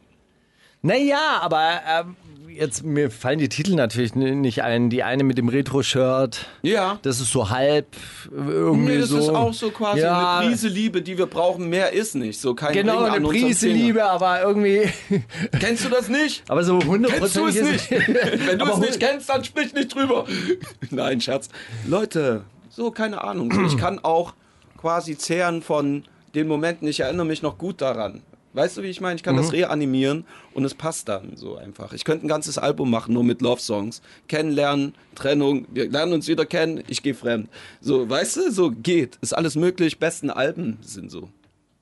Naja, 0.84 1.40
aber 1.42 1.82
ähm, 1.90 2.16
jetzt 2.58 2.84
mir 2.84 3.10
fallen 3.12 3.40
die 3.40 3.50
Titel 3.50 3.76
natürlich 3.76 4.16
nicht 4.16 4.64
ein. 4.64 4.90
Die 4.90 5.04
eine 5.04 5.24
mit 5.24 5.38
dem 5.38 5.50
Retro-Shirt. 5.50 6.46
ja. 6.62 7.00
Das 7.02 7.20
ist 7.20 7.32
so 7.32 7.50
halb 7.50 7.88
irgendwie 8.32 8.94
Nee, 8.94 9.00
das 9.00 9.10
so. 9.10 9.20
ist 9.20 9.30
auch 9.30 9.54
so 9.54 9.70
quasi 9.72 10.02
Ja. 10.02 10.40
eine 10.40 10.50
Prise 10.50 10.68
Liebe, 10.68 11.02
die 11.02 11.18
wir 11.18 11.26
brauchen. 11.26 11.70
Mehr 11.70 11.94
ist 11.94 12.16
nicht. 12.16 12.40
So 12.40 12.54
kein 12.56 12.74
Genau, 12.74 13.04
Ring 13.04 13.14
eine 13.14 13.28
Prise. 13.28 13.68
Liebe, 13.70 14.04
aber 14.06 14.42
irgendwie. 14.42 14.84
Kennst 15.60 15.86
du 15.86 15.90
das 15.90 16.10
nicht? 16.10 16.44
Aber 16.50 16.64
so 16.64 16.80
Kennst 16.80 17.36
du 17.36 17.48
es 17.48 17.62
nicht? 17.62 17.92
Wenn 18.48 18.60
du 18.60 18.66
es 18.66 18.78
nicht 18.78 19.00
kennst, 19.00 19.30
dann 19.30 19.44
sprich 19.44 19.74
nicht 19.74 19.94
drüber. 19.94 20.26
Nein, 20.90 21.22
Schatz. 21.22 21.50
Leute, 21.88 22.44
so 22.70 22.92
keine 22.92 23.24
Ahnung. 23.24 23.52
Ich 23.68 23.78
kann 23.78 24.00
auch 24.00 24.34
quasi 24.78 25.18
zehren 25.18 25.62
von 25.62 26.04
den 26.36 26.48
Momenten. 26.48 26.88
Ich 26.88 27.00
erinnere 27.00 27.26
mich 27.26 27.42
noch 27.42 27.58
gut 27.58 27.82
daran. 27.82 28.22
Weißt 28.54 28.78
du, 28.78 28.84
wie 28.84 28.88
ich 28.88 29.02
meine? 29.02 29.16
Ich 29.16 29.24
kann 29.24 29.36
Mhm. 29.36 29.40
das 29.40 29.52
reanimieren 29.52 30.26
und 30.54 30.64
es 30.64 30.74
passt 30.76 31.10
dann 31.10 31.36
so 31.36 31.58
einfach. 31.58 31.94
Ich 31.94 32.04
könnte 32.06 32.26
ein 32.26 32.30
ganzes 32.30 32.58
Album 32.58 32.90
machen, 32.92 33.14
nur 33.14 33.24
mit 33.24 33.42
Love-Songs. 33.42 34.02
Kennenlernen, 34.28 34.94
Trennung, 35.16 35.66
wir 35.72 35.90
lernen 35.90 36.14
uns 36.14 36.28
wieder 36.28 36.46
kennen, 36.46 36.84
ich 36.88 37.02
gehe 37.02 37.16
fremd. 37.16 37.50
So, 37.82 38.08
weißt 38.10 38.38
du, 38.38 38.52
so 38.52 38.70
geht. 38.72 39.18
Ist 39.22 39.34
alles 39.36 39.56
möglich. 39.56 39.98
Besten 40.00 40.30
Alben 40.30 40.78
sind 40.82 41.10
so. 41.10 41.30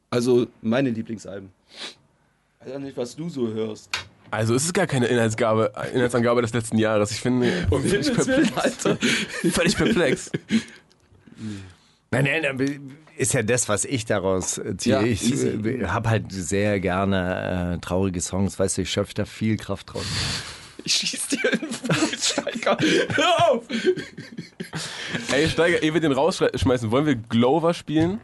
Also 0.09 0.47
meine 0.61 0.89
Lieblingsalben. 0.91 1.49
Ich 2.59 2.65
weiß 2.67 2.74
ja 2.74 2.80
nicht, 2.80 2.95
was 2.97 3.15
du 3.15 3.28
so 3.30 3.47
hörst. 3.49 3.89
Also 4.30 4.55
es 4.55 4.63
ist 4.63 4.74
gar 4.74 4.88
keine 4.88 5.07
Inhaltsgabe, 5.07 5.74
Inhaltsangabe 5.93 6.41
des 6.41 6.53
letzten 6.53 6.78
Jahres. 6.78 7.11
Ich 7.11 7.19
finde 7.19 7.67
Um 7.69 7.82
völlig 7.84 8.07
Himmels 8.07 8.28
Willen, 8.28 8.47
perplex. 8.47 8.86
Alter. 8.86 8.97
Völlig 9.51 9.76
perplex. 9.76 10.32
Nein, 12.13 12.26
nein, 12.26 12.45
aber 12.45 12.65
ist 13.18 13.34
ja 13.34 13.43
das, 13.43 13.70
was 13.70 13.86
ich 13.86 14.05
daraus 14.05 14.57
äh, 14.57 14.76
ziehe. 14.78 14.95
Ja, 14.95 15.01
ich 15.01 15.24
easy. 15.32 15.49
äh, 15.49 15.88
habe 15.88 16.09
halt 16.09 16.32
sehr 16.32 16.80
gerne 16.80 17.76
äh, 17.76 17.80
traurige 17.80 18.22
Songs, 18.22 18.57
weißt 18.57 18.78
du, 18.78 18.82
ich 18.84 18.91
schöpfe 18.91 19.14
da 19.14 19.26
viel 19.26 19.57
Kraft 19.57 19.93
draus. 19.93 20.05
Ich 20.84 20.93
schieß 20.93 21.28
dir 21.28 21.38
Fuß, 21.93 22.34
Steiger. 22.34 22.78
Hör 23.14 23.51
auf! 23.51 23.64
Ey, 25.32 25.47
Steiger, 25.47 25.84
ehe 25.84 25.93
wir 25.93 26.01
den 26.01 26.12
rausschmeißen, 26.12 26.91
wollen 26.91 27.05
wir 27.05 27.16
Glover 27.16 27.74
spielen? 27.74 28.20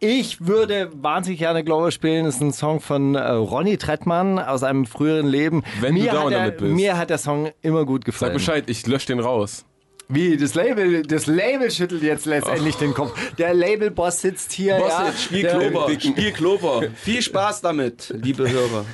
Ich 0.00 0.44
würde 0.46 0.90
wahnsinnig 0.94 1.38
gerne 1.38 1.62
Glover 1.62 1.90
spielen. 1.90 2.24
Das 2.24 2.36
ist 2.36 2.40
ein 2.40 2.52
Song 2.52 2.80
von 2.80 3.14
äh, 3.14 3.30
Ronny 3.30 3.76
Trettmann 3.76 4.38
aus 4.38 4.62
einem 4.62 4.86
früheren 4.86 5.26
Leben. 5.26 5.62
Wenn 5.80 5.94
du 5.94 6.02
mir, 6.02 6.10
down 6.10 6.24
hat 6.24 6.30
der, 6.32 6.38
damit 6.38 6.58
bist. 6.58 6.74
mir 6.74 6.98
hat 6.98 7.10
der 7.10 7.18
Song 7.18 7.50
immer 7.62 7.84
gut 7.84 8.04
gefallen. 8.04 8.32
Sag 8.32 8.34
Bescheid, 8.34 8.64
ich 8.66 8.86
lösche 8.86 9.08
den 9.08 9.20
raus. 9.20 9.64
Wie, 10.12 10.36
das 10.36 10.54
Label, 10.54 11.02
das 11.02 11.26
Label 11.26 11.70
schüttelt 11.70 12.02
jetzt 12.02 12.26
letztendlich 12.26 12.74
den 12.76 12.92
Kopf. 12.94 13.16
Der 13.36 13.54
Labelboss 13.54 14.20
sitzt 14.20 14.50
hier. 14.50 14.76
Boss, 14.76 14.88
ja, 14.92 15.12
spiel 15.12 15.42
der- 15.42 15.56
Klober. 15.58 15.88
Spiel 16.00 16.32
Klober. 16.32 16.82
Viel 16.96 17.22
Spaß 17.22 17.60
damit, 17.60 18.12
liebe 18.20 18.50
Hörer. 18.50 18.84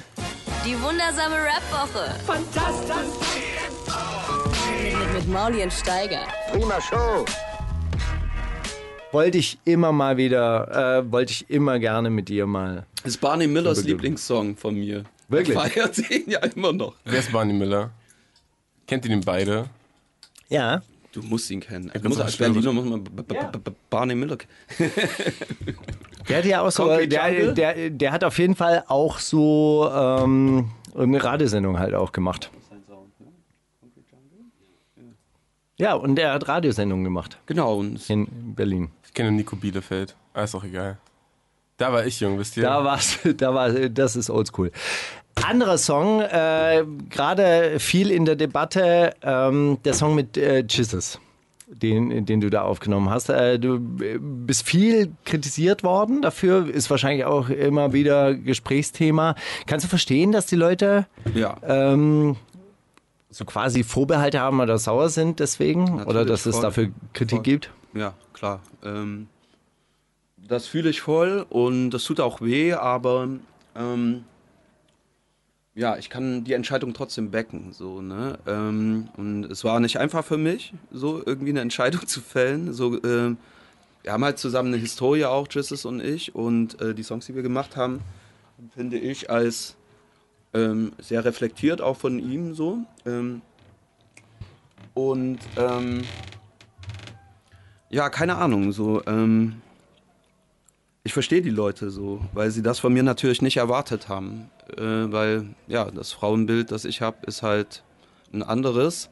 Die 0.67 0.75
wundersame 0.83 1.37
Rap-Woche. 1.37 2.15
Fantastisch. 2.27 2.97
Mit, 4.83 5.15
mit 5.15 5.29
Mauli 5.29 5.63
und 5.63 5.73
Steiger. 5.73 6.27
Prima 6.53 6.79
Show. 6.83 7.25
Wollte 9.13 9.39
ich 9.39 9.59
immer 9.65 9.93
mal 9.93 10.19
wieder, 10.19 10.99
äh, 11.07 11.11
wollte 11.11 11.33
ich 11.33 11.49
immer 11.49 11.79
gerne 11.79 12.11
mit 12.11 12.29
dir 12.29 12.47
mal. 12.47 12.85
Das 13.03 13.13
ist 13.15 13.21
Barney 13.23 13.47
Millers 13.47 13.85
Lieblingssong 13.85 14.57
von 14.57 14.75
mir. 14.75 15.05
Wirklich? 15.29 15.57
Ich 15.57 15.73
feier 15.73 15.89
den 15.89 16.29
ja 16.31 16.41
immer 16.41 16.73
noch. 16.75 16.95
Wer 17.07 17.21
ist 17.21 17.33
Barney 17.33 17.55
Miller? 17.55 17.91
Kennt 18.87 19.05
ihr 19.07 19.11
den 19.11 19.23
beide? 19.23 19.71
Ja. 20.51 20.83
Du 21.17 21.23
musst 21.23 21.51
ihn 21.51 21.61
kennen. 21.61 21.91
bin 21.91 22.03
Muss, 22.09 22.19
so 22.19 22.23
als 22.25 22.37
Berliner 22.37 22.73
muss 22.75 22.85
man 22.85 23.03
Barney 23.89 24.15
Miller 24.15 24.37
kennen. 24.37 24.53
Der 26.29 26.39
hat 26.39 26.45
ja 26.45 26.61
auch 26.61 26.71
so, 26.71 26.89
der, 26.89 27.53
der, 27.53 27.91
der 27.91 28.13
hat 28.13 28.25
auf 28.25 28.37
jeden 28.41 28.57
Fall 28.57 28.83
auch 28.89 29.21
so 29.21 29.89
ähm, 29.95 30.73
eine 30.97 31.23
Radiosendung 31.23 31.79
halt 31.79 31.95
auch 31.95 32.11
gemacht. 32.11 32.51
Ja, 35.79 35.95
und 35.95 36.19
er 36.19 36.33
hat 36.33 36.49
Radiosendungen 36.49 37.05
gemacht 37.05 37.39
Genau. 37.47 37.77
Und 37.77 38.11
in 38.11 38.55
Berlin. 38.55 38.91
Ich 39.05 39.15
kenne 39.15 39.31
Nico 39.31 39.55
Bielefeld. 39.57 40.17
Ah, 40.35 40.43
ist 40.43 40.55
auch 40.55 40.65
egal. 40.65 40.99
Da 41.77 41.93
war 41.93 42.05
ich 42.05 42.19
jung, 42.19 42.39
wisst 42.39 42.57
ihr? 42.57 42.65
Da 42.65 42.83
war's, 42.85 43.19
da 43.37 43.55
war, 43.55 43.71
das 43.71 44.17
ist 44.17 44.29
oldschool. 44.29 44.73
Anderer 45.45 45.79
Song, 45.79 46.21
äh, 46.23 46.85
gerade 47.09 47.79
viel 47.79 48.11
in 48.11 48.25
der 48.25 48.37
Debatte, 48.37 49.15
ähm, 49.23 49.79
der 49.85 49.95
Song 49.95 50.15
mit 50.15 50.37
äh, 50.37 50.65
Jesus, 50.69 51.21
den, 51.69 52.27
den 52.27 52.41
du 52.41 52.51
da 52.51 52.63
aufgenommen 52.63 53.11
hast. 53.11 53.29
Äh, 53.29 53.59
du 53.61 53.79
bist 53.81 54.67
viel 54.67 55.13
kritisiert 55.25 55.85
worden 55.85 56.21
dafür, 56.23 56.69
ist 56.69 56.91
wahrscheinlich 56.91 57.25
auch 57.27 57.49
immer 57.49 57.93
wieder 57.93 58.35
Gesprächsthema. 58.35 59.37
Kannst 59.67 59.85
du 59.85 59.89
verstehen, 59.89 60.33
dass 60.33 60.47
die 60.47 60.57
Leute 60.57 61.07
Ja. 61.35 61.57
ähm, 61.65 62.37
so 63.31 63.45
quasi 63.45 63.85
Vorbehalte 63.85 64.41
haben 64.41 64.61
oder 64.61 64.79
sauer 64.79 65.11
sind 65.11 65.39
deswegen? 65.41 65.95
oder 65.95 66.05
Natürlich, 66.07 66.29
dass 66.29 66.47
es 66.47 66.55
voll. 66.57 66.63
dafür 66.63 66.89
Kritik 67.13 67.37
Voll. 67.37 67.43
gibt? 67.45 67.71
Ja, 67.95 68.15
klar. 68.33 68.61
Ähm, 68.85 69.29
das 70.49 70.67
fühle 70.67 70.91
ich 70.91 71.01
voll 71.03 71.45
und 71.51 71.91
das 71.91 72.05
tut 72.05 72.21
auch 72.21 72.41
weh, 72.41 72.73
aber 72.73 73.29
ähm, 73.77 74.25
ja, 75.77 75.99
ich 75.99 76.09
kann 76.09 76.43
die 76.43 76.55
Entscheidung 76.55 76.95
trotzdem 76.95 77.31
backen. 77.31 77.73
So, 77.73 78.01
ne? 78.01 78.39
ähm, 78.47 79.09
und 79.19 79.45
es 79.45 79.63
war 79.63 79.79
nicht 79.79 79.99
einfach 79.99 80.25
für 80.25 80.39
mich, 80.39 80.73
so 80.91 81.23
irgendwie 81.25 81.51
eine 81.51 81.61
Entscheidung 81.61 82.07
zu 82.07 82.21
fällen. 82.21 82.73
So, 82.73 83.03
ähm, 83.05 83.37
wir 84.03 84.13
haben 84.13 84.25
halt 84.25 84.39
zusammen 84.39 84.73
eine 84.73 84.81
Historie 84.81 85.27
auch, 85.27 85.47
Jesus 85.51 85.85
und 85.85 86.01
ich, 86.01 86.35
und 86.35 86.81
äh, 86.81 86.95
die 86.95 87.03
Songs, 87.03 87.27
die 87.27 87.35
wir 87.35 87.43
gemacht 87.43 87.77
haben, 87.77 88.01
finde 88.75 88.99
ich 88.99 89.29
als 89.31 89.77
ähm, 90.55 90.93
sehr 90.99 91.25
reflektiert 91.25 91.83
auch 91.83 91.99
von 91.99 92.19
ihm 92.19 92.55
so. 92.55 92.79
Ähm, 93.05 93.43
und 94.95 95.41
ähm, 95.59 96.05
ja, 97.91 98.09
keine 98.09 98.37
Ahnung, 98.37 98.73
so. 98.73 99.03
Ähm, 99.07 99.61
ich 101.05 101.13
verstehe 101.13 101.43
die 101.43 101.51
Leute 101.51 101.91
so, 101.91 102.23
weil 102.33 102.51
sie 102.51 102.63
das 102.63 102.79
von 102.79 102.95
mir 102.95 103.03
natürlich 103.03 103.43
nicht 103.43 103.59
erwartet 103.59 104.09
haben. 104.09 104.51
Äh, 104.77 105.13
weil, 105.13 105.47
ja, 105.67 105.91
das 105.91 106.13
Frauenbild, 106.13 106.71
das 106.71 106.85
ich 106.85 107.01
habe, 107.01 107.19
ist 107.27 107.43
halt 107.43 107.83
ein 108.33 108.43
anderes. 108.43 109.11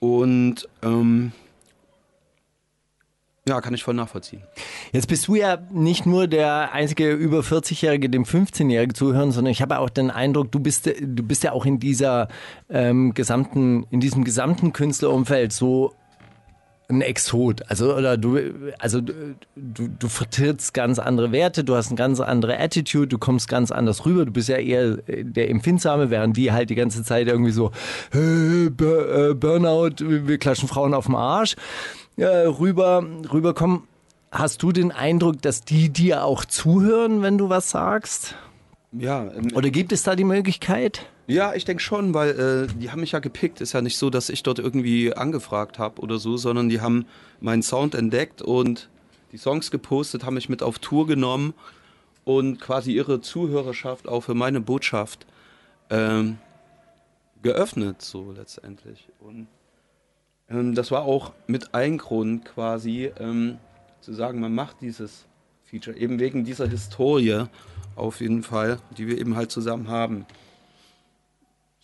Und 0.00 0.68
ähm, 0.82 1.32
ja, 3.48 3.62
kann 3.62 3.72
ich 3.72 3.82
voll 3.82 3.94
nachvollziehen. 3.94 4.42
Jetzt 4.92 5.08
bist 5.08 5.26
du 5.26 5.34
ja 5.34 5.58
nicht 5.70 6.04
nur 6.04 6.26
der 6.26 6.72
einzige 6.72 7.12
über 7.12 7.40
40-Jährige, 7.40 8.10
dem 8.10 8.24
15-Jährigen 8.24 8.94
zuhören, 8.94 9.32
sondern 9.32 9.50
ich 9.50 9.62
habe 9.62 9.78
auch 9.78 9.88
den 9.88 10.10
Eindruck, 10.10 10.52
du 10.52 10.60
bist, 10.60 10.86
du 10.86 11.22
bist 11.22 11.44
ja 11.44 11.52
auch 11.52 11.64
in 11.64 11.80
dieser 11.80 12.28
ähm, 12.68 13.14
gesamten, 13.14 13.86
in 13.90 14.00
diesem 14.00 14.24
gesamten 14.24 14.74
Künstlerumfeld 14.74 15.52
so 15.52 15.94
ein 16.88 17.02
Exot. 17.02 17.62
Also, 17.68 17.94
oder 17.94 18.16
du, 18.16 18.38
also 18.78 19.00
du, 19.00 19.14
du, 19.54 20.08
vertrittst 20.08 20.72
ganz 20.72 20.98
andere 20.98 21.32
Werte, 21.32 21.62
du 21.62 21.76
hast 21.76 21.88
eine 21.88 21.96
ganz 21.96 22.18
andere 22.18 22.58
Attitude, 22.58 23.08
du 23.08 23.18
kommst 23.18 23.48
ganz 23.48 23.70
anders 23.70 24.06
rüber. 24.06 24.24
Du 24.24 24.32
bist 24.32 24.48
ja 24.48 24.56
eher 24.56 24.96
der 25.06 25.50
Empfindsame, 25.50 26.08
während 26.08 26.36
die 26.36 26.50
halt 26.50 26.70
die 26.70 26.74
ganze 26.74 27.04
Zeit 27.04 27.28
irgendwie 27.28 27.50
so 27.50 27.72
hey, 28.10 28.66
äh, 28.66 29.34
Burnout, 29.34 29.96
wir 30.00 30.38
klatschen 30.38 30.68
Frauen 30.68 30.94
auf 30.94 31.06
den 31.06 31.14
Arsch 31.14 31.56
äh, 32.16 32.24
rüber, 32.24 33.04
rüberkommen. 33.32 33.82
Hast 34.30 34.62
du 34.62 34.72
den 34.72 34.92
Eindruck, 34.92 35.40
dass 35.42 35.62
die 35.62 35.90
dir 35.90 36.24
auch 36.24 36.44
zuhören, 36.44 37.22
wenn 37.22 37.38
du 37.38 37.48
was 37.48 37.70
sagst? 37.70 38.34
Ja, 38.92 39.30
ähm, 39.32 39.48
Oder 39.54 39.70
gibt 39.70 39.92
es 39.92 40.02
da 40.02 40.16
die 40.16 40.24
Möglichkeit? 40.24 41.06
Ja, 41.28 41.54
ich 41.54 41.66
denke 41.66 41.82
schon, 41.82 42.14
weil 42.14 42.30
äh, 42.70 42.74
die 42.78 42.90
haben 42.90 43.00
mich 43.00 43.12
ja 43.12 43.18
gepickt. 43.18 43.60
Ist 43.60 43.74
ja 43.74 43.82
nicht 43.82 43.98
so, 43.98 44.08
dass 44.08 44.30
ich 44.30 44.42
dort 44.42 44.58
irgendwie 44.58 45.12
angefragt 45.12 45.78
habe 45.78 46.00
oder 46.00 46.18
so, 46.18 46.38
sondern 46.38 46.70
die 46.70 46.80
haben 46.80 47.04
meinen 47.40 47.62
Sound 47.62 47.94
entdeckt 47.94 48.40
und 48.40 48.88
die 49.32 49.36
Songs 49.36 49.70
gepostet, 49.70 50.24
haben 50.24 50.34
mich 50.34 50.48
mit 50.48 50.62
auf 50.62 50.78
Tour 50.78 51.06
genommen 51.06 51.52
und 52.24 52.58
quasi 52.62 52.92
ihre 52.92 53.20
Zuhörerschaft 53.20 54.08
auch 54.08 54.22
für 54.22 54.32
meine 54.32 54.62
Botschaft 54.62 55.26
ähm, 55.90 56.38
geöffnet, 57.42 58.00
so 58.00 58.32
letztendlich. 58.32 59.06
Und 59.20 59.48
ähm, 60.48 60.74
das 60.74 60.90
war 60.90 61.02
auch 61.02 61.34
mit 61.46 61.74
ein 61.74 61.98
Grund 61.98 62.46
quasi, 62.46 63.12
ähm, 63.20 63.58
zu 64.00 64.14
sagen, 64.14 64.40
man 64.40 64.54
macht 64.54 64.80
dieses 64.80 65.26
Feature, 65.64 65.94
eben 65.94 66.20
wegen 66.20 66.44
dieser 66.44 66.66
Historie 66.68 67.44
auf 67.96 68.22
jeden 68.22 68.42
Fall, 68.42 68.78
die 68.96 69.06
wir 69.06 69.18
eben 69.18 69.36
halt 69.36 69.50
zusammen 69.50 69.88
haben. 69.88 70.24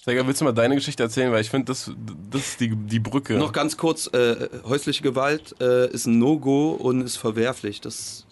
Steiger, 0.04 0.26
willst 0.26 0.42
du 0.42 0.44
mal 0.44 0.52
deine 0.52 0.74
Geschichte 0.74 1.02
erzählen? 1.02 1.32
Weil 1.32 1.40
ich 1.40 1.48
finde, 1.48 1.64
das, 1.64 1.90
das 2.30 2.42
ist 2.42 2.60
die, 2.60 2.76
die 2.76 2.98
Brücke. 3.00 3.38
Noch 3.38 3.54
ganz 3.54 3.78
kurz, 3.78 4.06
äh, 4.12 4.50
häusliche 4.64 5.02
Gewalt 5.02 5.54
äh, 5.62 5.90
ist 5.90 6.04
ein 6.06 6.18
No-Go 6.18 6.72
und 6.72 7.00
ist 7.00 7.16
verwerflich. 7.16 7.80
Das 7.80 8.26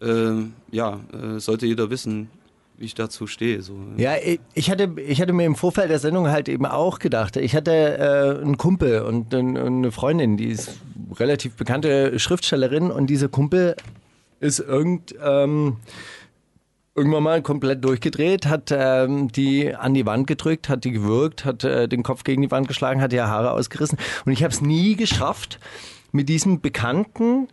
äh, 0.00 0.44
ja, 0.70 1.00
äh, 1.12 1.40
sollte 1.40 1.66
jeder 1.66 1.90
wissen, 1.90 2.30
wie 2.78 2.84
ich 2.84 2.94
dazu 2.94 3.26
stehe. 3.26 3.62
So. 3.62 3.74
Ja, 3.96 4.12
ich- 4.54 4.70
hatte, 4.70 4.94
ich 5.04 5.20
hatte 5.20 5.32
mir 5.32 5.44
im 5.46 5.56
Vorfeld 5.56 5.90
der 5.90 5.98
Sendung 5.98 6.28
halt 6.28 6.48
eben 6.48 6.66
auch 6.66 7.00
gedacht, 7.00 7.36
ich 7.36 7.56
hatte 7.56 7.72
äh, 7.98 8.40
einen 8.44 8.56
Kumpel 8.56 9.00
und 9.02 9.34
ein- 9.34 9.56
eine 9.56 9.90
Freundin, 9.90 10.36
die 10.36 10.50
ist 10.50 10.70
relativ 11.18 11.56
bekannte 11.56 12.16
Schriftstellerin 12.20 12.92
und 12.92 13.08
dieser 13.08 13.26
Kumpel 13.28 13.74
ist 14.38 14.60
irgend, 14.60 15.16
ähm, 15.20 15.78
irgendwann 16.96 17.22
mal 17.22 17.42
komplett 17.42 17.84
durchgedreht, 17.84 18.46
hat 18.46 18.72
ähm, 18.72 19.30
die 19.30 19.74
an 19.74 19.92
die 19.94 20.06
Wand 20.06 20.26
gedrückt, 20.26 20.68
hat 20.68 20.84
die 20.84 20.92
gewürgt, 20.92 21.44
hat 21.44 21.62
äh, 21.62 21.88
den 21.88 22.02
Kopf 22.02 22.24
gegen 22.24 22.42
die 22.42 22.50
Wand 22.50 22.68
geschlagen, 22.68 23.02
hat 23.02 23.12
ihr 23.12 23.28
Haare 23.28 23.52
ausgerissen 23.52 23.98
und 24.24 24.32
ich 24.32 24.42
habe 24.42 24.52
es 24.52 24.62
nie 24.62 24.96
geschafft, 24.96 25.60
mit 26.12 26.28
diesem 26.28 26.60
Bekannten 26.60 27.48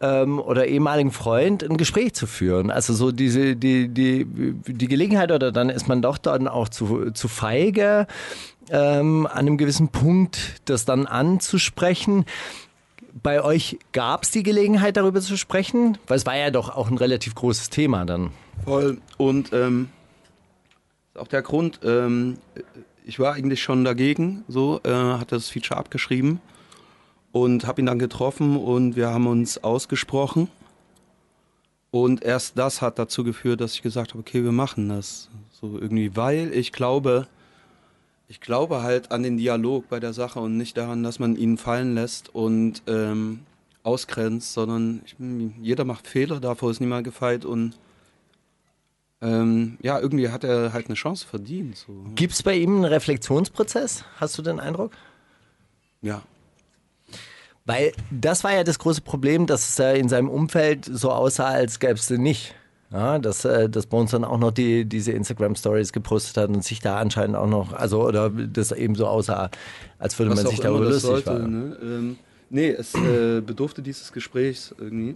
ähm, 0.00 0.40
oder 0.40 0.66
ehemaligen 0.66 1.12
Freund 1.12 1.62
ein 1.62 1.76
Gespräch 1.76 2.14
zu 2.14 2.26
führen. 2.26 2.70
Also 2.70 2.92
so 2.92 3.12
diese, 3.12 3.56
die, 3.56 3.88
die, 3.88 4.26
die 4.26 4.88
Gelegenheit 4.88 5.30
oder 5.30 5.52
dann 5.52 5.70
ist 5.70 5.88
man 5.88 6.02
doch 6.02 6.18
dann 6.18 6.48
auch 6.48 6.68
zu, 6.68 7.12
zu 7.12 7.28
feige, 7.28 8.06
ähm, 8.70 9.26
an 9.26 9.38
einem 9.38 9.56
gewissen 9.56 9.88
Punkt 9.88 10.60
das 10.64 10.84
dann 10.84 11.06
anzusprechen. 11.06 12.24
Bei 13.22 13.42
euch 13.42 13.78
gab 13.92 14.22
es 14.22 14.30
die 14.30 14.42
Gelegenheit, 14.42 14.96
darüber 14.96 15.20
zu 15.20 15.36
sprechen? 15.36 15.98
Weil 16.06 16.16
es 16.16 16.26
war 16.26 16.36
ja 16.36 16.50
doch 16.50 16.74
auch 16.74 16.90
ein 16.90 16.98
relativ 16.98 17.34
großes 17.34 17.70
Thema 17.70 18.04
dann. 18.04 18.30
Voll. 18.64 18.98
Und 19.16 19.52
ähm, 19.52 19.88
auch 21.14 21.28
der 21.28 21.42
Grund, 21.42 21.80
ähm, 21.82 22.38
ich 23.04 23.18
war 23.18 23.34
eigentlich 23.34 23.62
schon 23.62 23.84
dagegen, 23.84 24.44
so, 24.48 24.80
äh, 24.84 24.90
hatte 24.92 25.36
das 25.36 25.48
Feature 25.48 25.78
abgeschrieben 25.78 26.40
und 27.32 27.66
habe 27.66 27.80
ihn 27.80 27.86
dann 27.86 27.98
getroffen 27.98 28.56
und 28.56 28.96
wir 28.96 29.08
haben 29.10 29.26
uns 29.26 29.58
ausgesprochen. 29.58 30.48
Und 31.90 32.22
erst 32.22 32.56
das 32.56 32.82
hat 32.82 32.98
dazu 32.98 33.24
geführt, 33.24 33.60
dass 33.60 33.74
ich 33.74 33.82
gesagt 33.82 34.10
habe, 34.10 34.20
okay, 34.20 34.44
wir 34.44 34.52
machen 34.52 34.88
das. 34.88 35.28
So 35.60 35.78
irgendwie, 35.78 36.16
weil 36.16 36.52
ich 36.54 36.72
glaube, 36.72 37.26
ich 38.28 38.40
glaube 38.40 38.82
halt 38.82 39.10
an 39.10 39.24
den 39.24 39.36
Dialog 39.36 39.88
bei 39.88 39.98
der 39.98 40.12
Sache 40.12 40.38
und 40.38 40.56
nicht 40.56 40.76
daran, 40.76 41.02
dass 41.02 41.18
man 41.18 41.36
ihn 41.36 41.58
fallen 41.58 41.94
lässt 41.94 42.32
und 42.32 42.82
ähm, 42.86 43.40
ausgrenzt, 43.82 44.52
sondern 44.52 45.02
ich, 45.04 45.16
jeder 45.60 45.84
macht 45.84 46.06
Fehler, 46.06 46.38
davor 46.38 46.70
ist 46.70 46.80
niemand 46.80 47.04
gefeit 47.04 47.44
und 47.44 47.74
ähm, 49.22 49.76
ja, 49.82 49.98
irgendwie 50.00 50.30
hat 50.30 50.44
er 50.44 50.72
halt 50.72 50.86
eine 50.86 50.94
Chance 50.94 51.26
verdient. 51.26 51.76
So. 51.76 51.92
Gibt 52.14 52.32
es 52.32 52.42
bei 52.42 52.54
ihm 52.54 52.76
einen 52.76 52.84
Reflexionsprozess? 52.84 54.04
Hast 54.16 54.38
du 54.38 54.42
den 54.42 54.60
Eindruck? 54.60 54.92
Ja. 56.00 56.22
Weil 57.66 57.92
das 58.10 58.44
war 58.44 58.54
ja 58.54 58.64
das 58.64 58.78
große 58.78 59.02
Problem, 59.02 59.46
dass 59.46 59.78
es 59.78 59.98
in 59.98 60.08
seinem 60.08 60.28
Umfeld 60.28 60.86
so 60.90 61.10
aussah, 61.10 61.48
als 61.48 61.78
gäbe 61.78 61.94
es 61.94 62.06
den 62.06 62.22
nicht. 62.22 62.54
Ja, 62.90 63.20
dass, 63.20 63.44
äh, 63.44 63.68
dass 63.68 63.86
Bones 63.86 64.10
dann 64.10 64.24
auch 64.24 64.38
noch 64.38 64.50
die, 64.50 64.84
diese 64.84 65.12
Instagram-Stories 65.12 65.92
gepostet 65.92 66.36
hat 66.36 66.48
und 66.48 66.64
sich 66.64 66.80
da 66.80 66.98
anscheinend 66.98 67.36
auch 67.36 67.46
noch, 67.46 67.72
also 67.72 68.04
oder 68.04 68.30
das 68.30 68.72
eben 68.72 68.96
so 68.96 69.06
aussah, 69.06 69.50
als 69.98 70.18
würde 70.18 70.34
man 70.34 70.42
Was 70.42 70.50
sich 70.50 70.58
auch 70.58 70.64
darüber 70.64 70.86
lustig 70.86 71.02
sollte, 71.02 71.38
ne? 71.38 71.76
ähm, 71.80 72.18
nee, 72.48 72.70
es 72.70 72.94
äh, 72.96 73.42
bedurfte 73.42 73.80
dieses 73.82 74.12
Gesprächs 74.12 74.74
irgendwie. 74.76 75.14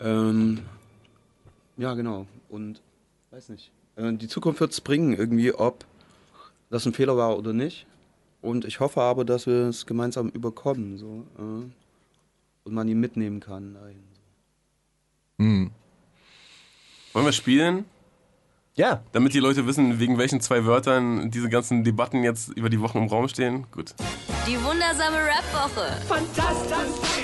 Ähm, 0.00 0.62
ja, 1.80 1.94
genau. 1.94 2.26
Und 2.48 2.80
weiß 3.30 3.48
nicht. 3.48 3.72
Äh, 3.96 4.12
die 4.12 4.28
Zukunft 4.28 4.60
wird 4.60 4.72
es 4.72 4.80
bringen, 4.80 5.12
irgendwie, 5.14 5.52
ob 5.52 5.84
das 6.70 6.86
ein 6.86 6.92
Fehler 6.92 7.16
war 7.16 7.36
oder 7.36 7.52
nicht. 7.52 7.86
Und 8.42 8.64
ich 8.64 8.80
hoffe 8.80 9.00
aber, 9.02 9.24
dass 9.24 9.46
wir 9.46 9.66
es 9.68 9.86
gemeinsam 9.86 10.28
überkommen. 10.28 10.96
So, 10.98 11.26
äh, 11.38 11.70
und 12.64 12.74
man 12.74 12.88
ihn 12.88 13.00
mitnehmen 13.00 13.40
kann 13.40 13.74
dahin. 13.74 14.10
Wollen 17.12 17.26
wir 17.26 17.32
spielen? 17.32 17.86
Ja, 18.76 19.02
Damit 19.12 19.34
die 19.34 19.40
Leute 19.40 19.66
wissen, 19.66 19.98
wegen 19.98 20.16
welchen 20.16 20.40
zwei 20.40 20.64
Wörtern 20.64 21.30
diese 21.30 21.48
ganzen 21.48 21.82
Debatten 21.82 22.22
jetzt 22.22 22.50
über 22.50 22.70
die 22.70 22.80
Wochen 22.80 22.98
im 22.98 23.08
Raum 23.08 23.28
stehen? 23.28 23.66
Gut. 23.72 23.94
Die 24.46 24.56
wundersame 24.62 25.16
Rap-Woche. 25.16 26.00
Fantastisch. 26.06 27.20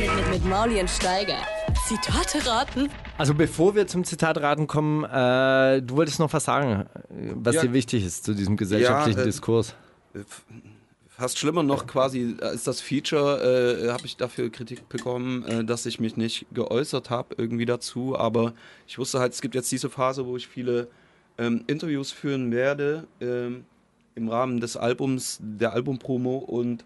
Mit, 0.00 0.16
mit, 0.16 0.30
mit 0.30 0.44
Mauli 0.46 0.80
und 0.80 0.90
Steiger. 0.90 1.38
Zitate 1.86 2.46
raten. 2.46 2.88
also 3.18 3.34
bevor 3.34 3.74
wir 3.74 3.86
zum 3.86 4.04
Zitatraten 4.04 4.66
kommen, 4.66 5.04
äh, 5.04 5.82
du 5.82 5.96
wolltest 5.96 6.18
noch 6.20 6.32
was 6.32 6.44
sagen, 6.44 6.86
äh, 7.10 7.32
was 7.34 7.56
Ja. 7.56 7.62
dir 7.62 7.72
wichtig 7.72 8.04
ist 8.04 8.24
zu 8.24 8.34
diesem 8.34 8.56
gesellschaftlichen 8.56 9.18
Ja, 9.18 9.24
äh, 9.24 9.26
Diskurs. 9.26 9.74
Fast 11.08 11.38
schlimmer 11.38 11.62
noch 11.62 11.86
quasi 11.86 12.36
als 12.40 12.64
das 12.64 12.80
Feature 12.80 13.84
äh, 13.84 13.90
habe 13.90 14.06
ich 14.06 14.16
dafür 14.16 14.50
Kritik 14.50 14.88
bekommen, 14.88 15.44
äh, 15.44 15.64
dass 15.64 15.84
ich 15.86 16.00
mich 16.00 16.16
nicht 16.16 16.46
geäußert 16.52 17.10
habe 17.10 17.34
irgendwie 17.36 17.66
dazu. 17.66 18.16
Aber 18.18 18.54
ich 18.86 18.98
wusste 18.98 19.18
halt, 19.20 19.32
es 19.32 19.42
gibt 19.42 19.54
jetzt 19.54 19.70
diese 19.70 19.90
Phase, 19.90 20.26
wo 20.26 20.36
ich 20.36 20.48
viele 20.48 20.88
ähm, 21.38 21.64
Interviews 21.66 22.10
führen 22.12 22.50
werde 22.52 23.06
ähm, 23.20 23.64
im 24.14 24.28
Rahmen 24.28 24.60
des 24.60 24.76
Albums, 24.76 25.38
der 25.42 25.72
Albumpromo 25.74 26.38
und 26.38 26.84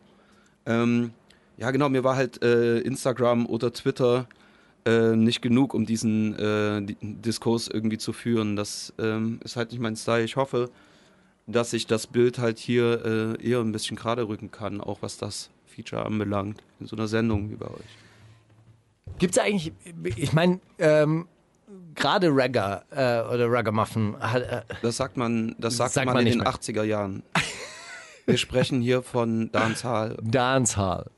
ähm, 0.67 1.13
ja 1.59 1.71
genau, 1.71 1.89
mir 1.89 2.05
war 2.05 2.17
halt 2.17 2.43
äh, 2.43 2.79
Instagram 2.81 3.47
oder 3.47 3.73
Twitter 3.73 4.27
äh, 4.87 5.17
nicht 5.17 5.43
genug, 5.43 5.75
um 5.75 5.85
diesen 5.85 6.39
äh, 6.39 6.81
Diskurs 7.03 7.69
irgendwie 7.69 7.99
zu 7.99 8.13
führen. 8.13 8.57
Das 8.57 8.95
ähm, 8.99 9.41
ist 9.45 9.57
halt 9.57 9.73
nicht 9.73 9.81
mein 9.81 9.97
Style. 9.97 10.25
Ich 10.25 10.37
hoffe, 10.37 10.71
dass 11.47 11.73
ich 11.73 11.87
das 11.87 12.07
Bild 12.07 12.39
halt 12.39 12.59
hier 12.59 13.37
äh, 13.41 13.47
eher 13.47 13.61
ein 13.61 13.73
bisschen 13.73 13.97
gerade 13.97 14.29
rücken 14.29 14.51
kann, 14.51 14.81
auch 14.81 15.03
was 15.03 15.19
das 15.19 15.51
Feature 15.67 16.07
anbelangt, 16.07 16.63
in 16.81 16.87
so 16.87 16.97
einer 16.97 17.09
Sendung 17.09 17.51
wie 17.51 17.57
bei 17.57 17.67
euch. 17.67 19.19
Gibt 19.19 19.37
es 19.37 19.43
eigentlich, 19.43 19.73
ich 20.17 20.33
meine, 20.33 20.61
ähm, 20.79 21.27
gerade 21.95 22.29
Ragga 22.31 22.85
äh, 22.91 23.23
oder 23.33 23.51
Ragamuffin 23.51 24.15
äh, 24.15 24.63
Das 24.83 24.97
sagt 24.97 25.17
man, 25.17 25.55
das 25.59 25.77
sagt, 25.77 25.93
Sagt 25.93 26.07
man, 26.07 26.15
man 26.15 26.27
in 26.27 26.33
den 26.33 26.39
mehr. 26.41 26.53
80er 26.53 26.83
Jahren. 26.83 27.23
Wir 28.27 28.39
sprechen 28.39 28.81
hier 28.81 29.03
von 29.03 29.51
Dancehall. 29.53 30.17
Dancehall. 30.23 31.11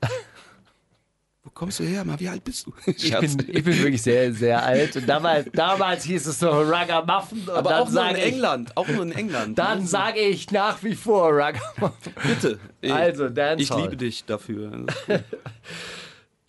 Wo 1.49 1.53
kommst 1.55 1.81
du 1.81 1.85
her, 1.85 2.05
mal? 2.05 2.21
Wie 2.21 2.29
alt 2.29 2.45
bist 2.45 2.67
du? 2.67 2.75
Ich 2.93 3.11
bin, 3.11 3.39
ich 3.49 3.65
bin 3.65 3.79
wirklich 3.79 4.03
sehr, 4.03 4.35
sehr 4.35 4.63
alt. 4.63 4.95
Und 4.97 5.09
damals, 5.09 5.49
damals 5.55 6.05
hieß 6.05 6.27
es 6.27 6.43
noch 6.43 6.61
Ragamuffin. 6.61 7.39
Und 7.41 7.49
Aber 7.49 7.81
auch 7.81 7.91
nur 7.91 8.11
in 8.11 8.17
ich, 8.17 8.23
England, 8.35 8.77
auch 8.77 8.87
nur 8.87 9.03
in 9.05 9.13
England. 9.13 9.59
Dann 9.59 9.87
sage 9.87 10.21
ich 10.21 10.51
nach 10.51 10.83
wie 10.83 10.95
vor 10.95 11.35
Ragamuffin. 11.35 12.13
bitte. 12.23 12.59
Ey, 12.83 12.91
Also, 12.93 13.29
ich 13.29 13.33
Dancehall. 13.35 13.81
liebe 13.83 13.97
dich 13.97 14.27
dafür. 14.27 14.85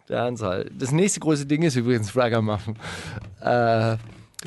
Dancehall. 0.08 0.70
Das 0.78 0.92
nächste 0.92 1.22
große 1.22 1.46
Ding 1.46 1.62
ist 1.62 1.78
übrigens 1.78 2.14
Ragamuffin. 2.18 2.76
Äh, 3.40 3.46
das 3.46 4.00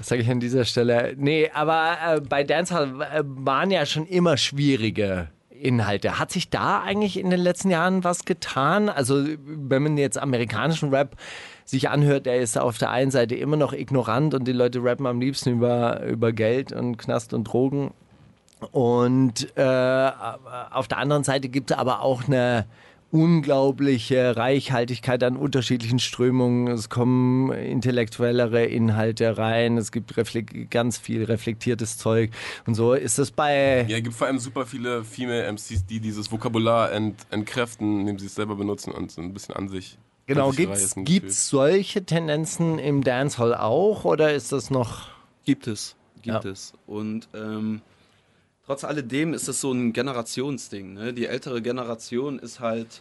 sage 0.02 0.20
ich 0.20 0.28
an 0.30 0.38
dieser 0.40 0.66
Stelle. 0.66 1.14
Nee, 1.16 1.50
aber 1.54 1.96
äh, 2.16 2.20
bei 2.20 2.44
Dancehall 2.44 3.00
äh, 3.00 3.22
waren 3.24 3.70
ja 3.70 3.86
schon 3.86 4.04
immer 4.06 4.36
schwierige 4.36 5.28
Inhalte. 5.62 6.18
Hat 6.18 6.30
sich 6.30 6.50
da 6.50 6.80
eigentlich 6.80 7.18
in 7.18 7.30
den 7.30 7.40
letzten 7.40 7.70
Jahren 7.70 8.04
was 8.04 8.24
getan? 8.24 8.88
Also, 8.88 9.24
wenn 9.44 9.82
man 9.82 9.96
jetzt 9.96 10.18
amerikanischen 10.18 10.90
Rap 10.90 11.16
sich 11.64 11.88
anhört, 11.88 12.26
der 12.26 12.40
ist 12.40 12.58
auf 12.58 12.78
der 12.78 12.90
einen 12.90 13.10
Seite 13.10 13.34
immer 13.34 13.56
noch 13.56 13.72
ignorant 13.72 14.34
und 14.34 14.46
die 14.46 14.52
Leute 14.52 14.82
rappen 14.82 15.06
am 15.06 15.20
liebsten 15.20 15.50
über, 15.50 16.02
über 16.02 16.32
Geld 16.32 16.72
und 16.72 16.96
Knast 16.98 17.32
und 17.32 17.44
Drogen. 17.44 17.92
Und 18.70 19.56
äh, 19.56 20.10
auf 20.70 20.88
der 20.88 20.98
anderen 20.98 21.24
Seite 21.24 21.48
gibt 21.48 21.70
es 21.70 21.76
aber 21.76 22.02
auch 22.02 22.26
eine 22.26 22.66
unglaubliche 23.12 24.36
Reichhaltigkeit 24.36 25.22
an 25.22 25.36
unterschiedlichen 25.36 25.98
Strömungen. 25.98 26.66
Es 26.68 26.88
kommen 26.88 27.52
intellektuellere 27.52 28.64
Inhalte 28.64 29.36
rein, 29.36 29.76
es 29.76 29.92
gibt 29.92 30.14
ganz 30.70 30.98
viel 30.98 31.24
reflektiertes 31.24 31.98
Zeug 31.98 32.30
und 32.66 32.74
so. 32.74 32.94
Ist 32.94 33.18
das 33.18 33.30
bei... 33.30 33.82
Ja, 33.86 33.98
es 33.98 34.02
gibt 34.02 34.16
vor 34.16 34.26
allem 34.26 34.38
super 34.38 34.64
viele 34.64 35.04
Female 35.04 35.46
MCs, 35.52 35.84
die 35.84 36.00
dieses 36.00 36.32
Vokabular 36.32 36.90
ent, 36.90 37.16
entkräften, 37.30 38.00
indem 38.00 38.18
sie 38.18 38.26
es 38.26 38.34
selber 38.34 38.56
benutzen 38.56 38.92
und 38.92 39.10
so 39.10 39.20
ein 39.20 39.34
bisschen 39.34 39.54
an 39.54 39.68
sich. 39.68 39.98
Genau, 40.26 40.50
gibt's, 40.50 40.80
reißen 40.82 41.04
gibt's 41.04 41.50
solche 41.50 42.04
Tendenzen 42.06 42.78
im 42.78 43.04
Dancehall 43.04 43.54
auch 43.54 44.04
oder 44.06 44.32
ist 44.32 44.52
das 44.52 44.70
noch... 44.70 45.10
Gibt 45.44 45.66
es, 45.66 45.96
gibt 46.22 46.44
Ja. 46.44 46.50
es. 46.50 46.72
Und 46.86 47.28
ähm, 47.34 47.82
trotz 48.66 48.84
alledem 48.84 49.34
ist 49.34 49.48
es 49.48 49.60
so 49.60 49.72
ein 49.72 49.92
Generationsding. 49.92 50.94
Ne? 50.94 51.12
Die 51.12 51.26
ältere 51.26 51.62
Generation 51.62 52.38
ist 52.38 52.60
halt 52.60 53.00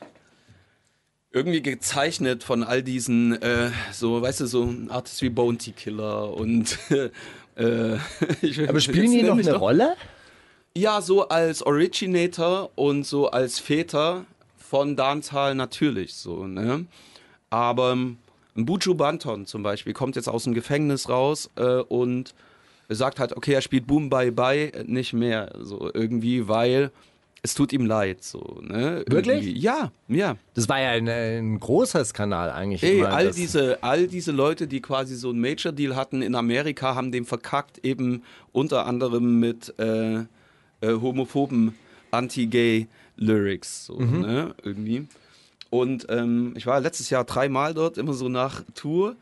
irgendwie 1.31 1.61
gezeichnet 1.61 2.43
von 2.43 2.63
all 2.63 2.83
diesen, 2.83 3.41
äh, 3.41 3.71
so, 3.93 4.21
weißt 4.21 4.41
du, 4.41 4.45
so 4.47 4.73
Artists 4.89 5.21
wie 5.21 5.29
Bounty 5.29 5.71
Killer 5.71 6.33
und. 6.33 6.77
äh, 7.55 7.95
ich- 8.41 8.67
Aber 8.67 8.79
spielen 8.81 9.11
die 9.11 9.23
noch 9.23 9.33
eine 9.37 9.43
doch- 9.43 9.61
Rolle? 9.61 9.95
Ja, 10.75 11.01
so 11.01 11.27
als 11.27 11.63
Originator 11.63 12.71
und 12.75 13.05
so 13.05 13.29
als 13.29 13.59
Väter 13.59 14.25
von 14.57 14.95
Dancehall 14.95 15.53
natürlich 15.53 16.13
so, 16.13 16.47
ne? 16.47 16.85
Aber 17.49 17.91
ähm, 17.91 18.17
Buju 18.55 18.95
Banton 18.95 19.45
zum 19.45 19.63
Beispiel 19.63 19.91
kommt 19.91 20.15
jetzt 20.15 20.29
aus 20.29 20.45
dem 20.45 20.53
Gefängnis 20.53 21.09
raus 21.09 21.49
äh, 21.57 21.65
und 21.81 22.33
sagt 22.95 23.19
halt, 23.19 23.35
okay, 23.37 23.53
er 23.53 23.61
spielt 23.61 23.87
Boom 23.87 24.09
Bye 24.09 24.31
Bye 24.31 24.71
nicht 24.85 25.13
mehr, 25.13 25.53
so 25.61 25.89
irgendwie, 25.93 26.47
weil 26.47 26.91
es 27.43 27.55
tut 27.55 27.73
ihm 27.73 27.85
leid, 27.87 28.23
so, 28.23 28.59
ne? 28.61 29.03
Wirklich? 29.07 29.43
Irgendwie. 29.47 29.59
Ja, 29.59 29.91
ja. 30.07 30.37
Das 30.53 30.69
war 30.69 30.79
ja 30.79 30.89
ein, 30.91 31.09
ein 31.09 31.59
großer 31.59 32.05
Skandal 32.05 32.51
eigentlich. 32.51 32.83
Ey, 32.83 33.03
all 33.03 33.25
das- 33.25 33.35
diese, 33.35 33.81
all 33.81 34.05
diese 34.07 34.31
Leute, 34.31 34.67
die 34.67 34.79
quasi 34.79 35.15
so 35.15 35.29
einen 35.31 35.41
Major-Deal 35.41 35.95
hatten 35.95 36.21
in 36.21 36.35
Amerika, 36.35 36.93
haben 36.93 37.11
den 37.11 37.25
verkackt, 37.25 37.83
eben 37.83 38.21
unter 38.51 38.85
anderem 38.85 39.39
mit 39.39 39.73
äh, 39.79 40.17
äh, 40.19 40.25
homophoben 40.83 41.73
Anti-Gay-Lyrics, 42.11 43.85
so, 43.85 43.95
Mhm. 43.99 44.21
ne, 44.21 44.55
irgendwie. 44.63 45.07
Und 45.69 46.05
ähm, 46.09 46.53
ich 46.57 46.65
war 46.67 46.79
letztes 46.79 47.09
Jahr 47.09 47.23
dreimal 47.23 47.73
dort, 47.73 47.97
immer 47.97 48.13
so 48.13 48.29
nach 48.29 48.63
Tour. 48.75 49.15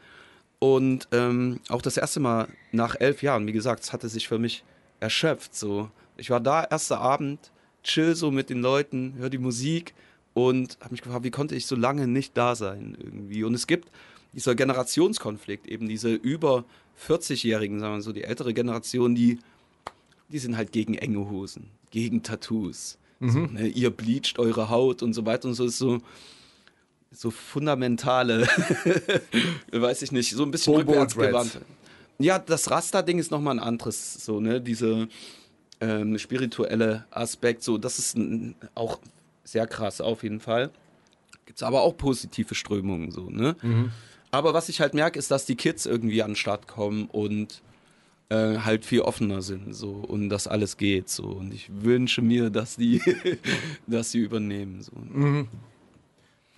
Und 0.60 1.07
ähm, 1.14 1.62
auch 1.70 1.82
das 1.82 1.97
erste 1.97 2.20
Mal 2.20 2.49
nach 2.72 2.95
elf 2.99 3.24
Jahren, 3.24 3.47
wie 3.47 3.53
gesagt, 3.53 3.84
es 3.84 3.93
hatte 3.93 4.10
sich 4.10 4.28
für 4.28 4.39
mich 4.39 4.64
erschöpft. 4.99 5.55
So. 5.55 5.89
Ich 6.18 6.30
war 6.30 6.41
da, 6.41 6.64
erster 6.64 6.99
Abend, 6.99 7.51
chill 7.84 8.16
so 8.16 8.30
mit 8.30 8.49
den 8.49 8.62
Leuten, 8.62 9.16
hör 9.18 9.30
die 9.30 9.38
Musik 9.38 9.93
und 10.34 10.78
habe 10.82 10.91
mich 10.91 11.01
gefragt, 11.01 11.24
wie 11.24 11.32
konnte 11.32 11.55
ich 11.55 11.66
so 11.66 11.76
lange 11.76 12.07
nicht 12.07 12.36
da 12.36 12.55
sein 12.55 12.97
irgendwie. 13.01 13.43
Und 13.43 13.53
es 13.53 13.68
gibt 13.68 13.89
dieser 14.34 14.53
Generationskonflikt, 14.53 15.68
eben 15.68 15.88
diese 15.88 16.14
über 16.14 16.66
40-Jährigen, 17.07 17.80
sagen 17.80 17.95
wir 17.95 18.01
so, 18.01 18.12
die 18.12 18.26
ältere 18.26 18.53
Generation, 18.53 19.16
die, 19.16 19.39
die 20.28 20.39
sind 20.39 20.57
halt 20.57 20.72
gegen 20.74 20.95
enge 20.95 21.30
Hosen, 21.30 21.70
gegen 21.89 22.22
Tattoos. 22.22 22.97
So, 23.22 23.39
ne, 23.47 23.68
ihr 23.68 23.89
bleacht 23.89 24.39
eure 24.39 24.70
Haut 24.70 25.03
und 25.03 25.14
so 25.14 25.26
weiter 25.26 25.49
und 25.49 25.53
so 25.53 25.66
ist 25.66 25.78
so 25.78 25.99
so 27.12 27.32
fundamentale, 27.32 28.47
weiß 29.72 30.01
ich 30.03 30.12
nicht, 30.12 30.32
so 30.36 30.43
ein 30.43 30.51
bisschen 30.51 30.74
Bobo 30.74 30.91
rückwärts 30.91 31.16
Dreads. 31.16 31.30
gewandt. 31.30 31.60
Ja, 32.20 32.38
das 32.38 32.70
Rasta-Ding 32.70 33.18
ist 33.20 33.32
nochmal 33.32 33.55
ein 33.55 33.64
anderes, 33.64 34.14
so, 34.26 34.39
ne, 34.39 34.60
diese 34.62 35.07
ähm, 35.80 36.18
spirituelle 36.18 37.05
Aspekt, 37.12 37.64
so, 37.64 37.78
das 37.78 37.97
ist 37.97 38.18
ein, 38.18 38.55
auch 38.76 38.99
sehr 39.43 39.66
krass 39.68 40.01
auf 40.01 40.24
jeden 40.24 40.39
Fall. 40.39 40.70
Gibt's 41.45 41.64
aber 41.64 41.82
auch 41.82 41.97
positive 41.97 42.53
Strömungen, 42.53 43.12
so, 43.12 43.30
ne. 43.30 43.55
Aber 44.32 44.53
was 44.53 44.70
ich 44.70 44.82
halt 44.82 44.93
merke, 44.93 45.18
ist, 45.18 45.32
dass 45.32 45.45
die 45.45 45.55
Kids 45.55 45.86
irgendwie 45.88 46.22
an 46.22 46.32
den 46.32 46.36
Start 46.36 46.68
kommen 46.68 47.07
und 47.07 47.64
äh, 48.30 48.60
halt 48.60 48.86
viel 48.86 49.01
offener 49.01 49.41
sind, 49.41 49.74
so, 49.74 49.91
und 49.91 50.30
das 50.30 50.45
alles 50.47 50.78
geht, 50.78 51.10
so. 51.10 51.24
Und 51.24 51.51
ich 51.53 51.72
wünsche 51.74 52.22
mir, 52.22 52.49
dass 52.51 52.76
die, 52.76 53.01
dass 53.88 54.12
sie 54.12 54.20
übernehmen, 54.20 54.84
so. 54.84 54.91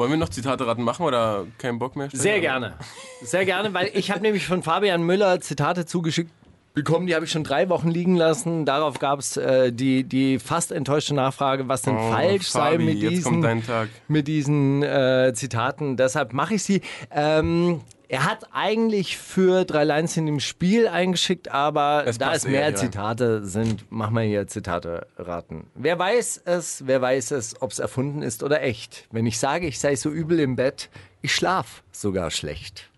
Wollen 0.02 0.10
wir 0.10 0.18
noch 0.18 0.30
Zitate 0.30 0.66
raten 0.66 0.82
machen 0.82 1.06
oder 1.06 1.46
keinen 1.60 1.78
Bock 1.78 1.96
mehr? 1.96 2.10
Sehr 2.12 2.40
gerne. 2.40 2.74
Sehr 3.22 3.46
gerne, 3.46 3.72
weil 3.76 3.92
ich 3.94 4.10
habe 4.10 4.22
nämlich 4.22 4.48
von 4.48 4.64
Fabian 4.64 5.04
Müller 5.04 5.40
Zitate 5.42 5.86
zugeschickt 5.86 6.32
bekommen, 6.74 7.06
die 7.06 7.14
habe 7.14 7.26
ich 7.26 7.32
schon 7.32 7.44
drei 7.44 7.70
Wochen 7.70 7.88
liegen 7.88 8.16
lassen. 8.16 8.66
Darauf 8.66 8.98
gab 8.98 9.20
es 9.20 9.38
äh, 9.38 9.72
die, 9.72 10.04
die 10.04 10.40
fast 10.40 10.72
enttäuschte 10.72 11.14
Nachfrage, 11.14 11.68
was 11.68 11.84
denn 11.84 11.96
Oh, 11.96 12.10
falsch 12.12 12.48
sei 12.48 12.72
Fabi, 12.72 12.84
mit 12.86 12.98
jetzt 12.98 13.12
diesen, 13.28 13.64
mit 14.08 14.28
diesen 14.28 14.82
äh, 14.82 15.34
Zitaten. 15.36 15.98
Deshalb 15.98 16.34
mache 16.34 16.56
ich 16.56 16.64
sie. 16.64 16.82
Ähm, 17.12 17.82
er 18.12 18.26
hat 18.26 18.50
eigentlich 18.52 19.18
für 19.18 19.64
drei 19.64 19.86
Lines 19.86 20.18
in 20.18 20.26
dem 20.26 20.42
Spiel 20.42 20.90
eingeschickt, 20.90 21.48
aber 21.48 22.04
Es 22.06 22.18
da 22.18 22.34
es 22.34 22.46
mehr 22.46 22.64
eher, 22.64 22.72
ja. 22.72 22.76
Zitate 22.76 23.46
sind, 23.46 23.90
machen 23.90 24.16
wir 24.16 24.24
hier 24.24 24.48
Zitate 24.48 25.08
raten. 25.16 25.68
Wer 25.76 25.98
weiß 25.98 26.42
es, 26.44 26.86
wer 26.86 27.02
weiß 27.02 27.32
es, 27.32 27.62
ob 27.62 27.72
es 27.72 27.80
erfunden 27.80 28.22
ist 28.22 28.44
oder 28.44 28.64
echt. 28.64 29.08
Wenn 29.12 29.26
ich 29.26 29.40
sage, 29.40 29.66
ich 29.66 29.80
sei 29.80 29.96
so 29.96 30.10
übel 30.10 30.42
im 30.42 30.58
Bett, 30.58 30.90
ich 31.22 31.34
schlaf 31.34 31.84
sogar 31.94 32.32
schlecht. 32.32 32.90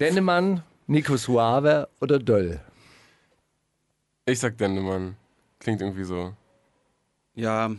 Dennemann, 0.00 0.64
Nico 0.88 1.16
Suave 1.16 1.88
oder 2.00 2.18
Döll? 2.18 2.58
Ich 4.26 4.40
sag 4.40 4.58
Dendemann. 4.58 5.16
Klingt 5.60 5.80
irgendwie 5.82 6.02
so. 6.02 6.32
Ja, 7.36 7.70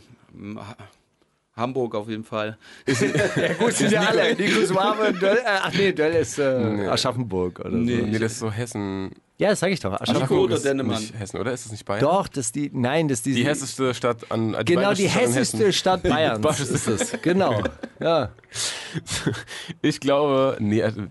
Hamburg 1.55 1.93
auf 1.95 2.09
jeden 2.09 2.23
Fall. 2.23 2.57
Ja 3.35 3.53
gut, 3.53 3.73
sind 3.73 3.91
ja 3.91 4.01
alle. 4.01 4.35
Nico 4.35 4.65
Suave 4.65 5.13
Döll. 5.13 5.37
Äh, 5.37 5.41
ach 5.45 5.71
nee, 5.73 5.91
Döll 5.91 6.13
ist 6.13 6.39
äh, 6.39 6.59
Nee. 6.63 6.87
Aschaffenburg 6.87 7.59
oder 7.59 7.69
Nee. 7.69 7.99
so. 7.99 8.05
Nee, 8.07 8.19
das 8.19 8.31
ist 8.33 8.39
so 8.39 8.51
Hessen. 8.51 9.11
Ja, 9.37 9.49
das 9.49 9.59
sag 9.59 9.71
ich 9.71 9.79
doch. 9.79 9.93
Aschaffenburg. 9.93 10.29
Nico 10.31 10.43
oder 10.43 10.55
ist 10.55 10.65
Dennemann? 10.65 10.99
Nicht 10.99 11.17
Hessen, 11.19 11.39
oder? 11.39 11.51
Ist 11.53 11.65
das 11.65 11.71
nicht 11.71 11.85
Bayern? 11.85 12.01
Doch, 12.01 12.27
das 12.27 12.45
ist 12.47 12.55
die, 12.55 12.69
nein, 12.73 13.07
das 13.07 13.19
ist 13.19 13.25
die, 13.27 13.33
Die 13.35 13.45
hessische 13.45 13.93
Stadt 13.93 14.31
an. 14.31 14.53
äh, 14.53 14.63
Genau, 14.63 14.93
die 14.93 15.07
Hessen. 15.07 15.71
Stadt 15.73 16.03
Bayerns 16.03 16.41
bayerische 16.41 16.63
ist 16.73 16.87
es. 16.87 17.21
Genau. 17.21 17.61
Ja. 17.99 18.31
Ich 19.81 19.99
glaube, 19.99 20.57
nee, 20.59 20.81
also, 20.83 21.01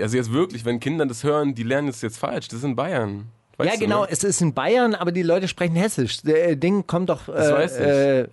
also 0.00 0.16
jetzt 0.16 0.32
wirklich, 0.32 0.64
wenn 0.64 0.80
Kinder 0.80 1.06
das 1.06 1.24
hören, 1.24 1.54
die 1.54 1.62
lernen 1.62 1.88
es 1.88 2.02
jetzt 2.02 2.18
falsch. 2.18 2.48
Das 2.48 2.58
ist 2.58 2.64
in 2.64 2.76
Bayern. 2.76 3.26
Weißt 3.56 3.70
ja, 3.70 3.74
du, 3.76 3.84
genau, 3.84 4.02
ne? 4.02 4.08
es 4.10 4.22
ist 4.24 4.40
in 4.40 4.54
Bayern, 4.54 4.94
aber 4.94 5.10
die 5.12 5.22
Leute 5.22 5.48
sprechen 5.48 5.76
Hessisch. 5.76 6.22
Der 6.22 6.50
äh, 6.50 6.56
Ding 6.56 6.86
kommt 6.86 7.08
doch. 7.08 7.28
Äh, 7.28 7.32
weiß 7.32 7.76
ich. 7.78 7.86
Äh, 7.86 8.28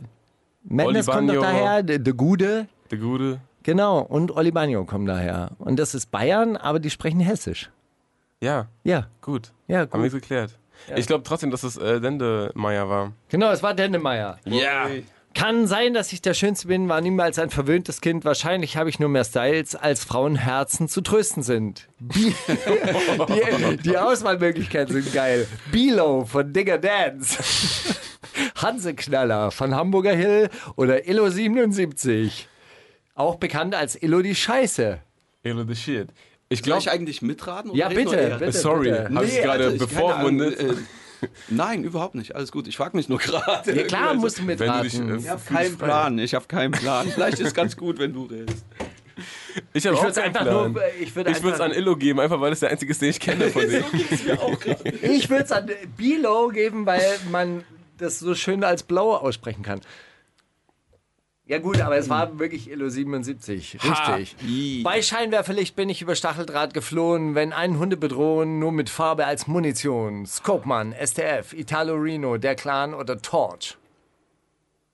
Mendes 0.68 1.05
kommt 1.07 1.30
doch 1.30 1.41
daher, 1.41 1.84
der 1.84 1.99
Gude. 2.13 2.68
Der 2.91 2.97
Gute. 2.97 3.39
Genau, 3.63 3.99
und 3.99 4.36
Oli 4.36 4.51
Bagno 4.51 4.86
kommt 4.86 5.09
daher. 5.09 5.51
Und 5.57 5.78
das 5.78 5.95
ist 5.95 6.11
Bayern, 6.11 6.55
aber 6.57 6.80
die 6.80 6.89
sprechen 6.91 7.20
Hessisch. 7.20 7.72
Ja, 8.41 8.68
Ja, 8.84 9.07
gut. 9.22 9.53
ja, 9.68 9.80
Haben 9.91 10.03
wir 10.03 10.09
gut. 10.11 10.22
geklärt. 10.22 10.51
Ich 10.95 11.07
glaube 11.07 11.24
trotzdem, 11.24 11.51
dass 11.51 11.63
es 11.63 11.78
äh, 11.78 11.99
Dendemeyer 12.01 12.89
war. 12.89 13.13
Genau, 13.30 13.49
es 13.51 13.63
war 13.63 13.74
Dennemeyer. 13.74 14.38
Ja. 14.45 14.88
Kann 15.34 15.68
sein, 15.68 15.93
dass 15.93 16.13
ich 16.13 16.22
der 16.22 16.34
Schönste 16.34 16.68
bin, 16.68 16.88
war 16.88 17.01
niemals 17.01 17.39
ein 17.39 17.49
verwöhntes 17.49 17.99
Kind. 18.01 18.24
Wahrscheinlich 18.24 18.78
habe 18.78 18.89
ich 18.89 18.99
nur 18.99 19.09
mehr 19.09 19.24
Styles, 19.26 19.76
als 19.76 20.03
Frauenherzen 20.03 20.88
zu 20.88 21.01
trösten 21.01 21.43
sind. 21.43 21.88
Die, 21.99 22.34
die 23.84 23.97
Auswahlmöglichkeiten 23.97 24.93
sind 25.01 25.13
geil. 25.13 25.47
Bilo 25.72 26.26
von 26.26 26.53
Digger 26.53 26.78
Dance. 26.78 27.38
Hanseknaller 28.61 29.51
von 29.51 29.76
Hamburger 29.76 30.13
Hill 30.15 30.49
oder 30.76 31.07
Illo 31.07 31.30
77. 31.30 32.47
Auch 33.15 33.36
bekannt 33.36 33.76
als 33.76 34.01
Illo 34.01 34.21
die 34.21 34.36
Scheiße. 34.36 34.99
Elo 35.43 35.63
the 35.67 35.76
shit. 35.76 36.07
Ich 36.49 36.59
Soll 36.59 36.63
glaube, 36.65 36.82
ich 36.82 36.91
eigentlich 36.91 37.21
mitraten? 37.21 37.71
oder 37.71 37.80
Ja, 37.80 37.89
bitte, 37.89 38.36
bitte. 38.39 38.51
sorry, 38.51 38.89
bitte. 38.91 39.09
habe 39.15 39.26
ich 39.26 39.34
Nee, 39.34 39.41
gerade 39.41 39.71
bevormundet. 39.71 40.59
Äh, 40.59 40.73
nein, 41.49 41.84
überhaupt 41.84 42.15
nicht. 42.15 42.36
Alles 42.36 42.51
gut. 42.51 42.67
Ich 42.67 42.78
frage 42.78 42.95
mich 42.97 43.09
nur 43.09 43.17
gerade. 43.19 43.73
Ja, 43.76 43.84
klar, 43.84 44.09
Also, 44.09 44.21
musst 44.21 44.39
du 44.39 44.47
wenn 44.47 44.57
du 44.57 44.82
dich, 44.84 44.93
mitraten. 44.99 45.09
äh, 45.09 45.17
Ich 45.17 45.30
habe 45.30 45.41
keinen 45.47 45.78
Plan. 45.78 46.19
Ich 46.19 46.36
habe 46.36 46.45
keinen 46.47 46.71
Plan. 46.71 47.07
Vielleicht 47.09 47.39
ist 47.39 47.55
ganz 47.55 47.76
gut, 47.78 47.97
wenn 47.99 48.13
du 48.13 48.26
redest. 48.26 48.63
ich 49.73 49.86
Ich 49.86 49.91
würde 49.91 50.11
keinen 50.11 50.23
einfach 50.26 50.41
Plan. 50.41 50.71
nur, 50.73 50.82
ich 50.99 51.15
würde 51.15 51.32
es 51.32 51.61
an 51.61 51.71
Illo 51.71 51.95
geben, 51.95 52.19
einfach 52.19 52.39
weil 52.41 52.51
es 52.51 52.59
der 52.59 52.69
einzige 52.69 52.91
ist, 52.91 53.01
den 53.01 53.09
ich 53.09 53.19
kenne 53.19 53.49
von 53.49 53.61
denen. 53.67 53.86
ich 55.01 55.30
würde 55.30 55.45
es 55.45 55.51
an 55.51 55.69
Bilo 55.97 56.49
geben, 56.49 56.86
weil 56.86 57.01
man 57.32 57.63
das 57.98 58.20
so 58.20 58.36
schön 58.36 58.64
als 58.64 58.84
blau 58.84 59.16
aussprechen 59.16 59.64
kann. 59.64 59.82
Ja 61.48 61.60
gut, 61.60 61.80
aber 61.80 61.96
es 61.98 62.10
war 62.10 62.39
wirklich 62.39 62.72
Illo 62.72 62.89
77. 62.89 63.78
Richtig. 63.84 64.36
Ih. 64.48 64.82
Bei 64.84 65.04
Scheinwerferlicht 65.04 65.76
bin 65.76 65.89
ich 65.89 66.02
über 66.02 66.16
Stacheldraht 66.16 66.74
geflohen, 66.74 67.36
wenn 67.36 67.54
einen 67.54 67.78
Hunde 67.78 67.98
bedrohen, 67.98 68.58
nur 68.58 68.72
mit 68.72 68.89
Farbe 68.89 69.28
als 69.28 69.46
Munition. 69.46 70.26
Scopeman, 70.26 70.93
STF, 70.93 71.54
Italo 71.54 71.93
Reno, 71.96 72.38
Der 72.38 72.56
Clan 72.56 72.96
oder 72.96 73.22
Torch. 73.22 73.78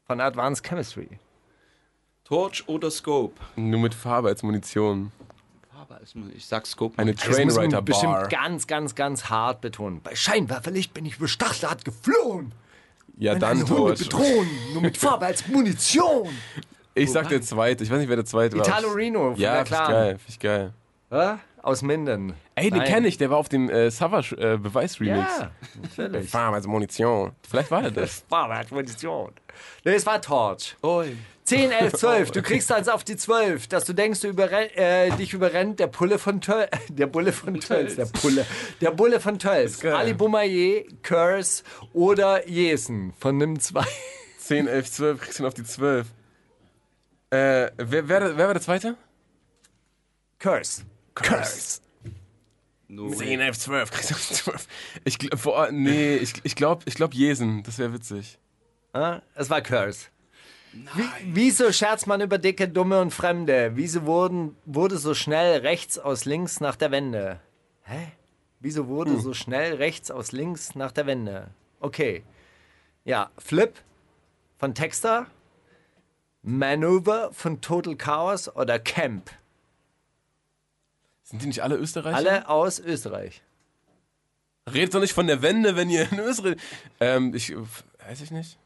Von 0.06 0.20
Advanced 0.20 0.66
Chemistry. 0.68 1.08
Torch 2.26 2.66
oder 2.68 2.92
Scope? 2.92 3.36
Nur 3.56 3.80
mit 3.80 3.94
Farbe 3.94 4.28
als 4.28 4.44
Munition. 4.44 5.14
Aber 5.80 6.02
ist 6.02 6.16
mir- 6.18 6.34
ich 6.36 6.46
sag 6.46 6.68
Scope. 6.68 6.98
Eine 6.98 7.14
Das 7.16 7.28
muss 7.30 7.38
man 7.38 7.48
Trainwriter 7.48 7.82
bestimmt 7.82 8.12
Bar. 8.14 8.28
ganz, 8.28 8.68
ganz, 8.68 8.94
ganz 8.96 9.26
hart 9.30 9.62
betonen. 9.62 10.02
Bei 10.04 10.16
Scheinwerferlicht 10.16 10.94
bin 10.94 11.06
ich 11.06 11.16
über 11.16 11.30
Stacheldraht 11.30 11.86
geflohen. 11.86 12.52
Ja, 13.22 13.34
Wenn 13.34 13.40
dann 13.40 13.50
einen 13.52 13.70
Hunde 13.70 13.76
Torch. 13.76 14.00
bedrohen, 14.00 14.48
nur 14.74 14.82
mit 14.82 14.98
Farbe 14.98 15.28
als 15.28 15.48
Munition. 15.48 16.28
Ich 16.96 17.12
sag 17.12 17.30
der 17.30 17.42
zweite. 17.44 17.84
Ich 17.84 17.92
weiß 17.92 18.00
nicht, 18.00 18.10
wer 18.10 18.16
der 18.16 18.26
zweite 18.26 18.58
war. 18.58 18.66
Italo 18.68 18.90
Reno 18.90 19.32
von 19.34 19.40
Ja, 19.40 19.54
der 19.58 19.64
Clan. 19.64 19.92
geil. 19.92 20.18
Find 20.18 20.30
ich 20.30 20.40
geil. 20.40 20.74
Ja? 21.12 21.40
Aus 21.64 21.84
Minden. 21.84 22.34
Ey, 22.56 22.72
den 22.72 22.84
kenne 22.84 23.08
ich. 23.08 23.18
Der 23.18 23.30
war 23.30 23.38
auf 23.38 23.48
dem 23.50 23.70
äh, 23.70 23.92
Savage 23.92 24.36
äh, 24.36 24.58
Beweis-Remix. 24.58 25.30
Ja, 25.40 25.52
natürlich. 25.82 26.34
Als 26.36 26.66
Munition. 26.66 27.32
Vielleicht 27.48 27.70
war 27.70 27.84
er 27.84 27.92
das. 27.92 28.26
Als 28.32 28.72
Munition. 28.72 29.32
Nee, 29.86 29.94
es 29.94 30.06
war 30.06 30.22
Torch. 30.22 30.76
Oi. 30.82 31.16
10, 31.44 31.72
11, 31.72 31.94
12. 31.94 32.32
Du 32.32 32.42
kriegst 32.44 32.72
eins 32.72 32.88
auf 32.88 33.04
die 33.04 33.16
12, 33.16 33.68
dass 33.68 33.86
du 33.86 33.94
denkst, 33.94 34.22
du 34.22 34.28
überrenn, 34.30 34.70
äh, 34.76 35.12
dich 35.18 35.34
überrennt 35.34 35.80
der 35.80 35.88
Pulle 35.88 36.18
von 36.18 36.42
Töls. 36.42 36.70
Der 36.90 37.08
Bulle 37.08 37.32
von 37.32 37.60
Töls. 37.60 37.96
Der 37.96 38.06
Pulle. 38.06 38.46
Der 38.80 38.92
Bulle 38.92 39.20
von 39.20 39.38
Töls. 39.38 39.80
geil. 39.80 39.94
Ali 39.94 40.14
Boumaier, 40.14 40.84
Curse 41.04 41.64
oder 41.94 42.48
Jesen 42.48 43.14
von 43.20 43.38
Nimm 43.38 43.60
2. 43.60 43.84
10, 44.40 44.68
11, 44.68 44.92
12. 44.92 45.22
Kriegst 45.22 45.40
du 45.40 45.44
ihn 45.44 45.48
auf 45.48 45.54
die 45.54 45.64
12. 45.64 46.08
Äh, 47.30 47.72
wer, 47.78 48.08
wer, 48.08 48.38
wer 48.38 48.48
war 48.48 48.54
der 48.54 48.62
zweite? 48.62 48.98
Curse. 50.40 50.84
Curse. 51.16 51.82
No 52.88 53.10
way. 53.12 53.16
10, 53.16 53.40
11, 53.40 53.60
12. 53.60 53.92
Kriegst 53.92 54.12
du 54.12 54.16
auf 54.16 54.28
die 54.28 54.34
12. 54.34 54.68
Ich 55.06 55.18
glaube, 55.20 55.70
nee, 55.72 56.16
ich, 56.18 56.34
ich 56.44 56.56
glaube, 56.56 56.84
ich 56.86 56.96
glaub 56.96 57.14
Jesen. 57.14 57.64
Das 57.64 57.78
wäre 57.78 57.94
witzig. 57.94 58.38
Ah, 58.94 59.22
Es 59.36 59.50
war 59.50 59.62
Curse. 59.62 60.08
Wie, 60.74 61.04
wieso 61.34 61.72
scherzt 61.72 62.08
man 62.08 62.22
über 62.22 62.38
Dicke, 62.38 62.68
Dumme 62.68 63.02
und 63.02 63.14
Fremde? 63.14 63.72
Wieso 63.76 64.06
wurden, 64.06 64.56
wurde 64.66 64.98
so 64.98 65.14
schnell 65.14 65.60
rechts 65.60 65.98
aus 66.00 66.24
links 66.26 66.60
nach 66.62 66.76
der 66.78 66.92
Wende? 66.92 67.40
Hä? 67.84 68.12
Wieso 68.62 68.88
wurde 68.88 69.20
so 69.20 69.34
schnell 69.34 69.76
rechts 69.76 70.12
aus 70.12 70.32
links 70.32 70.76
nach 70.76 70.92
der 70.92 71.08
Wende? 71.08 71.50
Okay. 71.80 72.24
Ja, 73.04 73.32
Flip 73.38 73.74
von 74.60 74.76
Texter, 74.76 75.28
Manöver 76.44 77.32
von 77.34 77.62
Total 77.62 77.96
Chaos 77.96 78.54
oder 78.56 78.80
Camp. 78.80 79.30
Sind 81.32 81.42
die 81.42 81.48
nicht 81.48 81.64
alle 81.64 81.78
Österreicher? 81.78 82.18
Alle 82.18 82.50
aus 82.50 82.80
Österreich. 82.80 83.42
Redet 84.72 84.94
doch 84.94 85.00
nicht 85.00 85.14
von 85.14 85.28
der 85.28 85.42
Wende, 85.42 85.78
wenn 85.78 85.90
ihr 85.90 86.12
in 86.12 86.20
Österreich. 86.20 86.58
Ähm, 87.00 87.34
ich. 87.34 87.56
Weiß 88.06 88.22
ich 88.22 88.32
nicht. 88.32 88.58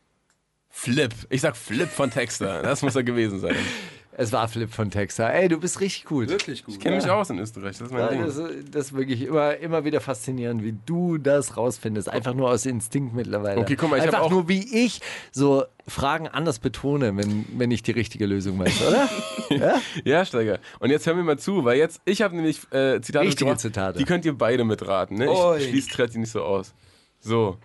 Flip. 0.70 1.14
Ich 1.30 1.42
sag 1.42 1.56
Flip 1.56 1.88
von 1.88 2.10
Texter. 2.10 2.64
Das 2.64 2.82
muss 2.82 2.96
er 2.96 3.04
gewesen 3.04 3.40
sein. 3.40 3.56
Es 4.18 4.32
war 4.32 4.48
Flip 4.48 4.72
von 4.72 4.90
Texter. 4.90 5.34
Ey, 5.34 5.50
du 5.50 5.60
bist 5.60 5.82
richtig 5.82 6.06
gut. 6.06 6.30
Wirklich 6.30 6.64
gut. 6.64 6.76
Ich 6.76 6.80
kenne 6.80 6.96
mich 6.96 7.10
aus 7.10 7.30
in 7.30 7.38
Österreich. 7.40 7.78
Das 7.78 7.88
ist 7.88 7.92
mein 7.94 8.02
Ja, 8.02 8.08
Ding. 8.08 8.26
das, 8.26 8.36
das 8.72 8.86
ist 8.88 8.94
wirklich 8.96 9.22
immer, 9.24 9.58
immer 9.58 9.84
wieder 9.84 10.00
faszinierend, 10.00 10.64
wie 10.64 10.74
du 10.86 11.18
das 11.18 11.58
rausfindest. 11.58 12.08
Einfach 12.08 12.34
nur 12.34 12.50
aus 12.50 12.66
Instinkt 12.66 13.14
mittlerweile. 13.14 13.60
Okay, 13.60 13.76
guck 13.76 13.90
mal, 13.90 13.98
ich 13.98 14.04
hab 14.04 14.14
Einfach 14.14 14.26
auch- 14.28 14.32
nur, 14.32 14.48
wie 14.48 14.86
ich 14.86 15.02
so 15.34 15.66
Fragen 15.88 16.28
anders 16.30 16.60
betone, 16.60 17.16
wenn, 17.18 17.46
wenn 17.58 17.72
ich 17.72 17.84
die 17.84 17.92
richtige 17.92 18.26
Lösung 18.26 18.58
weiß, 18.58 18.88
oder? 18.88 19.10
Ja, 20.06 20.26
Steiger. 20.26 20.60
Und 20.80 20.90
jetzt 20.90 21.06
hör 21.06 21.14
mir 21.14 21.24
mal 21.24 21.38
zu, 21.38 21.66
weil 21.66 21.78
jetzt, 21.78 22.02
ich 22.06 22.22
habe 22.22 22.36
nämlich 22.36 22.62
äh, 22.72 23.00
Zitate 23.02 23.28
Richtige 23.28 23.56
Zitate. 23.58 24.00
Die 24.00 24.06
könnt 24.06 24.26
ihr 24.26 24.36
beide 24.36 24.64
mitraten. 24.64 25.18
Ne? 25.18 25.28
Ich 25.60 25.68
schließe 25.70 25.90
Tretti 25.90 26.18
nicht 26.20 26.32
so 26.32 26.42
aus. 26.42 26.74
So. 27.20 27.58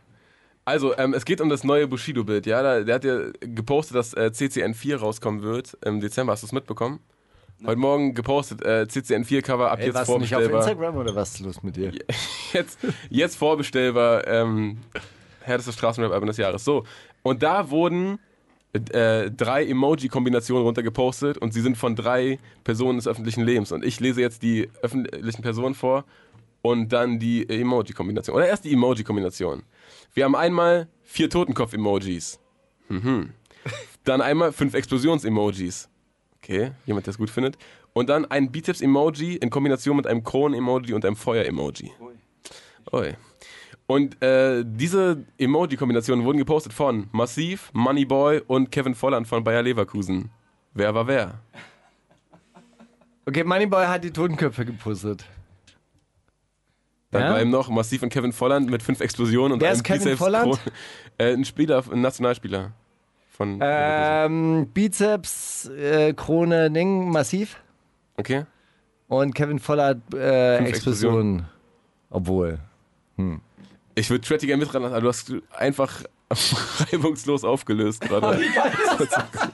Also, 0.71 0.97
ähm, 0.97 1.14
es 1.14 1.25
geht 1.25 1.41
um 1.41 1.49
das 1.49 1.64
neue 1.64 1.89
Bushido-Bild. 1.89 2.47
Ja, 2.47 2.62
da, 2.62 2.85
der 2.85 2.95
hat 2.95 3.05
ja 3.05 3.18
gepostet, 3.41 3.97
dass 3.97 4.14
äh, 4.14 4.31
CCN4 4.33 4.99
rauskommen 4.99 5.43
wird 5.43 5.77
im 5.85 5.99
Dezember. 5.99 6.33
Hast 6.33 6.45
du 6.45 6.47
es 6.47 6.53
mitbekommen? 6.53 7.01
Heute 7.66 7.81
Morgen 7.81 8.14
gepostet, 8.14 8.64
äh, 8.64 8.87
CCN4-Cover 8.89 9.68
ab 9.68 9.81
Ey, 9.81 9.87
jetzt 9.87 10.09
du 10.09 10.18
nicht 10.18 10.33
auf 10.33 10.43
vorbestellbar. 10.45 10.61
Instagram 10.61 10.97
oder 10.97 11.16
was 11.16 11.33
ist 11.33 11.41
los 11.41 11.62
mit 11.64 11.75
dir? 11.75 11.91
jetzt, 12.53 12.79
jetzt 13.09 13.37
vorbestellbar, 13.37 14.29
ähm, 14.29 14.79
härteste 15.41 15.73
Straßenrap-Album 15.73 16.29
des 16.29 16.37
Jahres. 16.37 16.64
So, 16.64 16.85
und 17.25 17.43
da 17.43 17.68
wurden 17.71 18.21
äh, 18.73 19.29
drei 19.29 19.66
Emoji-Kombinationen 19.66 20.64
runtergepostet 20.64 21.37
und 21.37 21.53
sie 21.53 21.62
sind 21.62 21.79
von 21.79 21.97
drei 21.97 22.39
Personen 22.62 22.97
des 22.99 23.09
öffentlichen 23.09 23.43
Lebens. 23.43 23.73
Und 23.73 23.85
ich 23.85 23.99
lese 23.99 24.21
jetzt 24.21 24.45
die 24.45 24.71
öffentlichen 24.83 25.43
Personen 25.43 25.75
vor 25.75 26.05
und 26.62 26.92
dann 26.92 27.18
die 27.18 27.48
Emoji-Kombination. 27.48 28.36
Oder 28.36 28.48
erst 28.48 28.64
die 28.64 28.72
Emoji-Kombination. 28.72 29.62
Wir 30.14 30.24
haben 30.24 30.34
einmal 30.34 30.88
vier 31.02 31.30
Totenkopf-Emojis. 31.30 32.40
Mhm. 32.88 33.30
Dann 34.04 34.20
einmal 34.20 34.52
fünf 34.52 34.74
Explosions-Emojis. 34.74 35.88
Okay, 36.42 36.72
jemand, 36.86 37.06
der 37.06 37.12
es 37.12 37.18
gut 37.18 37.30
findet. 37.30 37.58
Und 37.92 38.08
dann 38.08 38.24
ein 38.24 38.50
Bizeps-Emoji 38.50 39.36
in 39.36 39.50
Kombination 39.50 39.96
mit 39.96 40.06
einem 40.06 40.24
Kronen-Emoji 40.24 40.94
und 40.94 41.04
einem 41.04 41.16
Feuer-Emoji. 41.16 41.92
Oi. 42.92 43.14
Und 43.86 44.22
äh, 44.22 44.64
diese 44.64 45.24
Emoji-Kombinationen 45.36 46.24
wurden 46.24 46.38
gepostet 46.38 46.72
von 46.72 47.08
Massiv, 47.12 47.70
Moneyboy 47.72 48.41
und 48.46 48.70
Kevin 48.70 48.95
Volland 48.95 49.26
von 49.26 49.42
Bayer 49.42 49.62
Leverkusen. 49.62 50.30
Wer 50.72 50.95
war 50.95 51.08
wer? 51.08 51.41
Okay, 53.26 53.42
Moneyboy 53.42 53.87
hat 53.87 54.04
die 54.04 54.12
Totenköpfe 54.12 54.64
gepustet. 54.64 55.24
Dann 57.11 57.22
Ja? 57.22 57.30
war 57.30 57.41
eben 57.41 57.50
noch 57.50 57.68
Massiv 57.68 58.03
und 58.03 58.08
Kevin 58.11 58.32
Volland 58.32 58.70
mit 58.70 58.82
fünf 58.82 59.00
Explosionen 59.00 59.53
und 59.53 59.61
Wer 59.61 59.70
einem 59.70 59.76
ist 59.76 59.84
Kevin 59.84 59.99
Bizeps 60.04 60.18
Volland? 60.18 60.58
Äh, 61.18 61.34
ein 61.34 61.45
Spieler, 61.45 61.84
ein 61.92 62.00
Nationalspieler 62.00 62.72
von. 63.30 63.58
Ähm, 63.62 64.68
Bizeps, 64.72 65.66
äh, 65.68 66.14
Krone, 66.14 66.70
Ding, 66.70 67.11
massiv. 67.11 67.61
Okay? 68.16 68.46
Und 69.08 69.34
Kevin 69.34 69.58
Voller 69.58 69.96
äh, 70.14 70.57
Fünf 70.58 70.68
Explosionen. 70.70 71.46
Obwohl. 72.08 72.58
Ich 73.95 74.08
würde 74.08 74.26
Tretty 74.26 74.46
gerne 74.46 74.64
mitraten, 74.64 74.87
aber 74.87 75.00
du 75.03 75.08
hast 75.08 75.32
einfach 75.54 76.04
reibungslos 76.92 77.44
aufgelöst 77.44 78.00
gerade. 78.02 78.38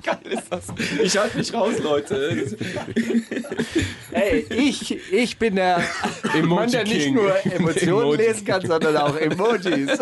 geil 0.03 0.19
ist 0.25 0.45
das? 0.51 0.67
Ich 1.03 1.17
halte 1.17 1.39
mich 1.39 1.53
raus, 1.55 1.79
Leute. 1.79 2.57
Ey, 4.13 4.47
ich, 4.51 5.13
ich 5.13 5.39
bin 5.39 5.57
der 5.57 5.83
Mann, 6.43 6.71
der 6.71 6.85
nicht 6.85 7.05
King. 7.05 7.15
nur 7.15 7.35
Emotionen 7.47 8.03
Emoji 8.03 8.17
lesen 8.19 8.45
kann, 8.45 8.67
sondern 8.67 8.97
auch 8.97 9.17
Emojis. 9.17 9.91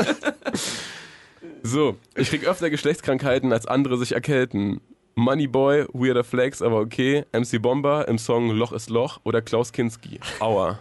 So, 1.66 1.96
ich 2.14 2.28
krieg 2.28 2.44
öfter 2.44 2.68
Geschlechtskrankheiten, 2.68 3.51
als 3.51 3.66
andere 3.66 3.96
sich 3.96 4.12
erkälten. 4.12 4.82
Moneyboy, 5.14 5.86
Weirder 5.94 6.22
Flex, 6.22 6.60
aber 6.60 6.78
okay. 6.78 7.24
MC 7.32 7.60
Bomber 7.60 8.06
im 8.06 8.18
Song 8.18 8.51
Loch 8.51 8.72
ist 8.72 8.90
Loch 8.90 9.20
oder 9.24 9.40
Klaus 9.40 9.72
Kinski. 9.72 10.20
Aua. 10.40 10.78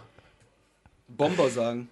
Bomber 1.08 1.48
sagen. 1.48 1.88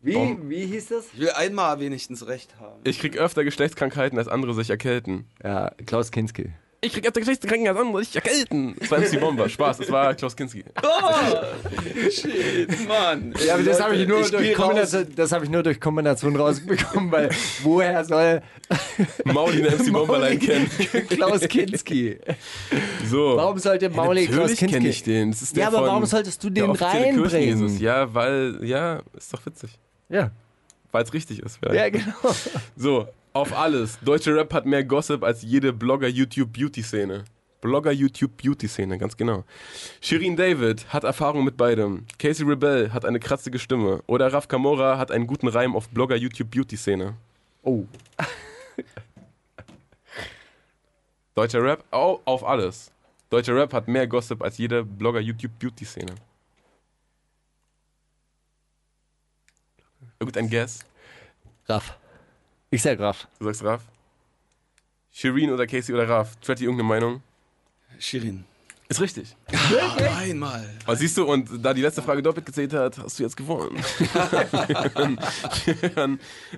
Wie, 0.00 0.12
Bom- 0.12 0.48
wie 0.48 0.64
hieß 0.66 0.88
das? 0.88 1.06
Ich 1.12 1.18
will 1.20 1.30
einmal 1.30 1.80
wenigstens 1.80 2.26
recht 2.26 2.54
haben. 2.60 2.80
Ich 2.84 3.00
krieg 3.00 3.16
öfter 3.16 3.42
Geschlechtskrankheiten, 3.44 4.16
als 4.18 4.28
andere 4.28 4.54
sich 4.54 4.70
erkälten. 4.70 5.26
Ja, 5.42 5.72
Klaus 5.86 6.12
Kinski. 6.12 6.52
Ich 6.80 6.92
krieg 6.92 7.04
öfter 7.04 7.18
Geschlechtskrankheiten, 7.18 7.66
als 7.66 7.76
andere 7.84 8.04
sich 8.04 8.14
erkälten. 8.14 8.76
Das 8.78 8.90
war 8.92 9.00
MC 9.00 9.18
Bomber. 9.18 9.48
Spaß, 9.48 9.78
das 9.78 9.90
war 9.90 10.14
Klaus 10.14 10.36
Kinski. 10.36 10.62
Shit, 12.10 12.86
Mann. 12.88 13.34
Ja, 13.44 13.54
aber 13.54 13.64
das 13.64 13.80
habe 13.80 13.96
ich, 13.96 14.06
nur 14.06 14.20
Ich 14.20 14.30
durch 14.30 14.42
geh 14.44 14.54
Kombination- 14.54 15.06
das 15.16 15.32
hab 15.32 15.42
ich 15.42 15.50
nur 15.50 15.64
durch 15.64 15.80
Kombination 15.80 16.36
rausbekommen, 16.36 17.10
weil 17.10 17.30
woher 17.64 18.04
soll 18.04 18.42
Mauli 19.24 19.66
eine 19.66 19.76
MC 19.76 19.92
Bomberlein 19.92 20.38
kennen. 20.38 20.70
Klaus 21.08 21.40
Kinski? 21.40 22.18
So. 23.10 23.36
Warum 23.36 23.58
sollte 23.58 23.90
Mauli 23.90 24.22
ja, 24.22 24.26
Klaus 24.26 24.38
natürlich 24.50 24.58
Kinski? 24.60 24.76
kenne 24.76 24.88
ich 24.88 25.02
den. 25.02 25.30
Das 25.32 25.42
ist 25.42 25.56
der 25.56 25.62
Ja, 25.62 25.68
aber 25.68 25.78
von 25.78 25.86
warum 25.88 26.06
solltest 26.06 26.44
du 26.44 26.50
den 26.50 26.70
reinbringen? 26.70 27.78
Ja, 27.80 28.14
weil, 28.14 28.60
ja, 28.62 29.02
ist 29.16 29.34
doch 29.34 29.44
witzig. 29.44 29.70
Ja, 30.08 30.30
Weil 30.92 31.04
es 31.04 31.12
richtig 31.12 31.40
ist. 31.42 31.58
vielleicht. 31.58 31.74
ja 31.78 31.88
genau. 31.90 32.34
So, 32.76 33.08
auf 33.32 33.52
alles. 33.56 33.98
Deutsche 34.00 34.34
Rap 34.34 34.52
hat 34.54 34.64
mehr 34.66 34.84
Gossip 34.84 35.22
als 35.22 35.42
jede 35.42 35.72
Blogger-YouTube-Beauty-Szene. 35.72 37.24
Blogger-YouTube-Beauty-Szene, 37.60 38.98
ganz 38.98 39.16
genau. 39.16 39.44
Shirin 40.00 40.36
David 40.36 40.86
hat 40.92 41.04
Erfahrung 41.04 41.44
mit 41.44 41.56
beidem. 41.56 42.06
Casey 42.18 42.46
Rebel 42.46 42.92
hat 42.92 43.04
eine 43.04 43.18
kratzige 43.20 43.58
Stimme. 43.58 44.02
Oder 44.06 44.32
Raf 44.32 44.46
Kamora 44.48 44.96
hat 44.96 45.10
einen 45.10 45.26
guten 45.26 45.48
Reim 45.48 45.74
auf 45.74 45.88
Blogger-YouTube-Beauty-Szene. 45.88 47.14
Oh. 47.62 47.84
Deutscher 51.34 51.62
Rap, 51.62 51.84
oh, 51.92 52.18
auf 52.24 52.44
alles. 52.44 52.90
Deutscher 53.30 53.54
Rap 53.54 53.72
hat 53.72 53.88
mehr 53.88 54.06
Gossip 54.06 54.42
als 54.42 54.58
jede 54.58 54.84
Blogger-YouTube-Beauty-Szene. 54.84 56.14
Irgendein 60.20 60.50
Guess? 60.50 60.80
Raff. 61.68 61.96
Ich 62.70 62.82
sag 62.82 62.98
Raff. 62.98 63.28
Du 63.38 63.44
sagst 63.44 63.62
Raf? 63.62 63.82
Shirin 65.12 65.50
oder 65.50 65.66
Casey 65.66 65.94
oder 65.94 66.08
Raf? 66.08 66.36
Tretty, 66.40 66.64
irgendeine 66.64 66.88
Meinung? 66.88 67.22
Shirin. 67.98 68.44
Ist 68.88 69.00
richtig. 69.00 69.36
Einmal. 70.18 70.68
Aber 70.84 70.96
siehst 70.96 71.16
du, 71.18 71.24
und 71.24 71.64
da 71.64 71.74
die 71.74 71.82
letzte 71.82 72.02
Frage 72.02 72.22
doppelt 72.22 72.46
gezählt 72.46 72.72
hat, 72.72 72.98
hast 72.98 73.18
du 73.18 73.22
jetzt 73.22 73.36
gewonnen. 73.36 73.76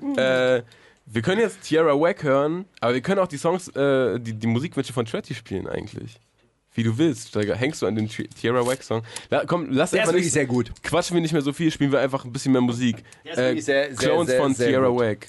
wir, 0.01 0.19
äh, 0.57 0.63
wir 1.07 1.23
können 1.23 1.41
jetzt 1.41 1.63
Tierra 1.63 1.99
Wack 2.01 2.23
hören, 2.23 2.67
aber 2.81 2.95
wir 2.95 3.01
können 3.03 3.19
auch 3.19 3.27
die 3.29 3.37
Songs, 3.37 3.69
äh, 3.69 4.19
die, 4.21 4.35
die 4.35 4.47
Musikwünsche 4.47 4.93
von 4.93 5.05
Tretty 5.07 5.35
spielen 5.35 5.67
eigentlich. 5.67 6.21
Wie 6.75 6.83
du 6.85 6.97
willst, 6.97 7.29
Steiger. 7.29 7.57
Hängst 7.57 7.83
du 7.83 7.87
an 7.87 7.97
den 7.97 8.09
Ti- 8.09 8.29
Tierra 8.29 8.65
Wack 8.65 8.83
Song? 8.83 9.03
La, 9.29 9.45
komm, 9.45 9.67
lass 9.71 9.91
Der 9.91 9.99
ist 9.99 10.03
einfach 10.03 10.13
wirklich 10.13 10.25
nicht, 10.27 10.33
sehr 10.35 10.47
gut. 10.47 10.71
quatschen 10.83 11.15
wir 11.15 11.21
nicht 11.21 11.33
mehr 11.33 11.43
so 11.43 11.53
viel, 11.53 11.71
spielen 11.73 11.91
wir 11.91 11.99
einfach 12.01 12.25
ein 12.25 12.33
bisschen 12.33 12.53
mehr 12.53 12.61
Musik. 12.61 13.03
Der 13.25 13.33
ist 13.33 13.39
wirklich 13.39 13.65
sehr- 13.65 13.87
sehr, 13.89 13.97
Clones 13.97 14.29
sehr, 14.29 14.41
von 14.41 14.55
Tierra. 14.55 14.95
Wack. 14.95 15.27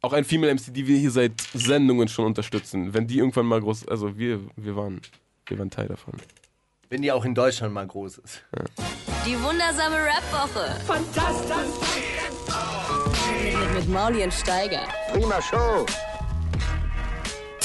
Auch 0.00 0.12
ein 0.12 0.24
Female 0.24 0.50
MC, 0.54 0.72
die 0.74 0.84
wir 0.88 0.98
hier 0.98 1.12
seit 1.12 1.32
Sendungen 1.54 2.08
schon 2.08 2.24
unterstützen. 2.26 2.92
Wenn 2.92 3.06
die 3.06 3.18
irgendwann 3.18 3.46
mal 3.46 3.60
groß, 3.60 3.86
also 3.86 4.18
wir, 4.18 4.40
wir 4.56 4.74
waren, 4.74 5.00
wir 5.46 5.58
waren 5.60 5.70
Teil 5.70 5.86
davon. 5.86 6.14
Wenn 6.90 7.02
die 7.02 7.12
auch 7.12 7.24
in 7.24 7.34
Deutschland 7.36 7.72
mal 7.72 7.86
groß 7.86 8.18
ist. 8.18 8.42
Die 9.24 9.40
wundersame 9.40 9.96
Rap-Woche. 9.96 10.80
Fantastisch. 10.84 12.02
Mit, 13.44 13.74
mit 13.74 13.88
Mauli 13.88 14.24
und 14.24 14.34
Steiger. 14.34 14.82
Prima 15.12 15.40
Show. 15.40 15.86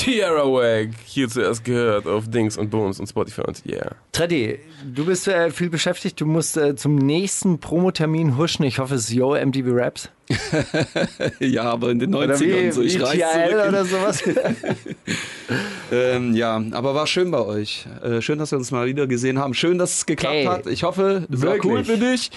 Tierra 0.07 0.45
Wag, 0.45 0.91
hier 1.05 1.27
zuerst 1.27 1.65
gehört 1.65 2.07
auf 2.07 2.29
Dings 2.29 2.55
und 2.55 2.69
Bones 2.69 2.97
und 2.97 3.07
Spotify 3.07 3.41
und 3.41 3.61
yeah. 3.65 3.93
Treddy, 4.13 4.57
du 4.85 5.05
bist 5.05 5.27
äh, 5.27 5.51
viel 5.51 5.69
beschäftigt. 5.69 6.21
Du 6.21 6.25
musst 6.25 6.55
äh, 6.55 6.77
zum 6.77 6.95
nächsten 6.95 7.59
Promotermin 7.59 8.38
huschen. 8.38 8.63
Ich 8.63 8.79
hoffe, 8.79 8.95
es 8.95 9.09
ist 9.09 9.11
Yo 9.11 9.35
MTV 9.35 9.65
Raps. 9.73 10.09
Ja, 11.40 11.64
aber 11.64 11.91
in 11.91 11.99
den 11.99 12.14
Oder 12.14 12.36
90ern 12.36 12.68
wie, 12.68 12.72
so. 12.72 12.82
Ich 12.82 13.02
reiß 13.02 13.20
zurück. 13.20 13.68
oder 13.68 13.86
sowas. 13.86 14.24
Ähm, 15.91 16.36
ja, 16.36 16.62
aber 16.72 16.95
war 16.95 17.08
schön 17.08 17.32
bei 17.32 17.40
euch. 17.40 17.86
Äh, 18.04 18.22
schön, 18.22 18.40
dass 18.40 18.52
wir 18.52 18.58
uns 18.58 18.72
mal 18.72 18.88
wieder 18.88 19.08
gesehen 19.08 19.40
haben. 19.40 19.54
Schön, 19.54 19.78
dass 19.78 19.99
es 19.99 20.06
geklappt 20.06 20.36
Ey, 20.36 20.45
hat. 20.45 20.68
Ich 20.68 20.84
hoffe, 20.84 21.26
es 21.32 21.41
war 21.41 21.64
cool 21.64 21.84
für 21.86 21.98
dich. 21.98 22.30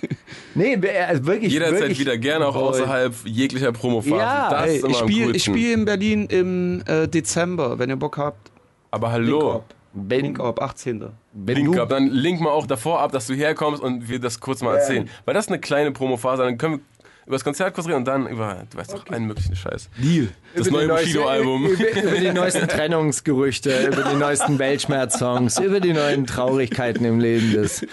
nee, 0.54 0.78
also 1.08 1.26
wirklich. 1.26 1.52
Jederzeit 1.52 1.80
wirklich, 1.80 1.98
wieder 1.98 2.16
gerne 2.16 2.46
auch 2.46 2.54
außerhalb 2.54 3.12
jeglicher 3.24 3.72
Promophase. 3.72 4.16
Ja, 4.16 4.50
das 4.50 4.66
Ey, 4.66 4.76
ist 4.76 4.84
immer 4.84 4.92
ich 4.92 4.98
spiele 4.98 5.38
spiel 5.38 5.72
in 5.72 5.84
Berlin 5.84 6.26
im 6.26 6.82
äh, 6.86 7.08
Dezember, 7.08 7.78
wenn 7.78 7.90
ihr 7.90 7.96
Bock 7.96 8.18
habt. 8.18 8.52
Aber 8.92 9.10
hallo. 9.10 9.52
Link 9.52 9.62
Wenn, 9.94 10.20
Link 10.20 10.40
up, 10.40 10.62
18. 10.62 11.04
wenn 11.32 11.56
Link 11.56 11.74
du, 11.74 11.82
ab, 11.82 11.88
dann 11.88 12.06
link 12.06 12.40
mal 12.40 12.50
auch 12.50 12.66
davor 12.66 13.00
ab, 13.00 13.12
dass 13.12 13.26
du 13.26 13.34
herkommst 13.34 13.82
und 13.82 14.08
wir 14.08 14.20
das 14.20 14.40
kurz 14.40 14.62
mal 14.62 14.76
erzählen. 14.76 15.08
Weil 15.24 15.34
das 15.34 15.46
ist 15.46 15.50
eine 15.50 15.60
kleine 15.60 15.90
Promophase, 15.90 16.44
dann 16.44 16.56
können 16.56 16.74
wir 16.74 16.80
über 17.26 17.36
das 17.36 17.44
Konzert 17.44 17.74
kurz 17.74 17.86
reden 17.86 17.98
und 17.98 18.04
dann 18.06 18.26
über, 18.26 18.64
du 18.70 18.76
weißt 18.78 18.92
doch, 18.92 19.06
einen 19.10 19.26
möglichen 19.26 19.54
Scheiß. 19.54 19.88
Deal. 19.98 20.28
Das 20.56 20.66
über 20.66 20.80
die 20.80 20.86
neue 20.86 20.88
neueste- 20.88 21.04
Bushido-Album. 21.06 21.66
Über, 21.66 22.02
über 22.02 22.18
die 22.18 22.32
neuesten 22.32 22.68
Trennungsgerüchte, 22.68 23.86
über 23.92 24.02
die 24.02 24.16
neuesten 24.16 24.58
Weltschmerz-Songs, 24.58 25.58
über 25.60 25.80
die 25.80 25.92
neuen 25.92 26.26
Traurigkeiten 26.26 27.04
im 27.04 27.20
Leben 27.20 27.52
des 27.52 27.86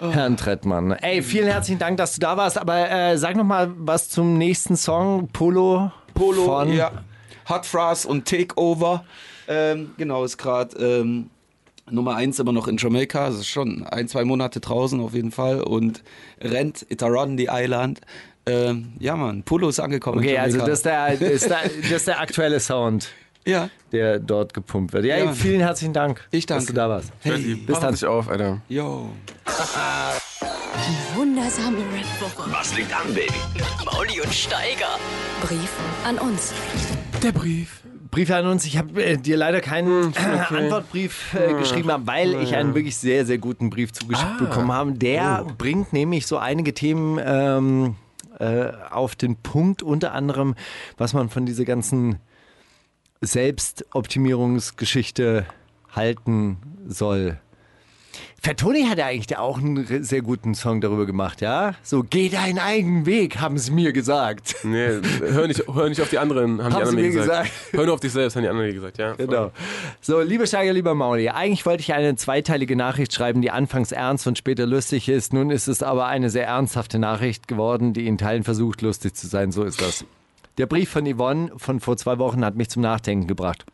Herrn 0.00 0.36
Trettmann. 0.36 0.92
Ey, 0.92 1.22
vielen 1.22 1.46
herzlichen 1.46 1.78
Dank, 1.78 1.96
dass 1.98 2.14
du 2.14 2.20
da 2.20 2.36
warst. 2.36 2.58
Aber 2.58 2.90
äh, 2.90 3.16
sag 3.18 3.36
noch 3.36 3.44
mal 3.44 3.70
was 3.76 4.08
zum 4.08 4.38
nächsten 4.38 4.76
Song, 4.76 5.28
Polo. 5.28 5.92
Polo, 6.14 6.44
von 6.44 6.72
ja. 6.72 6.90
Hot 7.48 7.66
Frost 7.66 8.06
und 8.06 8.26
Takeover. 8.26 9.04
Ähm, 9.46 9.90
genau, 9.98 10.24
ist 10.24 10.38
gerade 10.38 10.76
ähm, 10.78 11.30
Nummer 11.90 12.16
eins 12.16 12.38
immer 12.38 12.52
noch 12.52 12.66
in 12.66 12.76
Jamaika. 12.78 13.26
Das 13.28 13.36
ist 13.36 13.48
schon 13.48 13.84
ein, 13.86 14.08
zwei 14.08 14.24
Monate 14.24 14.60
draußen 14.60 15.00
auf 15.00 15.12
jeden 15.14 15.30
Fall. 15.32 15.60
Und 15.60 16.02
rennt 16.40 16.86
It 16.88 17.02
Around 17.02 17.38
the 17.38 17.48
Island. 17.50 18.00
Ähm, 18.46 18.92
ja, 18.98 19.16
Mann, 19.16 19.42
Polo 19.42 19.68
ist 19.70 19.80
angekommen. 19.80 20.18
Okay, 20.18 20.36
also 20.38 20.58
das 20.58 20.68
ist, 20.68 20.86
der, 20.86 21.08
ist 21.20 21.48
der, 21.48 21.58
das 21.62 21.90
ist 21.90 22.06
der 22.08 22.20
aktuelle 22.20 22.60
Sound, 22.60 23.08
Ja, 23.46 23.70
der 23.92 24.18
dort 24.18 24.52
gepumpt 24.54 24.92
wird. 24.92 25.04
Ja, 25.06 25.16
Ja. 25.16 25.24
ey, 25.30 25.34
vielen 25.34 25.60
herzlichen 25.60 25.92
Dank, 25.94 26.26
Ich 26.30 26.44
dass 26.46 26.58
danke. 26.66 26.72
du 26.72 26.76
da 26.76 26.88
warst. 26.90 27.10
Hey, 27.20 27.54
bis 27.54 27.66
pass 27.66 27.80
dann. 27.80 27.94
dich 27.94 28.04
auf, 28.04 28.28
Alter. 28.28 28.60
yo. 28.68 29.08
Wundersame 31.14 31.78
Rap-Woche. 31.78 32.50
Was 32.52 32.76
liegt 32.76 32.92
an, 32.94 33.14
Baby? 33.14 33.32
Mauli 33.84 34.20
und 34.20 34.32
Steiger. 34.34 34.98
Brief 35.40 35.70
an 36.06 36.18
uns. 36.18 36.52
Der 37.22 37.32
Brief. 37.32 37.80
Briefe 38.10 38.36
an 38.36 38.46
uns. 38.46 38.64
Ich 38.64 38.78
habe 38.78 39.02
äh, 39.04 39.16
dir 39.16 39.36
leider 39.36 39.60
keinen 39.60 40.12
äh, 40.14 40.54
Antwortbrief 40.54 41.34
äh, 41.34 41.54
geschrieben, 41.54 41.90
habe, 41.90 42.06
weil 42.06 42.34
ich 42.42 42.54
einen 42.54 42.74
wirklich 42.74 42.96
sehr, 42.96 43.24
sehr 43.26 43.38
guten 43.38 43.70
Brief 43.70 43.92
zugeschickt 43.92 44.38
bekommen 44.38 44.70
habe. 44.72 44.92
Der 44.92 45.44
bringt 45.58 45.92
nämlich 45.92 46.26
so 46.26 46.38
einige 46.38 46.74
Themen 46.74 47.18
ähm, 47.24 47.96
äh, 48.38 48.70
auf 48.90 49.16
den 49.16 49.36
Punkt, 49.36 49.82
unter 49.82 50.12
anderem, 50.12 50.54
was 50.96 51.12
man 51.14 51.28
von 51.28 51.46
dieser 51.46 51.64
ganzen 51.64 52.20
Selbstoptimierungsgeschichte 53.20 55.46
halten 55.90 56.58
soll. 56.86 57.40
Fatoni 58.44 58.84
hat 58.84 58.98
ja 58.98 59.06
eigentlich 59.06 59.38
auch 59.38 59.56
einen 59.56 60.04
sehr 60.04 60.20
guten 60.20 60.54
Song 60.54 60.82
darüber 60.82 61.06
gemacht, 61.06 61.40
ja? 61.40 61.72
So, 61.82 62.04
geh 62.08 62.28
deinen 62.28 62.58
eigenen 62.58 63.06
Weg, 63.06 63.40
haben 63.40 63.56
sie 63.56 63.70
mir 63.70 63.94
gesagt. 63.94 64.56
Nee, 64.64 65.00
hör 65.20 65.46
nicht, 65.46 65.64
hör 65.66 65.88
nicht 65.88 66.02
auf 66.02 66.10
die 66.10 66.18
anderen, 66.18 66.62
haben, 66.62 66.68
die 66.68 66.74
Haben 66.74 66.74
anderen 66.74 66.96
sie 66.96 67.02
mir 67.02 67.10
gesagt. 67.10 67.44
gesagt. 67.44 67.72
Hör 67.72 67.86
nur 67.86 67.94
auf 67.94 68.00
dich 68.00 68.12
selbst, 68.12 68.36
haben 68.36 68.42
die 68.42 68.50
anderen 68.50 68.74
gesagt, 68.74 68.98
ja. 68.98 69.14
voll. 69.14 69.26
Genau. 69.26 69.50
So, 70.02 70.20
lieber 70.20 70.46
Steiger, 70.46 70.74
lieber 70.74 70.94
Mauli, 70.94 71.30
eigentlich 71.30 71.64
wollte 71.64 71.80
ich 71.80 71.94
eine 71.94 72.16
zweiteilige 72.16 72.76
Nachricht 72.76 73.14
schreiben, 73.14 73.40
die 73.40 73.50
anfangs 73.50 73.92
ernst 73.92 74.26
und 74.26 74.36
später 74.36 74.66
lustig 74.66 75.08
ist. 75.08 75.32
Nun 75.32 75.48
ist 75.50 75.66
es 75.66 75.82
aber 75.82 76.04
eine 76.04 76.28
sehr 76.28 76.46
ernsthafte 76.46 76.98
Nachricht 76.98 77.48
geworden, 77.48 77.94
die 77.94 78.06
in 78.06 78.18
Teilen 78.18 78.44
versucht, 78.44 78.82
lustig 78.82 79.16
zu 79.16 79.26
sein. 79.26 79.52
So 79.52 79.64
ist 79.64 79.80
das. 79.80 80.04
Der 80.58 80.66
Brief 80.66 80.90
von 80.90 81.10
Yvonne 81.10 81.50
von 81.56 81.80
vor 81.80 81.96
zwei 81.96 82.18
Wochen 82.18 82.44
hat 82.44 82.56
mich 82.56 82.68
zum 82.68 82.82
Nachdenken 82.82 83.26
gebracht. 83.26 83.64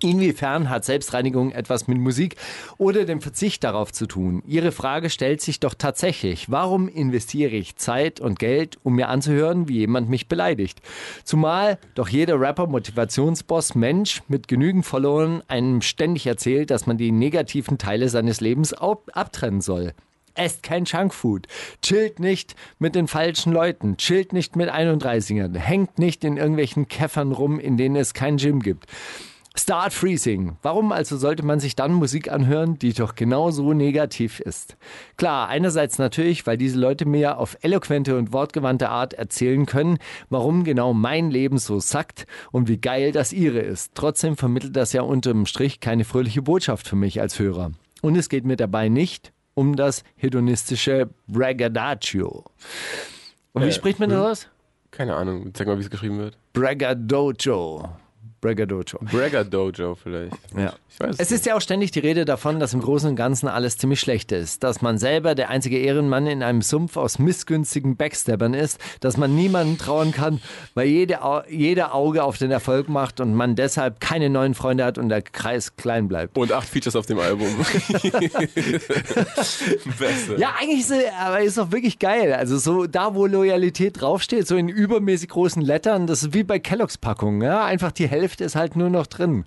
Inwiefern 0.00 0.70
hat 0.70 0.84
Selbstreinigung 0.84 1.50
etwas 1.50 1.88
mit 1.88 1.98
Musik 1.98 2.36
oder 2.76 3.04
dem 3.04 3.20
Verzicht 3.20 3.64
darauf 3.64 3.92
zu 3.92 4.06
tun? 4.06 4.42
Ihre 4.46 4.70
Frage 4.70 5.10
stellt 5.10 5.40
sich 5.40 5.58
doch 5.58 5.74
tatsächlich. 5.74 6.50
Warum 6.50 6.88
investiere 6.88 7.56
ich 7.56 7.76
Zeit 7.76 8.20
und 8.20 8.38
Geld, 8.38 8.78
um 8.84 8.94
mir 8.94 9.08
anzuhören, 9.08 9.68
wie 9.68 9.78
jemand 9.78 10.08
mich 10.08 10.28
beleidigt? 10.28 10.80
Zumal 11.24 11.78
doch 11.94 12.08
jeder 12.08 12.40
Rapper, 12.40 12.68
Motivationsboss, 12.68 13.74
Mensch 13.74 14.22
mit 14.28 14.46
genügend 14.46 14.86
Followern 14.86 15.42
einem 15.48 15.82
ständig 15.82 16.26
erzählt, 16.26 16.70
dass 16.70 16.86
man 16.86 16.96
die 16.96 17.10
negativen 17.10 17.78
Teile 17.78 18.08
seines 18.08 18.40
Lebens 18.40 18.72
ab- 18.72 19.10
abtrennen 19.14 19.60
soll. 19.60 19.94
Esst 20.34 20.62
kein 20.62 20.84
Junkfood. 20.84 21.48
Chillt 21.82 22.20
nicht 22.20 22.54
mit 22.78 22.94
den 22.94 23.08
falschen 23.08 23.52
Leuten. 23.52 23.96
Chillt 23.96 24.32
nicht 24.32 24.54
mit 24.54 24.70
31ern. 24.70 25.56
Hängt 25.58 25.98
nicht 25.98 26.22
in 26.22 26.36
irgendwelchen 26.36 26.86
Käffern 26.86 27.32
rum, 27.32 27.58
in 27.58 27.76
denen 27.76 27.96
es 27.96 28.14
kein 28.14 28.36
Gym 28.36 28.60
gibt. 28.60 28.86
Start 29.58 29.92
Freezing. 29.92 30.56
Warum 30.62 30.92
also 30.92 31.16
sollte 31.16 31.44
man 31.44 31.58
sich 31.58 31.74
dann 31.74 31.92
Musik 31.92 32.30
anhören, 32.30 32.78
die 32.78 32.92
doch 32.92 33.16
genauso 33.16 33.72
negativ 33.72 34.38
ist? 34.40 34.76
Klar, 35.16 35.48
einerseits 35.48 35.98
natürlich, 35.98 36.46
weil 36.46 36.56
diese 36.56 36.78
Leute 36.78 37.06
mir 37.06 37.38
auf 37.38 37.56
eloquente 37.62 38.16
und 38.16 38.32
wortgewandte 38.32 38.88
Art 38.88 39.14
erzählen 39.14 39.66
können, 39.66 39.98
warum 40.30 40.62
genau 40.64 40.94
mein 40.94 41.30
Leben 41.30 41.58
so 41.58 41.80
sackt 41.80 42.26
und 42.52 42.68
wie 42.68 42.78
geil 42.78 43.10
das 43.10 43.32
ihre 43.32 43.58
ist. 43.58 43.92
Trotzdem 43.94 44.36
vermittelt 44.36 44.76
das 44.76 44.92
ja 44.92 45.02
unterm 45.02 45.44
Strich 45.44 45.80
keine 45.80 46.04
fröhliche 46.04 46.42
Botschaft 46.42 46.86
für 46.86 46.96
mich 46.96 47.20
als 47.20 47.38
Hörer. 47.38 47.72
Und 48.00 48.16
es 48.16 48.28
geht 48.28 48.44
mir 48.44 48.56
dabei 48.56 48.88
nicht 48.88 49.32
um 49.54 49.74
das 49.74 50.04
hedonistische 50.14 51.08
Braggadocio. 51.26 52.44
Und 53.52 53.64
wie 53.64 53.68
Äh, 53.68 53.72
spricht 53.72 53.98
man 53.98 54.10
das 54.10 54.18
aus? 54.20 54.48
Keine 54.92 55.16
Ahnung, 55.16 55.52
zeig 55.52 55.66
mal, 55.66 55.76
wie 55.78 55.82
es 55.82 55.90
geschrieben 55.90 56.18
wird. 56.18 56.38
Braggadocio. 56.52 57.88
Braggadocio. 58.40 59.00
Bragger 59.10 59.44
Dojo 59.44 59.96
vielleicht. 59.96 60.32
Ja. 60.56 60.72
Ich 60.90 61.00
weiß 61.00 61.16
Es 61.18 61.32
ist 61.32 61.44
ja 61.46 61.56
auch 61.56 61.60
ständig 61.60 61.90
die 61.90 61.98
Rede 61.98 62.24
davon, 62.24 62.60
dass 62.60 62.72
im 62.72 62.80
Großen 62.80 63.10
und 63.10 63.16
Ganzen 63.16 63.48
alles 63.48 63.78
ziemlich 63.78 63.98
schlecht 64.00 64.30
ist. 64.30 64.62
Dass 64.62 64.80
man 64.80 64.96
selber 64.98 65.34
der 65.34 65.50
einzige 65.50 65.78
Ehrenmann 65.78 66.26
in 66.28 66.42
einem 66.44 66.62
Sumpf 66.62 66.96
aus 66.96 67.18
missgünstigen 67.18 67.96
Backstabbern 67.96 68.54
ist. 68.54 68.78
Dass 69.00 69.16
man 69.16 69.34
niemandem 69.34 69.76
trauen 69.78 70.12
kann, 70.12 70.40
weil 70.74 70.86
jede, 70.86 71.22
Au- 71.22 71.42
jeder 71.48 71.94
Auge 71.94 72.22
auf 72.22 72.38
den 72.38 72.50
Erfolg 72.52 72.88
macht 72.88 73.18
und 73.20 73.34
man 73.34 73.56
deshalb 73.56 73.98
keine 74.00 74.30
neuen 74.30 74.54
Freunde 74.54 74.84
hat 74.84 74.98
und 74.98 75.08
der 75.08 75.22
Kreis 75.22 75.74
klein 75.76 76.06
bleibt. 76.08 76.38
Und 76.38 76.52
acht 76.52 76.68
Features 76.68 76.94
auf 76.96 77.06
dem 77.06 77.18
Album. 77.18 77.48
Beste. 79.98 80.36
Ja, 80.38 80.54
eigentlich 80.60 80.80
ist 80.80 80.90
es 80.92 81.04
aber 81.20 81.40
ist 81.40 81.58
doch 81.58 81.72
wirklich 81.72 81.98
geil. 81.98 82.32
Also 82.34 82.56
so 82.58 82.86
da, 82.86 83.14
wo 83.14 83.26
Loyalität 83.26 84.00
draufsteht, 84.00 84.46
so 84.46 84.56
in 84.56 84.68
übermäßig 84.68 85.28
großen 85.28 85.62
Lettern, 85.62 86.06
das 86.06 86.22
ist 86.22 86.34
wie 86.34 86.44
bei 86.44 86.58
Kelloggs 86.58 86.98
Packungen. 86.98 87.42
Ja? 87.42 87.64
Einfach 87.64 87.92
die 87.92 88.06
Hälfte 88.08 88.27
ist 88.40 88.56
halt 88.56 88.76
nur 88.76 88.90
noch 88.90 89.06
drin. 89.06 89.44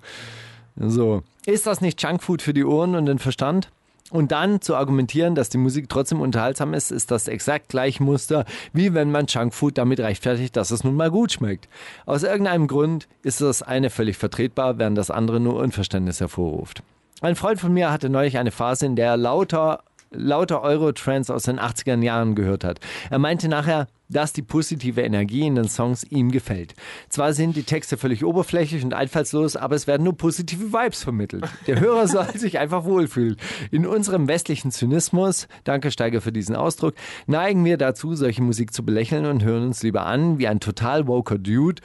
So. 0.75 1.23
Ist 1.45 1.67
das 1.67 1.81
nicht 1.81 2.01
Junkfood 2.01 2.41
für 2.41 2.53
die 2.53 2.65
Ohren 2.65 2.95
und 2.95 3.05
den 3.05 3.19
Verstand? 3.19 3.69
Und 4.11 4.33
dann 4.33 4.59
zu 4.59 4.75
argumentieren, 4.75 5.35
dass 5.35 5.47
die 5.47 5.57
Musik 5.57 5.87
trotzdem 5.87 6.19
unterhaltsam 6.19 6.73
ist, 6.73 6.91
ist 6.91 7.11
das 7.11 7.29
exakt 7.29 7.69
gleiche 7.69 8.03
Muster, 8.03 8.45
wie 8.73 8.93
wenn 8.93 9.09
man 9.09 9.25
Junkfood 9.27 9.77
damit 9.77 10.01
rechtfertigt, 10.01 10.57
dass 10.57 10.71
es 10.71 10.83
nun 10.83 10.95
mal 10.95 11.09
gut 11.09 11.31
schmeckt. 11.31 11.69
Aus 12.05 12.23
irgendeinem 12.23 12.67
Grund 12.67 13.07
ist 13.23 13.39
das 13.39 13.63
eine 13.63 13.89
völlig 13.89 14.17
vertretbar, 14.17 14.77
während 14.77 14.97
das 14.97 15.09
andere 15.11 15.39
nur 15.39 15.55
Unverständnis 15.55 16.19
hervorruft. 16.19 16.83
Ein 17.21 17.35
Freund 17.35 17.61
von 17.61 17.73
mir 17.73 17.89
hatte 17.89 18.09
neulich 18.09 18.37
eine 18.37 18.51
Phase, 18.51 18.85
in 18.85 18.97
der 18.97 19.11
er 19.11 19.17
lauter, 19.17 19.83
lauter 20.11 20.61
Euro-Trends 20.61 21.29
aus 21.29 21.43
den 21.43 21.59
80er 21.59 22.01
Jahren 22.03 22.35
gehört 22.35 22.65
hat. 22.65 22.81
Er 23.09 23.19
meinte 23.19 23.47
nachher, 23.47 23.87
dass 24.11 24.33
die 24.33 24.41
positive 24.41 25.01
Energie 25.01 25.45
in 25.45 25.55
den 25.55 25.67
Songs 25.67 26.03
ihm 26.03 26.31
gefällt. 26.31 26.75
Zwar 27.09 27.33
sind 27.33 27.55
die 27.55 27.63
Texte 27.63 27.97
völlig 27.97 28.23
oberflächlich 28.23 28.83
und 28.83 28.93
einfallslos, 28.93 29.55
aber 29.55 29.75
es 29.75 29.87
werden 29.87 30.03
nur 30.03 30.15
positive 30.15 30.73
Vibes 30.73 31.03
vermittelt. 31.03 31.45
Der 31.67 31.79
Hörer 31.79 32.07
soll 32.09 32.37
sich 32.37 32.59
einfach 32.59 32.85
wohlfühlen. 32.85 33.37
In 33.71 33.85
unserem 33.85 34.27
westlichen 34.27 34.71
Zynismus, 34.71 35.47
danke 35.63 35.91
Steiger 35.91 36.21
für 36.21 36.31
diesen 36.31 36.55
Ausdruck, 36.55 36.95
neigen 37.27 37.65
wir 37.65 37.77
dazu, 37.77 38.15
solche 38.15 38.43
Musik 38.43 38.73
zu 38.73 38.85
belächeln 38.85 39.25
und 39.25 39.43
hören 39.43 39.63
uns 39.67 39.83
lieber 39.83 40.05
an 40.05 40.37
wie 40.37 40.47
ein 40.47 40.59
total 40.59 41.07
woker 41.07 41.37
Dude, 41.37 41.81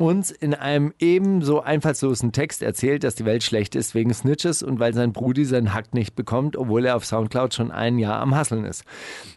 uns 0.00 0.30
in 0.30 0.54
einem 0.54 0.94
ebenso 0.98 1.60
einfallslosen 1.60 2.32
Text 2.32 2.62
erzählt, 2.62 3.04
dass 3.04 3.16
die 3.16 3.26
Welt 3.26 3.42
schlecht 3.42 3.74
ist 3.74 3.94
wegen 3.94 4.14
Snitches 4.14 4.62
und 4.62 4.80
weil 4.80 4.94
sein 4.94 5.12
Brudi 5.12 5.44
seinen 5.44 5.74
Hack 5.74 5.92
nicht 5.92 6.16
bekommt, 6.16 6.56
obwohl 6.56 6.86
er 6.86 6.96
auf 6.96 7.04
Soundcloud 7.04 7.52
schon 7.52 7.70
ein 7.70 7.98
Jahr 7.98 8.18
am 8.20 8.34
Hasseln 8.34 8.64
ist. 8.64 8.84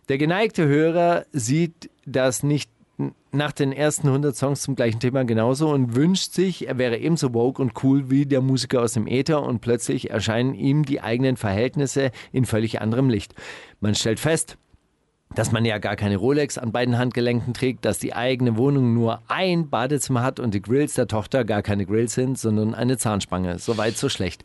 Der 0.07 0.17
geneigte 0.17 0.65
Hörer 0.65 1.25
sieht 1.33 1.89
das 2.05 2.43
nicht 2.43 2.69
nach 3.31 3.51
den 3.51 3.71
ersten 3.71 4.07
100 4.07 4.35
Songs 4.35 4.61
zum 4.61 4.75
gleichen 4.75 4.99
Thema 4.99 5.25
genauso 5.25 5.69
und 5.69 5.95
wünscht 5.95 6.33
sich, 6.33 6.67
er 6.67 6.77
wäre 6.77 6.97
ebenso 6.97 7.33
woke 7.33 7.61
und 7.61 7.83
cool 7.83 8.09
wie 8.11 8.25
der 8.25 8.41
Musiker 8.41 8.81
aus 8.81 8.93
dem 8.93 9.07
Äther 9.07 9.41
und 9.41 9.61
plötzlich 9.61 10.11
erscheinen 10.11 10.53
ihm 10.53 10.85
die 10.85 11.01
eigenen 11.01 11.35
Verhältnisse 11.35 12.11
in 12.31 12.45
völlig 12.45 12.81
anderem 12.81 13.09
Licht. 13.09 13.33
Man 13.79 13.95
stellt 13.95 14.19
fest, 14.19 14.57
dass 15.33 15.51
man 15.51 15.65
ja 15.65 15.79
gar 15.79 15.95
keine 15.95 16.17
Rolex 16.17 16.59
an 16.59 16.71
beiden 16.71 16.99
Handgelenken 16.99 17.55
trägt, 17.55 17.85
dass 17.85 17.97
die 17.97 18.13
eigene 18.13 18.57
Wohnung 18.57 18.93
nur 18.93 19.23
ein 19.27 19.69
Badezimmer 19.69 20.21
hat 20.21 20.39
und 20.39 20.53
die 20.53 20.61
Grills 20.61 20.93
der 20.93 21.07
Tochter 21.07 21.43
gar 21.43 21.63
keine 21.63 21.87
Grills 21.87 22.13
sind, 22.13 22.37
sondern 22.37 22.75
eine 22.75 22.97
Zahnspange. 22.97 23.57
So 23.57 23.77
weit, 23.77 23.97
so 23.97 24.09
schlecht. 24.09 24.43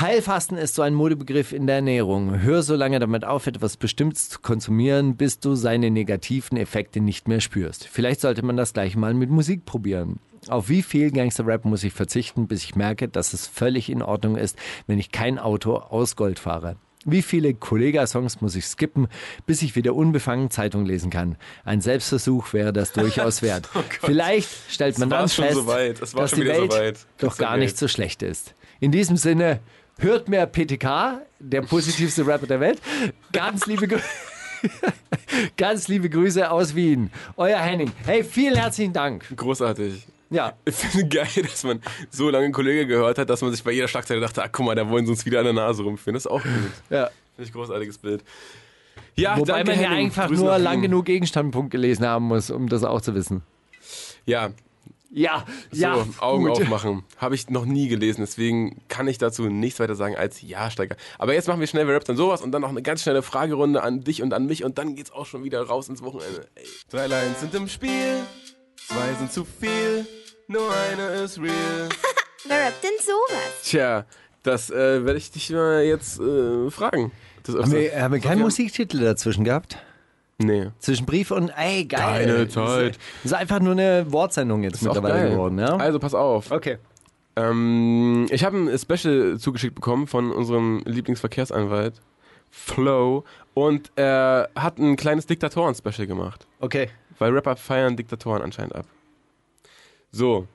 Heilfasten 0.00 0.58
ist 0.58 0.74
so 0.74 0.82
ein 0.82 0.92
Modebegriff 0.92 1.52
in 1.52 1.68
der 1.68 1.76
Ernährung. 1.76 2.40
Hör 2.40 2.64
so 2.64 2.74
lange 2.74 2.98
damit 2.98 3.24
auf, 3.24 3.46
etwas 3.46 3.76
Bestimmtes 3.76 4.28
zu 4.28 4.40
konsumieren, 4.40 5.16
bis 5.16 5.38
du 5.38 5.54
seine 5.54 5.88
negativen 5.88 6.58
Effekte 6.58 7.00
nicht 7.00 7.28
mehr 7.28 7.40
spürst. 7.40 7.86
Vielleicht 7.86 8.20
sollte 8.20 8.44
man 8.44 8.56
das 8.56 8.72
gleich 8.72 8.96
mal 8.96 9.14
mit 9.14 9.30
Musik 9.30 9.64
probieren. 9.64 10.18
Auf 10.48 10.68
wie 10.68 10.82
viel 10.82 11.12
Gangster-Rap 11.12 11.64
muss 11.64 11.84
ich 11.84 11.92
verzichten, 11.92 12.48
bis 12.48 12.64
ich 12.64 12.74
merke, 12.74 13.08
dass 13.08 13.34
es 13.34 13.46
völlig 13.46 13.88
in 13.88 14.02
Ordnung 14.02 14.36
ist, 14.36 14.58
wenn 14.88 14.98
ich 14.98 15.12
kein 15.12 15.38
Auto 15.38 15.76
aus 15.76 16.16
Gold 16.16 16.40
fahre? 16.40 16.76
Wie 17.04 17.22
viele 17.22 17.54
Kollega-Songs 17.54 18.40
muss 18.40 18.56
ich 18.56 18.66
skippen, 18.66 19.06
bis 19.46 19.62
ich 19.62 19.76
wieder 19.76 19.94
unbefangen 19.94 20.50
Zeitung 20.50 20.86
lesen 20.86 21.10
kann? 21.10 21.36
Ein 21.64 21.80
Selbstversuch 21.80 22.52
wäre 22.52 22.72
das 22.72 22.92
durchaus 22.94 23.42
wert. 23.42 23.68
Vielleicht 24.00 24.48
stellt 24.68 24.98
man 24.98 25.10
dann 25.10 25.28
fest, 25.28 25.66
war 25.66 25.78
dass 25.92 26.30
schon 26.30 26.40
die 26.40 26.46
Welt 26.46 26.72
soweit. 26.72 27.06
doch 27.18 27.38
gar 27.38 27.56
nicht 27.56 27.78
so 27.78 27.86
schlecht 27.86 28.22
ist. 28.22 28.54
In 28.80 28.90
diesem 28.90 29.16
Sinne, 29.16 29.60
hört 29.98 30.28
mehr 30.28 30.46
PTK, 30.46 31.20
der 31.38 31.62
positivste 31.62 32.26
Rapper 32.26 32.46
der 32.46 32.60
Welt. 32.60 32.80
Ganz 33.32 33.66
liebe 33.66 33.86
Grüße. 33.88 34.02
Ganz 35.56 35.88
liebe 35.88 36.08
Grüße 36.08 36.50
aus 36.50 36.74
Wien. 36.74 37.10
Euer 37.36 37.58
Henning. 37.58 37.92
Hey, 38.04 38.24
vielen 38.24 38.54
herzlichen 38.56 38.92
Dank. 38.92 39.24
Großartig. 39.36 40.06
Ja, 40.30 40.54
Ich 40.64 40.74
finde 40.74 41.08
geil, 41.08 41.28
dass 41.42 41.64
man 41.64 41.80
so 42.10 42.30
lange 42.30 42.44
einen 42.46 42.54
Kollege 42.54 42.86
gehört 42.86 43.18
hat, 43.18 43.28
dass 43.30 43.42
man 43.42 43.50
sich 43.52 43.62
bei 43.62 43.72
jeder 43.72 43.88
Schlagzeile 43.88 44.20
dachte, 44.20 44.42
ach 44.42 44.48
guck 44.50 44.66
mal, 44.66 44.74
da 44.74 44.88
wollen 44.88 45.04
sie 45.06 45.12
uns 45.12 45.24
wieder 45.26 45.38
an 45.40 45.44
der 45.44 45.52
Nase 45.54 45.82
rumführen. 45.82 46.14
Das 46.14 46.24
ist 46.24 46.30
auch 46.30 46.42
gut. 46.42 46.52
ja. 46.90 47.10
Finde 47.36 47.48
ich 47.48 47.52
großartiges 47.52 47.98
Bild. 47.98 48.24
Ja, 49.16 49.36
Wobei 49.36 49.62
danke, 49.62 49.72
man 49.72 49.80
ja 49.80 49.90
Henning. 49.90 50.06
einfach 50.06 50.28
Grüße 50.28 50.40
nur 50.42 50.58
lang 50.58 50.82
genug 50.82 51.04
Gegenstandpunkt 51.04 51.70
gelesen 51.70 52.06
haben 52.06 52.24
muss, 52.26 52.50
um 52.50 52.68
das 52.68 52.84
auch 52.84 53.00
zu 53.00 53.14
wissen. 53.14 53.42
Ja, 54.26 54.50
Ja, 55.16 55.44
so, 55.70 55.80
ja. 55.80 56.06
Augen 56.18 56.44
gut. 56.46 56.60
aufmachen. 56.62 57.04
Habe 57.18 57.36
ich 57.36 57.48
noch 57.48 57.64
nie 57.64 57.86
gelesen, 57.86 58.22
deswegen 58.22 58.82
kann 58.88 59.06
ich 59.06 59.16
dazu 59.16 59.44
nichts 59.44 59.78
weiter 59.78 59.94
sagen 59.94 60.16
als 60.16 60.42
Ja, 60.42 60.70
Steiger. 60.72 60.96
Aber 61.20 61.34
jetzt 61.34 61.46
machen 61.46 61.60
wir 61.60 61.68
schnell, 61.68 61.86
wer 61.86 61.94
rappt 61.94 62.08
dann 62.08 62.16
sowas 62.16 62.42
und 62.42 62.50
dann 62.50 62.62
noch 62.62 62.68
eine 62.70 62.82
ganz 62.82 63.02
schnelle 63.02 63.22
Fragerunde 63.22 63.84
an 63.84 64.00
dich 64.00 64.22
und 64.22 64.34
an 64.34 64.46
mich 64.46 64.64
und 64.64 64.76
dann 64.76 64.96
geht's 64.96 65.12
auch 65.12 65.26
schon 65.26 65.44
wieder 65.44 65.62
raus 65.62 65.88
ins 65.88 66.02
Wochenende. 66.02 66.48
Ey. 66.56 66.64
Drei 66.90 67.06
Lines 67.06 67.38
sind 67.40 67.54
im 67.54 67.68
Spiel, 67.68 68.22
zwei 68.88 69.14
sind 69.20 69.32
zu 69.32 69.44
viel, 69.44 70.04
nur 70.48 70.68
eine 70.90 71.22
ist 71.22 71.38
real. 71.38 71.88
Wer 72.48 72.66
rappt 72.66 72.82
denn 72.82 72.90
sowas? 73.00 73.62
Tja, 73.62 74.06
das 74.42 74.70
äh, 74.70 75.04
werde 75.04 75.16
ich 75.16 75.30
dich 75.30 75.48
mal 75.50 75.84
jetzt 75.84 76.18
äh, 76.18 76.70
fragen. 76.72 77.12
Das 77.44 77.54
Haben 77.54 77.72
wir, 77.72 78.02
haben 78.02 78.14
wir 78.14 78.20
keinen 78.20 78.42
Musiktitel 78.42 78.98
dazwischen 78.98 79.44
gehabt? 79.44 79.78
Nee. 80.46 80.70
Zwischen 80.78 81.06
Brief 81.06 81.30
und, 81.30 81.50
ey, 81.50 81.84
geil. 81.84 82.26
Keine 82.26 82.48
Zeit. 82.48 82.98
Das 83.22 83.32
ist 83.32 83.34
einfach 83.34 83.60
nur 83.60 83.72
eine 83.72 84.10
Wortsendung 84.12 84.62
jetzt 84.62 84.82
mittlerweile 84.82 85.30
geworden, 85.30 85.58
ja? 85.58 85.76
Also 85.76 85.98
pass 85.98 86.14
auf. 86.14 86.50
Okay. 86.50 86.78
Ähm, 87.36 88.26
ich 88.30 88.44
habe 88.44 88.56
ein 88.56 88.78
Special 88.78 89.38
zugeschickt 89.38 89.74
bekommen 89.74 90.06
von 90.06 90.30
unserem 90.30 90.82
Lieblingsverkehrsanwalt, 90.84 92.00
Flo, 92.50 93.24
und 93.54 93.90
er 93.96 94.50
hat 94.54 94.78
ein 94.78 94.96
kleines 94.96 95.26
Diktatoren-Special 95.26 96.06
gemacht. 96.06 96.46
Okay. 96.60 96.88
Weil 97.18 97.32
Rapper 97.32 97.56
feiern 97.56 97.96
Diktatoren 97.96 98.42
anscheinend 98.42 98.74
ab. 98.74 98.86
So. 100.12 100.46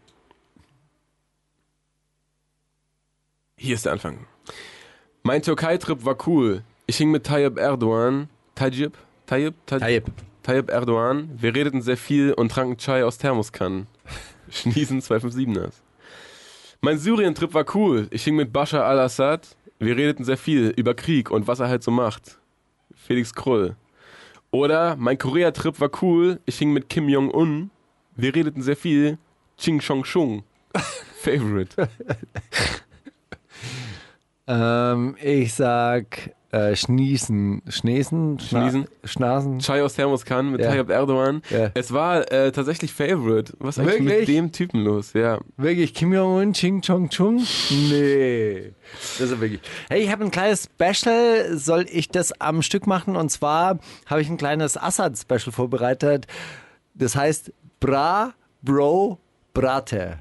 Hier 3.58 3.76
ist 3.76 3.86
der 3.86 3.92
Anfang. 3.92 4.26
Mein 5.24 5.42
Türkei-Trip 5.42 6.06
war 6.06 6.16
cool. 6.28 6.64
Ich 6.88 6.98
hing 6.98 7.12
mit 7.12 7.26
Tayyip 7.26 7.58
Erdogan. 7.58 8.30
Tayyip? 8.56 8.98
Tayyip? 9.30 9.54
Tayyip. 9.68 10.06
Tayyip 10.42 10.72
Erdogan. 10.72 11.30
Wir 11.38 11.54
redeten 11.54 11.84
sehr 11.84 11.98
viel 11.98 12.34
und 12.34 12.52
tranken 12.52 12.78
Chai 12.78 13.04
aus 13.06 13.20
Thermoskannen. 13.20 13.86
Schniesen 14.50 15.02
257ers. 15.02 15.84
Mein 16.82 16.98
Syrien-Trip 16.98 17.54
war 17.54 17.66
cool. 17.76 18.08
Ich 18.10 18.24
hing 18.24 18.36
mit 18.36 18.52
Bashar 18.52 18.86
al-Assad. 18.86 19.56
Wir 19.78 19.96
redeten 19.96 20.24
sehr 20.24 20.38
viel 20.38 20.74
über 20.76 20.96
Krieg 20.96 21.30
und 21.30 21.48
was 21.48 21.60
er 21.60 21.70
halt 21.70 21.84
so 21.84 21.92
macht. 21.92 22.40
Felix 22.96 23.32
Krull. 23.36 23.76
Oder 24.50 24.96
mein 24.96 25.20
Korea-Trip 25.20 25.80
war 25.80 25.92
cool. 26.02 26.40
Ich 26.48 26.58
hing 26.58 26.74
mit 26.74 26.90
Kim 26.90 27.08
Jong-un. 27.08 27.70
Wir 28.16 28.34
redeten 28.34 28.64
sehr 28.64 28.78
viel. 28.78 29.20
Ching 29.60 29.80
Chong 29.80 30.06
Chung. 30.06 30.44
Favorite. 31.22 31.88
Ähm, 34.48 35.16
ich 35.22 35.54
sag 35.54 36.34
äh, 36.52 36.76
Schniesen. 36.76 37.62
Schna 37.68 37.92
Schniesen? 38.40 38.88
Schnasen? 39.04 39.60
Chai 39.60 39.84
aus 39.84 39.94
Thermoskan 39.94 40.52
mit 40.52 40.62
Ja. 40.62 40.70
Tayyip 40.70 40.90
Erdogan. 40.90 41.42
Ja. 41.50 41.72
Es 41.74 41.94
war 41.94 42.32
äh, 42.32 42.52
tatsächlich 42.52 42.92
Favorite. 42.94 43.54
Was 43.60 43.78
ist 43.78 43.88
eigentlich 43.88 44.20
mit 44.20 44.28
dem 44.28 44.52
Typen 44.52 44.82
los? 44.84 45.14
Ja. 45.14 45.40
Wirklich 45.58 45.94
Kim 45.94 46.14
Jong-un, 46.14 46.54
Ching 46.54 46.82
Chong 46.82 47.10
Chung? 47.10 47.44
Nee. 47.90 48.74
Das 49.20 49.30
ist 49.32 49.40
wirklich. 49.40 49.62
Hey, 49.90 50.02
ich 50.04 50.12
habe 50.12 50.24
ein 50.24 50.32
kleines 50.32 50.68
Special. 50.74 51.58
Soll 51.58 51.86
ich 51.92 52.10
das 52.10 52.32
am 52.42 52.62
Stück 52.62 52.88
machen? 52.88 53.16
Und 53.16 53.30
zwar 53.30 53.80
habe 54.06 54.22
ich 54.22 54.30
ein 54.30 54.38
kleines 54.38 54.78
Assad-Special 54.78 55.52
vorbereitet. 55.52 56.26
Das 56.96 57.16
heißt 57.16 57.54
Bra, 57.80 58.34
Bro, 58.62 59.20
Brate. 59.54 60.18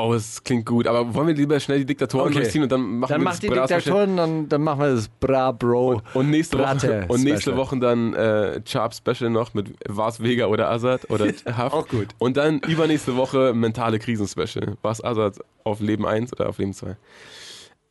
Oh, 0.00 0.14
es 0.14 0.44
klingt 0.44 0.64
gut. 0.64 0.86
Aber 0.86 1.12
wollen 1.12 1.26
wir 1.26 1.34
lieber 1.34 1.58
schnell 1.58 1.78
die 1.80 1.86
Diktatoren 1.86 2.28
Okay. 2.28 2.38
durchziehen 2.38 2.62
und 2.62 2.70
dann 2.70 2.98
machen 3.00 3.10
Dann 3.10 3.20
wir 3.20 3.24
mach 3.24 3.30
das 3.32 3.40
die 3.40 3.48
Bra-Special? 3.48 3.80
Diktatoren, 3.80 4.16
dann, 4.16 4.48
dann 4.48 4.62
machen 4.62 4.80
wir 4.80 4.94
das 4.94 5.08
Bra, 5.08 5.50
Bro. 5.50 6.02
Und 6.14 6.30
nächste 6.30 6.56
Woche, 6.56 7.04
und 7.08 7.24
nächste. 7.24 7.56
Woche 7.56 7.76
dann 7.80 8.14
äh, 8.14 8.60
Sharp 8.64 8.94
Special 8.94 9.28
noch 9.28 9.54
mit 9.54 9.74
Vars 9.88 10.22
Vega 10.22 10.46
oder 10.46 10.70
Azad 10.70 11.10
oder 11.10 11.26
Haft. 11.56 11.74
Auch 11.74 11.88
gut. 11.88 12.06
Und 12.18 12.36
dann 12.36 12.60
übernächste 12.60 13.16
Woche 13.16 13.52
mentale 13.54 13.98
Krisen 13.98 14.28
Special. 14.28 14.76
Vars 14.82 15.02
Azad 15.02 15.40
auf 15.64 15.80
Leben 15.80 16.06
1 16.06 16.32
oder 16.32 16.48
auf 16.48 16.58
Leben 16.58 16.72
2. 16.74 16.96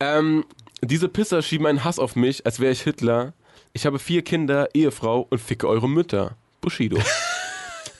Ähm, 0.00 0.44
diese 0.80 1.08
Pisser 1.10 1.42
schieben 1.42 1.66
einen 1.66 1.84
Hass 1.84 1.98
auf 1.98 2.16
mich, 2.16 2.46
als 2.46 2.58
wäre 2.58 2.72
ich 2.72 2.80
Hitler. 2.80 3.34
Ich 3.74 3.84
habe 3.84 3.98
vier 3.98 4.22
Kinder, 4.22 4.68
Ehefrau 4.72 5.26
und 5.28 5.40
ficke 5.42 5.68
eure 5.68 5.90
Mütter. 5.90 6.36
Bushido. 6.62 6.96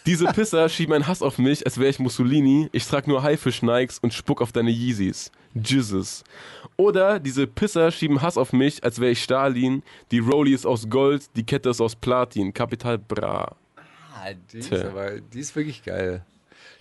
Diese 0.08 0.24
Pisser 0.24 0.70
schieben 0.70 0.94
einen 0.94 1.06
Hass 1.06 1.20
auf 1.20 1.36
mich, 1.36 1.66
als 1.66 1.76
wäre 1.76 1.90
ich 1.90 1.98
Mussolini. 1.98 2.70
Ich 2.72 2.86
trage 2.86 3.10
nur 3.10 3.22
Haifisch-Nikes 3.22 3.98
und 3.98 4.14
spuck 4.14 4.40
auf 4.40 4.52
deine 4.52 4.70
Yeezys. 4.70 5.30
Jesus. 5.52 6.24
Oder 6.78 7.20
diese 7.20 7.46
Pisser 7.46 7.90
schieben 7.90 8.22
Hass 8.22 8.38
auf 8.38 8.54
mich, 8.54 8.82
als 8.82 9.00
wäre 9.00 9.10
ich 9.10 9.22
Stalin. 9.22 9.82
Die 10.10 10.20
Rollie 10.20 10.54
ist 10.54 10.64
aus 10.64 10.88
Gold, 10.88 11.24
die 11.36 11.44
Kette 11.44 11.68
ist 11.68 11.82
aus 11.82 11.94
Platin. 11.94 12.54
Kapital 12.54 12.96
Bra. 12.96 13.54
Ah, 14.14 14.30
die, 14.50 14.56
ist 14.60 14.72
aber, 14.72 15.20
die 15.20 15.40
ist 15.40 15.54
wirklich 15.54 15.84
geil. 15.84 16.24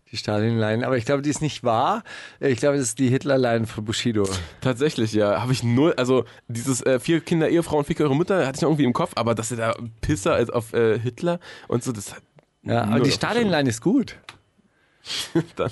Die 0.09 0.15
Stalin-Line. 0.15 0.87
Aber 0.87 0.95
ich 0.95 1.03
glaube, 1.03 1.21
die 1.21 1.29
ist 1.29 1.41
nicht 1.41 1.65
wahr. 1.65 2.05
Ich 2.39 2.59
glaube, 2.59 2.77
das 2.77 2.87
ist 2.87 2.99
die 2.99 3.09
Hitler-Line 3.09 3.67
von 3.67 3.83
Bushido. 3.83 4.25
Tatsächlich, 4.61 5.11
ja. 5.11 5.41
Habe 5.41 5.51
ich 5.51 5.63
null, 5.63 5.93
also 5.97 6.23
dieses 6.47 6.81
äh, 6.85 6.97
vier 6.97 7.19
Kinder, 7.19 7.49
Ehefrauen, 7.49 7.83
ficke 7.83 8.03
eure 8.03 8.15
Mutter, 8.15 8.47
hatte 8.47 8.55
ich 8.55 8.61
noch 8.61 8.69
irgendwie 8.69 8.85
im 8.85 8.93
Kopf, 8.93 9.11
aber 9.15 9.35
dass 9.35 9.51
er 9.51 9.57
da 9.57 9.75
Pisser 9.99 10.35
als 10.35 10.49
auf 10.49 10.71
äh, 10.71 10.97
Hitler 10.97 11.41
und 11.67 11.83
so, 11.83 11.91
das 11.91 12.15
hat 12.15 12.21
Ja, 12.68 12.84
aber 12.84 12.99
die 12.99 13.11
Stalin-Line 13.11 13.69
ist 13.69 13.81
gut. 13.81 14.18
Dann. 15.56 15.72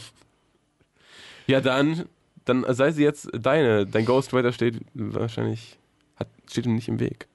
Ja, 1.47 1.61
dann, 1.61 2.05
dann 2.45 2.65
sei 2.69 2.91
sie 2.91 3.03
jetzt 3.03 3.29
deine. 3.33 3.85
Dein 3.85 4.05
Ghostwriter 4.05 4.51
steht 4.51 4.79
wahrscheinlich, 4.93 5.77
hat, 6.15 6.27
steht 6.49 6.65
ihm 6.65 6.75
nicht 6.75 6.87
im 6.87 6.99
Weg. 6.99 7.27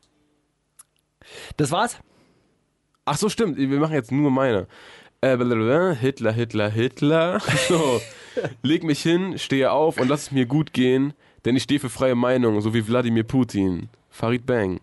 Das 1.56 1.70
war's. 1.70 1.98
Ach 3.04 3.16
so, 3.16 3.28
stimmt. 3.28 3.56
Wir 3.56 3.78
machen 3.78 3.94
jetzt 3.94 4.10
nur 4.10 4.30
meine. 4.30 4.66
Äh, 5.20 5.36
Hitler, 5.94 6.32
Hitler, 6.32 6.70
Hitler. 6.70 7.40
So. 7.68 8.00
Leg 8.62 8.84
mich 8.84 9.02
hin, 9.02 9.38
stehe 9.38 9.72
auf 9.72 9.98
und 10.00 10.08
lass 10.08 10.22
es 10.22 10.30
mir 10.30 10.46
gut 10.46 10.72
gehen, 10.72 11.14
denn 11.44 11.56
ich 11.56 11.64
stehe 11.64 11.80
für 11.80 11.90
freie 11.90 12.14
Meinung, 12.14 12.60
so 12.60 12.72
wie 12.72 12.86
Wladimir 12.86 13.24
Putin. 13.24 13.88
Farid 14.08 14.46
Bang. 14.46 14.80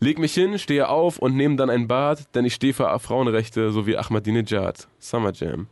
Leg 0.00 0.18
mich 0.18 0.32
hin, 0.32 0.58
stehe 0.58 0.88
auf 0.88 1.18
und 1.18 1.36
nehme 1.36 1.56
dann 1.56 1.70
ein 1.70 1.88
Bad, 1.88 2.34
denn 2.34 2.44
ich 2.44 2.54
stehe 2.54 2.72
für 2.72 2.96
Frauenrechte, 3.00 3.72
so 3.72 3.86
wie 3.86 3.96
Ahmadinejad. 3.96 4.86
Summer 4.98 5.32
Jam. 5.32 5.66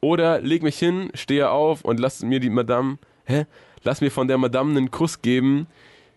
Oder 0.00 0.40
leg 0.40 0.62
mich 0.64 0.78
hin, 0.78 1.10
stehe 1.14 1.50
auf 1.50 1.84
und 1.84 2.00
lass 2.00 2.22
mir 2.22 2.40
die 2.40 2.50
Madame, 2.50 2.98
hä? 3.24 3.46
Lass 3.84 4.00
mir 4.00 4.10
von 4.10 4.26
der 4.26 4.38
Madame 4.38 4.76
einen 4.76 4.90
Kuss 4.90 5.22
geben, 5.22 5.68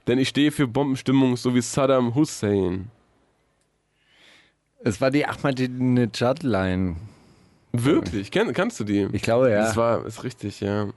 denn 0.08 0.18
ich 0.18 0.30
stehe 0.30 0.52
für 0.52 0.68
Bombenstimmung, 0.68 1.38
so 1.38 1.54
wie 1.54 1.62
Saddam 1.62 2.16
Hussein. 2.16 2.90
Es 4.84 5.00
war 5.00 5.12
die 5.12 5.28
Ahmadinejad-Line. 5.28 6.96
Wirklich? 7.74 8.32
Kenn, 8.32 8.52
kannst 8.54 8.80
du 8.80 8.84
die? 8.84 9.08
Ich 9.12 9.22
glaube, 9.22 9.52
ja. 9.52 9.64
Das 9.64 9.78
war, 9.78 10.04
ist 10.06 10.24
richtig, 10.24 10.60
ja. 10.62 10.88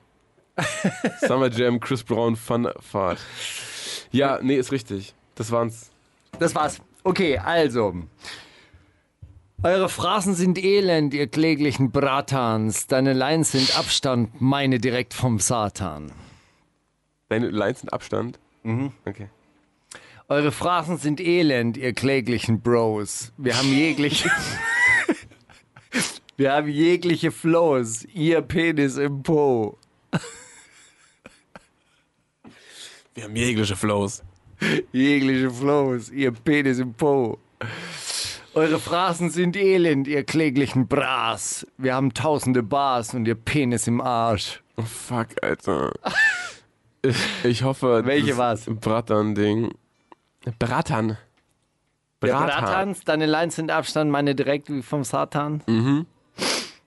Summer 1.20 1.50
Jam, 1.50 1.78
Chris 1.80 2.02
Brown, 2.02 2.36
Fun 2.36 2.68
Fahrt. 2.80 3.18
Ja, 4.10 4.38
nee, 4.42 4.56
ist 4.56 4.72
richtig. 4.72 5.14
Das 5.34 5.50
waren's. 5.50 5.90
Das 6.38 6.54
war's. 6.54 6.80
Okay, 7.02 7.38
also. 7.38 7.94
Eure 9.62 9.88
Phrasen 9.88 10.34
sind 10.34 10.62
elend, 10.62 11.14
ihr 11.14 11.26
kläglichen 11.26 11.90
Bratans. 11.90 12.86
Deine 12.86 13.12
Lines 13.12 13.52
sind 13.52 13.78
Abstand, 13.78 14.40
meine 14.40 14.78
direkt 14.78 15.14
vom 15.14 15.38
Satan. 15.38 16.12
Deine 17.28 17.48
Lines 17.48 17.80
sind 17.80 17.92
Abstand? 17.92 18.38
Mhm. 18.62 18.92
Okay. 19.06 19.28
Eure 20.28 20.52
Phrasen 20.52 20.98
sind 20.98 21.20
elend, 21.20 21.76
ihr 21.76 21.92
kläglichen 21.92 22.60
Bros. 22.60 23.32
Wir 23.36 23.56
haben 23.56 23.72
jegliche. 23.72 24.30
Wir 26.36 26.52
haben 26.52 26.68
jegliche 26.68 27.30
Flows, 27.30 28.04
ihr 28.12 28.42
Penis 28.42 28.96
im 28.96 29.22
Po. 29.22 29.78
Wir 33.14 33.24
haben 33.24 33.36
jegliche 33.36 33.76
Flows. 33.76 34.24
Jegliche 34.92 35.50
Flows, 35.50 36.10
ihr 36.10 36.32
Penis 36.32 36.78
im 36.78 36.94
Po. 36.94 37.38
Eure 38.54 38.78
Phrasen 38.78 39.30
sind 39.30 39.56
elend, 39.56 40.06
ihr 40.06 40.22
kläglichen 40.22 40.86
Bras. 40.86 41.66
Wir 41.76 41.94
haben 41.94 42.14
tausende 42.14 42.62
Bars 42.62 43.12
und 43.14 43.26
ihr 43.26 43.34
Penis 43.34 43.86
im 43.86 44.00
Arsch. 44.00 44.62
Oh 44.76 44.82
fuck, 44.82 45.28
Alter. 45.42 45.92
Ich, 47.02 47.16
ich 47.44 47.62
hoffe. 47.64 48.02
Welche 48.04 48.28
das 48.30 48.38
war's? 48.38 48.66
Bratan-Ding. 48.66 49.72
Bratan. 50.58 51.18
Der 52.22 52.32
Bratans, 52.32 53.04
deine 53.04 53.26
Lines 53.26 53.56
sind 53.56 53.70
Abstand, 53.70 54.10
meine 54.10 54.34
direkt 54.34 54.70
wie 54.70 54.82
vom 54.82 55.04
Satan. 55.04 55.62
Mhm. 55.66 56.06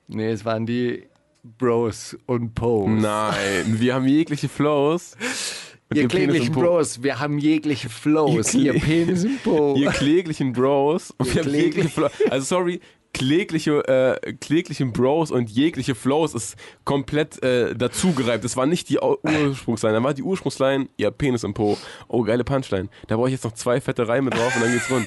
Nee, 0.08 0.30
es 0.30 0.44
waren 0.44 0.66
die 0.66 1.06
Bros 1.44 2.16
und 2.26 2.54
Pos. 2.54 2.88
Nein, 2.88 3.78
wir 3.78 3.94
haben 3.94 4.06
jegliche 4.06 4.48
Flows. 4.48 5.16
Ihr 5.94 6.06
kläglichen. 6.06 6.52
Bros, 6.52 7.02
wir 7.02 7.18
haben 7.18 7.38
jegliche 7.38 7.88
Flows. 7.88 8.54
Ihr 8.54 8.74
Ihr, 8.74 8.80
Penis 8.80 9.24
im 9.24 9.38
Po. 9.38 9.74
Ihr 9.78 9.90
kläglichen 9.90 10.52
Bros. 10.52 11.12
Und 11.12 11.28
Ihr 11.28 11.34
wir 11.34 11.42
haben 11.44 11.50
jegliche 11.50 11.88
Flows. 11.88 12.12
Also 12.30 12.44
sorry, 12.44 12.80
klägliche, 13.14 13.86
äh, 13.88 14.32
kläglichen 14.34 14.92
Bros 14.92 15.30
und 15.30 15.50
jegliche 15.50 15.94
Flows 15.94 16.34
ist 16.34 16.56
komplett 16.84 17.42
äh, 17.42 17.74
dazugereibt. 17.74 18.44
Das 18.44 18.56
war 18.56 18.66
nicht 18.66 18.88
die 18.88 18.98
Ursprungsline. 18.98 19.94
Da 19.94 20.02
war 20.02 20.14
die 20.14 20.22
Ursprungsline, 20.22 20.88
ihr 20.96 21.10
Penis 21.10 21.42
im 21.42 21.54
Po. 21.54 21.78
Oh, 22.08 22.22
geile 22.22 22.44
Punchline. 22.44 22.88
Da 23.06 23.16
brauche 23.16 23.28
ich 23.28 23.32
jetzt 23.32 23.44
noch 23.44 23.54
zwei 23.54 23.80
fette 23.80 24.06
Reime 24.06 24.30
drauf 24.30 24.54
und 24.54 24.62
dann 24.62 24.72
geht's 24.72 24.90
rund. 24.90 25.06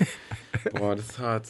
Boah, 0.80 0.96
das 0.96 1.06
ist 1.06 1.20
hart. 1.20 1.48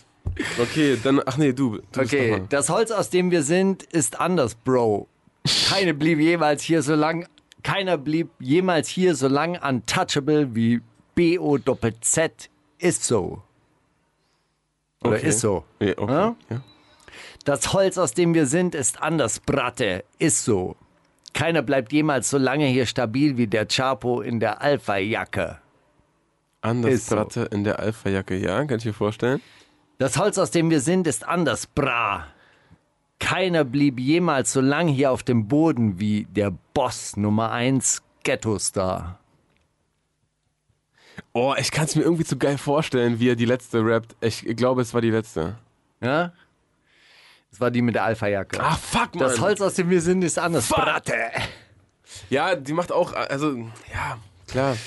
Okay, 0.59 0.97
dann, 1.01 1.21
ach 1.25 1.37
nee, 1.37 1.51
du. 1.51 1.79
du 1.91 2.01
Okay, 2.01 2.43
das 2.49 2.69
Holz, 2.69 2.91
aus 2.91 3.09
dem 3.09 3.31
wir 3.31 3.43
sind, 3.43 3.83
ist 3.83 4.19
anders, 4.19 4.55
Bro. 4.55 5.07
Keine 5.69 5.93
blieb 5.93 6.19
jemals 6.19 6.61
hier 6.61 6.83
so 6.83 6.93
lang, 6.93 7.27
keiner 7.63 7.97
blieb 7.97 8.29
jemals 8.39 8.87
hier 8.89 9.15
so 9.15 9.27
lang 9.27 9.59
untouchable 9.61 10.55
wie 10.55 10.81
B-O-Z-Z. 11.15 12.49
Ist 12.79 13.03
so. 13.03 13.41
Oder 15.03 15.17
Okay. 15.17 15.27
ist 15.29 15.39
so. 15.39 15.63
Ja, 15.79 15.93
okay. 15.97 16.11
Ja? 16.13 16.35
Ja? 16.49 16.61
Das 17.45 17.73
Holz, 17.73 17.97
aus 17.97 18.13
dem 18.13 18.33
wir 18.33 18.45
sind, 18.45 18.75
ist 18.75 19.01
anders, 19.01 19.39
Bratte. 19.39 20.03
Ist 20.19 20.45
so. 20.45 20.75
Keiner 21.33 21.61
bleibt 21.61 21.91
jemals 21.91 22.29
so 22.29 22.37
lange 22.37 22.67
hier 22.67 22.85
stabil 22.85 23.37
wie 23.37 23.47
der 23.47 23.67
Chapo 23.67 24.21
in 24.21 24.39
der 24.39 24.61
Alpha-Jacke. 24.61 25.57
Anders 26.61 26.93
Ist 26.93 27.07
so. 27.07 27.15
Bratte 27.15 27.41
in 27.51 27.63
der 27.63 27.79
Alpha-Jacke, 27.79 28.37
ja, 28.37 28.63
kann 28.65 28.77
ich 28.77 28.85
mir 28.85 28.93
vorstellen. 28.93 29.41
Das 29.97 30.17
Holz, 30.17 30.37
aus 30.37 30.51
dem 30.51 30.69
wir 30.69 30.81
sind, 30.81 31.07
ist 31.07 31.27
anders, 31.27 31.65
bra. 31.67 32.27
Keiner 33.19 33.63
blieb 33.63 33.99
jemals 33.99 34.51
so 34.53 34.61
lang 34.61 34.87
hier 34.87 35.11
auf 35.11 35.23
dem 35.23 35.47
Boden 35.47 35.99
wie 35.99 36.25
der 36.25 36.53
Boss 36.73 37.17
Nummer 37.17 37.51
1 37.51 38.01
Ghetto-Star. 38.23 39.19
Oh, 41.33 41.53
ich 41.57 41.71
kann 41.71 41.85
es 41.85 41.95
mir 41.95 42.03
irgendwie 42.03 42.25
zu 42.25 42.37
geil 42.37 42.57
vorstellen, 42.57 43.19
wie 43.19 43.29
er 43.29 43.35
die 43.35 43.45
letzte 43.45 43.85
rappt. 43.85 44.15
Ich 44.21 44.43
glaube, 44.55 44.81
es 44.81 44.93
war 44.93 45.01
die 45.01 45.11
letzte. 45.11 45.57
Ja? 46.01 46.33
Das 47.49 47.59
war 47.59 47.71
die 47.71 47.81
mit 47.81 47.95
der 47.95 48.05
Alpha-Jacke. 48.05 48.61
Ah, 48.61 48.75
fuck, 48.75 49.15
Mann. 49.15 49.27
Das 49.27 49.39
Holz, 49.39 49.61
aus 49.61 49.75
dem 49.75 49.89
wir 49.89 50.01
sind, 50.01 50.23
ist 50.23 50.39
anders, 50.39 50.69
Bratte. 50.69 51.15
Ja, 52.29 52.55
die 52.55 52.73
macht 52.73 52.91
auch, 52.91 53.13
also, 53.13 53.55
ja, 53.93 54.17
klar. 54.47 54.77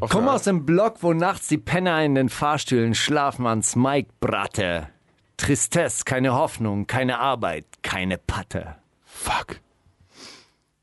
Komm 0.00 0.28
aus 0.28 0.44
dem 0.44 0.64
Block, 0.64 1.02
wo 1.02 1.12
nachts 1.12 1.48
die 1.48 1.58
Penner 1.58 2.02
in 2.02 2.14
den 2.14 2.28
Fahrstühlen 2.28 2.94
schlafen 2.94 3.46
ans 3.46 3.76
Mike, 3.76 4.10
Bratte. 4.20 4.88
Tristesse, 5.36 6.04
keine 6.04 6.34
Hoffnung, 6.34 6.86
keine 6.86 7.18
Arbeit, 7.18 7.66
keine 7.82 8.18
Patte. 8.18 8.76
Fuck. 9.04 9.60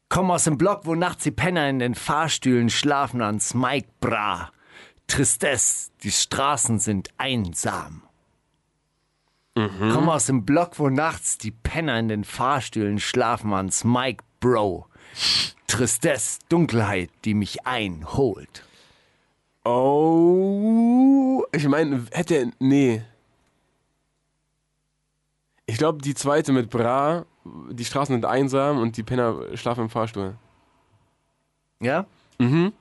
Komm 0.09 0.31
aus 0.31 0.45
dem 0.45 0.57
Block, 0.57 0.81
wo 0.85 0.95
nachts 0.95 1.23
die 1.23 1.31
Penner 1.31 1.69
in 1.69 1.79
den 1.79 1.95
Fahrstühlen 1.95 2.69
schlafen 2.69 3.21
ans 3.21 3.53
Mike 3.53 3.89
Bra. 3.99 4.51
Tristesse, 5.07 5.91
die 6.03 6.11
Straßen 6.11 6.79
sind 6.79 7.09
einsam. 7.17 8.03
Komm 9.55 10.09
aus 10.09 10.27
dem 10.27 10.45
Block, 10.45 10.79
wo 10.79 10.89
nachts 10.89 11.37
die 11.37 11.51
Penner 11.51 11.99
in 11.99 12.07
den 12.07 12.23
Fahrstühlen 12.23 12.99
schlafen 12.99 13.53
ans 13.53 13.83
Mike 13.83 14.23
Bro. 14.39 14.87
Tristesse, 15.67 16.39
Dunkelheit, 16.49 17.09
die 17.25 17.33
mich 17.33 17.67
einholt. 17.67 18.63
Oh, 19.65 21.43
ich 21.51 21.67
meine, 21.67 22.05
hätte 22.11 22.51
nee. 22.59 23.03
Ich 25.65 25.77
glaube, 25.77 26.01
die 26.01 26.15
zweite 26.15 26.53
mit 26.53 26.69
Bra, 26.69 27.25
die 27.45 27.85
Straßen 27.85 28.13
sind 28.13 28.25
einsam 28.25 28.79
und 28.79 28.97
die 28.97 29.03
Penner 29.03 29.35
schlafen 29.55 29.81
im 29.85 29.89
Fahrstuhl. 29.89 30.35
Ja? 31.79 32.05
Mhm. 32.37 32.73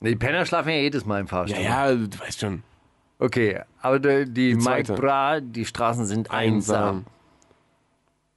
Die 0.00 0.16
Penner 0.16 0.46
schlafen 0.46 0.70
ja 0.70 0.76
jedes 0.76 1.04
Mal 1.04 1.20
im 1.20 1.26
Ja, 1.26 1.30
Fahrstuhl. 1.30 1.62
ja, 1.62 1.94
du 1.94 2.18
weißt 2.20 2.40
schon. 2.40 2.62
Okay, 3.18 3.60
aber 3.82 3.98
die, 3.98 4.32
die, 4.32 4.54
Mike. 4.54 4.94
Bra, 4.94 5.40
die 5.40 5.66
Straßen 5.66 6.06
sind 6.06 6.30
einsam. 6.30 7.04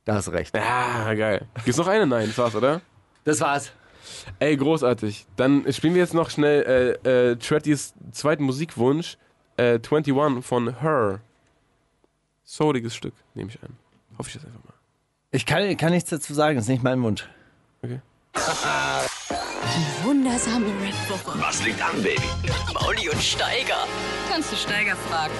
Da 0.03 0.15
hast 0.15 0.29
recht. 0.33 0.53
Ja, 0.55 1.13
geil. 1.13 1.47
Gibt's 1.63 1.77
noch 1.77 1.87
eine? 1.87 2.05
Nein, 2.05 2.27
das 2.27 2.37
war's, 2.37 2.55
oder? 2.55 2.81
Das 3.23 3.39
war's. 3.39 3.71
Ey, 4.39 4.57
großartig. 4.57 5.25
Dann 5.37 5.71
spielen 5.71 5.93
wir 5.93 6.01
jetzt 6.01 6.13
noch 6.13 6.29
schnell 6.29 6.99
äh, 7.05 7.31
äh, 7.31 7.35
Trettys 7.37 7.93
zweiten 8.11 8.43
Musikwunsch, 8.43 9.17
äh, 9.55 9.79
21 9.79 10.43
von 10.45 10.81
Her. 10.81 11.21
Souliges 12.43 12.93
Stück, 12.93 13.13
nehme 13.33 13.49
ich 13.49 13.63
an. 13.63 13.77
Hoffe 14.17 14.27
ich 14.27 14.33
das 14.35 14.43
einfach 14.45 14.63
mal. 14.65 14.72
Ich 15.35 15.47
kann, 15.47 15.75
kann 15.77 15.91
nichts 15.91 16.11
dazu 16.11 16.31
sagen, 16.35 16.59
ist 16.59 16.69
nicht 16.69 16.83
mein 16.83 17.01
Wunsch. 17.01 17.27
Okay. 17.81 17.99
Wundersame 20.03 20.67
Rap-Woche. 20.67 21.39
Was 21.41 21.65
liegt 21.65 21.81
an, 21.81 22.03
Baby? 22.03 22.21
Mauli 22.71 23.09
und 23.09 23.19
Steiger. 23.19 23.87
Kannst 24.31 24.51
du 24.51 24.55
Steiger 24.55 24.95
fragen? 24.95 25.33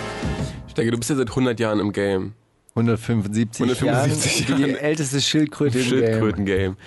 Steiger, 0.67 0.89
du 0.89 0.97
bist 0.97 1.11
ja 1.11 1.15
seit 1.15 1.29
100 1.29 1.59
Jahren 1.59 1.79
im 1.79 1.91
Game. 1.91 2.33
175, 2.69 3.61
175 3.61 4.49
Jahren. 4.49 4.57
Die 4.63 4.67
Jahren. 4.69 4.83
älteste 4.83 5.21
Schildkröte 5.21 5.77
im 5.77 5.83
Game. 5.83 5.99
Schildkröten-Game. 5.99 6.77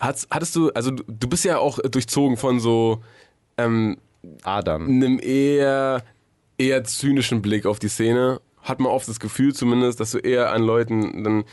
Hattest, 0.00 0.26
hattest 0.32 0.56
du, 0.56 0.70
also 0.70 0.90
du, 0.90 1.04
du 1.06 1.28
bist 1.28 1.44
ja 1.44 1.58
auch 1.58 1.78
durchzogen 1.78 2.36
von 2.36 2.58
so 2.58 3.00
ähm, 3.58 3.96
Adern. 4.42 4.86
einem 4.86 5.20
eher, 5.20 6.02
eher 6.58 6.82
zynischen 6.82 7.42
Blick 7.42 7.64
auf 7.64 7.78
die 7.78 7.88
Szene. 7.88 8.40
Hat 8.60 8.80
man 8.80 8.90
oft 8.90 9.06
das 9.06 9.20
Gefühl 9.20 9.54
zumindest, 9.54 10.00
dass 10.00 10.10
du 10.10 10.18
eher 10.18 10.50
an 10.50 10.62
Leuten 10.62 11.22
dann, 11.22 11.44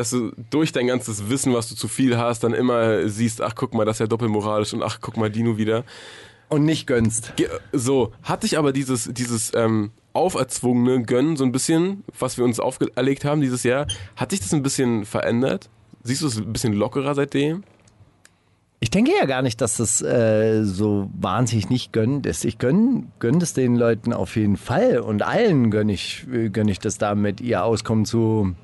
dass 0.00 0.10
du 0.10 0.32
durch 0.48 0.72
dein 0.72 0.86
ganzes 0.86 1.28
Wissen, 1.28 1.52
was 1.52 1.68
du 1.68 1.74
zu 1.74 1.86
viel 1.86 2.16
hast, 2.16 2.42
dann 2.42 2.54
immer 2.54 3.06
siehst, 3.06 3.42
ach 3.42 3.54
guck 3.54 3.74
mal, 3.74 3.84
das 3.84 3.96
ist 3.96 4.00
ja 4.00 4.06
doppelmoralisch 4.06 4.72
und 4.72 4.82
ach 4.82 4.98
guck 5.02 5.18
mal, 5.18 5.30
Dino 5.30 5.58
wieder. 5.58 5.84
Und 6.48 6.64
nicht 6.64 6.86
gönnst. 6.86 7.34
So, 7.72 8.12
hat 8.22 8.42
dich 8.42 8.56
aber 8.56 8.72
dieses, 8.72 9.10
dieses 9.12 9.52
ähm, 9.54 9.90
auferzwungene 10.14 11.02
Gönnen 11.02 11.36
so 11.36 11.44
ein 11.44 11.52
bisschen, 11.52 12.02
was 12.18 12.38
wir 12.38 12.46
uns 12.46 12.60
auferlegt 12.60 13.26
haben 13.26 13.42
dieses 13.42 13.62
Jahr, 13.62 13.86
hat 14.16 14.32
dich 14.32 14.40
das 14.40 14.54
ein 14.54 14.62
bisschen 14.62 15.04
verändert? 15.04 15.68
Siehst 16.02 16.22
du 16.22 16.28
es 16.28 16.38
ein 16.38 16.50
bisschen 16.50 16.72
lockerer 16.72 17.14
seitdem? 17.14 17.62
Ich 18.80 18.88
denke 18.88 19.12
ja 19.14 19.26
gar 19.26 19.42
nicht, 19.42 19.60
dass 19.60 19.76
das 19.76 20.00
äh, 20.00 20.64
so 20.64 21.10
wahnsinnig 21.12 21.68
nicht 21.68 21.92
gönnend 21.92 22.24
ist. 22.24 22.46
Ich 22.46 22.56
gönne 22.56 23.04
gönn 23.18 23.38
das 23.38 23.52
den 23.52 23.76
Leuten 23.76 24.14
auf 24.14 24.34
jeden 24.36 24.56
Fall 24.56 25.00
und 25.00 25.20
allen 25.20 25.70
gönne 25.70 25.92
ich, 25.92 26.26
äh, 26.32 26.48
gönn 26.48 26.68
ich 26.68 26.78
das 26.78 26.96
damit, 26.96 27.42
ihr 27.42 27.62
Auskommen 27.62 28.06
zu 28.06 28.54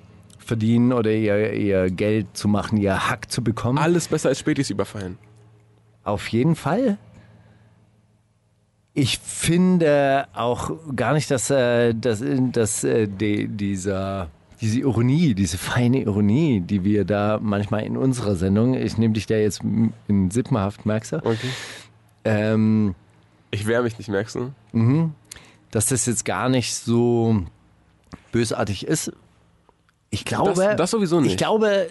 verdienen 0.46 0.92
oder 0.92 1.10
ihr, 1.12 1.52
ihr 1.52 1.90
Geld 1.90 2.28
zu 2.36 2.48
machen, 2.48 2.78
ihr 2.78 3.08
Hack 3.10 3.30
zu 3.30 3.42
bekommen. 3.42 3.78
Alles 3.78 4.08
besser 4.08 4.28
als 4.30 4.38
Spätis 4.38 4.70
überfallen. 4.70 5.18
Auf 6.04 6.28
jeden 6.28 6.54
Fall. 6.56 6.98
Ich 8.94 9.18
finde 9.18 10.26
auch 10.34 10.70
gar 10.94 11.12
nicht, 11.12 11.30
dass, 11.30 11.50
äh, 11.50 11.92
dass, 11.94 12.22
dass 12.52 12.82
äh, 12.84 13.06
die, 13.06 13.46
dieser, 13.48 14.28
diese 14.60 14.80
Ironie, 14.80 15.34
diese 15.34 15.58
feine 15.58 16.00
Ironie, 16.02 16.60
die 16.60 16.82
wir 16.82 17.04
da 17.04 17.38
manchmal 17.42 17.82
in 17.82 17.96
unserer 17.98 18.36
Sendung, 18.36 18.72
ich 18.74 18.96
nehme 18.96 19.12
dich 19.12 19.26
da 19.26 19.34
jetzt 19.34 19.60
in 20.08 20.30
Sippenhaft, 20.30 20.86
merkst 20.86 21.12
du? 21.12 21.16
Okay. 21.18 21.50
Ähm, 22.24 22.94
Ich 23.50 23.66
wehre 23.66 23.82
mich 23.82 23.98
nicht, 23.98 24.08
merkst 24.08 24.36
du? 24.36 25.10
dass 25.72 25.86
das 25.86 26.06
jetzt 26.06 26.24
gar 26.24 26.48
nicht 26.48 26.74
so 26.74 27.42
bösartig 28.32 28.86
ist. 28.86 29.12
Ich 30.10 30.24
glaube, 30.24 30.54
Das- 30.54 30.76
das 30.76 30.90
sowieso 30.90 31.20
nicht. 31.20 31.32
Ich 31.32 31.36
glaube, 31.36 31.88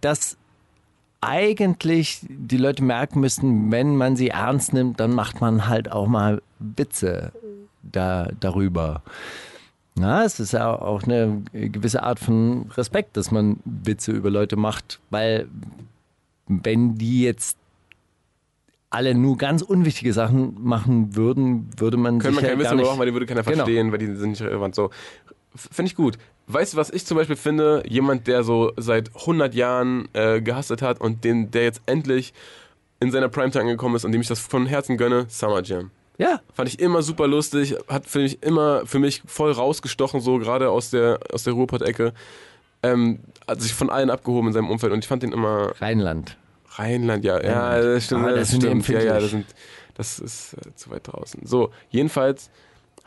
dass 0.00 0.36
eigentlich 1.20 2.20
die 2.28 2.56
Leute 2.56 2.82
merken 2.84 3.20
müssten, 3.20 3.70
wenn 3.72 3.96
man 3.96 4.16
sie 4.16 4.28
ernst 4.28 4.72
nimmt, 4.72 5.00
dann 5.00 5.12
macht 5.14 5.40
man 5.40 5.66
halt 5.68 5.90
auch 5.90 6.06
mal 6.06 6.40
Witze 6.58 7.32
da, 7.82 8.28
darüber. 8.40 9.02
Na, 9.96 10.24
es 10.24 10.38
ist 10.38 10.52
ja 10.52 10.70
auch 10.80 11.02
eine 11.02 11.42
gewisse 11.52 12.04
Art 12.04 12.20
von 12.20 12.70
Respekt, 12.76 13.16
dass 13.16 13.32
man 13.32 13.58
Witze 13.64 14.12
über 14.12 14.30
Leute 14.30 14.56
macht, 14.56 15.00
weil 15.10 15.48
wenn 16.46 16.94
die 16.94 17.22
jetzt 17.22 17.58
alle 18.90 19.14
nur 19.14 19.36
ganz 19.36 19.60
unwichtige 19.60 20.12
Sachen 20.12 20.56
machen 20.62 21.16
würden, 21.16 21.68
würde 21.76 21.96
man 21.96 22.20
Können 22.20 22.34
sich 22.34 22.42
man 22.42 22.44
ja 22.44 22.50
kein 22.50 22.58
gar 22.58 22.64
Wissen 22.66 22.76
nicht... 22.76 22.86
brauchen, 22.86 22.98
weil 23.00 23.06
die 23.06 23.12
würde 23.12 23.26
keiner 23.26 23.42
Genau. 23.42 23.56
verstehen, 23.56 23.90
weil 23.92 23.98
die 23.98 24.14
sind 24.14 24.30
nicht 24.30 24.40
relevant. 24.42 24.74
So. 24.76 24.90
Finde 25.54 25.88
ich 25.90 25.96
gut. 25.96 26.16
Weißt 26.48 26.72
du, 26.72 26.76
was 26.78 26.90
ich 26.90 27.04
zum 27.06 27.16
Beispiel 27.16 27.36
finde? 27.36 27.82
Jemand, 27.86 28.26
der 28.26 28.42
so 28.42 28.72
seit 28.76 29.14
100 29.14 29.54
Jahren 29.54 30.08
äh, 30.14 30.40
gehastet 30.40 30.80
hat 30.82 31.00
und 31.00 31.22
den, 31.24 31.50
der 31.50 31.64
jetzt 31.64 31.82
endlich 31.86 32.32
in 33.00 33.10
seiner 33.12 33.28
Primetime 33.28 33.62
angekommen 33.64 33.94
ist 33.96 34.04
und 34.04 34.12
dem 34.12 34.20
ich 34.20 34.28
das 34.28 34.40
von 34.40 34.66
Herzen 34.66 34.96
gönne, 34.96 35.26
Summer 35.28 35.62
Jam. 35.62 35.90
Ja, 36.16 36.40
Fand 36.52 36.68
ich 36.68 36.80
immer 36.80 37.02
super 37.02 37.28
lustig, 37.28 37.76
hat 37.88 38.06
finde 38.06 38.26
ich 38.26 38.42
immer 38.42 38.84
für 38.86 38.98
mich 38.98 39.22
voll 39.26 39.52
rausgestochen, 39.52 40.20
so 40.20 40.38
gerade 40.38 40.68
aus 40.70 40.90
der, 40.90 41.20
aus 41.32 41.44
der 41.44 41.52
Ruhrpott-Ecke. 41.52 42.12
Ähm, 42.82 43.20
hat 43.46 43.60
sich 43.60 43.72
von 43.74 43.90
allen 43.90 44.10
abgehoben 44.10 44.48
in 44.48 44.52
seinem 44.54 44.70
Umfeld 44.70 44.92
und 44.92 45.00
ich 45.00 45.06
fand 45.08 45.22
den 45.22 45.32
immer 45.32 45.72
Rheinland. 45.80 46.36
Rheinland, 46.72 47.24
ja, 47.24 47.40
ja, 47.42 47.68
Rheinland. 47.68 47.96
das 47.96 48.04
stimmt, 48.06 48.24
Ah, 48.24 48.30
das 48.30 48.50
das 48.50 48.56
stimmt. 48.56 48.88
Ja, 48.88 49.00
ja, 49.00 49.20
das, 49.20 49.30
sind, 49.30 49.46
das 49.94 50.18
ist 50.18 50.54
äh, 50.54 50.74
zu 50.74 50.90
weit 50.90 51.06
draußen. 51.06 51.44
So, 51.44 51.70
jedenfalls 51.90 52.50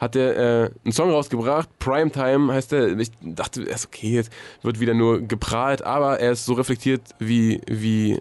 hat 0.02 0.15
er 0.15 0.36
äh, 0.36 0.72
einen 0.84 0.91
Song 0.91 1.11
rausgebracht, 1.11 1.69
Primetime 1.78 2.52
heißt 2.52 2.72
der. 2.72 2.98
Ich 2.98 3.11
dachte 3.22 3.64
erst, 3.64 3.86
okay, 3.86 4.15
jetzt 4.15 4.32
wird 4.64 4.80
wieder 4.80 4.95
nur 4.95 5.22
geprahlt, 5.22 5.84
aber 5.84 6.19
er 6.19 6.32
ist 6.32 6.45
so 6.45 6.53
reflektiert 6.53 7.02
wie, 7.19 7.61
wie 7.68 8.19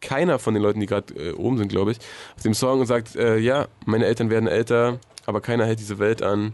keiner 0.00 0.38
von 0.38 0.54
den 0.54 0.62
Leuten, 0.62 0.78
die 0.78 0.86
gerade 0.86 1.12
äh, 1.14 1.32
oben 1.32 1.58
sind, 1.58 1.68
glaube 1.68 1.90
ich, 1.90 1.98
auf 2.36 2.42
dem 2.44 2.54
Song 2.54 2.78
und 2.78 2.86
sagt, 2.86 3.16
äh, 3.16 3.38
ja, 3.38 3.66
meine 3.86 4.06
Eltern 4.06 4.30
werden 4.30 4.48
älter, 4.48 5.00
aber 5.26 5.40
keiner 5.40 5.66
hält 5.66 5.80
diese 5.80 5.98
Welt 5.98 6.22
an. 6.22 6.52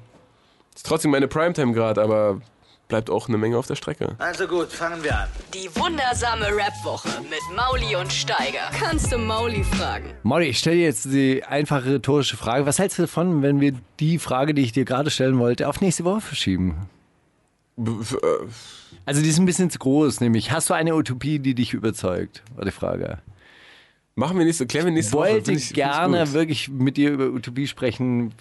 Ist 0.75 0.87
trotzdem 0.87 1.11
meine 1.11 1.29
Primetime 1.29 1.73
gerade, 1.73 2.01
aber 2.01 2.41
bleibt 2.91 3.09
auch 3.09 3.29
eine 3.29 3.39
Menge 3.39 3.57
auf 3.57 3.67
der 3.67 3.77
Strecke. 3.77 4.15
Also 4.19 4.47
gut, 4.47 4.69
fangen 4.71 5.03
wir 5.03 5.19
an. 5.19 5.29
Die 5.55 5.75
wundersame 5.81 6.47
Rap-Woche 6.49 7.09
mit 7.23 7.41
Mauli 7.57 7.97
und 7.97 8.13
Steiger. 8.13 8.71
Kannst 8.79 9.11
du 9.11 9.17
Mauli 9.19 9.65
fragen? 9.65 10.13
Molly, 10.23 10.47
ich 10.49 10.59
stelle 10.59 10.77
dir 10.77 10.83
jetzt 10.85 11.07
die 11.07 11.43
einfache 11.45 11.95
rhetorische 11.95 12.37
Frage. 12.37 12.67
Was 12.67 12.79
hältst 12.79 12.99
du 12.99 13.03
davon, 13.03 13.41
wenn 13.43 13.61
wir 13.61 13.73
die 13.99 14.19
Frage, 14.19 14.53
die 14.53 14.63
ich 14.63 14.73
dir 14.73 14.85
gerade 14.85 15.11
stellen 15.11 15.39
wollte, 15.39 15.69
auf 15.69 15.81
nächste 15.81 16.05
Woche 16.05 16.21
verschieben? 16.21 16.89
Äh, 17.79 17.83
Also 19.07 19.23
die 19.23 19.29
ist 19.29 19.39
ein 19.39 19.47
bisschen 19.47 19.71
zu 19.71 19.79
groß, 19.79 20.21
nämlich 20.21 20.53
hast 20.53 20.69
du 20.69 20.75
eine 20.75 20.95
Utopie, 20.95 21.39
die 21.39 21.55
dich 21.55 21.73
überzeugt? 21.73 22.43
War 22.55 22.65
die 22.67 22.71
Frage. 22.71 23.19
Machen 24.15 24.39
wir 24.39 24.45
nächste, 24.45 24.67
klären 24.67 24.87
wir 24.87 24.93
nächste 24.93 25.13
Woche. 25.15 25.31
Wollte 25.31 25.53
ich- 25.53 25.73
gerne 25.73 26.33
wirklich 26.33 26.69
mit 26.69 26.97
dir 26.97 27.11
über 27.11 27.27
Utopie 27.27 27.67
sprechen. 27.67 28.33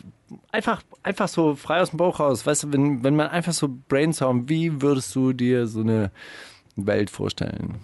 Einfach, 0.52 0.82
einfach 1.04 1.28
so 1.28 1.56
frei 1.56 1.82
aus 1.82 1.90
dem 1.92 1.98
Bauch 1.98 2.20
raus. 2.20 2.46
Weißt 2.46 2.64
du, 2.64 2.74
wenn, 2.74 3.04
wenn 3.04 3.16
man 3.16 3.28
einfach 3.28 3.54
so 3.54 3.70
brainstormt, 3.88 4.50
wie 4.50 4.82
würdest 4.82 5.16
du 5.16 5.34
dir 5.34 5.68
so 5.68 5.82
eine 5.82 6.12
Welt 6.76 7.10
vorstellen? 7.10 7.76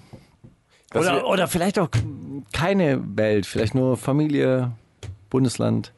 Oder, 0.93 1.27
oder 1.27 1.47
vielleicht 1.47 1.79
auch 1.79 1.89
keine 2.53 3.01
Welt, 3.17 3.45
vielleicht 3.45 3.75
nur 3.75 3.97
Familie, 3.97 4.71
Bundesland. 5.29 5.91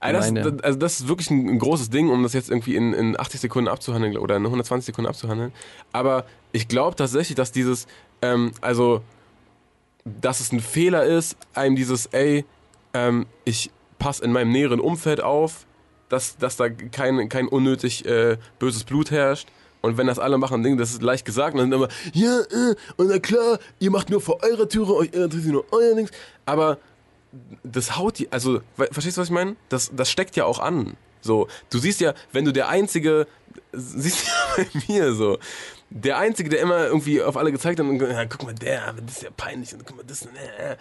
Also 0.00 0.34
das, 0.34 0.60
also 0.62 0.78
das 0.78 1.00
ist 1.00 1.08
wirklich 1.08 1.30
ein, 1.30 1.48
ein 1.48 1.58
großes 1.58 1.88
Ding, 1.90 2.10
um 2.10 2.22
das 2.22 2.34
jetzt 2.34 2.50
irgendwie 2.50 2.76
in, 2.76 2.92
in 2.92 3.18
80 3.18 3.40
Sekunden 3.40 3.68
abzuhandeln 3.68 4.16
oder 4.18 4.36
in 4.36 4.44
120 4.44 4.86
Sekunden 4.86 5.08
abzuhandeln. 5.08 5.50
Aber 5.92 6.24
ich 6.52 6.68
glaube 6.68 6.94
tatsächlich, 6.96 7.36
dass 7.36 7.52
dieses, 7.52 7.86
ähm, 8.22 8.52
also, 8.60 9.02
dass 10.04 10.40
es 10.40 10.52
ein 10.52 10.60
Fehler 10.60 11.04
ist, 11.04 11.36
einem 11.54 11.76
dieses, 11.76 12.06
ey, 12.06 12.44
ähm, 12.92 13.26
ich 13.44 13.70
passe 13.98 14.24
in 14.24 14.32
meinem 14.32 14.52
näheren 14.52 14.80
Umfeld 14.80 15.22
auf, 15.22 15.66
dass, 16.08 16.36
dass 16.36 16.56
da 16.56 16.68
kein, 16.68 17.28
kein 17.28 17.48
unnötig 17.48 18.04
äh, 18.06 18.36
böses 18.58 18.84
Blut 18.84 19.10
herrscht. 19.10 19.48
Und 19.80 19.98
wenn 19.98 20.06
das 20.06 20.18
alle 20.18 20.38
machen, 20.38 20.62
Ding, 20.62 20.78
das 20.78 20.92
ist 20.92 21.02
leicht 21.02 21.26
gesagt, 21.26 21.54
und 21.54 21.60
dann 21.60 21.72
immer, 21.72 21.88
ja, 22.12 22.40
äh, 22.40 22.74
und 22.96 23.08
na 23.08 23.18
klar, 23.18 23.58
ihr 23.80 23.90
macht 23.90 24.08
nur 24.10 24.20
vor 24.20 24.42
eurer 24.42 24.68
Türe, 24.68 24.94
euch 24.94 25.12
interessiert 25.12 25.52
nur 25.52 25.66
euer 25.72 25.94
Dings. 25.94 26.10
Aber 26.46 26.78
das 27.62 27.96
haut 27.96 28.18
die, 28.18 28.30
also, 28.32 28.60
verstehst 28.76 29.16
du, 29.16 29.20
was 29.20 29.28
ich 29.28 29.34
meine? 29.34 29.56
Das, 29.68 29.90
das 29.94 30.10
steckt 30.10 30.36
ja 30.36 30.44
auch 30.44 30.58
an. 30.58 30.96
So, 31.20 31.48
du 31.70 31.78
siehst 31.78 32.00
ja, 32.00 32.14
wenn 32.32 32.44
du 32.44 32.52
der 32.52 32.68
Einzige, 32.68 33.26
siehst 33.72 34.26
ja 34.26 34.32
bei 34.56 34.66
mir 34.88 35.14
so, 35.14 35.38
der 35.96 36.18
Einzige, 36.18 36.48
der 36.50 36.60
immer 36.60 36.86
irgendwie 36.86 37.22
auf 37.22 37.36
alle 37.36 37.52
gezeigt 37.52 37.78
hat 37.78 37.86
und 37.86 38.00
ja, 38.00 38.24
guck 38.24 38.42
mal, 38.42 38.54
der, 38.54 38.92
das 38.94 39.16
ist 39.16 39.22
ja 39.22 39.30
peinlich 39.36 39.72
und 39.72 39.86
guck 39.86 39.96
mal, 39.96 40.02
das, 40.04 40.26
äh. 40.26 40.76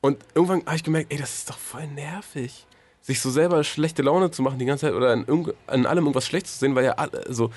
Und 0.00 0.18
irgendwann 0.34 0.64
habe 0.66 0.76
ich 0.76 0.84
gemerkt, 0.84 1.12
ey, 1.12 1.18
das 1.18 1.34
ist 1.34 1.50
doch 1.50 1.58
voll 1.58 1.86
nervig. 1.88 2.66
Sich 3.02 3.20
so 3.20 3.30
selber 3.30 3.64
schlechte 3.64 4.02
Laune 4.02 4.30
zu 4.30 4.42
machen 4.42 4.58
die 4.58 4.64
ganze 4.64 4.86
Zeit 4.86 4.94
oder 4.94 5.10
an, 5.10 5.24
irgend- 5.26 5.54
an 5.66 5.86
allem 5.86 6.04
irgendwas 6.04 6.26
schlecht 6.26 6.46
zu 6.46 6.56
sehen, 6.56 6.74
weil 6.74 6.84
ja 6.84 6.92
alle, 6.92 7.24
so 7.28 7.50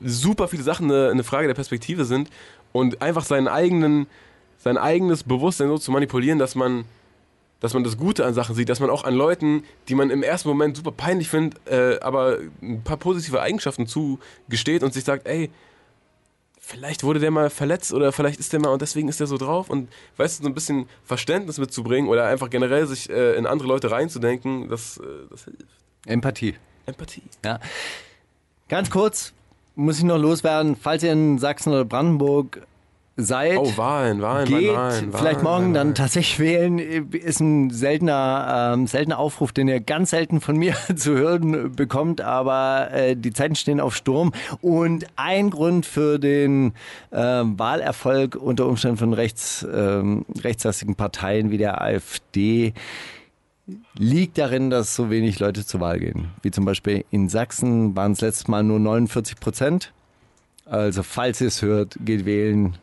super 0.00 0.46
viele 0.46 0.62
Sachen 0.62 0.90
eine, 0.90 1.10
eine 1.10 1.24
Frage 1.24 1.48
der 1.48 1.54
Perspektive 1.54 2.04
sind 2.04 2.30
und 2.72 3.02
einfach 3.02 3.24
seinen 3.24 3.48
eigenen, 3.48 4.06
sein 4.58 4.78
eigenes 4.78 5.24
Bewusstsein 5.24 5.68
so 5.68 5.78
zu 5.78 5.90
manipulieren, 5.90 6.38
dass 6.38 6.54
man 6.54 6.84
dass 7.58 7.72
man 7.72 7.82
das 7.82 7.96
Gute 7.96 8.26
an 8.26 8.34
Sachen 8.34 8.54
sieht, 8.54 8.68
dass 8.68 8.80
man 8.80 8.90
auch 8.90 9.04
an 9.04 9.14
Leuten, 9.14 9.64
die 9.88 9.94
man 9.94 10.10
im 10.10 10.22
ersten 10.22 10.48
Moment 10.50 10.76
super 10.76 10.92
peinlich 10.92 11.30
findet, 11.30 11.58
äh, 11.66 11.98
aber 12.00 12.36
ein 12.60 12.82
paar 12.84 12.98
positive 12.98 13.40
Eigenschaften 13.40 13.86
zugesteht 13.86 14.82
und 14.82 14.92
sich 14.92 15.04
sagt, 15.04 15.26
ey, 15.26 15.50
vielleicht 16.66 17.04
wurde 17.04 17.20
der 17.20 17.30
mal 17.30 17.48
verletzt 17.48 17.92
oder 17.92 18.10
vielleicht 18.10 18.40
ist 18.40 18.52
der 18.52 18.58
mal 18.58 18.70
und 18.70 18.82
deswegen 18.82 19.08
ist 19.08 19.20
der 19.20 19.28
so 19.28 19.38
drauf 19.38 19.70
und 19.70 19.88
weißt 20.16 20.40
du, 20.40 20.42
so 20.42 20.48
ein 20.48 20.54
bisschen 20.54 20.88
Verständnis 21.04 21.58
mitzubringen 21.58 22.10
oder 22.10 22.26
einfach 22.26 22.50
generell 22.50 22.88
sich 22.88 23.08
äh, 23.08 23.36
in 23.36 23.46
andere 23.46 23.68
Leute 23.68 23.92
reinzudenken, 23.92 24.68
das, 24.68 24.98
äh, 24.98 25.02
das 25.30 25.44
hilft. 25.44 25.64
Empathie. 26.06 26.56
Empathie. 26.86 27.22
Ja. 27.44 27.60
Ganz 28.68 28.90
kurz 28.90 29.32
muss 29.76 29.98
ich 29.98 30.04
noch 30.04 30.18
loswerden, 30.18 30.74
falls 30.74 31.04
ihr 31.04 31.12
in 31.12 31.38
Sachsen 31.38 31.72
oder 31.72 31.84
Brandenburg 31.84 32.66
seid. 33.16 33.58
Oh, 33.58 33.76
Wahlen, 33.76 34.20
Wahlen, 34.20 34.46
Geht 34.46 34.74
Wahlen, 34.74 34.76
Wahlen. 34.76 35.12
vielleicht 35.12 35.42
morgen 35.42 35.64
Wahlen, 35.64 35.74
dann 35.74 35.94
tatsächlich 35.94 36.38
wählen, 36.38 36.78
ist 36.78 37.40
ein 37.40 37.70
seltener, 37.70 38.72
ähm, 38.74 38.86
seltener 38.86 39.18
Aufruf, 39.18 39.52
den 39.52 39.68
ihr 39.68 39.80
ganz 39.80 40.10
selten 40.10 40.40
von 40.40 40.56
mir 40.56 40.74
zu 40.96 41.16
hören 41.16 41.72
bekommt, 41.72 42.20
aber 42.20 42.90
äh, 42.92 43.16
die 43.16 43.32
Zeiten 43.32 43.54
stehen 43.54 43.80
auf 43.80 43.96
Sturm 43.96 44.32
und 44.60 45.06
ein 45.16 45.50
Grund 45.50 45.86
für 45.86 46.18
den 46.18 46.74
ähm, 47.12 47.58
Wahlerfolg 47.58 48.36
unter 48.36 48.66
Umständen 48.66 48.98
von 48.98 49.12
rechts, 49.14 49.66
ähm, 49.72 50.26
rechtslastigen 50.42 50.94
Parteien 50.94 51.50
wie 51.50 51.58
der 51.58 51.80
AfD 51.80 52.74
liegt 53.98 54.38
darin, 54.38 54.70
dass 54.70 54.94
so 54.94 55.10
wenig 55.10 55.40
Leute 55.40 55.66
zur 55.66 55.80
Wahl 55.80 55.98
gehen. 55.98 56.28
Wie 56.42 56.52
zum 56.52 56.64
Beispiel 56.64 57.04
in 57.10 57.28
Sachsen 57.28 57.96
waren 57.96 58.12
es 58.12 58.20
letztes 58.20 58.46
Mal 58.46 58.62
nur 58.62 58.78
49 58.78 59.40
Prozent. 59.40 59.92
Also, 60.66 61.02
falls 61.02 61.40
ihr 61.40 61.48
es 61.48 61.62
hört, 61.62 61.96
geht 62.04 62.26
wählen 62.26 62.76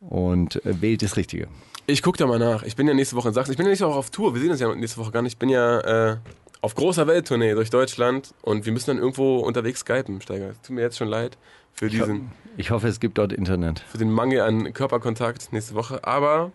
und 0.00 0.64
äh, 0.64 0.80
wählt 0.80 1.02
das 1.02 1.16
Richtige. 1.16 1.48
Ich 1.86 2.02
guck 2.02 2.16
da 2.18 2.26
mal 2.26 2.38
nach. 2.38 2.62
Ich 2.64 2.76
bin 2.76 2.86
ja 2.86 2.94
nächste 2.94 3.16
Woche 3.16 3.28
in 3.28 3.34
Sachsen. 3.34 3.52
Ich 3.52 3.56
bin 3.56 3.64
ja 3.66 3.70
nächste 3.70 3.86
Woche 3.86 3.98
auf 3.98 4.10
Tour. 4.10 4.34
Wir 4.34 4.40
sehen 4.42 4.50
uns 4.50 4.60
ja 4.60 4.74
nächste 4.74 4.98
Woche 5.00 5.10
gar 5.10 5.22
nicht. 5.22 5.32
Ich 5.34 5.38
bin 5.38 5.48
ja 5.48 5.80
äh, 6.12 6.16
auf 6.60 6.74
großer 6.74 7.06
Welttournee 7.06 7.54
durch 7.54 7.70
Deutschland 7.70 8.34
und 8.42 8.66
wir 8.66 8.72
müssen 8.72 8.88
dann 8.90 8.98
irgendwo 8.98 9.38
unterwegs 9.38 9.80
skypen, 9.80 10.20
Steiger. 10.20 10.52
Tut 10.62 10.76
mir 10.76 10.82
jetzt 10.82 10.98
schon 10.98 11.08
leid 11.08 11.38
für 11.72 11.88
diesen, 11.88 12.30
Ich 12.56 12.70
hoffe, 12.70 12.88
es 12.88 13.00
gibt 13.00 13.16
dort 13.18 13.32
Internet. 13.32 13.80
für 13.80 13.98
den 13.98 14.10
Mangel 14.10 14.40
an 14.42 14.72
Körperkontakt 14.72 15.52
nächste 15.52 15.74
Woche. 15.74 16.04
Aber 16.04 16.52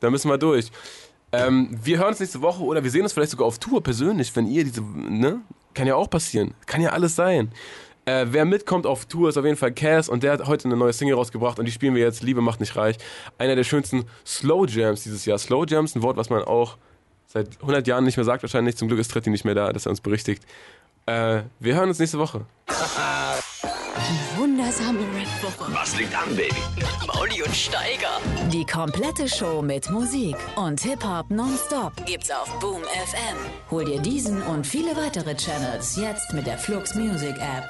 da 0.00 0.10
müssen 0.10 0.28
wir 0.30 0.38
durch. 0.38 0.72
Ähm, 1.30 1.68
wir 1.82 1.98
hören 1.98 2.08
uns 2.08 2.20
nächste 2.20 2.42
Woche 2.42 2.62
oder 2.62 2.82
wir 2.82 2.90
sehen 2.90 3.02
uns 3.02 3.12
vielleicht 3.12 3.30
sogar 3.30 3.46
auf 3.46 3.58
Tour 3.58 3.82
persönlich, 3.82 4.34
wenn 4.36 4.46
ihr 4.46 4.64
diese, 4.64 4.82
ne? 4.82 5.40
Kann 5.74 5.86
ja 5.86 5.94
auch 5.94 6.10
passieren. 6.10 6.52
Kann 6.66 6.82
ja 6.82 6.90
alles 6.90 7.14
sein. 7.16 7.50
Äh, 8.04 8.26
wer 8.30 8.44
mitkommt 8.44 8.84
auf 8.86 9.06
Tour 9.06 9.28
ist 9.28 9.36
auf 9.36 9.44
jeden 9.44 9.56
Fall 9.56 9.72
Cass 9.72 10.08
und 10.08 10.24
der 10.24 10.32
hat 10.32 10.46
heute 10.46 10.64
eine 10.66 10.76
neue 10.76 10.92
Single 10.92 11.14
rausgebracht 11.14 11.58
und 11.58 11.66
die 11.66 11.72
spielen 11.72 11.94
wir 11.94 12.02
jetzt. 12.02 12.22
Liebe 12.22 12.40
macht 12.40 12.58
nicht 12.58 12.74
reich. 12.76 12.96
Einer 13.38 13.54
der 13.54 13.64
schönsten 13.64 14.04
Slow 14.26 14.66
Jams 14.68 15.04
dieses 15.04 15.24
Jahr. 15.24 15.38
Slow 15.38 15.64
Jams, 15.68 15.94
ein 15.94 16.02
Wort, 16.02 16.16
was 16.16 16.28
man 16.28 16.42
auch 16.42 16.78
seit 17.26 17.60
100 17.60 17.86
Jahren 17.86 18.04
nicht 18.04 18.16
mehr 18.16 18.24
sagt 18.24 18.42
wahrscheinlich. 18.42 18.76
Zum 18.76 18.88
Glück 18.88 18.98
ist 18.98 19.10
Tretti 19.10 19.30
nicht 19.30 19.44
mehr 19.44 19.54
da, 19.54 19.72
dass 19.72 19.86
er 19.86 19.90
uns 19.90 20.00
berichtigt. 20.00 20.44
Äh, 21.06 21.42
wir 21.60 21.74
hören 21.76 21.88
uns 21.88 21.98
nächste 21.98 22.18
Woche. 22.18 22.44
Wundersame. 24.78 25.00
Was 25.74 25.96
liegt 25.98 26.14
an, 26.14 26.34
Baby? 26.34 26.54
Mauli 27.06 27.42
und 27.42 27.54
Steiger. 27.54 28.20
Die 28.50 28.64
komplette 28.64 29.28
Show 29.28 29.60
mit 29.60 29.90
Musik 29.90 30.36
und 30.56 30.80
Hip-Hop 30.80 31.30
nonstop 31.30 31.92
Gibt's 32.06 32.30
auf 32.30 32.48
Boom 32.60 32.82
FM. 32.82 33.36
Hol 33.70 33.84
dir 33.84 34.00
diesen 34.00 34.42
und 34.42 34.66
viele 34.66 34.96
weitere 34.96 35.34
Channels 35.34 35.96
jetzt 35.96 36.32
mit 36.32 36.46
der 36.46 36.58
Flux 36.58 36.94
Music 36.94 37.36
App. 37.36 37.68